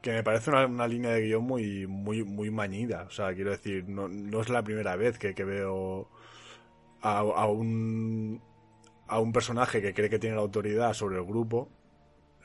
Que 0.00 0.12
me 0.12 0.22
parece 0.24 0.50
una, 0.50 0.66
una 0.66 0.88
línea 0.88 1.12
de 1.12 1.22
guion 1.22 1.44
muy, 1.44 1.86
muy, 1.86 2.24
muy 2.24 2.50
mañida. 2.50 3.04
O 3.04 3.10
sea, 3.10 3.32
quiero 3.34 3.50
decir, 3.52 3.88
no, 3.88 4.08
no 4.08 4.40
es 4.40 4.48
la 4.48 4.62
primera 4.62 4.96
vez 4.96 5.18
que, 5.18 5.34
que 5.34 5.44
veo 5.44 6.08
a, 7.02 7.18
a 7.18 7.46
un 7.46 8.40
a 9.08 9.20
un 9.20 9.32
personaje 9.32 9.82
que 9.82 9.92
cree 9.92 10.08
que 10.08 10.18
tiene 10.18 10.36
la 10.36 10.42
autoridad 10.42 10.94
sobre 10.94 11.18
el 11.18 11.24
grupo 11.24 11.68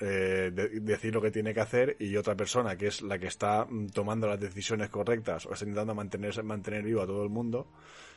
eh, 0.02 0.52
de- 0.54 0.82
decir 0.82 1.14
lo 1.14 1.22
que 1.22 1.32
tiene 1.32 1.54
que 1.54 1.62
hacer 1.62 1.96
y 2.00 2.16
otra 2.18 2.36
persona 2.36 2.76
que 2.78 2.88
es 2.88 3.02
la 3.02 3.18
que 3.20 3.28
está 3.28 3.66
mm, 3.70 3.88
tomando 3.90 4.28
las 4.28 4.40
decisiones 4.40 4.90
correctas 4.90 5.46
o 5.46 5.54
está 5.54 5.66
intentando 5.66 5.96
mantener, 5.96 6.44
mantener 6.44 6.84
vivo 6.84 7.02
a 7.02 7.08
todo 7.08 7.24
el 7.24 7.30
mundo 7.30 7.68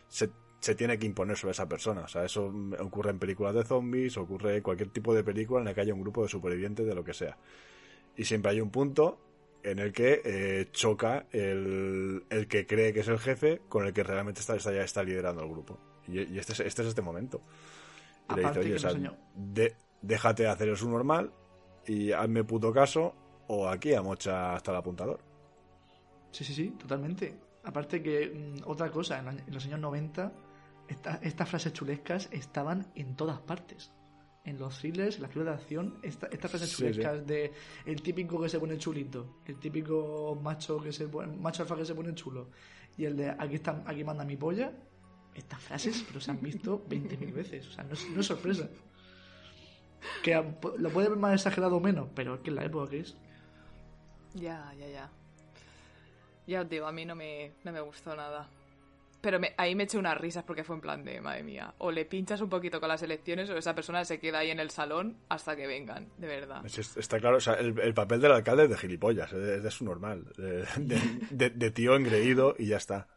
se, 0.08 0.30
se 0.60 0.74
tiene 0.74 0.98
que 0.98 1.06
imponer 1.06 1.36
sobre 1.36 1.52
esa 1.52 1.68
persona. 1.68 2.02
O 2.02 2.08
sea, 2.08 2.24
eso 2.24 2.52
ocurre 2.80 3.10
en 3.10 3.18
películas 3.18 3.54
de 3.54 3.64
zombies, 3.64 4.16
ocurre 4.16 4.56
en 4.58 4.62
cualquier 4.62 4.90
tipo 4.90 5.14
de 5.14 5.24
película 5.24 5.60
en 5.60 5.66
la 5.66 5.74
que 5.74 5.80
haya 5.80 5.94
un 5.94 6.02
grupo 6.02 6.22
de 6.22 6.28
supervivientes 6.28 6.86
de 6.86 6.94
lo 6.94 7.02
que 7.04 7.14
sea. 7.14 7.36
Y 8.16 8.24
siempre 8.24 8.52
hay 8.52 8.60
un 8.60 8.70
punto 8.70 9.18
en 9.62 9.78
el 9.78 9.92
que 9.92 10.22
eh, 10.24 10.68
choca 10.72 11.26
el, 11.32 12.24
el 12.30 12.48
que 12.48 12.66
cree 12.66 12.92
que 12.92 13.00
es 13.00 13.08
el 13.08 13.18
jefe 13.18 13.60
con 13.68 13.86
el 13.86 13.92
que 13.92 14.02
realmente 14.02 14.40
está, 14.40 14.56
está, 14.56 14.72
ya 14.72 14.82
está 14.82 15.02
liderando 15.02 15.42
el 15.42 15.48
grupo. 15.50 15.78
Y, 16.08 16.20
y 16.22 16.38
este, 16.38 16.52
es, 16.54 16.60
este 16.60 16.82
es 16.82 16.88
este 16.88 17.02
momento. 17.02 17.40
Y 18.28 18.34
le 18.34 18.42
dice, 18.42 18.50
Aparte 18.50 18.60
oye, 18.60 18.74
o 18.74 18.78
sea, 18.78 18.90
de- 19.34 19.76
déjate 20.02 20.46
hacer 20.46 20.68
eso 20.68 20.88
normal 20.88 21.32
y 21.86 22.12
hazme 22.12 22.44
puto 22.44 22.72
caso 22.72 23.14
o 23.48 23.68
aquí 23.68 23.94
a 23.94 24.02
mocha 24.02 24.54
hasta 24.54 24.70
el 24.70 24.76
apuntador. 24.78 25.20
Sí, 26.32 26.44
sí, 26.44 26.54
sí, 26.54 26.70
totalmente. 26.78 27.34
Aparte 27.64 28.02
que 28.02 28.28
mm, 28.28 28.62
otra 28.68 28.90
cosa, 28.90 29.18
en, 29.18 29.24
la- 29.26 29.32
en 29.32 29.52
los 29.54 29.64
años 29.66 29.80
90 29.80 30.32
esta- 30.90 31.18
estas 31.22 31.48
frases 31.48 31.72
chulescas 31.72 32.28
estaban 32.32 32.86
en 32.94 33.16
todas 33.16 33.40
partes. 33.40 33.92
En 34.44 34.58
los 34.58 34.78
thrillers, 34.78 35.16
en 35.16 35.22
las 35.22 35.30
películas 35.30 35.56
de 35.58 35.62
acción, 35.62 35.98
esta- 36.02 36.26
estas 36.28 36.50
frases 36.50 36.70
Sí, 36.70 36.76
chulescas 36.76 37.26
de 37.26 37.52
el 37.86 38.00
típico 38.02 38.40
que 38.40 38.48
se 38.48 38.58
pone 38.58 38.78
chulito, 38.78 39.40
el 39.46 39.58
típico 39.58 40.38
macho 40.42 40.80
que 40.80 40.92
se 40.92 41.08
pone, 41.08 41.36
macho 41.36 41.62
alfa 41.62 41.76
que 41.76 41.84
se 41.84 41.94
pone 41.94 42.14
chulo 42.14 42.48
y 42.96 43.04
el 43.04 43.16
de 43.16 43.30
aquí 43.30 43.56
está, 43.56 43.82
aquí 43.86 44.02
manda 44.02 44.24
mi 44.24 44.36
polla, 44.36 44.72
estas 45.34 45.60
frases 45.62 46.04
pero 46.08 46.20
se 46.20 46.30
han 46.30 46.40
visto 46.40 46.82
20.000 46.88 47.32
veces, 47.32 47.68
o 47.68 47.70
sea, 47.72 47.84
no 47.84 47.92
es, 47.92 48.08
no 48.10 48.20
es 48.20 48.26
sorpresa. 48.26 48.68
Que 50.22 50.34
lo 50.78 50.88
puede 50.90 51.08
ver 51.10 51.18
más 51.18 51.34
exagerado 51.34 51.76
o 51.76 51.80
menos, 51.80 52.08
pero 52.14 52.36
es 52.36 52.40
que 52.40 52.48
en 52.50 52.56
la 52.56 52.64
época 52.64 52.90
que 52.90 53.00
es. 53.00 53.16
Ya, 54.34 54.72
ya, 54.78 54.88
ya. 54.88 55.10
Ya 56.46 56.62
os 56.62 56.68
digo, 56.68 56.86
a 56.86 56.92
mí 56.92 57.04
no 57.04 57.14
me, 57.14 57.52
no 57.64 57.72
me 57.72 57.80
gustó 57.82 58.16
nada. 58.16 58.48
Pero 59.20 59.38
me- 59.38 59.52
ahí 59.58 59.74
me 59.74 59.82
eché 59.84 59.98
unas 59.98 60.16
risas 60.16 60.44
porque 60.44 60.64
fue 60.64 60.76
en 60.76 60.80
plan 60.80 61.04
de, 61.04 61.20
madre 61.20 61.42
mía, 61.42 61.74
o 61.78 61.90
le 61.90 62.06
pinchas 62.06 62.40
un 62.40 62.48
poquito 62.48 62.80
con 62.80 62.88
las 62.88 63.02
elecciones 63.02 63.50
o 63.50 63.56
esa 63.56 63.74
persona 63.74 64.02
se 64.06 64.18
queda 64.18 64.38
ahí 64.38 64.50
en 64.50 64.60
el 64.60 64.70
salón 64.70 65.18
hasta 65.28 65.54
que 65.56 65.66
vengan, 65.66 66.08
de 66.16 66.26
verdad. 66.26 66.64
Es- 66.64 66.78
es- 66.78 66.96
Está 66.96 67.18
claro, 67.20 67.36
o 67.36 67.40
sea, 67.40 67.54
el, 67.54 67.78
el 67.80 67.92
papel 67.92 68.20
del 68.20 68.32
alcalde 68.32 68.64
es 68.64 68.70
de 68.70 68.76
gilipollas, 68.78 69.30
es 69.32 69.62
de, 69.62 69.70
su 69.70 69.84
normal, 69.84 70.24
de, 70.38 70.64
de- 70.78 71.00
de- 71.30 71.50
de 71.50 71.70
tío 71.70 71.96
engreído 71.96 72.54
y 72.58 72.66
ya 72.68 72.78
está. 72.78 73.08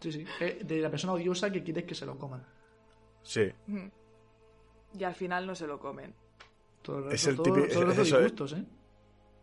Sí, 0.00 0.12
sí. 0.12 0.24
Eh, 0.40 0.60
de 0.64 0.78
la 0.80 0.90
persona 0.90 1.14
odiosa 1.14 1.50
que 1.50 1.64
quieres 1.64 1.82
que 1.84 1.94
se 1.96 2.06
lo 2.06 2.16
coman. 2.16 2.46
Sí, 3.22 3.50
Mm. 3.66 3.88
Y 4.98 5.04
al 5.04 5.14
final 5.14 5.46
no 5.46 5.54
se 5.54 5.66
lo 5.66 5.78
comen. 5.80 6.14
Todo 6.82 7.08
el 7.08 7.12
Es 7.12 7.24
rato, 7.26 7.30
el 7.30 7.36
todo, 7.36 7.44
típico- 7.44 7.72
todo 7.72 7.82
el 7.82 7.88
rato 7.88 8.02
eso 8.02 8.16
es- 8.18 8.22
disgustos, 8.24 8.52
¿eh? 8.58 8.64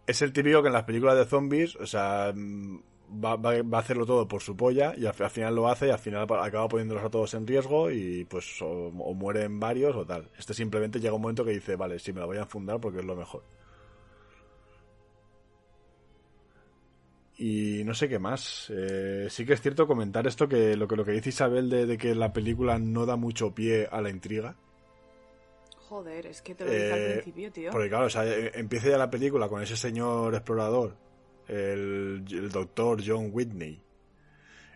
es 0.08 0.22
el 0.22 0.32
típico 0.34 0.62
que 0.62 0.68
en 0.68 0.74
las 0.74 0.84
películas 0.86 1.18
de 1.18 1.26
zombies, 1.26 1.76
o 1.76 1.86
sea, 1.86 2.32
mm, 2.34 2.80
va, 3.24 3.36
va, 3.36 3.62
va, 3.62 3.78
a 3.78 3.82
hacerlo 3.82 4.06
todo 4.06 4.28
por 4.28 4.42
su 4.42 4.56
polla 4.56 4.94
y 4.98 5.06
al, 5.06 5.16
al, 5.18 5.30
final 5.30 5.56
lo 5.56 5.68
hace 5.68 5.88
y 5.88 5.92
al 5.92 6.00
final 6.00 6.24
acaba 6.24 6.68
poniéndolos 6.68 7.04
a 7.04 7.10
todos 7.10 7.34
en 7.34 7.48
riesgo 7.48 7.92
y 7.92 8.26
pues 8.26 8.62
o, 8.62 8.88
o, 8.88 9.14
mueren 9.14 9.60
varios 9.60 9.96
o 9.96 10.06
tal. 10.06 10.30
Este 10.38 10.54
simplemente 10.54 11.00
llega 11.00 11.14
un 11.14 11.22
momento 11.22 11.46
que 11.46 11.52
dice, 11.52 11.76
vale, 11.76 12.00
sí, 12.00 12.14
me 12.14 12.20
la 12.20 12.26
voy 12.26 12.38
a 12.38 12.46
fundar 12.46 12.80
porque 12.80 13.00
es 13.00 13.06
lo 13.06 13.16
mejor. 13.16 13.44
Y 17.38 17.84
no 17.84 17.94
sé 17.94 18.08
qué 18.08 18.20
más. 18.20 18.72
Eh, 18.74 19.28
sí 19.30 19.46
que 19.46 19.54
es 19.54 19.62
cierto 19.62 19.88
comentar 19.88 20.26
esto 20.26 20.48
que 20.48 20.76
lo 20.78 20.88
que, 20.88 20.96
lo 20.96 21.04
que 21.04 21.12
dice 21.12 21.30
Isabel 21.30 21.70
de, 21.70 21.86
de, 21.86 21.98
que 21.98 22.16
la 22.16 22.32
película 22.32 22.80
no 22.80 23.06
da 23.06 23.18
mucho 23.18 23.54
pie 23.54 23.88
a 23.92 24.02
la 24.02 24.10
intriga. 24.10 24.56
Joder, 25.90 26.26
es 26.28 26.42
que 26.42 26.56
te 26.56 26.66
lo 26.66 26.72
dije 26.72 26.88
eh, 26.88 26.94
al 26.94 27.14
principio, 27.14 27.52
tío. 27.52 27.72
Porque 27.72 27.90
claro, 27.90 28.06
o 28.06 28.10
sea, 28.10 28.24
empieza 28.26 28.90
ya 28.90 28.98
la 28.98 29.10
película 29.10 29.50
con 29.50 29.62
ese 29.62 29.76
señor 29.76 30.34
explorador, 30.34 30.96
el, 31.48 32.26
el 32.30 32.50
doctor 32.50 33.02
John 33.06 33.30
Whitney. 33.32 33.82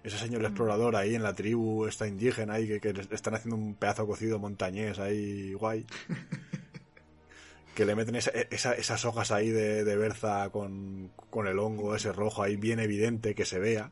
Ese 0.03 0.17
señor 0.17 0.43
explorador 0.43 0.95
ahí 0.95 1.15
en 1.15 1.23
la 1.23 1.35
tribu, 1.35 1.85
esta 1.85 2.07
indígena 2.07 2.53
ahí 2.53 2.67
que, 2.67 2.79
que 2.79 2.93
están 3.11 3.35
haciendo 3.35 3.57
un 3.57 3.75
pedazo 3.75 4.07
cocido 4.07 4.39
montañés 4.39 4.97
ahí 4.97 5.53
guay. 5.53 5.85
que 7.75 7.85
le 7.85 7.95
meten 7.95 8.15
esa, 8.15 8.31
esa, 8.31 8.73
esas 8.73 9.05
hojas 9.05 9.31
ahí 9.31 9.49
de, 9.49 9.83
de 9.83 9.95
berza 9.97 10.49
con, 10.49 11.11
con, 11.29 11.47
el 11.47 11.59
hongo 11.59 11.95
ese 11.95 12.11
rojo 12.11 12.43
ahí 12.43 12.55
bien 12.55 12.79
evidente 12.79 13.35
que 13.35 13.45
se 13.45 13.59
vea. 13.59 13.91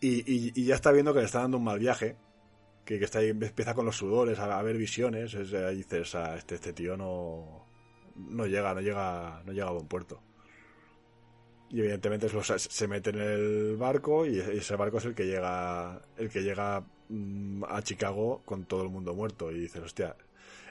Y, 0.00 0.20
y, 0.20 0.52
y, 0.54 0.64
ya 0.64 0.74
está 0.74 0.90
viendo 0.90 1.12
que 1.14 1.20
le 1.20 1.26
está 1.26 1.40
dando 1.40 1.58
un 1.58 1.64
mal 1.64 1.78
viaje. 1.78 2.16
Que, 2.84 2.98
que 2.98 3.04
está 3.04 3.20
ahí, 3.20 3.28
empieza 3.28 3.74
con 3.74 3.84
los 3.86 3.96
sudores 3.96 4.38
a, 4.38 4.58
a 4.58 4.62
ver 4.62 4.76
visiones. 4.76 5.34
Es, 5.34 5.52
ahí 5.54 5.76
dices, 5.76 6.14
ah, 6.14 6.36
este, 6.36 6.56
este 6.56 6.72
tío 6.72 6.96
no, 6.96 7.66
no 8.16 8.46
llega, 8.46 8.74
no 8.74 8.80
llega, 8.80 9.42
no 9.44 9.52
llega 9.52 9.68
a 9.68 9.72
buen 9.72 9.86
puerto. 9.86 10.22
Y 11.72 11.80
evidentemente 11.80 12.28
se, 12.28 12.58
se 12.58 12.86
mete 12.86 13.10
en 13.10 13.18
el 13.18 13.76
barco 13.76 14.26
y 14.26 14.38
ese 14.38 14.76
barco 14.76 14.98
es 14.98 15.06
el 15.06 15.14
que 15.14 15.24
llega, 15.24 16.02
el 16.18 16.28
que 16.28 16.42
llega 16.42 16.84
mmm, 17.08 17.64
a 17.66 17.80
Chicago 17.82 18.42
con 18.44 18.64
todo 18.64 18.82
el 18.82 18.90
mundo 18.90 19.14
muerto. 19.14 19.50
Y 19.50 19.58
dices, 19.60 19.82
hostia, 19.82 20.14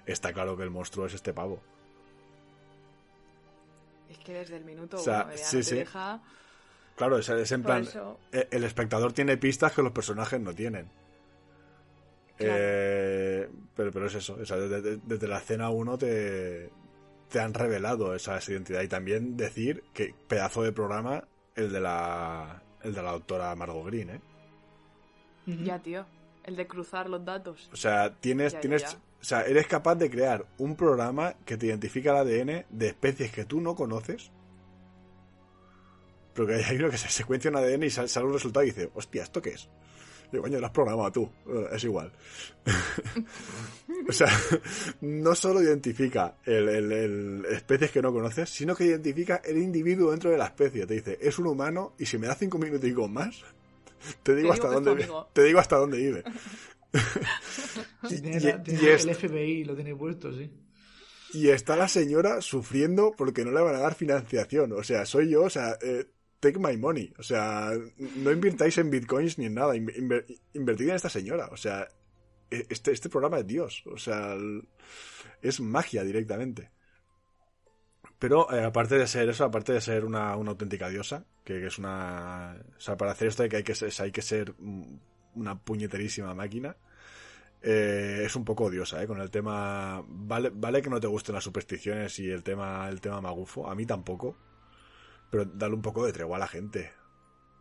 está 0.05 0.31
claro 0.31 0.55
que 0.55 0.63
el 0.63 0.69
monstruo 0.69 1.07
es 1.07 1.15
este 1.15 1.33
pavo. 1.33 1.59
Es 4.09 4.19
que 4.19 4.33
desde 4.33 4.57
el 4.57 4.65
minuto 4.65 4.97
o 4.97 4.99
sea, 4.99 5.25
uno 5.25 5.33
sí, 5.37 5.63
sí. 5.63 5.75
deja... 5.75 6.21
Claro, 6.95 7.17
es, 7.17 7.29
es 7.29 7.51
en 7.51 7.63
Por 7.63 7.71
plan, 7.71 7.83
eso... 7.83 8.19
el 8.31 8.63
espectador 8.63 9.11
tiene 9.11 9.37
pistas 9.37 9.73
que 9.73 9.81
los 9.81 9.93
personajes 9.93 10.39
no 10.39 10.53
tienen. 10.53 10.87
Claro. 12.37 12.53
Eh, 12.57 13.49
pero, 13.75 13.91
pero 13.91 14.05
es 14.05 14.15
eso, 14.15 14.37
o 14.39 14.45
sea, 14.45 14.57
desde, 14.57 14.97
desde 14.97 15.27
la 15.27 15.39
escena 15.39 15.69
1 15.71 15.97
te, 15.97 16.69
te 17.31 17.39
han 17.39 17.53
revelado 17.53 18.13
esa, 18.13 18.37
esa, 18.37 18.51
identidad 18.51 18.81
y 18.81 18.87
también 18.87 19.37
decir 19.37 19.83
que 19.93 20.13
pedazo 20.27 20.63
de 20.63 20.71
programa 20.71 21.23
el 21.55 21.71
de 21.71 21.79
la 21.79 22.61
el 22.83 22.93
de 22.93 23.01
la 23.01 23.11
doctora 23.11 23.55
Margot 23.55 23.85
Green, 23.85 24.09
¿eh? 24.09 24.21
Ya, 25.45 25.79
tío, 25.79 26.05
el 26.43 26.55
de 26.55 26.67
cruzar 26.67 27.09
los 27.09 27.23
datos. 27.23 27.69
O 27.73 27.75
sea, 27.75 28.13
tienes, 28.15 28.53
ya, 28.53 28.59
tienes, 28.59 28.81
ya. 28.83 28.97
O 29.21 29.23
sea, 29.23 29.41
eres 29.43 29.67
capaz 29.67 29.95
de 29.95 30.09
crear 30.09 30.45
un 30.57 30.75
programa 30.75 31.35
que 31.45 31.57
te 31.57 31.67
identifica 31.67 32.11
el 32.11 32.17
ADN 32.17 32.65
de 32.69 32.87
especies 32.87 33.31
que 33.31 33.45
tú 33.45 33.61
no 33.61 33.75
conoces. 33.75 34.31
Pero 36.33 36.47
que 36.47 36.55
hay 36.55 36.77
uno 36.77 36.89
que 36.89 36.97
se 36.97 37.09
secuencia 37.09 37.51
un 37.51 37.57
ADN 37.57 37.83
y 37.83 37.89
sale, 37.89 38.07
sale 38.07 38.25
un 38.25 38.33
resultado 38.33 38.63
y 38.63 38.69
dice, 38.69 38.89
hostia, 38.95 39.23
¿esto 39.23 39.41
qué 39.41 39.51
es? 39.51 39.69
Y 40.31 40.37
coño, 40.37 40.59
lo 40.59 40.65
has 40.65 40.71
programado 40.71 41.11
tú. 41.11 41.29
Es 41.71 41.83
igual. 41.83 42.11
o 44.09 44.11
sea, 44.11 44.29
no 45.01 45.35
solo 45.35 45.61
identifica 45.61 46.37
el, 46.45 46.69
el, 46.69 46.91
el, 46.91 47.45
especies 47.51 47.91
que 47.91 48.01
no 48.01 48.13
conoces, 48.13 48.49
sino 48.49 48.75
que 48.75 48.85
identifica 48.85 49.41
el 49.43 49.57
individuo 49.57 50.11
dentro 50.11 50.31
de 50.31 50.37
la 50.37 50.45
especie. 50.45 50.85
Te 50.85 50.93
dice, 50.93 51.17
es 51.21 51.37
un 51.39 51.47
humano 51.47 51.93
y 51.99 52.05
si 52.05 52.17
me 52.17 52.27
da 52.27 52.35
cinco 52.35 52.57
minuticos 52.57 53.09
más, 53.09 53.43
te 54.23 54.35
digo, 54.35 54.49
te 54.49 54.53
hasta 54.53 54.69
digo 54.69 54.81
dónde 54.81 55.07
te 55.33 55.43
digo 55.43 55.59
hasta 55.59 55.77
dónde 55.77 55.97
vive. 55.97 56.23
tiene, 58.07 58.39
la, 58.39 58.63
tiene 58.63 58.83
y 58.83 58.85
el 58.85 59.09
es... 59.09 59.17
FBI 59.17 59.63
lo 59.65 59.75
tiene 59.75 59.95
puesto, 59.95 60.31
sí. 60.33 60.51
Y 61.33 61.49
está 61.49 61.75
la 61.75 61.87
señora 61.87 62.41
sufriendo 62.41 63.13
porque 63.17 63.45
no 63.45 63.51
le 63.51 63.61
van 63.61 63.75
a 63.75 63.79
dar 63.79 63.95
financiación. 63.95 64.73
O 64.73 64.83
sea, 64.83 65.05
soy 65.05 65.29
yo, 65.29 65.43
o 65.43 65.49
sea, 65.49 65.77
eh, 65.81 66.05
take 66.41 66.59
my 66.59 66.75
money. 66.75 67.13
O 67.17 67.23
sea, 67.23 67.71
no 68.17 68.31
invirtáis 68.31 68.77
en 68.77 68.89
bitcoins 68.89 69.37
ni 69.37 69.45
en 69.45 69.53
nada. 69.53 69.75
Inver, 69.75 70.25
invertid 70.53 70.89
en 70.89 70.95
esta 70.95 71.09
señora. 71.09 71.47
O 71.51 71.57
sea, 71.57 71.87
e, 72.49 72.65
este, 72.69 72.91
este 72.91 73.09
programa 73.09 73.39
es 73.39 73.47
Dios. 73.47 73.83
O 73.85 73.97
sea, 73.97 74.35
es 75.41 75.61
magia 75.61 76.03
directamente. 76.03 76.71
Pero 78.19 78.51
eh, 78.53 78.63
aparte 78.63 78.97
de 78.97 79.07
ser 79.07 79.29
eso, 79.29 79.45
aparte 79.45 79.73
de 79.73 79.81
ser 79.81 80.03
una, 80.03 80.31
auténtica 80.31 80.89
diosa, 80.89 81.25
que, 81.43 81.65
es 81.65 81.79
una... 81.79 82.57
O 82.77 82.81
sea, 82.81 82.97
para 82.97 83.11
hacer 83.11 83.29
esto 83.29 83.43
hay 83.43 83.49
que, 83.49 83.57
hay 83.57 83.63
que, 83.63 83.73
hay 83.99 84.11
que 84.11 84.21
ser 84.21 84.53
una 85.35 85.57
puñeterísima 85.59 86.33
máquina. 86.35 86.75
Eh, 87.61 88.23
es 88.25 88.35
un 88.35 88.43
poco 88.43 88.65
odiosa, 88.65 89.01
¿eh? 89.03 89.07
Con 89.07 89.21
el 89.21 89.29
tema. 89.29 90.03
Vale, 90.07 90.51
vale 90.53 90.81
que 90.81 90.89
no 90.89 90.99
te 90.99 91.07
gusten 91.07 91.35
las 91.35 91.43
supersticiones 91.43 92.17
y 92.19 92.29
el 92.29 92.43
tema, 92.43 92.89
el 92.89 92.99
tema 92.99 93.21
magufo. 93.21 93.69
A 93.69 93.75
mí 93.75 93.85
tampoco. 93.85 94.35
Pero 95.31 95.45
dale 95.45 95.73
un 95.73 95.81
poco 95.81 96.05
de 96.05 96.13
tregua 96.13 96.37
a 96.37 96.41
la 96.41 96.47
gente. 96.47 96.91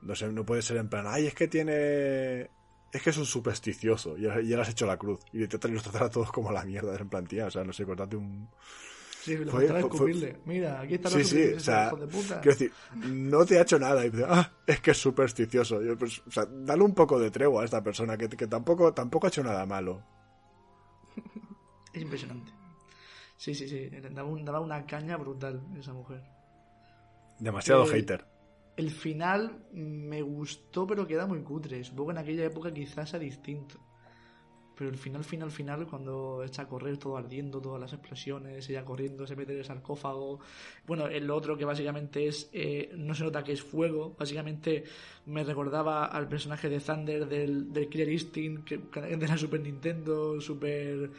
No 0.03 0.15
sé, 0.15 0.31
no 0.31 0.45
puede 0.45 0.61
ser 0.61 0.77
en 0.79 0.89
plan, 0.89 1.07
ay, 1.07 1.27
es 1.27 1.35
que 1.35 1.49
tiene. 1.49 2.51
Es 2.93 3.03
que 3.03 3.11
es 3.11 3.17
un 3.17 3.27
supersticioso. 3.27 4.19
Y 4.19 4.23
ya 4.23 4.37
le 4.37 4.61
has 4.61 4.69
hecho 4.69 4.87
la 4.87 4.97
cruz. 4.97 5.21
Y 5.33 5.47
te 5.47 5.69
los 5.69 5.83
tratar 5.83 6.05
a 6.05 6.11
todos 6.11 6.33
como 6.33 6.51
la 6.51 6.65
mierda. 6.65 6.97
En 6.97 7.09
plan, 7.09 7.27
tía, 7.27 7.47
o 7.47 7.51
sea, 7.51 7.63
no 7.63 7.73
sé, 7.73 7.87
cortate 7.87 8.17
un. 8.17 8.51
Sí, 9.23 9.37
lo 9.37 9.53
fue, 9.53 9.69
fue, 9.69 9.91
fue, 9.91 10.41
Mira, 10.47 10.81
aquí 10.81 10.95
está 10.95 11.11
sí, 11.11 11.23
sí, 11.23 11.53
o 11.53 11.61
sea, 11.61 11.91
de 11.91 12.07
puta. 12.07 12.41
Quiero 12.41 12.57
decir, 12.57 12.73
no 12.95 13.45
te 13.45 13.59
ha 13.59 13.63
hecho 13.63 13.79
nada. 13.79 14.05
Y 14.05 14.11
dice, 14.11 14.25
ah, 14.27 14.51
es 14.67 14.81
que 14.81 14.93
es 14.93 14.97
supersticioso. 14.97 15.83
Yo, 15.83 15.97
pues, 15.97 16.23
o 16.27 16.31
sea, 16.31 16.47
dale 16.47 16.83
un 16.83 16.95
poco 16.95 17.21
de 17.21 17.31
tregua 17.31 17.63
a 17.63 17.65
esta 17.67 17.83
persona 17.83 18.17
que, 18.17 18.29
que 18.31 18.47
tampoco, 18.47 18.95
tampoco 18.95 19.27
ha 19.27 19.29
hecho 19.29 19.45
nada 19.45 19.65
malo. 19.67 20.03
Es 21.93 22.03
impresionante. 22.03 22.53
Sí, 23.37 23.53
sí, 23.53 23.69
sí. 23.69 23.91
Daba, 24.13 24.29
un, 24.29 24.45
daba 24.45 24.61
una 24.61 24.87
caña 24.87 25.17
brutal 25.17 25.61
esa 25.77 25.93
mujer. 25.93 26.23
Demasiado 27.41 27.85
eh, 27.85 27.89
hater. 27.89 28.25
El 28.77 28.91
final 28.91 29.67
me 29.73 30.23
gustó, 30.23 30.87
pero 30.87 31.07
queda 31.07 31.27
muy 31.27 31.43
cutre. 31.43 31.83
Supongo 31.83 32.09
que 32.09 32.13
en 32.13 32.19
aquella 32.19 32.45
época 32.45 32.73
quizás 32.73 33.11
sea 33.11 33.19
distinto. 33.19 33.81
Pero 34.81 34.89
el 34.89 34.97
final, 34.97 35.23
final, 35.25 35.51
final, 35.51 35.87
cuando 35.87 36.43
echa 36.43 36.63
a 36.63 36.67
correr 36.67 36.97
todo 36.97 37.19
ardiendo, 37.19 37.61
todas 37.61 37.79
las 37.79 37.93
explosiones, 37.93 38.67
ella 38.71 38.83
corriendo, 38.83 39.27
se 39.27 39.37
mete 39.37 39.53
en 39.53 39.59
el 39.59 39.65
sarcófago. 39.67 40.41
Bueno, 40.87 41.07
el 41.07 41.31
otro 41.31 41.59
que 41.59 41.67
básicamente 41.67 42.27
es. 42.27 42.49
Eh, 42.55 42.91
no 42.97 43.15
se 43.15 43.25
nota 43.25 43.45
que 43.45 43.53
es 43.53 43.63
fuego. 43.63 44.17
Básicamente 44.19 44.85
me 45.27 45.45
recordaba 45.45 46.07
al 46.07 46.29
personaje 46.29 46.71
de 46.71 46.81
Thunder 46.81 47.29
del, 47.29 47.71
del 47.71 47.91
Killer 47.91 48.09
Instinct, 48.09 48.65
que, 48.65 48.79
de 48.79 49.29
la 49.29 49.37
Super 49.37 49.61
Nintendo, 49.61 50.41
Super. 50.41 51.11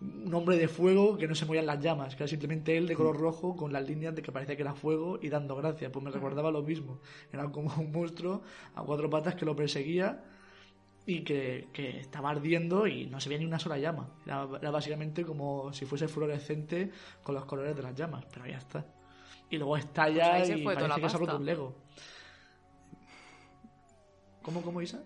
Un 0.00 0.32
hombre 0.32 0.56
de 0.56 0.66
fuego 0.66 1.18
que 1.18 1.28
no 1.28 1.34
se 1.34 1.44
movían 1.44 1.66
las 1.66 1.80
llamas, 1.80 2.16
que 2.16 2.22
era 2.22 2.28
simplemente 2.28 2.76
él 2.76 2.86
de 2.86 2.94
color 2.94 3.18
rojo 3.18 3.54
con 3.54 3.72
las 3.72 3.86
líneas 3.86 4.14
de 4.14 4.22
que 4.22 4.32
parecía 4.32 4.56
que 4.56 4.62
era 4.62 4.74
fuego 4.74 5.18
y 5.20 5.28
dando 5.28 5.54
gracias. 5.56 5.90
Pues 5.90 6.02
me 6.02 6.10
recordaba 6.10 6.50
lo 6.50 6.62
mismo. 6.62 7.00
Era 7.32 7.50
como 7.50 7.74
un 7.78 7.92
monstruo 7.92 8.42
a 8.74 8.82
cuatro 8.82 9.10
patas 9.10 9.34
que 9.34 9.44
lo 9.44 9.54
perseguía 9.54 10.24
y 11.04 11.22
que, 11.22 11.68
que, 11.72 12.00
estaba 12.00 12.30
ardiendo 12.30 12.86
y 12.86 13.06
no 13.06 13.20
se 13.20 13.28
veía 13.28 13.40
ni 13.40 13.46
una 13.46 13.58
sola 13.58 13.78
llama. 13.78 14.08
Era, 14.24 14.48
era, 14.60 14.70
básicamente 14.70 15.24
como 15.24 15.72
si 15.72 15.84
fuese 15.84 16.08
fluorescente 16.08 16.90
con 17.22 17.34
los 17.34 17.44
colores 17.44 17.76
de 17.76 17.82
las 17.82 17.94
llamas, 17.94 18.24
pero 18.32 18.46
ya 18.46 18.58
está. 18.58 18.86
Y 19.50 19.58
luego 19.58 19.76
estalla 19.76 20.36
pues 20.38 20.50
y 20.50 20.62
parece 20.62 21.00
que 21.00 21.10
se 21.10 21.16
ha 21.16 21.18
roto 21.18 21.36
un 21.36 21.44
Lego. 21.44 21.74
¿Cómo, 24.42 24.62
cómo, 24.62 24.80
Isa? 24.80 25.02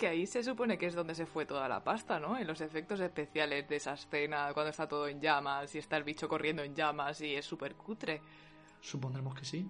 Que 0.00 0.06
ahí 0.06 0.26
se 0.26 0.42
supone 0.42 0.78
que 0.78 0.86
es 0.86 0.94
donde 0.94 1.14
se 1.14 1.26
fue 1.26 1.44
toda 1.44 1.68
la 1.68 1.84
pasta, 1.84 2.18
¿no? 2.18 2.38
En 2.38 2.46
los 2.46 2.62
efectos 2.62 3.00
especiales 3.00 3.68
de 3.68 3.76
esa 3.76 3.92
escena, 3.92 4.50
cuando 4.54 4.70
está 4.70 4.88
todo 4.88 5.06
en 5.06 5.20
llamas 5.20 5.74
y 5.74 5.78
está 5.78 5.98
el 5.98 6.04
bicho 6.04 6.26
corriendo 6.26 6.62
en 6.62 6.74
llamas 6.74 7.20
y 7.20 7.34
es 7.34 7.44
súper 7.44 7.74
cutre. 7.74 8.22
Supondremos 8.80 9.34
que 9.34 9.44
sí. 9.44 9.68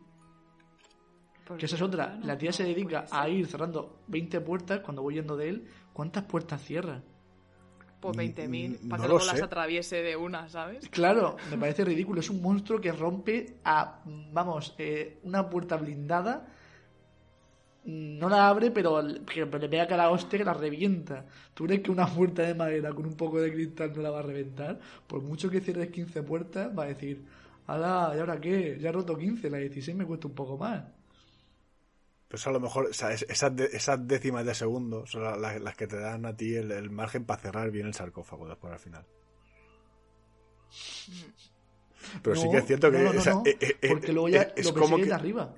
Que 1.59 1.67
esa 1.67 1.75
es 1.75 1.83
otra. 1.83 2.17
La 2.23 2.39
tía 2.39 2.53
se 2.53 2.63
dedica 2.63 3.07
a 3.11 3.29
ir 3.29 3.45
cerrando 3.49 4.03
20 4.07 4.41
puertas 4.43 4.79
cuando 4.83 5.03
voy 5.03 5.15
yendo 5.15 5.37
de 5.37 5.49
él. 5.49 5.69
¿Cuántas 5.93 6.23
puertas 6.27 6.63
cierra? 6.63 7.03
Pues 7.99 8.17
20.000, 8.17 8.89
para 8.89 8.99
no 8.99 9.03
que 9.03 9.09
luego 9.09 9.27
las 9.27 9.43
atraviese 9.43 9.97
de 9.97 10.15
una, 10.15 10.49
¿sabes? 10.49 10.89
Claro, 10.91 11.39
me 11.51 11.59
parece 11.59 11.85
ridículo. 11.85 12.21
Es 12.21 12.31
un 12.31 12.41
monstruo 12.41 12.81
que 12.81 12.93
rompe 12.93 13.59
a, 13.65 14.01
vamos, 14.05 14.77
eh, 14.79 15.19
una 15.25 15.51
puerta 15.51 15.77
blindada. 15.77 16.47
No 17.91 18.29
la 18.29 18.49
abre, 18.49 18.71
pero, 18.71 19.03
pero 19.27 19.59
le 19.59 19.69
pega 19.69 19.87
cada 19.87 20.11
hostia 20.11 20.39
que 20.39 20.45
la 20.45 20.55
revienta. 20.55 21.27
¿Tú 21.55 21.65
crees 21.65 21.83
que 21.83 21.91
una 21.91 22.07
puerta 22.07 22.43
de 22.43 22.55
madera 22.55 22.93
con 22.93 23.07
un 23.07 23.15
poco 23.15 23.41
de 23.41 23.53
cristal 23.53 23.93
no 23.95 24.03
la 24.03 24.11
va 24.11 24.21
a 24.21 24.23
reventar? 24.23 24.79
Por 25.07 25.23
mucho 25.23 25.51
que 25.51 25.61
cierres 25.61 25.91
15 25.91 26.23
puertas, 26.23 26.77
va 26.77 26.85
a 26.85 26.87
decir, 26.87 27.25
¡Hala! 27.67 28.13
¿Y 28.17 28.19
ahora 28.19 28.41
qué? 28.41 28.79
Ya 28.81 28.89
he 28.89 28.93
roto 28.93 29.17
15, 29.17 29.49
la 29.49 29.59
16 29.59 29.97
me 29.97 30.05
cuesta 30.05 30.27
un 30.27 30.35
poco 30.35 30.59
más. 30.59 30.85
Pues 32.29 32.47
a 32.47 32.51
lo 32.51 32.61
mejor, 32.61 32.87
o 32.87 32.93
sea, 32.93 33.13
esas, 33.13 33.53
esas 33.59 34.07
décimas 34.07 34.45
de 34.45 34.55
segundo 34.55 35.07
son 35.07 35.23
las, 35.23 35.61
las, 35.61 35.77
que 35.77 35.87
te 35.87 35.99
dan 35.99 36.27
a 36.27 36.37
ti 36.37 36.55
el, 36.55 36.71
el, 36.71 36.91
margen 36.91 37.25
para 37.25 37.41
cerrar 37.41 37.71
bien 37.71 37.87
el 37.87 37.95
sarcófago 37.95 38.49
después 38.49 38.73
al 38.73 38.79
final. 38.79 39.05
Pero 42.23 42.37
no, 42.37 42.43
sí 42.43 42.51
que 42.51 42.57
es 42.59 42.67
cierto 42.67 42.91
que. 42.91 42.99
No, 42.99 43.13
no, 43.13 43.19
esa, 43.21 43.43
eh, 43.45 43.57
eh, 43.61 43.89
porque 43.89 44.13
luego 44.13 44.29
ya 44.29 44.43
es, 44.57 44.67
lo 44.67 44.81
como 44.81 44.97
que... 44.97 45.07
de 45.07 45.13
arriba. 45.13 45.55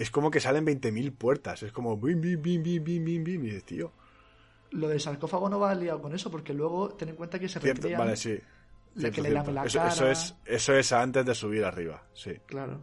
Es 0.00 0.10
como 0.10 0.30
que 0.30 0.40
salen 0.40 0.64
20.000 0.66 1.12
puertas. 1.16 1.62
Es 1.62 1.72
como 1.72 1.96
bim, 1.96 2.20
bim, 2.20 2.40
bim, 2.40 2.62
bim, 2.62 2.82
bim, 2.84 3.04
bim, 3.04 3.24
bim. 3.24 3.44
Y 3.44 3.46
dices, 3.48 3.64
tío. 3.64 3.92
Lo 4.70 4.88
del 4.88 5.00
sarcófago 5.00 5.48
no 5.48 5.58
va 5.58 5.74
liado 5.74 6.00
con 6.00 6.14
eso, 6.14 6.30
porque 6.30 6.54
luego 6.54 6.90
ten 6.90 7.08
en 7.10 7.16
cuenta 7.16 7.38
que 7.38 7.48
se 7.48 7.58
Cierto, 7.60 7.82
recrean 7.82 7.98
vale, 8.00 8.16
sí. 8.16 8.38
Cierto, 8.96 9.16
que 9.16 9.22
le 9.22 9.30
la 9.30 9.64
eso, 9.64 9.78
cara. 9.78 9.92
eso 9.92 10.08
es, 10.08 10.34
eso 10.44 10.74
es 10.74 10.92
antes 10.92 11.24
de 11.26 11.34
subir 11.34 11.64
arriba, 11.64 12.02
sí. 12.14 12.32
Claro. 12.46 12.80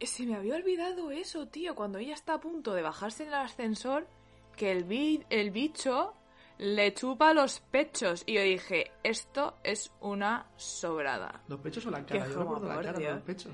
Se 0.00 0.26
me 0.26 0.34
había 0.36 0.56
olvidado 0.56 1.10
eso, 1.10 1.48
tío. 1.48 1.74
Cuando 1.74 1.98
ella 1.98 2.14
está 2.14 2.34
a 2.34 2.40
punto 2.40 2.74
de 2.74 2.82
bajarse 2.82 3.22
en 3.22 3.30
el 3.30 3.34
ascensor, 3.36 4.06
que 4.54 4.70
el, 4.70 4.84
bi- 4.84 5.24
el 5.30 5.50
bicho 5.50 6.12
le 6.58 6.92
chupa 6.92 7.32
los 7.32 7.60
pechos. 7.60 8.22
Y 8.26 8.34
yo 8.34 8.42
dije, 8.42 8.90
esto 9.02 9.56
es 9.64 9.90
una 10.00 10.46
sobrada. 10.56 11.42
¿Los 11.48 11.60
pechos 11.60 11.86
o 11.86 11.90
la 11.90 12.04
cara? 12.04 12.26
Yo 12.28 12.40
recuerdo 12.40 12.68
la 12.68 12.80
cara, 12.82 12.98
no 12.98 13.10
los 13.14 13.22
pechos. 13.22 13.52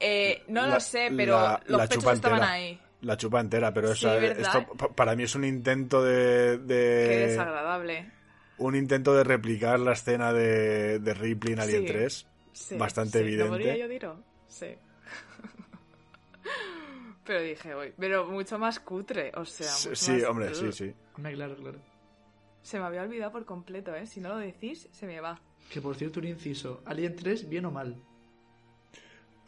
Eh, 0.00 0.42
no 0.48 0.66
La- 0.66 0.74
lo 0.74 0.80
sé, 0.80 1.10
pero 1.16 1.40
la- 1.40 1.62
los 1.66 1.78
la 1.80 1.86
pechos 1.88 2.04
estaban 2.12 2.38
entera. 2.38 2.52
ahí. 2.52 2.80
La 3.02 3.16
chupa 3.16 3.40
entera, 3.40 3.72
pero 3.72 3.94
Sí, 3.94 4.06
esa- 4.06 4.14
¿verdad? 4.16 4.40
esto 4.40 4.76
pa- 4.76 4.88
para 4.94 5.14
mí 5.16 5.22
es 5.24 5.34
un 5.34 5.44
intento 5.44 6.02
de, 6.02 6.58
de- 6.58 7.06
Qué 7.08 7.26
desagradable. 7.28 8.10
un 8.58 8.74
intento 8.74 9.14
de 9.14 9.24
replicar 9.24 9.78
la 9.80 9.92
escena 9.92 10.32
de, 10.32 10.98
de 10.98 11.14
Ripley 11.14 11.54
en 11.54 11.60
Alien 11.60 11.82
Sí. 11.82 11.86
3. 11.86 12.26
Sí, 12.52 12.76
Bastante 12.76 13.18
sí, 13.18 13.24
evidente. 13.24 13.58
¿Lo 13.58 13.74
yo 13.76 13.88
dirlo? 13.88 14.22
Sí. 14.48 14.74
pero 17.24 17.42
dije, 17.42 17.74
uy, 17.76 17.92
pero 17.98 18.26
mucho 18.26 18.58
más 18.58 18.80
cutre, 18.80 19.32
o 19.36 19.44
sea. 19.44 19.68
Sí, 19.68 19.88
mucho 19.90 20.00
sí, 20.00 20.12
más- 20.12 20.24
hombre, 20.24 20.54
sí, 20.54 20.72
sí. 20.72 20.94
Hombre, 21.16 21.34
claro, 21.34 21.56
claro. 21.56 21.78
Se 22.62 22.78
me 22.78 22.84
había 22.86 23.02
olvidado 23.02 23.32
por 23.32 23.44
completo, 23.44 23.94
¿eh? 23.94 24.06
Si 24.06 24.20
no 24.20 24.30
lo 24.30 24.38
decís, 24.38 24.88
se 24.92 25.06
me 25.06 25.20
va. 25.20 25.40
Que 25.70 25.80
por 25.80 25.94
cierto, 25.96 26.20
un 26.20 26.26
inciso. 26.26 26.82
¿Alien 26.86 27.14
3, 27.16 27.48
bien 27.48 27.66
o 27.66 27.70
mal? 27.70 27.96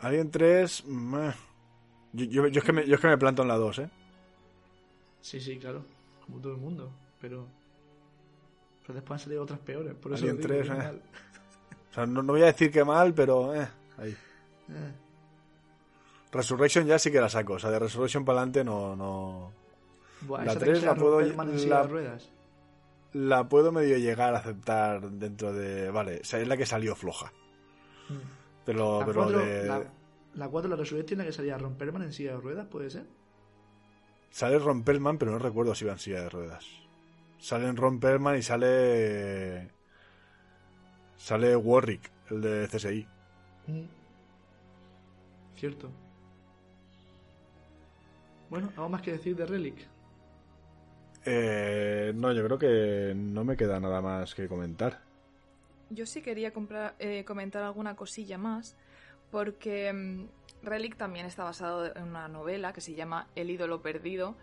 Alien 0.00 0.30
3, 0.30 0.84
meh. 0.86 1.32
yo, 2.12 2.24
yo- 2.24 2.46
yo 2.48 2.58
es 2.60 2.64
que 2.64 2.72
me, 2.72 2.86
yo 2.86 2.94
es 2.94 3.00
que 3.00 3.06
me 3.08 3.18
planto 3.18 3.42
en 3.42 3.48
la 3.48 3.56
2, 3.56 3.78
¿eh? 3.80 3.90
Sí, 5.20 5.40
sí, 5.40 5.58
claro. 5.58 5.84
Como 6.24 6.40
todo 6.40 6.52
el 6.54 6.58
mundo. 6.58 6.90
Pero. 7.20 7.46
Pero 8.82 8.94
después 8.94 9.20
han 9.20 9.24
salido 9.24 9.42
otras 9.42 9.58
peores. 9.60 9.94
Por 9.94 10.12
eso 10.12 10.24
Alien 10.24 10.36
lo 10.36 10.42
digo, 10.42 10.48
3, 10.54 10.62
bien 10.68 10.80
eh. 10.80 10.84
mal. 10.84 11.02
O 11.90 11.94
sea, 11.94 12.06
no, 12.06 12.22
no 12.22 12.32
voy 12.32 12.42
a 12.42 12.46
decir 12.46 12.70
que 12.70 12.84
mal, 12.84 13.12
pero 13.14 13.54
eh, 13.54 13.68
ahí. 13.98 14.10
Eh. 14.70 14.92
Resurrection 16.32 16.86
ya 16.86 16.98
sí 16.98 17.10
que 17.10 17.20
la 17.20 17.28
saco. 17.28 17.54
O 17.54 17.58
sea, 17.58 17.70
de 17.70 17.78
Resurrection 17.78 18.24
para 18.24 18.38
adelante 18.38 18.64
no, 18.64 18.94
no. 18.96 19.52
Buah, 20.22 20.44
La 20.44 20.52
esa 20.52 20.58
te 20.60 20.64
tres 20.66 20.78
quisiera 20.78 20.94
la 20.94 21.00
puedo- 21.00 21.20
la- 21.20 21.82
de 21.82 21.88
ruedas. 21.88 22.30
La 23.12 23.48
puedo 23.48 23.72
medio 23.72 23.98
llegar 23.98 24.34
a 24.34 24.38
aceptar 24.38 25.10
dentro 25.10 25.52
de. 25.52 25.90
Vale, 25.90 26.20
o 26.20 26.24
sea, 26.24 26.38
es 26.40 26.46
la 26.46 26.56
que 26.56 26.64
salió 26.66 26.94
floja. 26.94 27.32
Mm. 28.08 28.39
La 28.74 29.06
pero 29.06 29.22
4, 29.24 29.38
de. 29.38 29.66
la, 29.66 29.84
la 30.34 30.48
4, 30.48 30.70
la 30.70 30.76
Resurrection, 30.76 31.18
la 31.18 31.24
que 31.24 31.32
salía 31.32 31.54
a 31.54 31.58
romperman 31.58 32.02
en 32.02 32.12
silla 32.12 32.32
de 32.32 32.40
ruedas, 32.40 32.66
¿puede 32.66 32.90
ser? 32.90 33.04
Sale 34.30 34.58
Romperman, 34.58 35.18
pero 35.18 35.32
no 35.32 35.38
recuerdo 35.38 35.74
si 35.74 35.84
va 35.84 35.92
en 35.92 35.98
silla 35.98 36.22
de 36.22 36.28
ruedas. 36.28 36.64
Salen 37.38 37.76
Romperman 37.76 38.38
y 38.38 38.42
sale. 38.42 39.70
Sale 41.16 41.56
Warwick, 41.56 42.10
el 42.30 42.40
de 42.40 42.68
CSI. 42.68 43.06
Mm. 43.66 43.82
Cierto. 45.56 45.90
Bueno, 48.48 48.68
¿algo 48.76 48.88
más 48.88 49.02
que 49.02 49.12
decir 49.12 49.36
de 49.36 49.46
Relic? 49.46 49.86
Eh, 51.24 52.12
no, 52.14 52.32
yo 52.32 52.44
creo 52.44 52.58
que 52.58 53.14
no 53.14 53.44
me 53.44 53.56
queda 53.56 53.78
nada 53.78 54.00
más 54.00 54.34
que 54.34 54.48
comentar. 54.48 55.02
Yo 55.90 56.06
sí 56.06 56.22
quería 56.22 56.52
comprar- 56.52 56.94
eh, 56.98 57.24
comentar 57.24 57.62
alguna 57.62 57.96
cosilla 57.96 58.38
más, 58.38 58.76
porque 59.30 59.92
mm, 59.92 60.26
Relic 60.62 60.96
también 60.96 61.26
está 61.26 61.44
basado 61.44 61.94
en 61.94 62.02
una 62.04 62.28
novela 62.28 62.72
que 62.72 62.80
se 62.80 62.94
llama 62.94 63.28
El 63.34 63.50
ídolo 63.50 63.82
perdido. 63.82 64.36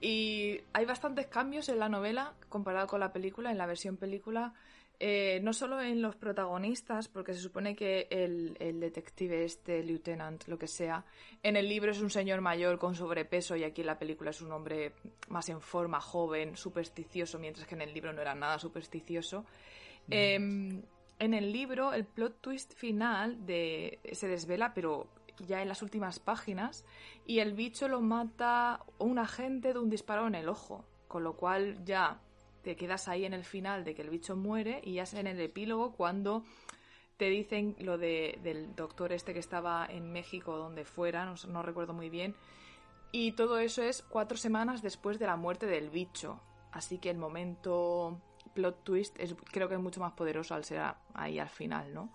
Y 0.00 0.60
hay 0.72 0.84
bastantes 0.84 1.26
cambios 1.28 1.68
en 1.68 1.78
la 1.78 1.88
novela 1.88 2.34
comparado 2.48 2.86
con 2.86 3.00
la 3.00 3.12
película, 3.12 3.50
en 3.50 3.58
la 3.58 3.66
versión 3.66 3.96
película. 3.96 4.54
eh, 5.00 5.40
no 5.42 5.52
solo 5.52 5.80
en 5.82 6.00
los 6.00 6.14
protagonistas, 6.14 7.08
porque 7.08 7.34
se 7.34 7.40
supone 7.40 7.74
que 7.74 8.06
el, 8.10 8.56
el 8.60 8.78
detective 8.78 9.44
este, 9.44 9.82
lieutenant, 9.82 10.46
lo 10.46 10.56
que 10.56 10.68
sea, 10.68 11.04
en 11.42 11.56
el 11.56 11.68
libro 11.68 11.90
es 11.90 12.00
un 12.00 12.10
señor 12.10 12.40
mayor 12.40 12.78
con 12.78 12.94
sobrepeso 12.94 13.56
y 13.56 13.64
aquí 13.64 13.80
en 13.80 13.88
la 13.88 13.98
película 13.98 14.30
es 14.30 14.40
un 14.40 14.52
hombre 14.52 14.92
más 15.28 15.48
en 15.48 15.60
forma, 15.60 16.00
joven, 16.00 16.56
supersticioso, 16.56 17.40
mientras 17.40 17.66
que 17.66 17.74
en 17.74 17.82
el 17.82 17.92
libro 17.92 18.12
no 18.12 18.22
era 18.22 18.36
nada 18.36 18.58
supersticioso. 18.60 19.44
En 21.18 21.34
el 21.34 21.52
libro, 21.52 21.92
el 21.92 22.04
plot 22.04 22.40
twist 22.40 22.74
final 22.74 23.46
de, 23.46 24.00
se 24.12 24.28
desvela, 24.28 24.74
pero 24.74 25.06
ya 25.46 25.62
en 25.62 25.68
las 25.68 25.82
últimas 25.82 26.18
páginas, 26.18 26.84
y 27.26 27.40
el 27.40 27.54
bicho 27.54 27.88
lo 27.88 28.00
mata 28.00 28.80
un 28.98 29.18
agente 29.18 29.72
de 29.72 29.78
un 29.78 29.90
disparo 29.90 30.26
en 30.26 30.34
el 30.34 30.48
ojo, 30.48 30.84
con 31.08 31.24
lo 31.24 31.34
cual 31.34 31.84
ya 31.84 32.20
te 32.62 32.76
quedas 32.76 33.08
ahí 33.08 33.24
en 33.24 33.34
el 33.34 33.44
final 33.44 33.84
de 33.84 33.94
que 33.94 34.02
el 34.02 34.10
bicho 34.10 34.36
muere 34.36 34.80
y 34.82 34.94
ya 34.94 35.02
es 35.02 35.14
en 35.14 35.26
el 35.26 35.38
epílogo 35.40 35.92
cuando 35.92 36.44
te 37.16 37.26
dicen 37.26 37.76
lo 37.78 37.98
de, 37.98 38.38
del 38.42 38.74
doctor 38.74 39.12
este 39.12 39.32
que 39.32 39.38
estaba 39.38 39.86
en 39.86 40.12
México, 40.12 40.56
donde 40.56 40.84
fuera, 40.84 41.32
no, 41.48 41.62
recuerdo 41.62 41.92
muy 41.92 42.10
bien, 42.10 42.34
y 43.12 43.32
todo 43.32 43.58
eso 43.58 43.82
es 43.82 44.02
cuatro 44.02 44.36
semanas 44.36 44.82
después 44.82 45.18
de 45.18 45.26
la 45.26 45.36
muerte 45.36 45.66
del 45.66 45.90
bicho. 45.90 46.40
Así 46.72 46.98
que 46.98 47.10
el 47.10 47.18
momento 47.18 48.20
plot 48.54 48.84
twist 48.84 49.18
es, 49.18 49.34
creo 49.50 49.68
que 49.68 49.74
es 49.74 49.80
mucho 49.80 50.00
más 50.00 50.12
poderoso 50.12 50.54
al 50.54 50.64
ser 50.64 50.82
ahí 51.14 51.38
al 51.38 51.48
final, 51.48 51.92
¿no? 51.92 52.10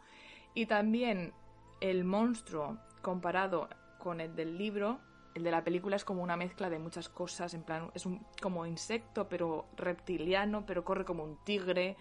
Y 0.54 0.66
también 0.66 1.34
el 1.82 2.04
monstruo 2.04 2.78
comparado 3.02 3.70
con 3.98 4.20
el 4.22 4.36
del 4.36 4.58
libro, 4.58 5.00
el 5.36 5.44
de 5.44 5.52
la 5.52 5.64
película 5.64 5.96
es 5.96 6.04
como 6.04 6.24
una 6.24 6.36
mezcla 6.36 6.70
de 6.70 6.80
muchas 6.80 7.10
cosas, 7.10 7.54
en 7.54 7.64
plan, 7.64 7.92
es 7.94 8.06
un 8.06 8.26
como 8.42 8.66
insecto, 8.66 9.28
pero 9.30 9.68
reptiliano, 9.76 10.66
pero 10.66 10.84
corre 10.84 11.06
como 11.06 11.24
un 11.24 11.44
tigre, 11.44 11.96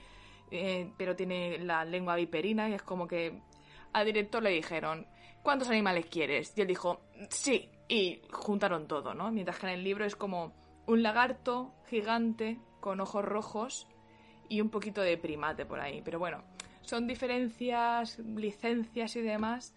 eh, 0.50 0.90
pero 0.96 1.14
tiene 1.14 1.58
la 1.58 1.84
lengua 1.84 2.16
viperina 2.16 2.68
y 2.68 2.74
es 2.74 2.82
como 2.82 3.06
que 3.06 3.42
al 3.92 4.06
director 4.06 4.42
le 4.42 4.50
dijeron, 4.50 5.06
¿cuántos 5.42 5.68
animales 5.68 6.06
quieres? 6.06 6.52
Y 6.56 6.62
él 6.62 6.68
dijo, 6.68 7.00
sí, 7.30 7.70
y 7.88 8.22
juntaron 8.30 8.86
todo, 8.86 9.14
¿no? 9.14 9.30
Mientras 9.30 9.58
que 9.58 9.66
en 9.66 9.72
el 9.72 9.84
libro 9.84 10.04
es 10.04 10.16
como 10.16 10.52
un 10.86 11.02
lagarto 11.02 11.74
gigante 11.88 12.58
con 12.80 13.00
ojos 13.00 13.24
rojos 13.24 13.88
y 14.48 14.60
un 14.60 14.70
poquito 14.70 15.00
de 15.00 15.16
primate 15.16 15.66
por 15.66 15.80
ahí. 15.80 16.02
Pero 16.04 16.18
bueno, 16.18 16.42
son 16.82 17.06
diferencias, 17.06 18.18
licencias 18.18 19.16
y 19.16 19.22
demás 19.22 19.74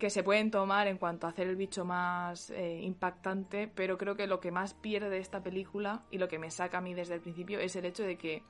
que 0.00 0.08
se 0.08 0.22
pueden 0.22 0.50
tomar 0.50 0.88
en 0.88 0.96
cuanto 0.96 1.26
a 1.26 1.30
hacer 1.30 1.46
el 1.46 1.56
bicho 1.56 1.84
más 1.84 2.48
eh, 2.50 2.80
impactante, 2.82 3.68
pero 3.68 3.98
creo 3.98 4.16
que 4.16 4.26
lo 4.26 4.40
que 4.40 4.50
más 4.50 4.72
pierde 4.72 5.18
esta 5.18 5.42
película 5.42 6.04
y 6.10 6.16
lo 6.16 6.26
que 6.26 6.38
me 6.38 6.50
saca 6.50 6.78
a 6.78 6.80
mí 6.80 6.94
desde 6.94 7.14
el 7.14 7.20
principio 7.20 7.60
es 7.60 7.76
el 7.76 7.84
hecho 7.84 8.04
de 8.04 8.16
que 8.16 8.42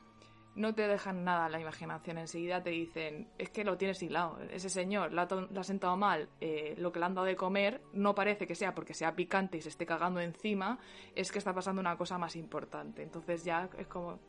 no 0.54 0.74
te 0.74 0.86
dejan 0.86 1.24
nada 1.24 1.46
a 1.46 1.48
la 1.48 1.60
imaginación. 1.60 2.18
Enseguida 2.18 2.62
te 2.62 2.70
dicen, 2.70 3.28
es 3.36 3.50
que 3.50 3.64
lo 3.64 3.76
tienes 3.76 4.00
hilado. 4.00 4.38
Ese 4.50 4.68
señor 4.68 5.12
la 5.12 5.22
ha, 5.22 5.64
sentado 5.64 5.96
mal, 5.96 6.28
eh, 6.40 6.74
lo 6.78 6.92
que 6.92 7.00
le 7.00 7.06
han 7.06 7.14
dado 7.14 7.26
de 7.26 7.34
comer 7.34 7.82
no 7.92 8.14
parece 8.14 8.46
que 8.46 8.54
sea 8.54 8.72
porque 8.72 8.94
sea 8.94 9.16
picante 9.16 9.58
y 9.58 9.60
se 9.60 9.70
esté 9.70 9.86
cagando 9.86 10.20
encima, 10.20 10.78
es 11.16 11.32
que 11.32 11.38
está 11.38 11.52
pasando 11.52 11.80
una 11.80 11.96
cosa 11.96 12.16
más 12.16 12.36
importante. 12.36 13.02
Entonces 13.02 13.44
ya 13.44 13.68
es 13.76 13.88
como, 13.88 14.20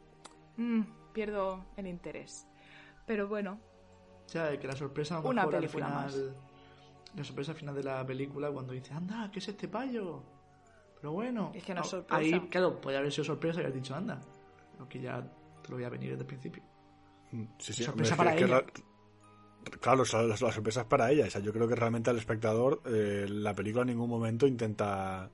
mm, 0.57 0.81
pierdo 1.11 1.65
el 1.77 1.87
interés. 1.87 2.47
Pero 3.05 3.27
bueno, 3.27 3.59
O 4.25 4.29
sea, 4.29 4.57
que 4.59 4.67
la 4.67 4.75
sorpresa 4.75 5.17
a 5.17 5.19
Una 5.19 5.41
mejor 5.45 5.55
al 5.55 5.61
película 5.61 5.85
final. 5.87 6.03
más. 6.03 6.19
La 7.15 7.23
sorpresa 7.25 7.51
al 7.51 7.57
final 7.57 7.75
de 7.75 7.83
la 7.83 8.05
película 8.05 8.49
cuando 8.51 8.71
dice, 8.73 8.93
anda, 8.93 9.29
¿qué 9.31 9.39
es 9.39 9.47
este 9.49 9.67
payo? 9.67 10.23
Pero 10.95 11.11
bueno. 11.13 11.51
Es 11.53 11.63
que 11.63 11.73
no 11.73 11.81
es 11.81 11.87
sorpresa. 11.87 12.19
Ahí, 12.21 12.47
claro, 12.49 12.79
podría 12.79 12.99
haber 12.99 13.11
sido 13.11 13.25
sorpresa 13.25 13.59
y 13.59 13.63
haber 13.63 13.73
dicho, 13.75 13.93
anda. 13.95 14.21
Lo 14.79 14.87
que 14.87 15.01
ya 15.01 15.21
te 15.61 15.69
lo 15.69 15.75
voy 15.75 15.83
a 15.83 15.89
venir 15.89 16.11
desde 16.11 16.21
el 16.21 16.27
principio. 16.27 16.63
Sí, 17.57 17.73
sí, 17.73 17.83
Sorpresa 17.83 18.15
para 18.15 18.31
es 18.35 18.41
que 18.41 18.47
la- 18.47 18.63
claro, 19.79 20.01
o 20.03 20.05
sea, 20.05 20.21
la, 20.21 20.27
la 20.29 20.51
sorpresa 20.51 20.81
es 20.81 20.87
para 20.87 21.11
ella. 21.11 21.25
O 21.25 21.29
sea, 21.29 21.41
yo 21.41 21.51
creo 21.53 21.67
que 21.67 21.75
realmente 21.75 22.09
al 22.09 22.17
espectador 22.17 22.81
eh, 22.85 23.25
la 23.29 23.53
película 23.53 23.81
en 23.83 23.89
ningún 23.89 24.09
momento 24.09 24.47
intenta... 24.47 25.29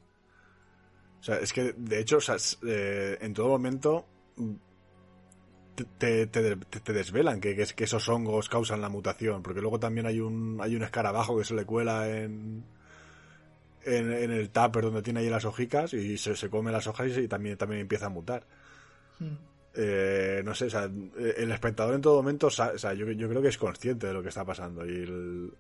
O 1.20 1.24
sea, 1.24 1.38
es 1.40 1.52
que 1.54 1.74
de 1.74 2.00
hecho, 2.00 2.18
o 2.18 2.22
sea, 2.22 2.36
es, 2.36 2.58
eh, 2.66 3.18
en 3.22 3.34
todo 3.34 3.48
momento 3.50 4.06
mm, 4.38 4.54
te, 5.86 6.28
te, 6.28 6.56
te- 6.56 6.94
desvelan 6.94 7.40
que, 7.40 7.56
que, 7.56 7.62
es- 7.64 7.74
que 7.74 7.84
esos 7.86 8.08
hongos 8.10 8.50
causan 8.50 8.82
la 8.82 8.90
mutación. 8.90 9.44
Porque 9.44 9.62
luego 9.62 9.80
también 9.80 10.06
hay 10.08 10.20
un, 10.20 10.60
hay 10.62 10.76
un 10.76 10.84
escarabajo 10.84 11.38
que 11.38 11.44
se 11.44 11.54
le 11.56 11.66
cuela 11.66 12.10
en... 12.10 12.64
En, 13.86 14.12
en 14.12 14.32
el 14.32 14.50
tupper 14.50 14.84
donde 14.84 15.02
tiene 15.02 15.22
ahí 15.22 15.30
las 15.30 15.46
hojicas 15.46 15.94
y 15.94 16.18
se, 16.18 16.36
se 16.36 16.50
come 16.50 16.74
las 16.74 16.88
hojas 16.88 17.18
y, 17.18 17.28
también, 17.30 17.56
también 17.58 17.82
empieza 17.82 18.08
a 18.08 18.10
mutar. 18.10 18.46
Hmm. 19.18 19.36
Eh, 19.76 20.42
no 20.44 20.54
sé, 20.56 20.66
o 20.66 20.70
sea, 20.70 20.86
el 21.38 21.52
espectador 21.54 21.96
en 21.96 22.02
todo 22.02 22.18
momento, 22.18 22.48
o 22.48 22.50
sea, 22.50 22.74
yo, 22.76 23.10
yo 23.12 23.30
creo 23.30 23.42
que 23.42 23.48
es 23.48 23.58
consciente 23.58 24.08
de 24.08 24.14
lo 24.14 24.22
que 24.22 24.28
está 24.30 24.44
pasando 24.44 24.86
y 24.86 24.90
el- 24.90 25.54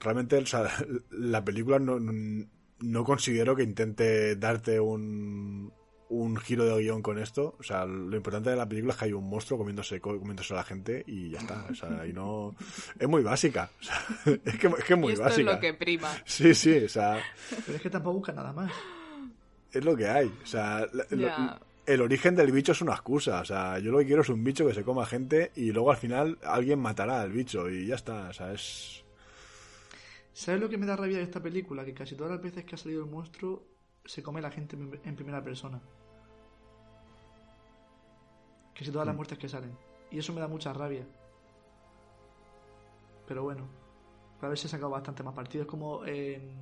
realmente, 0.00 0.36
o 0.36 0.44
sea, 0.44 0.64
la 1.12 1.42
película 1.42 1.78
no, 1.78 1.98
no 2.00 3.04
considero 3.04 3.56
que 3.56 3.62
intente 3.62 4.36
darte 4.36 4.78
un 4.78 5.72
un 6.10 6.36
giro 6.36 6.64
de 6.64 6.82
guion 6.82 7.02
con 7.02 7.18
esto. 7.18 7.56
O 7.58 7.62
sea, 7.62 7.84
lo 7.86 8.16
importante 8.16 8.50
de 8.50 8.56
la 8.56 8.68
película 8.68 8.92
es 8.92 8.98
que 8.98 9.04
hay 9.06 9.12
un 9.12 9.28
monstruo 9.28 9.58
comiéndose, 9.58 10.00
comiéndose 10.00 10.52
a 10.54 10.58
la 10.58 10.64
gente 10.64 11.02
y 11.06 11.30
ya 11.30 11.38
está. 11.40 11.66
O 11.70 11.74
sea, 11.74 12.06
y 12.06 12.12
no... 12.12 12.54
Es 12.98 13.08
muy 13.08 13.22
básica. 13.22 13.70
O 13.80 13.82
sea, 13.82 14.06
es, 14.44 14.58
que, 14.58 14.66
es 14.68 14.84
que 14.84 14.92
es 14.94 14.98
muy 14.98 15.10
y 15.10 15.12
esto 15.14 15.24
básica. 15.24 15.50
es 15.50 15.54
lo 15.56 15.60
que 15.60 15.74
prima. 15.74 16.10
Sí, 16.24 16.54
sí, 16.54 16.84
o 16.84 16.88
sea, 16.88 17.20
Pero 17.64 17.76
es 17.76 17.82
que 17.82 17.90
tampoco 17.90 18.18
busca 18.18 18.32
nada 18.32 18.52
más. 18.52 18.70
es 19.72 19.84
lo 19.84 19.96
que 19.96 20.06
hay. 20.08 20.26
O 20.42 20.46
sea, 20.46 20.86
lo- 21.10 21.58
el 21.86 22.00
origen 22.00 22.34
del 22.34 22.50
bicho 22.50 22.72
es 22.72 22.80
una 22.80 22.92
excusa. 22.92 23.40
O 23.40 23.44
sea, 23.44 23.78
yo 23.78 23.92
lo 23.92 23.98
que 23.98 24.06
quiero 24.06 24.22
es 24.22 24.28
un 24.30 24.42
bicho 24.44 24.66
que 24.66 24.72
se 24.74 24.84
coma 24.84 25.04
gente 25.06 25.52
y 25.56 25.70
luego 25.72 25.90
al 25.90 25.96
final 25.98 26.38
alguien 26.44 26.78
matará 26.78 27.20
al 27.20 27.30
bicho 27.32 27.68
y 27.68 27.86
ya 27.86 27.96
está. 27.96 28.28
O 28.28 28.32
sea, 28.32 28.52
es... 28.52 29.04
¿Sabes 30.32 30.60
lo 30.60 30.68
que 30.68 30.78
me 30.78 30.86
da 30.86 30.96
rabia 30.96 31.18
de 31.18 31.24
esta 31.24 31.40
película? 31.42 31.84
Que 31.84 31.94
casi 31.94 32.14
todas 32.16 32.32
las 32.32 32.42
veces 32.42 32.64
que 32.64 32.74
ha 32.74 32.78
salido 32.78 33.04
el 33.04 33.10
monstruo 33.10 33.62
se 34.04 34.22
come 34.22 34.40
la 34.40 34.50
gente 34.50 34.76
en 34.76 35.16
primera 35.16 35.42
persona. 35.42 35.80
Casi 38.74 38.90
todas 38.90 39.06
las 39.06 39.14
Mm. 39.14 39.16
muertes 39.16 39.38
que 39.38 39.48
salen. 39.48 39.76
Y 40.10 40.18
eso 40.18 40.32
me 40.32 40.40
da 40.40 40.48
mucha 40.48 40.72
rabia. 40.72 41.06
Pero 43.26 43.42
bueno, 43.42 43.66
para 44.38 44.50
ver 44.50 44.58
si 44.58 44.66
he 44.66 44.70
sacado 44.70 44.90
bastante 44.90 45.22
más 45.22 45.34
partido. 45.34 45.62
Es 45.62 45.68
como 45.68 46.04
en, 46.04 46.52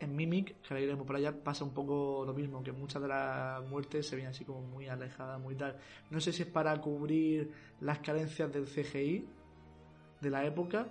en 0.00 0.16
Mimic, 0.16 0.60
que 0.62 0.68
ahora 0.74 0.80
iremos 0.80 1.06
por 1.06 1.16
allá, 1.16 1.32
pasa 1.42 1.64
un 1.64 1.74
poco 1.74 2.24
lo 2.26 2.32
mismo, 2.32 2.62
que 2.62 2.72
muchas 2.72 3.02
de 3.02 3.08
las 3.08 3.62
muertes 3.68 4.06
se 4.08 4.16
ven 4.16 4.26
así 4.26 4.44
como 4.44 4.62
muy 4.62 4.88
alejadas, 4.88 5.40
muy 5.40 5.54
tal. 5.54 5.76
No 6.10 6.20
sé 6.20 6.32
si 6.32 6.42
es 6.42 6.48
para 6.48 6.80
cubrir 6.80 7.52
las 7.80 7.98
carencias 7.98 8.50
del 8.52 8.66
CGI 8.66 9.28
de 10.20 10.30
la 10.30 10.44
época 10.46 10.86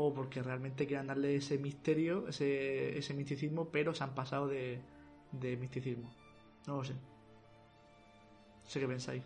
o 0.00 0.14
porque 0.14 0.42
realmente 0.42 0.86
quieran 0.86 1.08
darle 1.08 1.36
ese 1.36 1.58
misterio, 1.58 2.28
ese, 2.28 2.96
ese 2.96 3.14
misticismo, 3.14 3.68
pero 3.68 3.92
se 3.94 4.04
han 4.04 4.14
pasado 4.14 4.46
de, 4.46 4.80
de 5.32 5.56
misticismo. 5.56 6.14
No 6.66 6.76
lo 6.76 6.84
sé. 6.84 6.94
No 6.94 8.70
sé 8.70 8.80
qué 8.80 8.86
pensáis. 8.86 9.22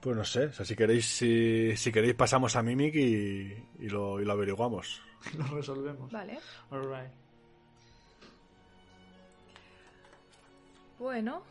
Pues 0.00 0.16
no 0.16 0.24
sé, 0.24 0.46
o 0.46 0.52
sea, 0.52 0.66
si 0.66 0.74
queréis, 0.74 1.06
si, 1.06 1.76
si 1.76 1.92
queréis 1.92 2.14
pasamos 2.14 2.56
a 2.56 2.62
Mimic 2.62 2.96
y, 2.96 3.54
y 3.78 3.88
lo, 3.88 4.20
y 4.20 4.24
lo 4.24 4.32
averiguamos. 4.32 5.00
Lo 5.38 5.44
resolvemos. 5.44 6.10
Vale. 6.10 6.40
Alright. 6.70 7.12
Bueno. 10.98 11.44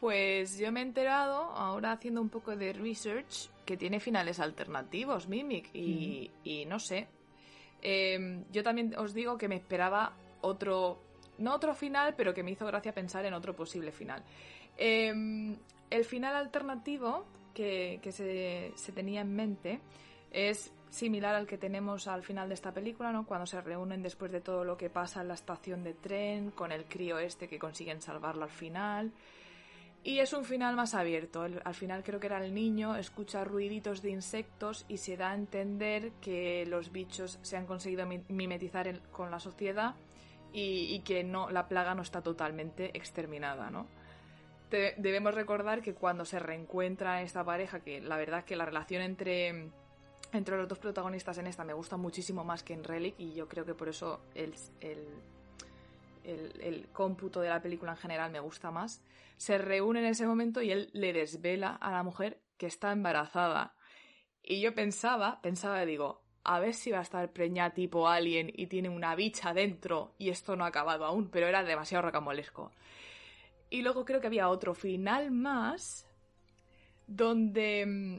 Pues 0.00 0.58
yo 0.58 0.72
me 0.72 0.80
he 0.80 0.82
enterado, 0.82 1.36
ahora 1.36 1.92
haciendo 1.92 2.20
un 2.20 2.28
poco 2.28 2.56
de 2.56 2.72
research, 2.72 3.48
que 3.64 3.76
tiene 3.76 4.00
finales 4.00 4.40
alternativos, 4.40 5.28
Mimic, 5.28 5.74
y, 5.74 6.30
y 6.44 6.64
no 6.66 6.78
sé. 6.78 7.08
Eh, 7.82 8.44
yo 8.50 8.62
también 8.62 8.94
os 8.98 9.14
digo 9.14 9.36
que 9.36 9.48
me 9.48 9.56
esperaba 9.56 10.12
otro, 10.40 11.00
no 11.38 11.54
otro 11.54 11.74
final, 11.74 12.14
pero 12.16 12.32
que 12.32 12.42
me 12.42 12.50
hizo 12.50 12.66
gracia 12.66 12.92
pensar 12.92 13.24
en 13.26 13.34
otro 13.34 13.54
posible 13.54 13.92
final. 13.92 14.22
Eh, 14.76 15.56
el 15.90 16.04
final 16.04 16.36
alternativo 16.36 17.24
que, 17.52 18.00
que 18.02 18.12
se, 18.12 18.72
se 18.74 18.92
tenía 18.92 19.20
en 19.20 19.34
mente 19.34 19.80
es 20.30 20.72
similar 20.90 21.34
al 21.34 21.46
que 21.46 21.58
tenemos 21.58 22.06
al 22.06 22.22
final 22.22 22.48
de 22.48 22.54
esta 22.54 22.72
película, 22.72 23.12
¿no? 23.12 23.26
Cuando 23.26 23.46
se 23.46 23.60
reúnen 23.60 24.02
después 24.02 24.30
de 24.30 24.40
todo 24.40 24.64
lo 24.64 24.76
que 24.76 24.90
pasa 24.90 25.22
en 25.22 25.28
la 25.28 25.34
estación 25.34 25.82
de 25.82 25.94
tren, 25.94 26.50
con 26.52 26.72
el 26.72 26.84
crío 26.84 27.18
este 27.18 27.48
que 27.48 27.58
consiguen 27.58 28.00
salvarlo 28.00 28.44
al 28.44 28.50
final. 28.50 29.12
Y 30.06 30.18
es 30.18 30.34
un 30.34 30.44
final 30.44 30.76
más 30.76 30.94
abierto. 30.94 31.40
Al 31.42 31.74
final 31.74 32.04
creo 32.04 32.20
que 32.20 32.26
era 32.26 32.44
el 32.44 32.52
niño, 32.54 32.94
escucha 32.94 33.42
ruiditos 33.42 34.02
de 34.02 34.10
insectos 34.10 34.84
y 34.86 34.98
se 34.98 35.16
da 35.16 35.30
a 35.30 35.34
entender 35.34 36.12
que 36.20 36.66
los 36.66 36.92
bichos 36.92 37.38
se 37.40 37.56
han 37.56 37.64
conseguido 37.64 38.04
mi- 38.04 38.22
mimetizar 38.28 39.00
con 39.10 39.30
la 39.30 39.40
sociedad 39.40 39.94
y, 40.52 41.00
que 41.00 41.24
no, 41.24 41.50
la 41.50 41.66
plaga 41.68 41.94
no 41.94 42.02
está 42.02 42.22
totalmente 42.22 42.96
exterminada, 42.96 43.70
¿no? 43.70 43.86
Debemos 44.70 45.34
recordar 45.34 45.82
que 45.82 45.94
cuando 45.94 46.24
se 46.24 46.38
reencuentra 46.38 47.22
esta 47.22 47.42
pareja, 47.44 47.80
que 47.80 48.00
la 48.00 48.16
verdad 48.16 48.40
es 48.40 48.44
que 48.44 48.56
la 48.56 48.64
relación 48.66 49.02
entre, 49.02 49.70
entre 50.32 50.56
los 50.56 50.68
dos 50.68 50.78
protagonistas 50.78 51.38
en 51.38 51.46
esta 51.46 51.64
me 51.64 51.72
gusta 51.72 51.96
muchísimo 51.96 52.44
más 52.44 52.62
que 52.62 52.74
en 52.74 52.84
Relic 52.84 53.14
y 53.18 53.34
yo 53.34 53.48
creo 53.48 53.64
que 53.64 53.74
por 53.74 53.88
eso 53.88 54.20
el, 54.34 54.52
el, 54.80 55.06
el- 56.24 56.88
cómputo 56.92 57.40
de 57.40 57.48
la 57.48 57.60
película 57.62 57.92
en 57.92 57.98
general 57.98 58.30
me 58.30 58.40
gusta 58.40 58.70
más, 58.70 59.02
se 59.36 59.58
reúne 59.58 60.00
en 60.00 60.06
ese 60.06 60.26
momento 60.26 60.62
y 60.62 60.70
él 60.70 60.90
le 60.92 61.12
desvela 61.12 61.70
a 61.74 61.90
la 61.90 62.02
mujer 62.02 62.40
que 62.56 62.66
está 62.66 62.92
embarazada. 62.92 63.74
Y 64.42 64.60
yo 64.60 64.74
pensaba, 64.74 65.40
pensaba, 65.40 65.84
digo, 65.84 66.22
a 66.44 66.60
ver 66.60 66.74
si 66.74 66.90
va 66.90 66.98
a 66.98 67.02
estar 67.02 67.32
preñada 67.32 67.70
tipo 67.72 68.08
alien 68.08 68.50
y 68.54 68.66
tiene 68.66 68.88
una 68.90 69.14
bicha 69.14 69.54
dentro 69.54 70.14
y 70.18 70.28
esto 70.28 70.56
no 70.56 70.64
ha 70.64 70.68
acabado 70.68 71.04
aún, 71.04 71.30
pero 71.30 71.46
era 71.46 71.62
demasiado 71.62 72.02
rocamolesco. 72.02 72.70
Y 73.70 73.82
luego 73.82 74.04
creo 74.04 74.20
que 74.20 74.26
había 74.26 74.48
otro 74.48 74.74
final 74.74 75.30
más 75.30 76.06
donde 77.06 77.86
mm, 77.86 78.16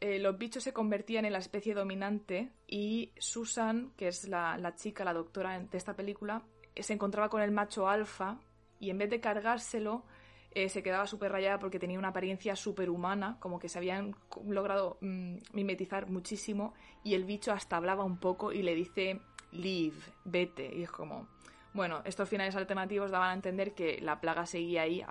eh, 0.00 0.18
los 0.18 0.38
bichos 0.38 0.62
se 0.62 0.72
convertían 0.72 1.24
en 1.24 1.32
la 1.32 1.38
especie 1.38 1.74
dominante 1.74 2.52
y 2.66 3.12
Susan, 3.18 3.92
que 3.96 4.08
es 4.08 4.28
la, 4.28 4.74
chica, 4.76 5.04
la 5.04 5.12
doctora 5.12 5.58
de 5.58 5.76
esta 5.76 5.94
película, 5.94 6.42
se 6.76 6.92
encontraba 6.92 7.28
con 7.28 7.42
el 7.42 7.50
macho 7.50 7.88
alfa 7.88 8.38
y 8.80 8.90
en 8.90 8.98
vez 8.98 9.10
de 9.10 9.20
cargárselo 9.20 10.04
eh, 10.52 10.68
se 10.68 10.82
quedaba 10.82 11.06
súper 11.06 11.32
rayada 11.32 11.58
porque 11.58 11.80
tenía 11.80 11.98
una 11.98 12.08
apariencia 12.08 12.54
superhumana, 12.54 13.38
como 13.40 13.58
que 13.58 13.68
se 13.68 13.78
habían 13.78 14.14
logrado 14.46 14.98
mm, 15.00 15.38
mimetizar 15.52 16.08
muchísimo 16.08 16.74
y 17.02 17.14
el 17.14 17.24
bicho 17.24 17.52
hasta 17.52 17.76
hablaba 17.76 18.04
un 18.04 18.18
poco 18.18 18.52
y 18.52 18.62
le 18.62 18.74
dice 18.74 19.20
leave, 19.50 19.96
vete, 20.24 20.72
y 20.74 20.82
es 20.82 20.90
como, 20.90 21.28
bueno, 21.72 22.02
estos 22.04 22.28
finales 22.28 22.54
alternativos 22.54 23.10
daban 23.10 23.30
a 23.30 23.34
entender 23.34 23.74
que 23.74 24.00
la 24.00 24.20
plaga 24.20 24.46
seguía 24.46 24.82
ahí, 24.82 25.04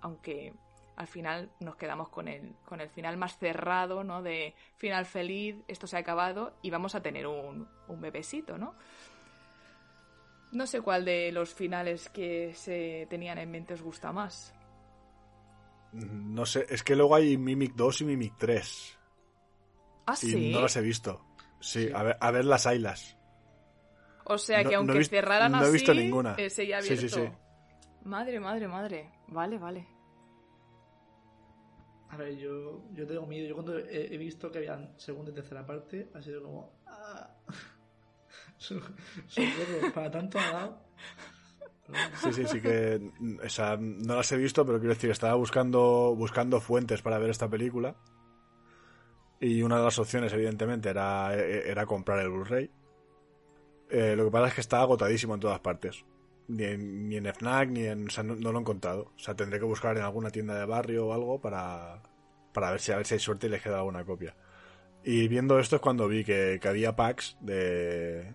aunque 0.00 0.54
al 0.96 1.06
final 1.06 1.50
nos 1.60 1.76
quedamos 1.76 2.08
con 2.08 2.28
el, 2.28 2.54
con 2.64 2.80
el 2.80 2.88
final 2.88 3.16
más 3.16 3.38
cerrado, 3.38 4.04
¿no? 4.04 4.22
De 4.22 4.54
final 4.76 5.06
feliz, 5.06 5.56
esto 5.66 5.86
se 5.86 5.96
ha 5.96 6.00
acabado 6.00 6.52
y 6.62 6.70
vamos 6.70 6.94
a 6.94 7.02
tener 7.02 7.26
un, 7.26 7.68
un 7.88 8.00
bebecito, 8.00 8.58
¿no? 8.58 8.74
No 10.52 10.66
sé 10.66 10.80
cuál 10.80 11.04
de 11.04 11.30
los 11.32 11.54
finales 11.54 12.08
que 12.08 12.52
se 12.54 13.06
tenían 13.08 13.38
en 13.38 13.50
mente 13.50 13.74
os 13.74 13.82
gusta 13.82 14.12
más. 14.12 14.54
No 15.92 16.44
sé, 16.46 16.66
es 16.68 16.82
que 16.82 16.94
luego 16.96 17.14
hay 17.14 17.36
Mimic 17.36 17.74
2 17.74 18.00
y 18.00 18.04
Mimic 18.04 18.34
3. 18.38 18.98
Ah, 20.06 20.14
Y 20.14 20.26
sí. 20.26 20.50
no 20.52 20.60
las 20.60 20.76
he 20.76 20.80
visto. 20.80 21.24
Sí, 21.60 21.86
Sí. 21.88 21.92
a 21.94 22.02
ver, 22.02 22.16
a 22.20 22.30
ver 22.30 22.44
las 22.44 22.66
haylas. 22.66 23.16
O 24.24 24.38
sea 24.38 24.62
No- 24.62 24.68
que 24.70 24.74
no 24.76 24.78
aunque 24.80 24.98
visto- 24.98 25.16
cerraran 25.16 25.52
no 25.52 25.64
he 25.64 25.72
visto 25.72 25.92
ninguna. 25.94 26.34
eh, 26.36 26.50
seguía 26.50 26.80
Sí, 26.82 26.96
sí, 26.96 27.06
abierto. 27.14 27.32
sí. 27.36 28.08
Madre, 28.08 28.40
madre, 28.40 28.66
madre. 28.68 29.10
Vale, 29.28 29.58
vale. 29.58 29.86
A 32.08 32.16
ver, 32.16 32.36
yo, 32.36 32.82
yo 32.92 33.06
tengo 33.06 33.26
miedo. 33.26 33.46
Yo 33.48 33.54
cuando 33.54 33.78
he, 33.78 34.12
he 34.12 34.18
visto 34.18 34.50
que 34.50 34.58
había 34.58 34.92
segunda 34.96 35.30
y 35.30 35.34
tercera 35.34 35.64
parte, 35.66 36.10
ha 36.14 36.22
sido 36.22 36.42
como. 36.42 36.72
ah, 36.86 37.30
para 39.94 40.10
tanto 40.10 40.38
ha 40.38 40.52
dado. 40.52 40.90
Sí, 42.22 42.32
sí, 42.32 42.44
sí 42.46 42.60
que. 42.60 43.00
o 43.44 43.48
sea, 43.48 43.76
no 43.78 44.16
las 44.16 44.30
he 44.32 44.36
visto, 44.36 44.64
pero 44.64 44.78
quiero 44.78 44.94
decir, 44.94 45.10
estaba 45.10 45.34
buscando, 45.34 46.14
buscando 46.16 46.60
fuentes 46.60 47.02
para 47.02 47.18
ver 47.18 47.30
esta 47.30 47.48
película. 47.48 47.96
Y 49.40 49.62
una 49.62 49.78
de 49.78 49.84
las 49.84 49.98
opciones, 49.98 50.32
evidentemente, 50.32 50.90
era, 50.90 51.34
era 51.34 51.86
comprar 51.86 52.20
el 52.20 52.28
Blu-ray. 52.28 52.70
Eh, 53.88 54.14
lo 54.14 54.26
que 54.26 54.30
pasa 54.30 54.48
es 54.48 54.54
que 54.54 54.60
está 54.60 54.80
agotadísimo 54.80 55.34
en 55.34 55.40
todas 55.40 55.60
partes. 55.60 56.04
Ni 56.48 56.64
en, 56.64 57.08
ni 57.08 57.20
FNAC, 57.20 57.70
ni 57.70 57.84
en. 57.86 58.06
O 58.06 58.10
sea, 58.10 58.22
no, 58.22 58.36
no 58.36 58.52
lo 58.52 58.58
he 58.58 58.60
encontrado. 58.60 59.12
O 59.16 59.18
sea, 59.18 59.34
tendré 59.34 59.58
que 59.58 59.64
buscar 59.64 59.96
en 59.96 60.02
alguna 60.02 60.30
tienda 60.30 60.58
de 60.58 60.66
barrio 60.66 61.08
o 61.08 61.12
algo 61.12 61.40
para. 61.40 62.02
Para 62.52 62.70
ver 62.72 62.80
si, 62.80 62.92
a 62.92 62.96
ver 62.96 63.06
si 63.06 63.14
hay 63.14 63.20
suerte 63.20 63.46
y 63.46 63.50
les 63.50 63.62
queda 63.62 63.78
alguna 63.78 64.04
copia. 64.04 64.36
Y 65.02 65.28
viendo 65.28 65.58
esto 65.58 65.76
es 65.76 65.82
cuando 65.82 66.08
vi 66.08 66.24
que, 66.24 66.58
que 66.60 66.68
había 66.68 66.94
packs 66.94 67.36
de. 67.40 68.34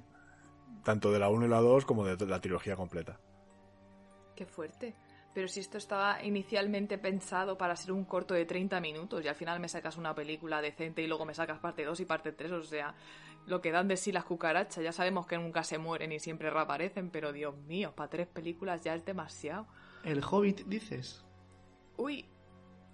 Tanto 0.86 1.12
de 1.12 1.18
la 1.18 1.30
1 1.30 1.48
y 1.48 1.49
la 1.49 1.62
2 1.62 1.84
como 1.84 2.06
de 2.06 2.28
la 2.28 2.40
trilogía 2.40 2.76
completa. 2.76 3.20
Qué 4.36 4.45
fuerte. 4.45 4.95
Pero 5.34 5.48
si 5.48 5.60
esto 5.60 5.80
estaba 5.80 6.24
inicialmente 6.24 6.98
pensado 6.98 7.57
para 7.57 7.76
ser 7.76 7.91
un 7.91 8.06
corto 8.06 8.36
de 8.36 8.45
30 8.45 8.80
minutos 8.80 9.26
y 9.26 9.28
al 9.28 9.36
final 9.36 9.60
me 9.60 9.68
sacas 9.68 9.98
una 9.98 10.14
película 10.14 10.62
decente 10.62 11.02
y 11.02 11.07
luego 11.07 11.26
me 11.26 11.34
sacas 11.34 11.60
parte 11.60 11.84
2 11.84 11.99
y 12.02 12.06
parte 12.06 12.32
3, 12.32 12.52
o 12.52 12.64
sea, 12.64 12.95
lo 13.48 13.62
que 13.62 13.72
dan 13.72 13.88
de 13.88 13.98
sí 13.98 14.12
las 14.12 14.26
cucarachas, 14.26 14.84
ya 14.84 14.91
sabemos 14.91 15.26
que 15.28 15.38
nunca 15.38 15.64
se 15.64 15.80
mueren 15.80 16.12
y 16.12 16.20
siempre 16.20 16.52
reaparecen, 16.52 17.10
pero 17.10 17.34
Dios 17.34 17.57
mío, 17.57 17.94
para 17.95 18.10
tres 18.10 18.28
películas 18.28 18.82
ya 18.84 18.94
es 18.94 19.03
demasiado. 19.03 19.68
El 20.03 20.24
Hobbit, 20.24 20.66
dices. 20.68 21.26
Uy, 21.98 22.30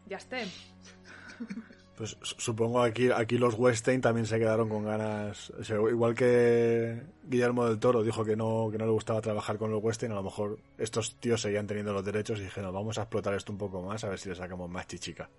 ya 0.07 0.17
esté. 0.17 0.47
Pues 1.97 2.17
su- 2.21 2.35
supongo 2.39 2.81
aquí 2.81 3.11
aquí 3.11 3.37
los 3.37 3.53
Weinstein 3.55 4.01
también 4.01 4.25
se 4.25 4.39
quedaron 4.39 4.69
con 4.69 4.85
ganas. 4.85 5.49
o 5.51 5.63
sea, 5.63 5.75
igual 5.77 6.15
que 6.15 7.01
Guillermo 7.23 7.65
del 7.67 7.79
Toro 7.79 8.01
dijo 8.01 8.23
que 8.25 8.35
no, 8.35 8.69
que 8.71 8.77
no 8.77 8.85
le 8.85 8.91
gustaba 8.91 9.21
trabajar 9.21 9.57
con 9.57 9.71
los 9.71 9.83
Weinstein, 9.83 10.11
a 10.13 10.15
lo 10.15 10.23
mejor 10.23 10.57
estos 10.77 11.15
tíos 11.19 11.41
seguían 11.41 11.67
teniendo 11.67 11.93
los 11.93 12.03
derechos 12.05 12.39
y 12.39 12.43
dijeron, 12.43 12.73
vamos 12.73 12.97
a 12.97 13.01
explotar 13.03 13.33
esto 13.35 13.51
un 13.51 13.57
poco 13.57 13.81
más, 13.81 14.03
a 14.03 14.09
ver 14.09 14.17
si 14.19 14.29
le 14.29 14.35
sacamos 14.35 14.69
más 14.69 14.87
chichica. 14.87 15.29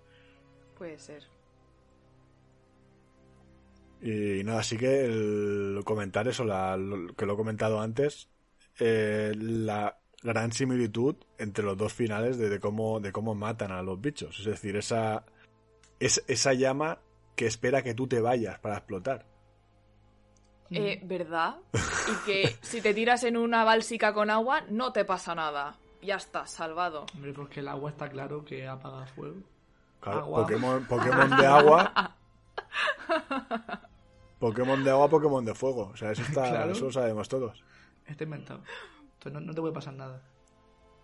Puede 0.77 0.97
ser. 0.99 1.23
Y 4.01 4.43
nada, 4.43 4.59
así 4.59 4.77
que 4.77 5.05
el 5.05 5.81
comentar 5.85 6.27
eso, 6.27 6.43
la- 6.43 6.75
lo- 6.77 7.13
que 7.15 7.25
lo 7.25 7.33
he 7.33 7.37
comentado 7.37 7.79
antes, 7.79 8.29
eh, 8.79 9.33
la, 9.37 9.97
gran 10.21 10.53
similitud 10.53 11.15
entre 11.37 11.65
los 11.65 11.77
dos 11.77 11.91
finales 11.93 12.37
de, 12.37 12.47
de 12.47 12.59
cómo, 12.61 13.01
de 13.01 13.11
cómo 13.11 13.35
matan 13.35 13.71
a 13.73 13.81
los 13.83 13.99
bichos. 13.99 14.39
Es 14.39 14.45
decir, 14.45 14.77
esa, 14.77 15.25
es, 16.05 16.23
esa 16.27 16.53
llama 16.53 16.99
que 17.35 17.47
espera 17.47 17.81
que 17.81 17.93
tú 17.93 18.07
te 18.07 18.21
vayas 18.21 18.59
para 18.59 18.77
explotar. 18.77 19.25
Eh, 20.69 20.99
¿Verdad? 21.03 21.57
Y 22.11 22.25
que 22.25 22.57
si 22.61 22.81
te 22.81 22.93
tiras 22.93 23.23
en 23.23 23.37
una 23.37 23.63
bálsica 23.63 24.13
con 24.13 24.29
agua, 24.29 24.61
no 24.69 24.91
te 24.91 25.05
pasa 25.05 25.33
nada. 25.33 25.75
Ya 26.01 26.15
estás, 26.15 26.51
salvado. 26.51 27.05
Hombre, 27.13 27.31
porque 27.31 27.61
el 27.61 27.67
agua 27.69 27.91
está 27.91 28.09
claro 28.09 28.43
que 28.43 28.67
apaga 28.67 29.05
fuego. 29.07 29.37
Claro, 30.01 30.19
Agua. 30.19 30.41
Pokémon, 30.41 30.85
Pokémon 30.85 31.29
de 31.37 31.45
agua. 31.45 32.15
Pokémon 34.39 34.83
de 34.83 34.89
agua, 34.91 35.09
Pokémon 35.09 35.45
de 35.45 35.55
fuego. 35.55 35.91
O 35.93 35.95
sea, 35.95 36.11
eso, 36.11 36.23
está, 36.23 36.49
Claro. 36.49 36.71
eso 36.73 36.85
lo 36.85 36.91
sabemos 36.91 37.29
todos. 37.29 37.63
Está 38.05 38.25
inventado. 38.25 38.61
Entonces 39.13 39.33
no, 39.33 39.39
no 39.39 39.53
te 39.53 39.61
puede 39.61 39.73
pasar 39.73 39.93
nada. 39.93 40.21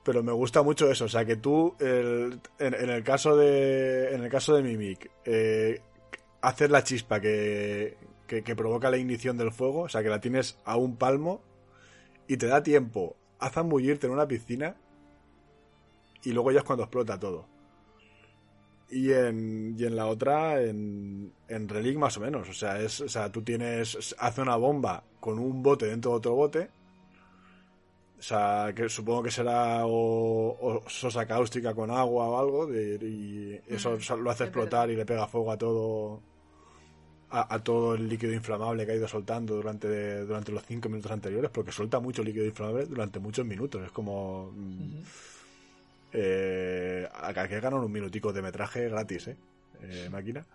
Pero 0.04 0.24
me 0.24 0.32
gusta 0.32 0.64
mucho 0.64 0.90
eso, 0.90 1.06
o 1.06 1.10
sea 1.10 1.26
que 1.26 1.36
tú, 1.36 1.76
en, 1.80 2.40
el 2.60 3.04
caso 3.04 3.36
de, 3.36 4.14
en 4.14 4.24
el 4.24 4.30
caso 4.30 4.56
de 4.56 4.64
Mimic, 4.64 5.12
eh, 5.26 5.82
haces 6.42 6.70
la 6.70 6.84
chispa 6.84 7.20
que, 7.20 7.98
que, 8.26 8.44
que 8.44 8.56
provoca 8.56 8.90
la 8.90 8.98
ignición 8.98 9.38
del 9.38 9.52
fuego, 9.52 9.82
o 9.82 9.90
sea 9.90 10.02
que 10.02 10.10
la 10.10 10.22
tienes 10.22 10.58
a 10.64 10.78
un 10.78 10.96
palmo 10.96 11.42
y 12.28 12.38
te 12.38 12.48
da 12.48 12.64
tiempo 12.64 13.18
a 13.40 13.50
zambullirte 13.50 14.08
en 14.08 14.14
una 14.14 14.28
piscina 14.28 14.78
y 16.24 16.32
luego 16.32 16.52
ya 16.52 16.60
es 16.60 16.66
cuando 16.66 16.84
explota 16.84 17.20
todo. 17.20 17.48
Y 18.92 19.12
en, 19.14 19.76
y 19.78 19.86
en 19.86 19.96
la 19.96 20.08
otra, 20.08 20.62
en, 20.62 21.32
en 21.48 21.70
Relic 21.70 21.98
más 21.98 22.18
o 22.18 22.22
menos, 22.22 22.50
o 22.50 22.54
sea, 22.54 22.80
es, 22.82 23.02
o 23.02 23.10
sea, 23.10 23.32
tú 23.32 23.44
tienes, 23.44 24.16
hace 24.18 24.42
una 24.42 24.56
bomba 24.56 25.04
con 25.20 25.38
un 25.38 25.62
bote 25.62 25.86
dentro 25.86 26.12
de 26.12 26.18
otro 26.18 26.36
bote, 26.36 26.70
o 28.20 28.22
sea, 28.22 28.74
que 28.76 28.90
supongo 28.90 29.24
que 29.24 29.32
será 29.32 29.86
o, 29.86 30.58
o 30.60 30.90
sosa 30.90 31.26
cáustica 31.26 31.74
con 31.74 31.90
agua 31.90 32.28
o 32.28 32.40
algo, 32.40 32.68
de- 32.68 33.00
y 33.02 33.60
eso 33.74 33.98
Mm, 33.98 34.24
lo 34.24 34.30
hace 34.32 34.44
explotar 34.46 34.90
y 34.90 34.96
le 34.96 35.06
pega 35.06 35.28
fuego 35.28 35.52
a 35.52 35.58
todo 35.58 36.20
a, 37.32 37.54
a 37.56 37.64
todo 37.64 37.94
el 37.96 38.10
líquido 38.10 38.34
inflamable 38.34 38.86
que 38.86 38.92
ha 38.94 38.96
ido 38.96 39.08
soltando 39.08 39.56
durante, 39.56 40.22
durante 40.26 40.52
los 40.52 40.64
cinco 40.66 40.90
minutos 40.90 41.12
anteriores, 41.12 41.52
porque 41.52 41.72
suelta 41.72 42.00
mucho 42.00 42.24
líquido 42.24 42.46
inflamable 42.46 42.86
durante 42.86 43.20
muchos 43.20 43.46
minutos. 43.46 43.84
Es 43.86 43.92
como... 43.92 44.52
mm, 44.52 44.82
Ujú. 44.82 45.04
eh, 46.12 47.08
acá 47.14 47.48
que 47.48 47.60
ganan 47.60 47.82
un 47.84 47.92
minutico 47.92 48.34
de 48.34 48.42
metraje 48.42 48.90
gratis, 48.90 49.28
¿eh? 49.28 49.38
Eh, 49.82 50.10
máquina. 50.12 50.46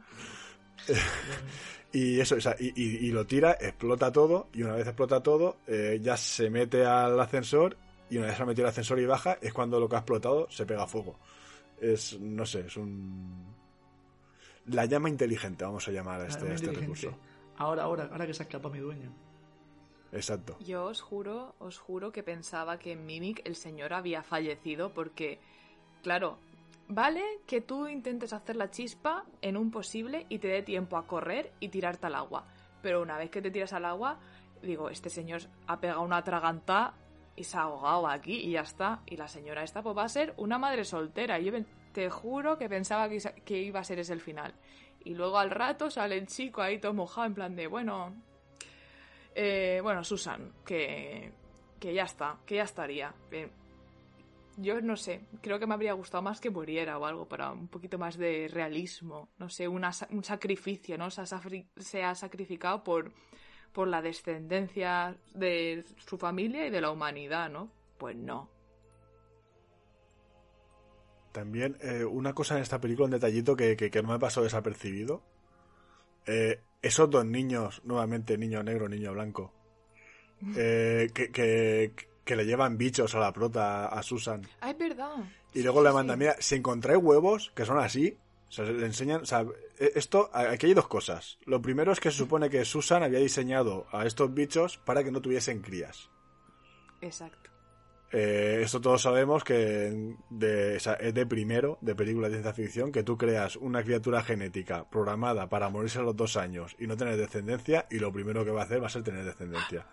Y 1.93 2.19
eso, 2.19 2.35
o 2.35 2.41
sea, 2.41 2.57
y, 2.59 2.73
y- 2.75 3.07
y 3.07 3.13
lo 3.13 3.25
tira, 3.25 3.53
explota 3.53 4.11
todo, 4.11 4.49
y 4.53 4.65
una 4.65 4.75
vez 4.75 4.85
explota 4.89 5.23
todo, 5.23 5.59
eh, 5.69 6.01
ya 6.03 6.17
se 6.17 6.51
mete 6.51 6.85
al 6.85 7.19
ascensor, 7.21 7.77
y 8.11 8.17
una 8.17 8.27
vez 8.27 8.37
se 8.37 8.43
ha 8.43 8.47
metido 8.47 8.67
al 8.67 8.71
ascensor 8.71 8.99
y 8.99 9.07
baja, 9.07 9.39
es 9.41 9.53
cuando 9.53 9.79
lo 9.79 9.89
que 9.89 9.95
ha 9.95 10.01
explotado 10.01 10.51
se 10.51 10.67
pega 10.67 10.89
fuego. 10.89 11.17
Es, 11.81 12.19
no 12.19 12.45
sé, 12.47 12.63
es 12.67 12.77
un... 12.77 13.47
La 14.67 14.87
llama 14.87 15.09
inteligente, 15.09 15.65
vamos 15.65 15.87
a 15.87 15.93
llamar 15.93 16.21
a 16.23 16.27
este, 16.27 16.49
a 16.49 16.55
este 16.55 16.73
recurso. 16.73 17.17
Ahora, 17.59 17.85
ahora, 17.85 18.09
ahora 18.11 18.27
que 18.27 18.35
se 18.35 18.43
escapa 18.43 18.69
mi 18.71 18.81
dueño. 18.81 19.13
Exacto. 20.11 20.57
Yo 20.67 20.87
os 20.87 21.01
juro, 21.01 21.55
os 21.61 21.79
juro 21.79 22.11
que 22.11 22.25
pensaba 22.25 22.79
que 22.81 22.91
en 22.93 23.07
Mimic 23.07 23.41
el 23.47 23.55
señor 23.55 23.93
había 23.93 24.25
fallecido 24.25 24.93
porque, 24.93 25.39
claro, 26.03 26.39
vale 26.89 27.23
que 27.47 27.61
tú 27.61 27.87
intentes 27.89 28.33
hacer 28.33 28.57
la 28.57 28.71
chispa 28.71 29.25
en 29.43 29.57
un 29.57 29.71
posible 29.71 30.27
y 30.29 30.39
te 30.39 30.49
dé 30.49 30.63
tiempo 30.63 30.97
a 30.97 31.07
correr 31.07 31.53
y 31.61 31.69
tirarte 31.69 32.07
al 32.07 32.15
agua. 32.15 32.47
Pero 32.83 33.03
una 33.03 33.17
vez 33.17 33.31
que 33.31 33.43
te 33.43 33.51
tiras 33.51 33.73
al 33.73 33.85
agua, 33.85 34.19
digo, 34.63 34.91
este 34.91 35.11
señor 35.11 35.43
ha 35.67 35.81
pegado 35.81 36.03
una 36.03 36.19
atragantá 36.19 36.95
y 37.37 37.45
se 37.45 37.57
ha 37.57 37.63
ahogado 37.63 38.07
aquí 38.09 38.35
y 38.35 38.53
ya 38.53 38.61
está. 38.61 39.01
Y 39.07 39.17
la 39.17 39.29
señora 39.29 39.63
esta 39.63 39.83
pues 39.83 39.97
va 39.97 40.05
a 40.05 40.09
ser 40.09 40.35
una 40.37 40.59
madre 40.59 40.85
soltera. 40.85 41.39
Yo 41.39 41.53
te 41.93 42.11
juro 42.11 42.59
que 42.59 42.69
pensaba 42.69 43.09
que, 43.09 43.59
iba 43.59 43.81
a 43.81 43.85
ser 43.85 43.99
ese 43.99 44.13
el 44.13 44.21
final. 44.21 44.55
Y 45.05 45.15
luego 45.15 45.39
al 45.39 45.51
rato 45.51 45.91
sale 45.91 46.17
el 46.17 46.27
chico 46.27 46.63
ahí 46.63 46.79
todo 46.79 46.95
mojado 46.95 47.27
en 47.27 47.35
plan 47.35 47.57
de, 47.57 47.67
bueno, 47.67 48.15
eh, 49.35 49.81
bueno, 49.83 50.03
Susan, 50.03 50.53
que, 50.65 51.33
que 51.79 51.93
ya 51.93 52.05
está, 52.05 52.39
que 52.47 52.57
ya 52.57 52.63
estaría. 52.63 53.13
Yo 54.57 54.81
no 54.81 54.97
sé, 54.97 55.23
creo 55.41 55.59
que 55.59 55.67
me 55.67 55.75
habría 55.75 55.93
gustado 55.93 56.23
más 56.23 56.41
que 56.41 56.51
muriera 56.51 56.99
o 56.99 57.07
algo 57.07 57.27
para 57.27 57.53
un 57.53 57.69
poquito 57.69 57.99
más 57.99 58.17
de 58.17 58.49
realismo. 58.53 59.29
No 59.39 59.49
sé, 59.49 59.69
una 59.69 59.91
un 60.11 60.25
sacrificio, 60.25 60.97
¿no? 60.99 61.11
Se 61.11 62.03
ha, 62.03 62.15
sacrificado 62.15 62.85
por, 62.85 63.13
por 63.73 63.89
la 63.89 64.03
descendencia 64.03 65.17
de 65.35 65.85
su 66.07 66.19
familia 66.19 66.67
y 66.67 66.71
de 66.71 66.81
la 66.81 66.91
humanidad, 66.91 67.51
¿no? 67.51 67.71
Pues 67.99 68.17
no. 68.17 68.51
También 71.33 71.77
eh, 71.81 72.05
una 72.05 72.33
cosa 72.33 72.57
en 72.57 72.63
esta 72.63 72.81
película, 72.81 73.07
un 73.07 73.11
detallito 73.11 73.57
que, 73.57 73.77
que, 73.77 73.91
que 73.91 74.03
no 74.03 74.11
me 74.11 74.19
pasó 74.19 74.43
desapercibido. 74.43 75.23
Eh, 76.27 76.61
esos 76.81 77.11
dos 77.11 77.25
niños, 77.25 77.83
nuevamente 77.85 78.39
niño 78.39 78.63
negro, 78.63 78.89
niño 78.89 79.13
blanco, 79.13 79.53
eh, 80.57 81.11
que, 81.15 81.31
que, 81.31 81.93
que 82.25 82.37
le 82.37 82.47
llevan 82.47 82.79
bichos 82.79 83.15
a 83.15 83.19
la 83.19 83.33
prota, 83.33 83.87
a 83.87 84.03
Susan. 84.03 84.43
Ah, 84.61 84.71
es 84.71 84.79
verdad. 84.79 85.17
Y 85.53 85.63
luego 85.63 85.81
sí, 85.81 85.85
le 85.85 85.91
sí. 85.91 85.95
mandan, 85.95 86.19
mira, 86.19 86.37
si 86.39 86.55
encontráis 86.57 87.01
huevos 87.03 87.53
que 87.55 87.65
son 87.65 87.79
así, 87.79 88.17
o 88.49 88.53
sea, 88.53 88.65
le 88.65 88.87
enseñan, 88.87 89.23
o 89.23 89.27
sea, 89.27 89.45
e- 89.79 89.93
esto, 89.95 90.31
aquí 90.33 90.67
hay 90.67 90.75
dos 90.75 90.89
cosas. 90.89 91.39
Lo 91.45 91.61
primero 91.61 91.93
es 91.93 92.01
que 92.01 92.11
se 92.11 92.19
supone 92.19 92.51
que 92.51 92.65
Susan 92.65 93.03
había 93.03 93.19
diseñado 93.19 93.87
a 93.93 94.07
estos 94.07 94.33
bichos 94.33 94.79
para 94.79 95.05
que 95.05 95.11
no 95.11 95.21
tuviesen 95.21 95.61
crías. 95.61 96.11
Exacto. 97.01 97.51
Eh, 98.17 98.61
esto 98.63 98.81
todos 98.81 99.03
sabemos 99.03 99.43
que 99.43 100.15
de, 100.31 100.77
o 100.77 100.81
sea, 100.81 100.93
es 100.95 101.13
de 101.15 101.27
primero 101.27 101.79
de 101.81 101.97
películas 101.97 102.31
de 102.31 102.37
ciencia 102.37 102.53
ficción 102.55 102.93
que 102.93 103.03
tú 103.03 103.19
creas 103.19 103.57
una 103.57 103.83
criatura 103.83 104.23
genética 104.23 104.89
programada 104.89 105.49
para 105.49 105.69
morirse 105.69 105.99
a 105.99 106.03
los 106.03 106.15
dos 106.15 106.37
años 106.37 106.77
y 106.79 106.87
no 106.87 106.97
tener 106.97 107.17
descendencia 107.17 107.89
y 107.91 107.99
lo 107.99 108.13
primero 108.13 108.45
que 108.45 108.53
va 108.53 108.61
a 108.61 108.65
hacer 108.67 108.81
va 108.81 108.87
a 108.87 108.91
ser 108.91 109.03
tener 109.03 109.25
descendencia. 109.25 109.85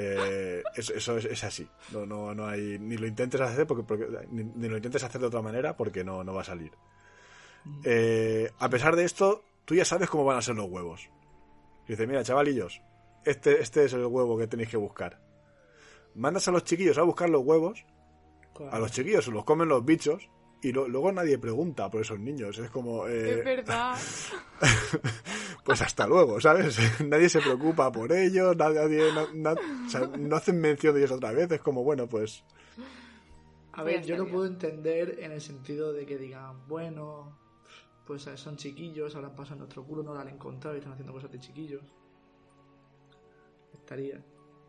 Eh, 0.00 0.62
eso 0.76 0.94
eso 0.94 1.16
es, 1.16 1.24
es 1.24 1.42
así. 1.44 1.68
No, 1.92 2.06
no, 2.06 2.34
no 2.34 2.46
hay 2.46 2.78
ni 2.78 2.96
lo 2.96 3.06
intentes 3.06 3.40
hacer 3.40 3.66
porque, 3.66 3.82
porque- 3.82 4.06
ni, 4.30 4.44
ni 4.44 4.68
lo 4.68 4.76
intentes 4.76 5.02
hacer 5.02 5.20
de 5.20 5.26
otra 5.26 5.42
manera 5.42 5.76
porque 5.76 6.04
no, 6.04 6.22
no 6.22 6.34
va 6.34 6.42
a 6.42 6.44
salir. 6.44 6.70
Eh, 7.84 8.50
a 8.58 8.68
pesar 8.68 8.94
de 8.96 9.04
esto, 9.04 9.44
tú 9.64 9.74
ya 9.74 9.84
sabes 9.84 10.08
cómo 10.08 10.24
van 10.24 10.38
a 10.38 10.42
ser 10.42 10.54
los 10.56 10.66
huevos. 10.68 11.08
Y 11.86 11.92
dice, 11.92 12.06
mira, 12.06 12.22
chavalillos, 12.22 12.80
este, 13.24 13.60
este 13.60 13.84
es 13.84 13.92
el 13.92 14.06
huevo 14.06 14.38
que 14.38 14.46
tenéis 14.46 14.68
que 14.68 14.76
buscar. 14.76 15.20
Mandas 16.14 16.46
a 16.48 16.52
los 16.52 16.64
chiquillos 16.64 16.98
a 16.98 17.02
buscar 17.02 17.28
los 17.30 17.42
huevos, 17.44 17.84
a 18.70 18.78
los 18.78 18.92
chiquillos 18.92 19.24
se 19.24 19.30
los 19.30 19.44
comen 19.44 19.68
los 19.68 19.84
bichos 19.84 20.28
y 20.62 20.72
lo- 20.72 20.88
luego 20.88 21.12
nadie 21.12 21.38
pregunta 21.38 21.88
por 21.90 22.00
esos 22.00 22.18
niños. 22.18 22.58
Es 22.58 22.70
como, 22.70 23.06
eh, 23.06 23.38
Es 23.38 23.44
verdad. 23.44 23.96
pues 25.64 25.80
hasta 25.82 26.06
luego, 26.06 26.40
¿sabes? 26.40 26.78
nadie 27.06 27.28
se 27.28 27.40
preocupa 27.40 27.90
por 27.92 28.12
ellos, 28.12 28.56
nadie, 28.56 29.12
na- 29.12 29.28
na- 29.34 29.60
o 29.86 29.88
sea, 29.88 30.00
no 30.18 30.36
hacen 30.36 30.60
mención 30.60 30.94
de 30.94 31.00
ellos 31.00 31.12
otra 31.12 31.32
vez. 31.32 31.50
Es 31.52 31.60
como, 31.60 31.84
bueno, 31.84 32.08
pues 32.08 32.44
A 33.72 33.82
ver, 33.82 34.04
yo 34.04 34.16
lo 34.16 34.26
puedo 34.28 34.46
entender 34.46 35.18
en 35.20 35.32
el 35.32 35.40
sentido 35.40 35.92
de 35.92 36.04
que 36.06 36.18
digan, 36.18 36.66
bueno, 36.66 37.38
pues 38.06 38.26
eh, 38.26 38.36
son 38.36 38.56
chiquillos, 38.56 39.14
habrán 39.14 39.34
pasado 39.36 39.54
en 39.54 39.58
nuestro 39.60 39.84
culo, 39.84 40.02
no 40.02 40.14
lo 40.14 40.20
han 40.20 40.28
encontrado 40.28 40.74
y 40.74 40.78
están 40.78 40.94
haciendo 40.94 41.12
cosas 41.12 41.30
de 41.30 41.38
chiquillos. 41.38 41.82
Estaría, 43.74 44.20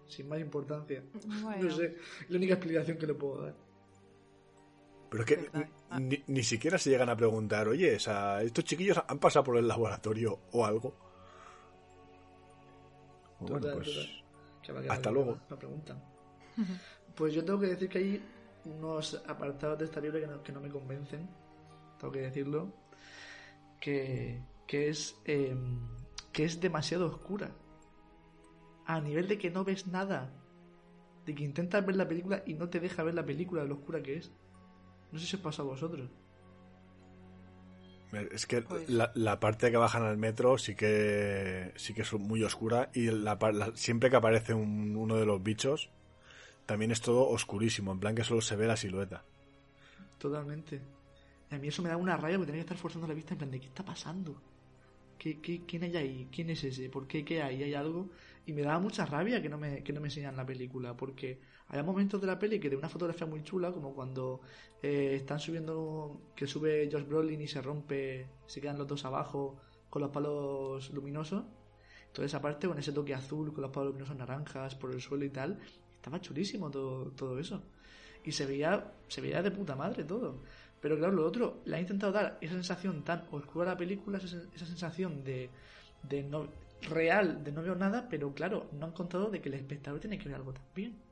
sin 0.08 0.28
más 0.30 0.40
importancia. 0.40 1.04
Bueno. 1.42 1.64
No 1.64 1.72
sé, 1.72 1.86
es 2.22 2.30
la 2.30 2.38
única 2.38 2.54
explicación 2.54 2.98
que 2.98 3.08
le 3.08 3.14
puedo 3.16 3.42
dar. 3.44 3.56
Pero 5.10 5.24
es 5.24 5.28
que. 5.30 5.50
Ni, 5.98 6.24
ni 6.28 6.44
siquiera 6.44 6.78
se 6.78 6.90
llegan 6.90 7.10
a 7.10 7.16
preguntar, 7.16 7.68
oye, 7.68 7.96
o 7.96 8.00
sea, 8.00 8.42
estos 8.42 8.66
chiquillos 8.66 9.02
han 9.08 9.20
pasado 9.20 9.46
por 9.46 9.58
el 9.58 9.68
laboratorio 9.68 10.40
o 10.52 10.66
algo. 10.66 10.94
Bueno, 13.40 13.60
Total, 13.60 13.74
pues 13.74 14.20
hasta 14.90 15.12
luego. 15.12 15.40
La 15.50 15.58
pregunta. 15.58 15.98
Pues 17.16 17.34
yo 17.34 17.44
tengo 17.44 17.60
que 17.60 17.68
decir 17.68 17.90
que 17.90 17.98
hay 17.98 18.24
unos 18.66 19.22
apartados 19.28 19.80
de 19.80 19.86
esta 19.86 20.00
libro 20.00 20.20
que 20.20 20.28
no, 20.28 20.44
que 20.44 20.52
no 20.52 20.60
me 20.60 20.70
convencen, 20.70 21.28
tengo 21.98 22.12
que 22.14 22.22
decirlo, 22.22 22.72
que, 23.80 24.42
que 24.68 24.90
es 24.90 25.18
eh, 25.26 25.56
que 26.32 26.44
es 26.44 26.60
demasiado 26.60 27.08
oscura. 27.08 27.52
A 28.86 29.00
nivel 29.02 29.28
de 29.28 29.38
que 29.38 29.50
no 29.50 29.64
ves 29.64 29.88
nada. 29.88 30.32
De 31.26 31.36
que 31.36 31.44
intentas 31.44 31.86
ver 31.86 31.96
la 31.96 32.08
película 32.08 32.44
y 32.46 32.54
no 32.54 32.70
te 32.70 32.80
deja 32.80 33.04
ver 33.04 33.14
la 33.14 33.26
película 33.26 33.64
lo 33.64 33.76
oscura 33.76 34.02
que 34.02 34.18
es. 34.18 34.32
No 35.12 35.20
sé 35.20 35.26
si 35.26 35.36
os 35.36 35.42
pasa 35.42 35.62
a 35.62 35.66
vosotros. 35.66 36.10
es 38.32 38.46
que 38.48 38.62
Pues- 38.64 38.90
la, 38.90 39.12
la 39.16 39.40
parte 39.40 39.70
que 39.70 39.78
bajan 39.78 40.04
al 40.04 40.18
metro 40.18 40.58
sí 40.58 40.76
que 40.76 41.72
sí 41.76 41.94
que 41.94 42.02
es 42.02 42.14
muy 42.14 42.44
oscura 42.44 42.90
y 42.94 43.12
la, 43.12 43.38
la- 43.54 43.72
siempre 43.76 44.10
que 44.10 44.16
aparece 44.16 44.54
un- 44.54 44.96
uno 44.96 45.16
de 45.18 45.26
los 45.28 45.42
bichos 45.44 45.92
también 46.66 46.92
es 46.92 47.02
todo 47.02 47.28
oscurísimo, 47.30 47.92
en 47.92 48.00
plan 48.00 48.16
que 48.16 48.24
solo 48.24 48.42
se 48.42 48.56
ve 48.56 48.68
la 48.68 48.78
silueta. 48.78 49.24
Totalmente. 50.18 50.82
A 51.52 51.58
mí 51.58 51.68
eso 51.68 51.82
me 51.82 51.90
da 51.90 51.98
una 51.98 52.16
rabia 52.18 52.38
porque 52.38 52.52
tenía 52.52 52.62
que 52.64 52.68
estar 52.74 52.78
forzando 52.78 53.08
la 53.08 53.14
vista 53.14 53.34
en 53.34 53.40
plan 53.40 53.52
de 53.52 53.60
¿qué 53.60 53.68
está 53.68 53.84
pasando? 53.84 54.42
¿Qué, 55.18 55.40
qué, 55.42 55.66
quién 55.66 55.84
hay 55.84 55.98
ahí? 55.98 56.28
¿Quién 56.32 56.50
es 56.50 56.64
ese? 56.64 56.90
¿Por 56.90 57.08
qué? 57.08 57.26
¿Qué 57.26 57.42
hay? 57.44 57.62
¿Hay 57.64 57.74
algo? 57.74 58.10
Y 58.46 58.54
me 58.54 58.62
daba 58.62 58.80
mucha 58.80 59.06
rabia 59.06 59.42
que 59.42 59.50
no 59.50 59.58
me, 59.58 59.84
que 59.84 59.92
no 59.94 60.00
me 60.02 60.08
enseñan 60.08 60.36
la 60.38 60.46
película, 60.46 60.96
porque 60.96 61.40
hay 61.70 61.84
momentos 61.84 62.20
de 62.20 62.26
la 62.26 62.40
peli 62.40 62.60
que 62.60 62.70
de 62.70 62.76
una 62.76 62.90
fotografía 62.90 63.28
muy 63.28 63.44
chula, 63.44 63.72
como 63.72 63.94
cuando 63.94 64.42
eh, 64.82 65.16
están 65.16 65.40
subiendo, 65.40 66.20
que 66.36 66.48
sube 66.48 66.90
Josh 66.92 67.06
Brolin 67.06 67.40
y 67.42 67.48
se 67.48 67.62
rompe, 67.62 68.28
se 68.48 68.60
quedan 68.60 68.80
los 68.80 68.88
dos 68.88 69.06
abajo 69.06 69.58
con 69.88 70.02
los 70.02 70.10
palos 70.10 70.90
luminosos. 70.92 71.44
Toda 72.12 72.26
esa 72.26 72.42
parte 72.42 72.68
con 72.68 72.80
ese 72.80 72.92
toque 72.92 73.14
azul, 73.14 73.54
con 73.54 73.62
los 73.62 73.72
palos 73.72 73.90
luminosos 73.90 74.18
naranjas 74.18 74.74
por 74.74 74.92
el 74.92 75.00
suelo 75.00 75.26
y 75.26 75.30
tal, 75.30 75.60
estaba 75.96 76.20
chulísimo 76.20 76.72
todo, 76.72 77.12
todo 77.12 77.38
eso. 77.38 77.62
Y 78.24 78.32
se 78.32 78.48
veía, 78.48 78.92
se 79.08 79.22
veía 79.22 79.44
de 79.44 79.52
puta 79.52 79.76
madre 79.76 80.04
todo. 80.04 80.42
Pero 80.82 80.98
claro, 80.98 81.14
lo 81.14 81.26
otro, 81.26 81.62
le 81.66 81.76
ha 81.76 81.80
intentado 81.80 82.12
dar 82.12 82.40
esa 82.42 82.54
sensación 82.54 83.04
tan 83.04 83.28
oscura 83.30 83.70
a 83.70 83.74
la 83.74 83.78
película, 83.78 84.18
esa, 84.18 84.66
sensación 84.66 85.24
de, 85.24 85.52
de 86.02 86.24
no, 86.24 86.48
real, 86.90 87.44
de 87.44 87.52
no 87.52 87.62
veo 87.62 87.76
nada, 87.76 88.08
pero 88.10 88.34
claro, 88.34 88.70
no 88.72 88.88
han 88.88 88.94
contado 88.94 89.30
de 89.30 89.40
que 89.40 89.50
el 89.50 89.56
espectador 89.56 90.00
tiene 90.00 90.18
que 90.18 90.30
ver 90.30 90.38
algo 90.38 90.54
también. 90.54 91.09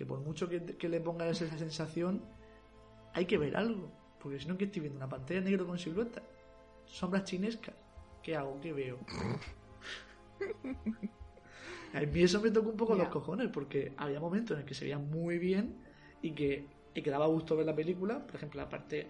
Que 0.00 0.06
por 0.06 0.18
mucho 0.20 0.48
que, 0.48 0.64
que 0.64 0.88
le 0.88 0.98
ponga 0.98 1.28
esa 1.28 1.46
sensación, 1.58 2.22
hay 3.12 3.26
que 3.26 3.36
ver 3.36 3.54
algo. 3.54 3.92
Porque 4.18 4.40
si 4.40 4.48
no, 4.48 4.56
que 4.56 4.64
estoy 4.64 4.80
viendo? 4.80 4.96
Una 4.96 5.10
pantalla 5.10 5.42
negra 5.42 5.62
con 5.62 5.78
silueta. 5.78 6.22
Sombras 6.86 7.24
chinescas. 7.24 7.74
¿Qué 8.22 8.34
hago? 8.34 8.58
¿Qué 8.62 8.72
veo? 8.72 8.98
A 11.92 12.00
mí 12.00 12.22
eso 12.22 12.40
me 12.40 12.50
tocó 12.50 12.70
un 12.70 12.78
poco 12.78 12.94
los 12.94 13.08
cojones, 13.08 13.50
porque 13.52 13.92
había 13.98 14.20
momentos 14.20 14.54
en 14.54 14.62
el 14.62 14.64
que 14.66 14.72
se 14.72 14.86
veía 14.86 14.96
muy 14.96 15.38
bien 15.38 15.76
y 16.22 16.30
que, 16.30 16.66
y 16.94 17.02
que 17.02 17.10
daba 17.10 17.26
gusto 17.26 17.54
ver 17.54 17.66
la 17.66 17.76
película. 17.76 18.26
Por 18.26 18.36
ejemplo, 18.36 18.58
la 18.58 18.70
parte, 18.70 19.06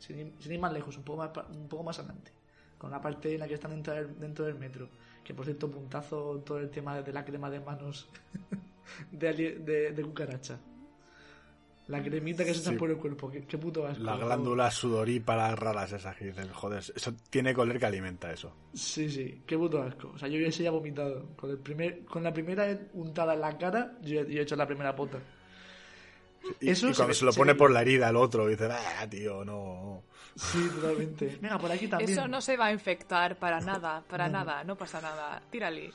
sin 0.00 0.18
ir, 0.18 0.32
sin 0.40 0.54
ir 0.54 0.58
más 0.58 0.72
lejos, 0.72 0.96
un 0.96 1.04
poco 1.04 1.18
más, 1.18 1.30
un 1.54 1.68
poco 1.68 1.84
más 1.84 2.00
adelante, 2.00 2.32
con 2.78 2.90
la 2.90 3.00
parte 3.00 3.32
en 3.32 3.38
la 3.38 3.46
que 3.46 3.54
están 3.54 3.70
dentro 3.70 3.94
del, 3.94 4.18
dentro 4.18 4.44
del 4.44 4.56
metro. 4.56 4.88
Que 5.22 5.34
por 5.34 5.44
cierto, 5.44 5.70
puntazo 5.70 6.40
todo 6.40 6.58
el 6.58 6.68
tema 6.68 7.00
de 7.00 7.12
la 7.12 7.24
crema 7.24 7.48
de 7.48 7.60
manos 7.60 8.08
de, 9.10 9.28
ali- 9.28 9.54
de, 9.64 9.92
de 9.92 10.02
cucaracha. 10.02 10.58
La 11.88 12.02
cremita 12.02 12.44
que 12.44 12.52
se 12.52 12.62
echan 12.62 12.72
Sí. 12.72 12.78
por 12.80 12.90
el 12.90 12.96
cuerpo, 12.96 13.30
qué, 13.30 13.44
qué 13.46 13.58
puto 13.58 13.86
asco. 13.86 14.02
Las 14.02 14.18
glándulas 14.18 14.74
sudoríparas 14.74 15.56
raras 15.56 15.92
esas 15.92 16.16
que 16.16 16.24
dicen, 16.24 16.48
joder, 16.52 16.80
eso 16.80 17.14
tiene 17.30 17.54
que 17.54 17.60
oler 17.60 17.78
que 17.78 17.86
alimenta 17.86 18.32
eso. 18.32 18.52
Sí, 18.74 19.08
sí, 19.08 19.42
qué 19.46 19.56
puto 19.56 19.80
asco. 19.80 20.10
O 20.12 20.18
sea, 20.18 20.26
yo 20.26 20.36
hubiese 20.36 20.64
ya 20.64 20.72
vomitado. 20.72 21.28
Con, 21.36 21.48
el 21.50 21.58
primer, 21.58 22.04
con 22.04 22.24
la 22.24 22.32
primera 22.32 22.76
untada 22.94 23.34
en 23.34 23.40
la 23.40 23.56
cara, 23.56 23.92
yo, 24.02 24.24
yo 24.24 24.40
he 24.40 24.42
hecho 24.42 24.56
la 24.56 24.66
primera 24.66 24.96
pota. 24.96 25.18
Y, 26.60 26.70
Eso 26.70 26.88
y 26.90 26.94
cuando 26.94 27.14
se 27.14 27.24
lo 27.24 27.30
se 27.32 27.38
pone 27.38 27.52
ve 27.52 27.58
por 27.58 27.70
la 27.70 27.82
herida 27.82 28.08
el 28.08 28.16
otro, 28.16 28.48
dice, 28.48 28.68
ah, 28.68 29.06
tío, 29.08 29.44
no. 29.44 30.02
Sí, 30.34 30.68
totalmente. 30.74 31.38
Venga, 31.40 31.56
por 31.58 31.70
aquí 31.70 31.86
también. 31.86 32.10
Eso 32.10 32.26
no 32.26 32.40
se 32.40 32.56
va 32.56 32.66
a 32.66 32.72
infectar 32.72 33.36
para 33.38 33.60
nada, 33.60 34.02
para 34.08 34.26
No. 34.26 34.38
nada, 34.38 34.64
no 34.64 34.76
pasa 34.76 35.00
nada. 35.00 35.40
Tírale. 35.50 35.92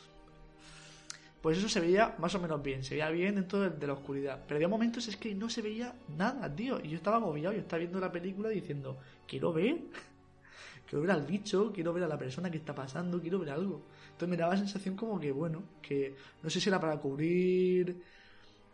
Pues 1.41 1.57
eso 1.57 1.67
se 1.69 1.79
veía 1.79 2.15
más 2.19 2.35
o 2.35 2.39
menos 2.39 2.61
bien. 2.61 2.83
Se 2.83 2.93
veía 2.93 3.09
bien 3.09 3.35
dentro 3.35 3.59
de, 3.59 3.69
de 3.71 3.87
la 3.87 3.93
oscuridad. 3.93 4.39
Pero 4.47 4.57
había 4.57 4.67
momentos 4.67 5.07
es 5.07 5.17
que 5.17 5.33
no 5.33 5.49
se 5.49 5.61
veía 5.61 5.93
nada, 6.17 6.53
tío. 6.55 6.79
Y 6.83 6.89
yo 6.89 6.97
estaba 6.97 7.17
agobiado. 7.17 7.53
Yo 7.55 7.61
estaba 7.61 7.79
viendo 7.79 7.99
la 7.99 8.11
película 8.11 8.49
diciendo, 8.49 8.97
quiero 9.27 9.51
ver. 9.51 9.77
Quiero 10.87 11.03
ver 11.03 11.11
al 11.11 11.25
bicho, 11.25 11.71
quiero 11.73 11.93
ver 11.93 12.03
a 12.03 12.07
la 12.07 12.17
persona 12.17 12.51
que 12.51 12.57
está 12.57 12.75
pasando, 12.75 13.21
quiero 13.21 13.39
ver 13.39 13.51
algo. 13.51 13.81
Entonces 14.07 14.27
me 14.27 14.35
daba 14.35 14.55
la 14.55 14.59
sensación 14.59 14.97
como 14.97 15.21
que, 15.21 15.31
bueno, 15.31 15.63
que 15.81 16.17
no 16.43 16.49
sé 16.49 16.59
si 16.59 16.67
era 16.67 16.81
para 16.81 16.97
cubrir. 16.97 17.95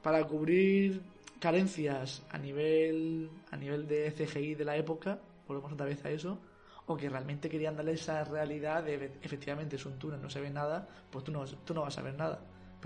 Para 0.01 0.25
cubrir 0.25 0.99
carencias 1.39 2.23
a 2.31 2.39
nivel. 2.39 3.29
a 3.51 3.57
nivel 3.57 3.87
de 3.87 4.11
CGI 4.11 4.55
de 4.55 4.65
la 4.65 4.75
época. 4.77 5.19
Volvemos 5.47 5.71
otra 5.73 5.85
vez 5.85 6.03
a 6.05 6.09
eso. 6.09 6.39
O 6.87 6.97
que 6.97 7.07
realmente 7.07 7.49
querían 7.49 7.75
darle 7.75 7.93
esa 7.93 8.23
realidad 8.23 8.83
de 8.83 9.11
efectivamente 9.21 9.75
es 9.75 9.85
un 9.85 9.99
túnel, 9.99 10.21
no 10.21 10.29
se 10.29 10.39
ve 10.39 10.49
nada, 10.49 10.87
pues 11.11 11.23
tú 11.25 11.33
no, 11.33 11.45
tú 11.45 11.73
no 11.73 11.81
vas 11.81 11.97
a 11.97 12.01
ver 12.01 12.15
nada. 12.15 12.39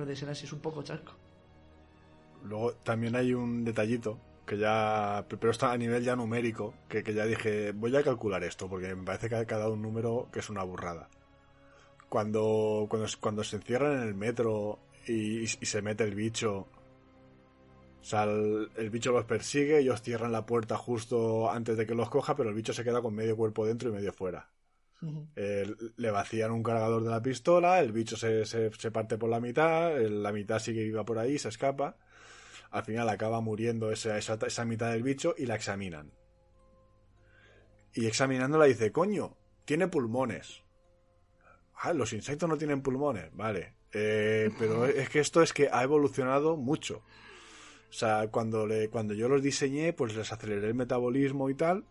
De 0.06 0.16
ser 0.16 0.30
así 0.30 0.46
es 0.46 0.54
un 0.54 0.60
poco 0.60 0.84
chasco. 0.84 1.14
Luego 2.44 2.74
también 2.84 3.16
hay 3.16 3.34
un 3.34 3.64
detallito 3.64 4.18
que 4.46 4.58
ya, 4.58 5.26
pero 5.30 5.52
está 5.52 5.72
a 5.72 5.78
nivel 5.78 6.04
ya 6.04 6.16
numérico, 6.16 6.74
que, 6.90 7.04
que 7.04 7.14
ya 7.14 7.26
dije, 7.26 7.72
voy 7.72 7.96
a 7.96 8.04
calcular 8.04 8.44
esto, 8.44 8.68
porque 8.68 8.94
me 8.96 9.04
parece 9.04 9.30
que 9.30 9.36
ha 9.36 9.46
dado 9.46 9.74
un 9.74 9.82
número 9.82 10.28
que 10.32 10.40
es 10.40 10.50
una 10.50 10.64
burrada. 10.64 11.10
Cuando, 12.10 12.88
cuando, 12.90 13.08
cuando 13.20 13.44
se 13.44 13.56
encierran 13.58 14.02
en 14.02 14.08
el 14.08 14.16
metro 14.16 14.80
y, 15.08 15.48
se 15.48 15.82
mete 15.82 16.04
el 16.04 16.16
bicho, 16.16 16.68
el, 18.12 18.72
el 18.76 18.90
bicho 18.90 19.14
los 19.14 19.26
persigue, 19.26 19.80
ellos 19.80 20.02
cierran 20.02 20.32
la 20.34 20.46
puerta 20.46 20.76
justo 20.76 21.50
antes 21.50 21.78
de 21.78 21.86
que 21.86 21.96
los 21.96 22.10
coja, 22.10 22.36
pero 22.36 22.50
el 22.50 22.56
bicho 22.56 22.74
se 22.74 22.84
queda 22.84 23.02
con 23.02 23.16
medio 23.16 23.38
cuerpo 23.38 23.66
dentro 23.66 23.90
y 23.90 23.94
medio 23.94 24.12
fuera. 24.12 24.50
Eh, 25.36 25.66
le 25.98 26.12
vacían 26.12 26.52
un 26.52 26.62
cargador 26.62 27.04
de 27.04 27.10
la 27.10 27.22
pistola, 27.22 27.80
el 27.80 27.92
bicho 27.92 28.16
se, 28.18 28.46
se, 28.46 28.72
se 28.72 28.92
parte 28.92 29.18
por 29.18 29.30
la 29.30 29.40
mitad, 29.40 29.98
la 30.00 30.32
mitad 30.32 30.60
sigue 30.60 30.84
viva 30.84 31.04
por 31.04 31.18
ahí, 31.18 31.38
se 31.40 31.50
escapa. 31.50 31.98
Al 32.70 32.84
final 32.84 33.10
acaba 33.10 33.42
muriendo 33.42 33.92
esa, 33.92 34.18
esa, 34.18 34.38
esa 34.46 34.66
mitad 34.66 34.92
del 34.92 35.04
bicho 35.04 35.36
y 35.38 35.46
la 35.46 35.56
examinan. 35.56 36.12
Y 37.94 38.06
examinándola 38.06 38.66
dice, 38.66 38.92
coño, 38.92 39.36
tiene 39.66 39.88
pulmones. 39.88 40.64
Ah, 41.76 41.94
los 41.94 42.14
insectos 42.14 42.48
no 42.48 42.58
tienen 42.58 42.82
pulmones, 42.82 43.36
vale. 43.36 43.74
Eh, 43.92 44.52
pero 44.58 44.86
es 44.86 45.10
que 45.10 45.20
esto 45.20 45.42
es 45.42 45.52
que 45.52 45.68
ha 45.72 45.84
evolucionado 45.84 46.56
mucho. 46.56 47.04
O 47.90 47.94
sea, 47.94 48.30
cuando, 48.30 48.66
le, 48.66 48.90
cuando 48.90 49.14
yo 49.14 49.28
los 49.28 49.42
diseñé, 49.42 49.92
pues 49.92 50.16
les 50.16 50.32
aceleré 50.32 50.68
el 50.68 50.76
metabolismo 50.76 51.50
y 51.50 51.56
tal. 51.56 51.84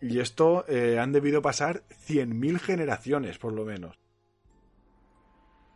Y 0.00 0.20
esto 0.20 0.64
eh, 0.68 0.98
han 0.98 1.12
debido 1.12 1.40
pasar 1.40 1.82
100.000 1.88 2.58
generaciones, 2.58 3.38
por 3.38 3.52
lo 3.52 3.64
menos. 3.64 3.98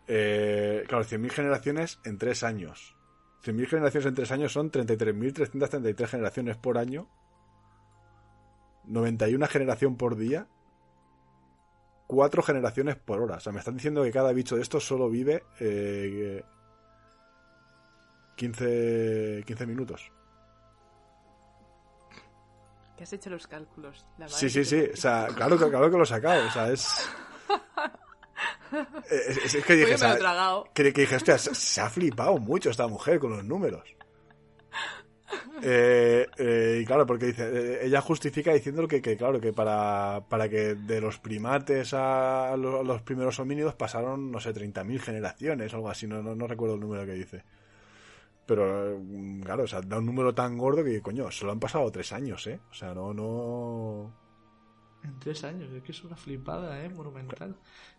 Eh, 0.07 0.85
claro, 0.89 1.05
100.000 1.05 1.31
generaciones 1.31 2.01
en 2.05 2.19
3 2.19 2.43
años. 2.43 2.97
100.000 3.45 3.67
generaciones 3.69 4.07
en 4.07 4.15
3 4.15 4.33
años 4.33 4.53
son 4.53 4.71
33.333 4.71 6.07
generaciones 6.07 6.57
por 6.57 6.79
año. 6.79 7.09
91 8.85 9.47
generación 9.47 9.97
por 9.97 10.17
día. 10.17 10.49
4 12.07 12.43
generaciones 12.43 12.97
por 12.97 13.21
hora. 13.21 13.37
O 13.37 13.41
sea, 13.41 13.53
me 13.53 13.59
están 13.59 13.77
diciendo 13.77 14.03
que 14.03 14.13
cada 14.13 14.33
bicho 14.33 14.57
de 14.57 14.63
estos 14.63 14.87
solo 14.87 15.11
vive 15.11 15.45
eh, 15.61 16.43
15, 18.37 19.45
15 19.47 19.67
minutos. 19.67 20.11
Que 22.99 23.05
has 23.05 23.13
hecho 23.15 23.31
los 23.31 23.47
cálculos. 23.47 24.05
la 24.19 24.27
madre 24.27 24.35
Sí, 24.37 24.51
sí, 24.51 24.65
sí. 24.65 24.89
O 24.93 24.97
sea, 24.97 25.29
claro, 25.35 25.57
que- 25.57 25.71
claro 25.71 25.89
que 25.91 25.97
lo 25.97 26.03
he 26.03 26.07
sacado. 26.07 26.47
O 26.47 26.51
sea, 26.51 26.71
es. 26.71 27.09
Es, 29.11 29.37
es- 29.39 29.55
es 29.55 29.65
que 29.65 29.75
dije, 29.77 29.95
o 29.95 29.99
sea, 29.99 30.19
tragado. 30.19 30.65
que, 30.75 30.93
que 30.93 31.01
dije, 31.01 31.17
hostia, 31.17 31.39
se, 31.39 31.55
se 31.55 31.81
ha 31.81 31.89
flipado 31.89 32.37
mucho 32.37 32.69
esta 32.71 32.87
mujer 32.87 33.19
con 33.19 33.31
los 33.31 33.43
números. 33.45 33.83
Eh, 35.63 36.27
eh, 36.37 36.79
y 36.83 36.85
claro, 36.85 37.07
porque 37.07 37.27
dice, 37.27 37.49
eh, 37.51 37.79
ella 37.87 38.01
justifica 38.03 38.53
diciendo 38.53 38.87
que, 38.87 39.01
que, 39.03 39.17
claro, 39.17 39.41
que 39.41 39.53
para, 39.53 40.23
para 40.29 40.49
que 40.49 40.75
de 40.75 41.01
los 41.01 41.19
primates 41.19 41.93
a 41.95 42.55
los, 42.59 42.87
los 42.87 43.03
primeros 43.03 43.39
homínidos 43.41 43.75
pasaron, 43.75 44.31
no 44.31 44.39
sé, 44.39 44.53
30.000 44.55 45.01
generaciones 45.01 45.73
o 45.73 45.77
algo 45.77 45.91
así, 45.91 46.07
no, 46.07 46.23
no, 46.23 46.35
no 46.35 46.47
recuerdo 46.47 46.75
el 46.75 46.81
número 46.81 47.07
que 47.07 47.13
dice. 47.13 47.43
Pero, 48.49 48.95
eh, 48.97 49.41
claro, 49.45 49.65
o 49.65 49.67
sea, 49.67 49.83
da 49.83 49.99
un 49.99 50.07
número 50.07 50.35
tan 50.35 50.57
gordo 50.57 50.83
que, 50.83 51.03
coño, 51.03 51.31
solo 51.31 51.53
han 51.53 51.61
pasado 51.61 51.93
tres 51.93 52.13
años, 52.15 52.47
¿eh? 52.47 52.59
O 52.71 52.75
sea, 52.75 52.95
no, 52.95 53.13
no... 53.13 54.27
En 55.05 55.19
tres 55.21 55.45
años, 55.45 55.71
es 55.73 55.83
que 55.83 55.93
es 55.93 56.03
una 56.03 56.17
flipada, 56.17 56.83
¿eh? 56.83 56.89
Monumental. 56.89 57.57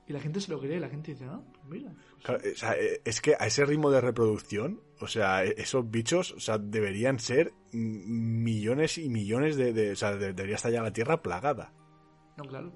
Y 0.07 0.11
la 0.11 0.19
gente 0.19 0.41
se 0.41 0.51
lo 0.51 0.59
cree, 0.59 0.79
la 0.79 0.89
gente 0.89 1.11
dice, 1.13 1.25
ah, 1.29 1.39
pues 1.53 1.65
mira. 1.69 1.93
pues 1.93 2.25
Claro, 2.25 2.41
o 2.51 2.55
sea, 2.57 2.73
eh, 2.73 2.99
es 3.05 3.21
que 3.21 3.35
a 3.39 3.45
ese 3.45 3.63
ritmo 3.63 3.91
de 3.91 4.01
reproducción, 4.01 4.81
o 4.99 5.07
sea, 5.07 5.45
e- 5.45 5.53
esos 5.57 5.89
bichos, 5.89 6.31
o 6.33 6.39
sea, 6.39 6.57
deberían 6.57 7.19
ser 7.19 7.53
mm, 7.71 8.43
millones 8.43 8.97
y 8.97 9.07
millones 9.07 9.55
de, 9.55 9.71
de- 9.71 9.91
o 9.91 9.95
sea, 9.95 10.15
de- 10.17 10.33
debería 10.33 10.55
estar 10.55 10.71
ya 10.71 10.81
la 10.81 10.91
Tierra 10.91 11.21
plagada. 11.21 11.71
No, 12.37 12.43
claro. 12.45 12.73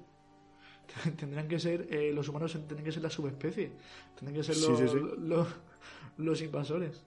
Tendrán 1.18 1.48
que 1.48 1.58
ser, 1.58 1.88
eh, 1.92 2.12
los 2.14 2.28
humanos 2.28 2.52
tendrán 2.52 2.84
que 2.84 2.92
ser 2.92 3.02
la 3.02 3.10
subespecie. 3.10 3.72
Tendrán 4.14 4.34
que 4.36 4.44
ser 4.44 4.54
Sí, 4.54 4.66
los, 4.70 4.78
sí, 4.78 4.88
sí. 4.88 4.98
los, 5.18 5.48
los 6.18 6.40
invasores. 6.40 7.04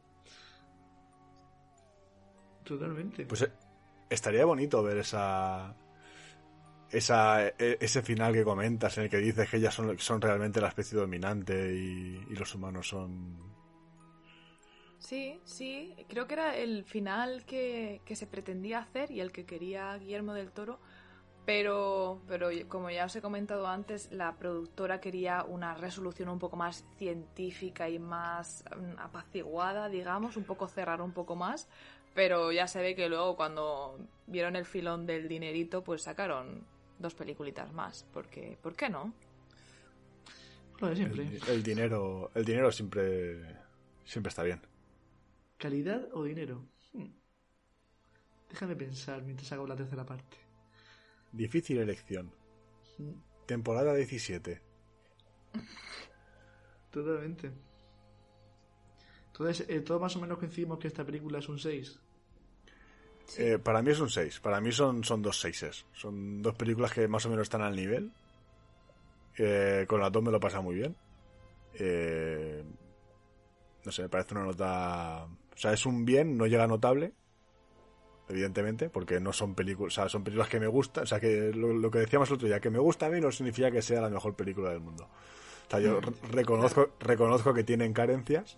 Totalmente. 2.67 3.25
Pues 3.27 3.41
eh, 3.43 3.51
estaría 4.09 4.45
bonito 4.45 4.83
ver 4.83 4.97
esa, 4.97 5.75
esa 6.99 7.47
e- 7.47 7.77
ese 7.87 8.01
final 8.09 8.33
que 8.33 8.43
comentas 8.51 8.97
en 8.97 9.03
el 9.05 9.09
que 9.09 9.17
dices 9.17 9.49
que 9.49 9.57
ellas 9.57 9.73
son, 9.73 9.97
son 9.99 10.21
realmente 10.21 10.61
la 10.61 10.69
especie 10.69 10.97
dominante 10.97 11.73
y, 11.75 12.25
y 12.29 12.35
los 12.35 12.53
humanos 12.55 12.87
son... 12.89 13.11
Sí, 14.99 15.39
sí, 15.45 15.95
creo 16.09 16.27
que 16.27 16.33
era 16.33 16.55
el 16.57 16.83
final 16.83 17.45
que, 17.45 18.01
que 18.05 18.15
se 18.15 18.27
pretendía 18.27 18.79
hacer 18.79 19.11
y 19.11 19.21
el 19.21 19.31
que 19.31 19.45
quería 19.45 19.95
Guillermo 19.97 20.33
del 20.33 20.51
Toro, 20.51 20.79
pero, 21.45 22.21
pero 22.27 22.49
como 22.67 22.89
ya 22.89 23.05
os 23.05 23.15
he 23.15 23.21
comentado 23.21 23.67
antes, 23.67 24.11
la 24.11 24.37
productora 24.37 24.99
quería 24.99 25.43
una 25.45 25.75
resolución 25.75 26.29
un 26.29 26.39
poco 26.39 26.57
más 26.57 26.85
científica 26.97 27.89
y 27.89 27.99
más 27.99 28.65
mm, 28.75 28.99
apaciguada, 28.99 29.87
digamos, 29.89 30.35
un 30.35 30.45
poco 30.45 30.67
cerrar 30.67 31.01
un 31.01 31.13
poco 31.13 31.35
más, 31.35 31.69
pero 32.17 32.51
ya 32.51 32.67
se 32.67 32.81
ve 32.81 32.95
que 32.95 33.09
luego 33.09 33.35
cuando 33.35 33.99
vieron 34.25 34.55
el 34.55 34.65
filón 34.65 35.05
del 35.05 35.27
dinerito, 35.27 35.83
pues 35.83 36.01
sacaron 36.01 36.63
dos 36.97 37.13
peliculitas 37.13 37.71
más, 37.73 38.07
porque 38.11 38.57
¿por 38.59 38.75
qué 38.75 38.89
no? 38.89 39.13
Lo 40.79 40.87
de 40.87 40.95
siempre. 40.95 41.27
El, 41.27 41.47
el 41.47 41.61
dinero, 41.61 42.31
el 42.33 42.43
dinero 42.43 42.71
siempre, 42.71 43.55
siempre 44.03 44.29
está 44.29 44.41
bien. 44.41 44.59
¿Calidad 45.59 46.07
o 46.11 46.23
dinero? 46.23 46.65
Hmm. 46.91 47.11
Déjame 48.49 48.75
pensar 48.75 49.21
mientras 49.21 49.51
hago 49.51 49.67
la 49.67 49.75
tercera 49.75 50.03
parte. 50.03 50.37
Difícil 51.31 51.77
elección. 51.77 52.33
Hmm. 52.97 53.11
Temporada 53.45 53.93
17. 53.93 54.59
Totalmente. 56.89 57.51
Entonces, 59.27 59.69
eh, 59.69 59.81
todos 59.81 60.01
más 60.01 60.15
o 60.15 60.19
menos 60.19 60.39
coincidimos 60.39 60.79
que 60.79 60.87
esta 60.87 61.05
película 61.05 61.37
es 61.37 61.47
un 61.47 61.59
6. 61.59 62.06
Eh, 63.37 63.59
para 63.59 63.81
mí 63.81 63.91
es 63.91 63.99
un 63.99 64.09
6. 64.09 64.39
Para 64.39 64.61
mí 64.61 64.71
son, 64.71 65.03
son 65.03 65.21
dos 65.21 65.39
6. 65.39 65.85
Son 65.93 66.41
dos 66.41 66.55
películas 66.55 66.93
que 66.93 67.07
más 67.07 67.25
o 67.25 67.29
menos 67.29 67.43
están 67.43 67.61
al 67.61 67.75
nivel. 67.75 68.11
Eh, 69.37 69.85
con 69.87 69.99
las 69.99 70.11
dos 70.11 70.23
me 70.23 70.31
lo 70.31 70.39
pasa 70.39 70.61
muy 70.61 70.75
bien. 70.75 70.95
Eh, 71.73 72.63
no 73.85 73.91
sé, 73.91 74.03
me 74.03 74.09
parece 74.09 74.33
una 74.33 74.45
nota. 74.45 75.25
O 75.25 75.57
sea, 75.57 75.73
es 75.73 75.85
un 75.85 76.05
bien, 76.05 76.37
no 76.37 76.45
llega 76.47 76.67
notable. 76.67 77.13
Evidentemente, 78.29 78.89
porque 78.89 79.19
no 79.21 79.31
son 79.31 79.55
películas. 79.55 79.93
O 79.97 80.01
sea, 80.01 80.09
son 80.09 80.23
películas 80.23 80.49
que 80.49 80.59
me 80.59 80.67
gustan. 80.67 81.03
O 81.03 81.07
sea, 81.07 81.19
que 81.19 81.51
lo, 81.53 81.71
lo 81.73 81.89
que 81.91 81.99
decíamos 81.99 82.29
el 82.29 82.35
otro 82.35 82.47
día, 82.47 82.59
que 82.59 82.69
me 82.69 82.79
gusta 82.79 83.05
a 83.05 83.09
mí 83.09 83.21
no 83.21 83.31
significa 83.31 83.71
que 83.71 83.81
sea 83.81 84.01
la 84.01 84.09
mejor 84.09 84.35
película 84.35 84.69
del 84.71 84.81
mundo. 84.81 85.05
O 85.67 85.69
sea, 85.71 85.79
yo 85.79 86.01
re- 86.01 86.13
reconozco, 86.31 86.89
reconozco 86.99 87.53
que 87.53 87.63
tienen 87.63 87.93
carencias, 87.93 88.57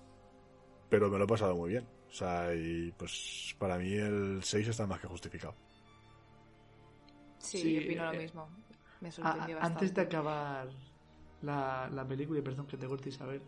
pero 0.90 1.10
me 1.10 1.18
lo 1.20 1.26
he 1.26 1.28
pasado 1.28 1.56
muy 1.56 1.70
bien. 1.72 1.86
O 2.10 2.14
sea, 2.14 2.54
y 2.54 2.92
pues 2.98 3.56
para 3.60 3.78
mí 3.78 3.94
el 3.94 4.40
6 4.44 4.68
está 4.68 4.88
más 4.88 5.00
que 5.00 5.08
justificado. 5.08 5.54
Sí, 7.38 7.62
Sí, 7.62 7.74
yo 7.76 7.82
opino 7.82 8.06
lo 8.06 8.14
eh, 8.14 8.18
mismo. 8.18 8.50
Me 9.02 9.12
sorprendió 9.12 9.56
bastante. 9.56 9.66
antes 9.66 9.94
de 9.94 10.02
acabar 10.02 10.70
la, 11.42 11.90
la 11.94 12.08
película, 12.08 12.40
y 12.40 12.42
perdón 12.42 12.68
que 12.68 12.78
te 12.78 12.88
corte 12.88 13.10
Isabel, 13.10 13.42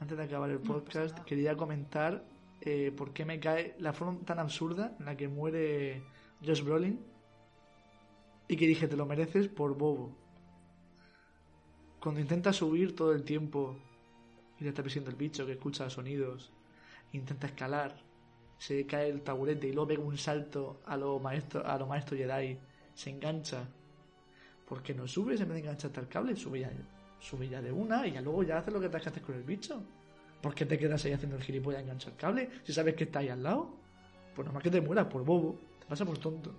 antes 0.00 0.16
de 0.16 0.24
acabar 0.24 0.50
el 0.50 0.60
podcast, 0.60 1.18
quería 1.20 1.56
comentar 1.56 2.24
eh, 2.60 2.92
por 2.96 3.12
qué 3.12 3.24
me 3.24 3.40
cae 3.40 3.74
la 3.78 3.92
forma 3.92 4.20
tan 4.24 4.38
absurda 4.38 4.96
en 4.98 5.06
la 5.06 5.16
que 5.16 5.28
muere 5.28 6.02
Josh 6.44 6.62
Brolin 6.62 7.00
y 8.48 8.56
que 8.56 8.66
dije, 8.66 8.88
te 8.88 8.96
lo 8.96 9.06
mereces 9.06 9.48
por 9.48 9.76
bobo. 9.76 10.16
Cuando 12.00 12.20
intenta 12.20 12.52
subir 12.52 12.94
todo 12.94 13.12
el 13.12 13.24
tiempo 13.24 13.76
y 14.58 14.64
le 14.64 14.70
está 14.70 14.82
persiguiendo 14.82 15.10
el 15.10 15.16
bicho 15.16 15.46
que 15.46 15.52
escucha 15.52 15.88
sonidos, 15.88 16.52
intenta 17.16 17.46
escalar, 17.46 17.96
se 18.58 18.86
cae 18.86 19.08
el 19.10 19.22
taburete 19.22 19.68
y 19.68 19.72
luego 19.72 19.88
pega 19.88 20.02
un 20.02 20.18
salto 20.18 20.80
a 20.86 20.96
los 20.96 21.20
maestros 21.20 21.64
a 21.66 21.78
los 21.78 21.88
maestros 21.88 22.18
Jedi, 22.20 22.58
se 22.94 23.10
engancha 23.10 23.68
¿Por 24.68 24.82
qué 24.82 24.94
no 24.94 25.06
subes 25.06 25.40
en 25.40 25.48
vez 25.48 25.54
de 25.56 25.60
engancharte 25.60 26.00
al 26.00 26.08
cable? 26.08 26.34
Sube 26.36 26.60
ya, 26.60 26.70
sube 27.20 27.48
ya 27.48 27.60
de 27.60 27.70
una 27.72 28.06
y 28.06 28.12
ya 28.12 28.20
luego 28.22 28.42
ya 28.42 28.58
haces 28.58 28.72
lo 28.72 28.80
que 28.80 28.88
te 28.88 28.98
que 29.00 29.08
hacer 29.10 29.22
con 29.22 29.34
el 29.34 29.42
bicho. 29.42 29.82
¿Por 30.40 30.54
qué 30.54 30.66
te 30.66 30.78
quedas 30.78 31.04
ahí 31.04 31.12
haciendo 31.12 31.36
el 31.36 31.42
gilipollas 31.42 31.82
enganchar 31.82 32.12
el 32.12 32.18
cable? 32.18 32.50
Si 32.64 32.72
sabes 32.72 32.94
que 32.94 33.04
está 33.04 33.18
ahí 33.20 33.28
al 33.28 33.42
lado. 33.42 33.68
Pues 34.34 34.46
nada 34.46 34.54
más 34.54 34.62
que 34.62 34.70
te 34.70 34.80
mueras 34.80 35.06
por 35.06 35.22
bobo. 35.24 35.58
Te 35.80 35.86
pasa 35.86 36.04
por 36.04 36.18
tonto. 36.18 36.50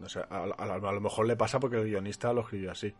No 0.00 0.08
sé, 0.08 0.20
a, 0.20 0.24
a- 0.44 0.74
a 0.74 0.92
lo 0.92 1.00
mejor 1.00 1.26
le 1.26 1.36
pasa 1.36 1.60
porque 1.60 1.76
el 1.76 1.84
guionista 1.84 2.32
lo 2.32 2.40
escribió 2.42 2.70
así. 2.72 2.94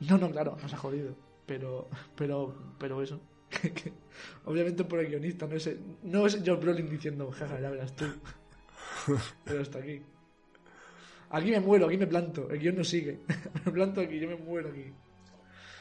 No, 0.00 0.18
no, 0.18 0.30
claro, 0.30 0.56
nos 0.60 0.72
ha 0.72 0.76
jodido. 0.76 1.14
Pero, 1.46 1.88
pero, 2.16 2.54
pero 2.78 3.02
eso. 3.02 3.20
Obviamente 4.44 4.84
por 4.84 5.00
el 5.00 5.08
guionista, 5.08 5.46
no 5.46 5.56
es, 5.56 5.70
no 6.02 6.26
es 6.26 6.36
Josh 6.44 6.60
Brolin 6.60 6.88
diciendo, 6.88 7.30
jaja, 7.32 7.60
ya 7.60 7.70
verás 7.70 7.94
tú. 7.94 8.04
Pero 9.44 9.60
hasta 9.62 9.78
aquí. 9.78 10.02
Aquí 11.30 11.50
me 11.50 11.60
muero, 11.60 11.86
aquí 11.86 11.96
me 11.98 12.06
planto. 12.06 12.48
El 12.50 12.60
guion 12.60 12.76
no 12.76 12.84
sigue. 12.84 13.20
me 13.64 13.72
planto 13.72 14.00
aquí, 14.00 14.18
yo 14.18 14.28
me 14.28 14.36
muero 14.36 14.70
aquí. 14.70 14.92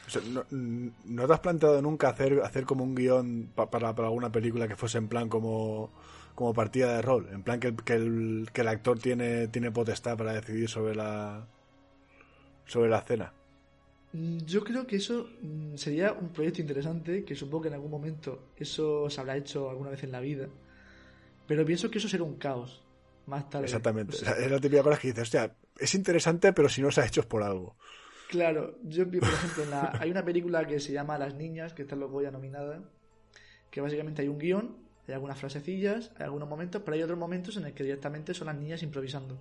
O 0.07 0.09
sea, 0.09 0.21
no, 0.23 0.45
¿no 0.51 1.27
te 1.27 1.33
has 1.33 1.39
planteado 1.39 1.81
nunca 1.81 2.09
hacer, 2.09 2.41
hacer 2.43 2.65
como 2.65 2.83
un 2.83 2.93
guion 2.95 3.51
pa- 3.55 3.69
para, 3.71 3.93
para 3.95 4.07
alguna 4.07 4.31
película 4.31 4.67
que 4.67 4.75
fuese 4.75 4.99
en 4.99 5.07
plan 5.07 5.29
como, 5.29 5.91
como 6.35 6.53
partida 6.53 6.93
de 6.95 7.01
rol? 7.01 7.27
En 7.31 7.41
plan 7.43 7.59
que 7.59 7.67
el, 7.69 7.75
que 7.77 7.93
el, 7.93 8.49
que 8.53 8.61
el 8.61 8.67
actor 8.67 8.99
tiene, 8.99 9.47
tiene 9.47 9.71
potestad 9.71 10.17
para 10.17 10.33
decidir 10.33 10.69
sobre 10.69 10.95
la, 10.95 11.47
sobre 12.65 12.89
la 12.89 12.99
escena. 12.99 13.33
Mm, 14.15 14.37
Yo 14.45 14.63
creo 14.63 14.83
que 14.87 14.95
eso 14.97 15.17
mm, 15.41 15.75
sería 15.75 16.13
un 16.13 16.29
proyecto 16.35 16.61
interesante, 16.61 17.23
que 17.25 17.35
supongo 17.35 17.63
que 17.63 17.67
en 17.69 17.75
algún 17.75 17.91
momento 17.91 18.29
eso 18.55 19.09
se 19.09 19.19
habrá 19.21 19.35
hecho 19.37 19.69
alguna 19.69 19.89
vez 19.91 20.03
en 20.03 20.11
la 20.11 20.19
vida. 20.21 20.47
Pero 21.47 21.65
pienso 21.65 21.89
que 21.91 21.99
eso 21.99 22.09
será 22.09 22.23
un 22.23 22.37
caos. 22.37 22.81
Más 23.27 23.49
tarde. 23.49 23.65
Exactamente. 23.65 24.15
O 24.15 24.19
sea, 24.19 24.33
O 24.33 24.35
sea, 24.35 24.45
es 24.45 24.51
la 24.51 24.59
típica 24.59 24.83
cosa 24.83 24.99
que 24.99 25.07
dices, 25.09 25.23
hostia, 25.23 25.55
es 25.79 25.95
interesante, 25.95 26.53
pero 26.53 26.69
si 26.69 26.81
no 26.81 26.91
se 26.91 27.01
ha 27.01 27.05
hecho 27.05 27.21
es 27.21 27.27
por 27.27 27.43
algo. 27.43 27.75
Claro, 28.29 28.77
yo 28.83 29.05
por 29.09 29.33
ejemplo, 29.33 29.63
en 29.63 29.69
la- 29.71 29.97
hay 29.99 30.11
una 30.11 30.25
película 30.25 30.65
que 30.67 30.79
se 30.79 30.91
llama 30.93 31.17
Las 31.17 31.35
Niñas, 31.35 31.73
que 31.73 31.83
está 31.83 31.95
luego 31.95 32.21
ya 32.21 32.31
nominada, 32.31 32.83
que 33.71 33.81
básicamente 33.81 34.21
hay 34.23 34.27
un 34.29 34.39
guion, 34.39 34.77
hay 35.07 35.13
algunas 35.15 35.39
frasecillas, 35.39 36.11
hay 36.17 36.25
algunos 36.25 36.49
momentos, 36.49 36.81
pero 36.83 36.95
hay 36.95 37.03
otros 37.03 37.19
momentos 37.19 37.57
en 37.57 37.63
los 37.63 37.73
que 37.73 37.83
directamente 37.83 38.33
son 38.33 38.47
las 38.47 38.57
niñas 38.57 38.83
improvisando. 38.83 39.37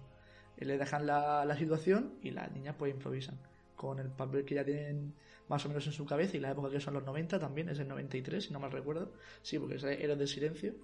Y 0.59 0.65
le 0.67 0.79
dejan 0.79 1.07
la, 1.07 1.45
la 1.45 1.57
situación 1.57 2.15
y 2.23 2.31
las 2.33 2.53
niñas 2.53 2.77
pues 2.79 2.93
improvisan. 2.95 3.39
Con 3.77 3.99
el 3.99 4.09
papel 4.09 4.45
que 4.45 4.55
ya 4.55 4.65
tienen 4.65 5.15
más 5.49 5.65
o 5.65 5.69
menos 5.69 5.87
en 5.87 5.93
su 5.93 6.07
cabeza 6.07 6.37
y 6.37 6.41
la 6.41 6.51
época 6.51 6.71
que 6.71 6.81
son 6.81 6.95
los 6.95 7.05
90 7.05 7.39
también, 7.39 7.69
es 7.69 7.79
el 7.79 7.89
93, 7.89 8.45
si 8.45 8.53
no 8.53 8.61
mal 8.61 8.73
recuerdo. 8.73 9.13
Sí, 9.43 9.59
porque 9.59 9.75
Héroes 9.77 10.19
del 10.19 10.29
Silencio. 10.29 10.75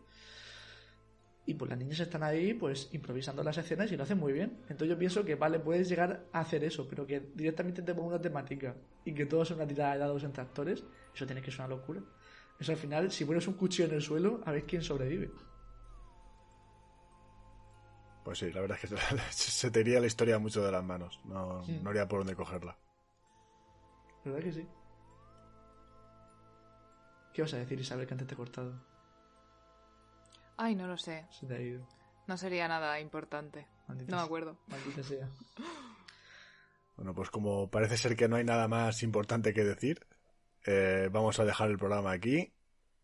Y 1.47 1.55
pues 1.55 1.71
las 1.71 1.79
niñas 1.79 2.01
están 2.01 2.23
ahí 2.23 2.55
pues 2.55 2.91
improvisando 2.93 3.43
las 3.43 3.57
escenas 3.59 3.91
y 3.91 3.97
lo 3.97 4.03
hacen 4.03 4.19
muy 4.19 4.33
bien. 4.33 4.59
Entonces 4.69 4.89
yo 4.89 4.99
pienso 4.99 5.25
que 5.25 5.35
vale, 5.35 5.59
puedes 5.59 5.89
llegar 5.89 6.27
a 6.33 6.41
hacer 6.41 6.62
eso, 6.65 6.87
pero 6.89 7.07
que 7.07 7.21
directamente 7.35 7.83
te 7.83 7.95
ponga 7.95 8.09
una 8.09 8.21
temática 8.21 8.77
y 9.05 9.15
que 9.15 9.27
todo 9.27 9.45
sea 9.45 9.57
una 9.57 9.67
tirada 9.67 9.95
de 9.95 9.99
dados 10.01 10.23
entre 10.23 10.43
actores, 10.43 10.85
eso 11.15 11.27
tiene 11.27 11.41
que 11.43 11.51
ser 11.51 11.61
una 11.61 11.69
locura. 11.69 12.03
Eso 12.59 12.73
al 12.73 12.79
final, 12.79 13.11
si 13.11 13.25
pones 13.25 13.49
un 13.49 13.55
cuchillo 13.55 13.89
en 13.89 13.95
el 13.95 14.03
suelo, 14.03 14.43
a 14.45 14.53
ver 14.53 14.65
quién 14.65 14.83
sobrevive. 14.83 15.31
Pues 18.31 18.39
sí, 18.39 18.52
la 18.52 18.61
verdad 18.61 18.78
es 18.81 18.89
que 18.89 18.97
se 19.32 19.73
te 19.73 19.81
iría 19.81 19.98
la 19.98 20.07
historia 20.07 20.39
mucho 20.39 20.65
de 20.65 20.70
las 20.70 20.85
manos. 20.85 21.19
No, 21.24 21.65
Sí. 21.65 21.81
no 21.82 21.90
haría 21.90 22.07
por 22.07 22.20
dónde 22.20 22.36
cogerla. 22.36 22.78
¿Verdad 24.24 24.39
que 24.39 24.52
sí? 24.52 24.69
¿Qué 27.35 27.43
vas 27.43 27.52
a 27.55 27.57
decir, 27.57 27.81
Isabel, 27.81 28.07
que 28.07 28.15
antes 28.15 28.28
te 28.28 28.35
he 28.35 28.36
cortado? 28.36 28.81
Ay, 30.57 30.77
no 30.77 30.86
lo 30.86 30.97
sé. 30.97 31.27
Se 31.32 31.44
te 31.48 31.57
ha 31.57 31.61
ido. 31.61 31.85
No 32.28 32.36
sería 32.36 32.69
nada 32.69 33.01
importante. 33.01 33.66
Maldita 33.89 34.12
No 34.12 34.19
me 34.19 34.23
acuerdo. 34.27 34.57
Maldita 34.69 35.02
sea. 35.02 35.28
Bueno, 36.94 37.12
pues 37.12 37.31
como 37.31 37.69
parece 37.69 37.97
ser 37.97 38.15
que 38.15 38.28
no 38.28 38.36
hay 38.36 38.44
nada 38.44 38.69
más 38.69 39.02
importante 39.02 39.52
que 39.52 39.65
decir, 39.65 40.07
eh, 40.66 41.09
vamos 41.11 41.40
a 41.40 41.44
dejar 41.44 41.69
el 41.70 41.78
programa 41.78 42.12
aquí. 42.12 42.52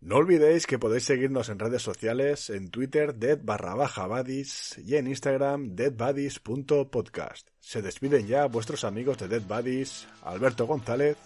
No 0.00 0.16
olvidéis 0.16 0.66
que 0.66 0.78
podéis 0.78 1.04
seguirnos 1.04 1.48
en 1.48 1.58
redes 1.58 1.82
sociales, 1.82 2.50
en 2.50 2.70
Twitter, 2.70 3.14
dead 3.14 3.40
barra 3.42 3.74
baja 3.74 4.06
buddies 4.06 4.78
y 4.78 4.96
en 4.96 5.06
Instagram, 5.06 5.74
deadbuddies.podcast. 5.74 7.48
Se 7.60 7.82
despiden 7.82 8.26
ya 8.26 8.46
vuestros 8.46 8.84
amigos 8.84 9.18
de 9.18 9.28
Dead 9.28 9.42
Buddies, 9.42 10.06
Alberto 10.22 10.66
González. 10.66 11.16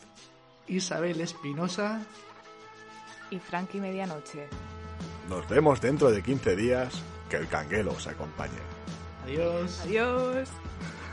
Isabel 0.69 1.21
Espinosa. 1.21 2.01
Y 3.31 3.39
Frankie 3.39 3.81
Medianoche. 3.81 4.47
Nos 5.29 5.49
vemos 5.49 5.81
dentro 5.81 6.11
de 6.11 6.23
15 6.23 6.57
días. 6.57 7.03
Que 7.29 7.37
el 7.37 7.49
canguelo 7.49 7.93
os 7.93 8.07
acompañe. 8.07 8.59
Adiós. 9.25 9.81
Adiós. 9.83 10.49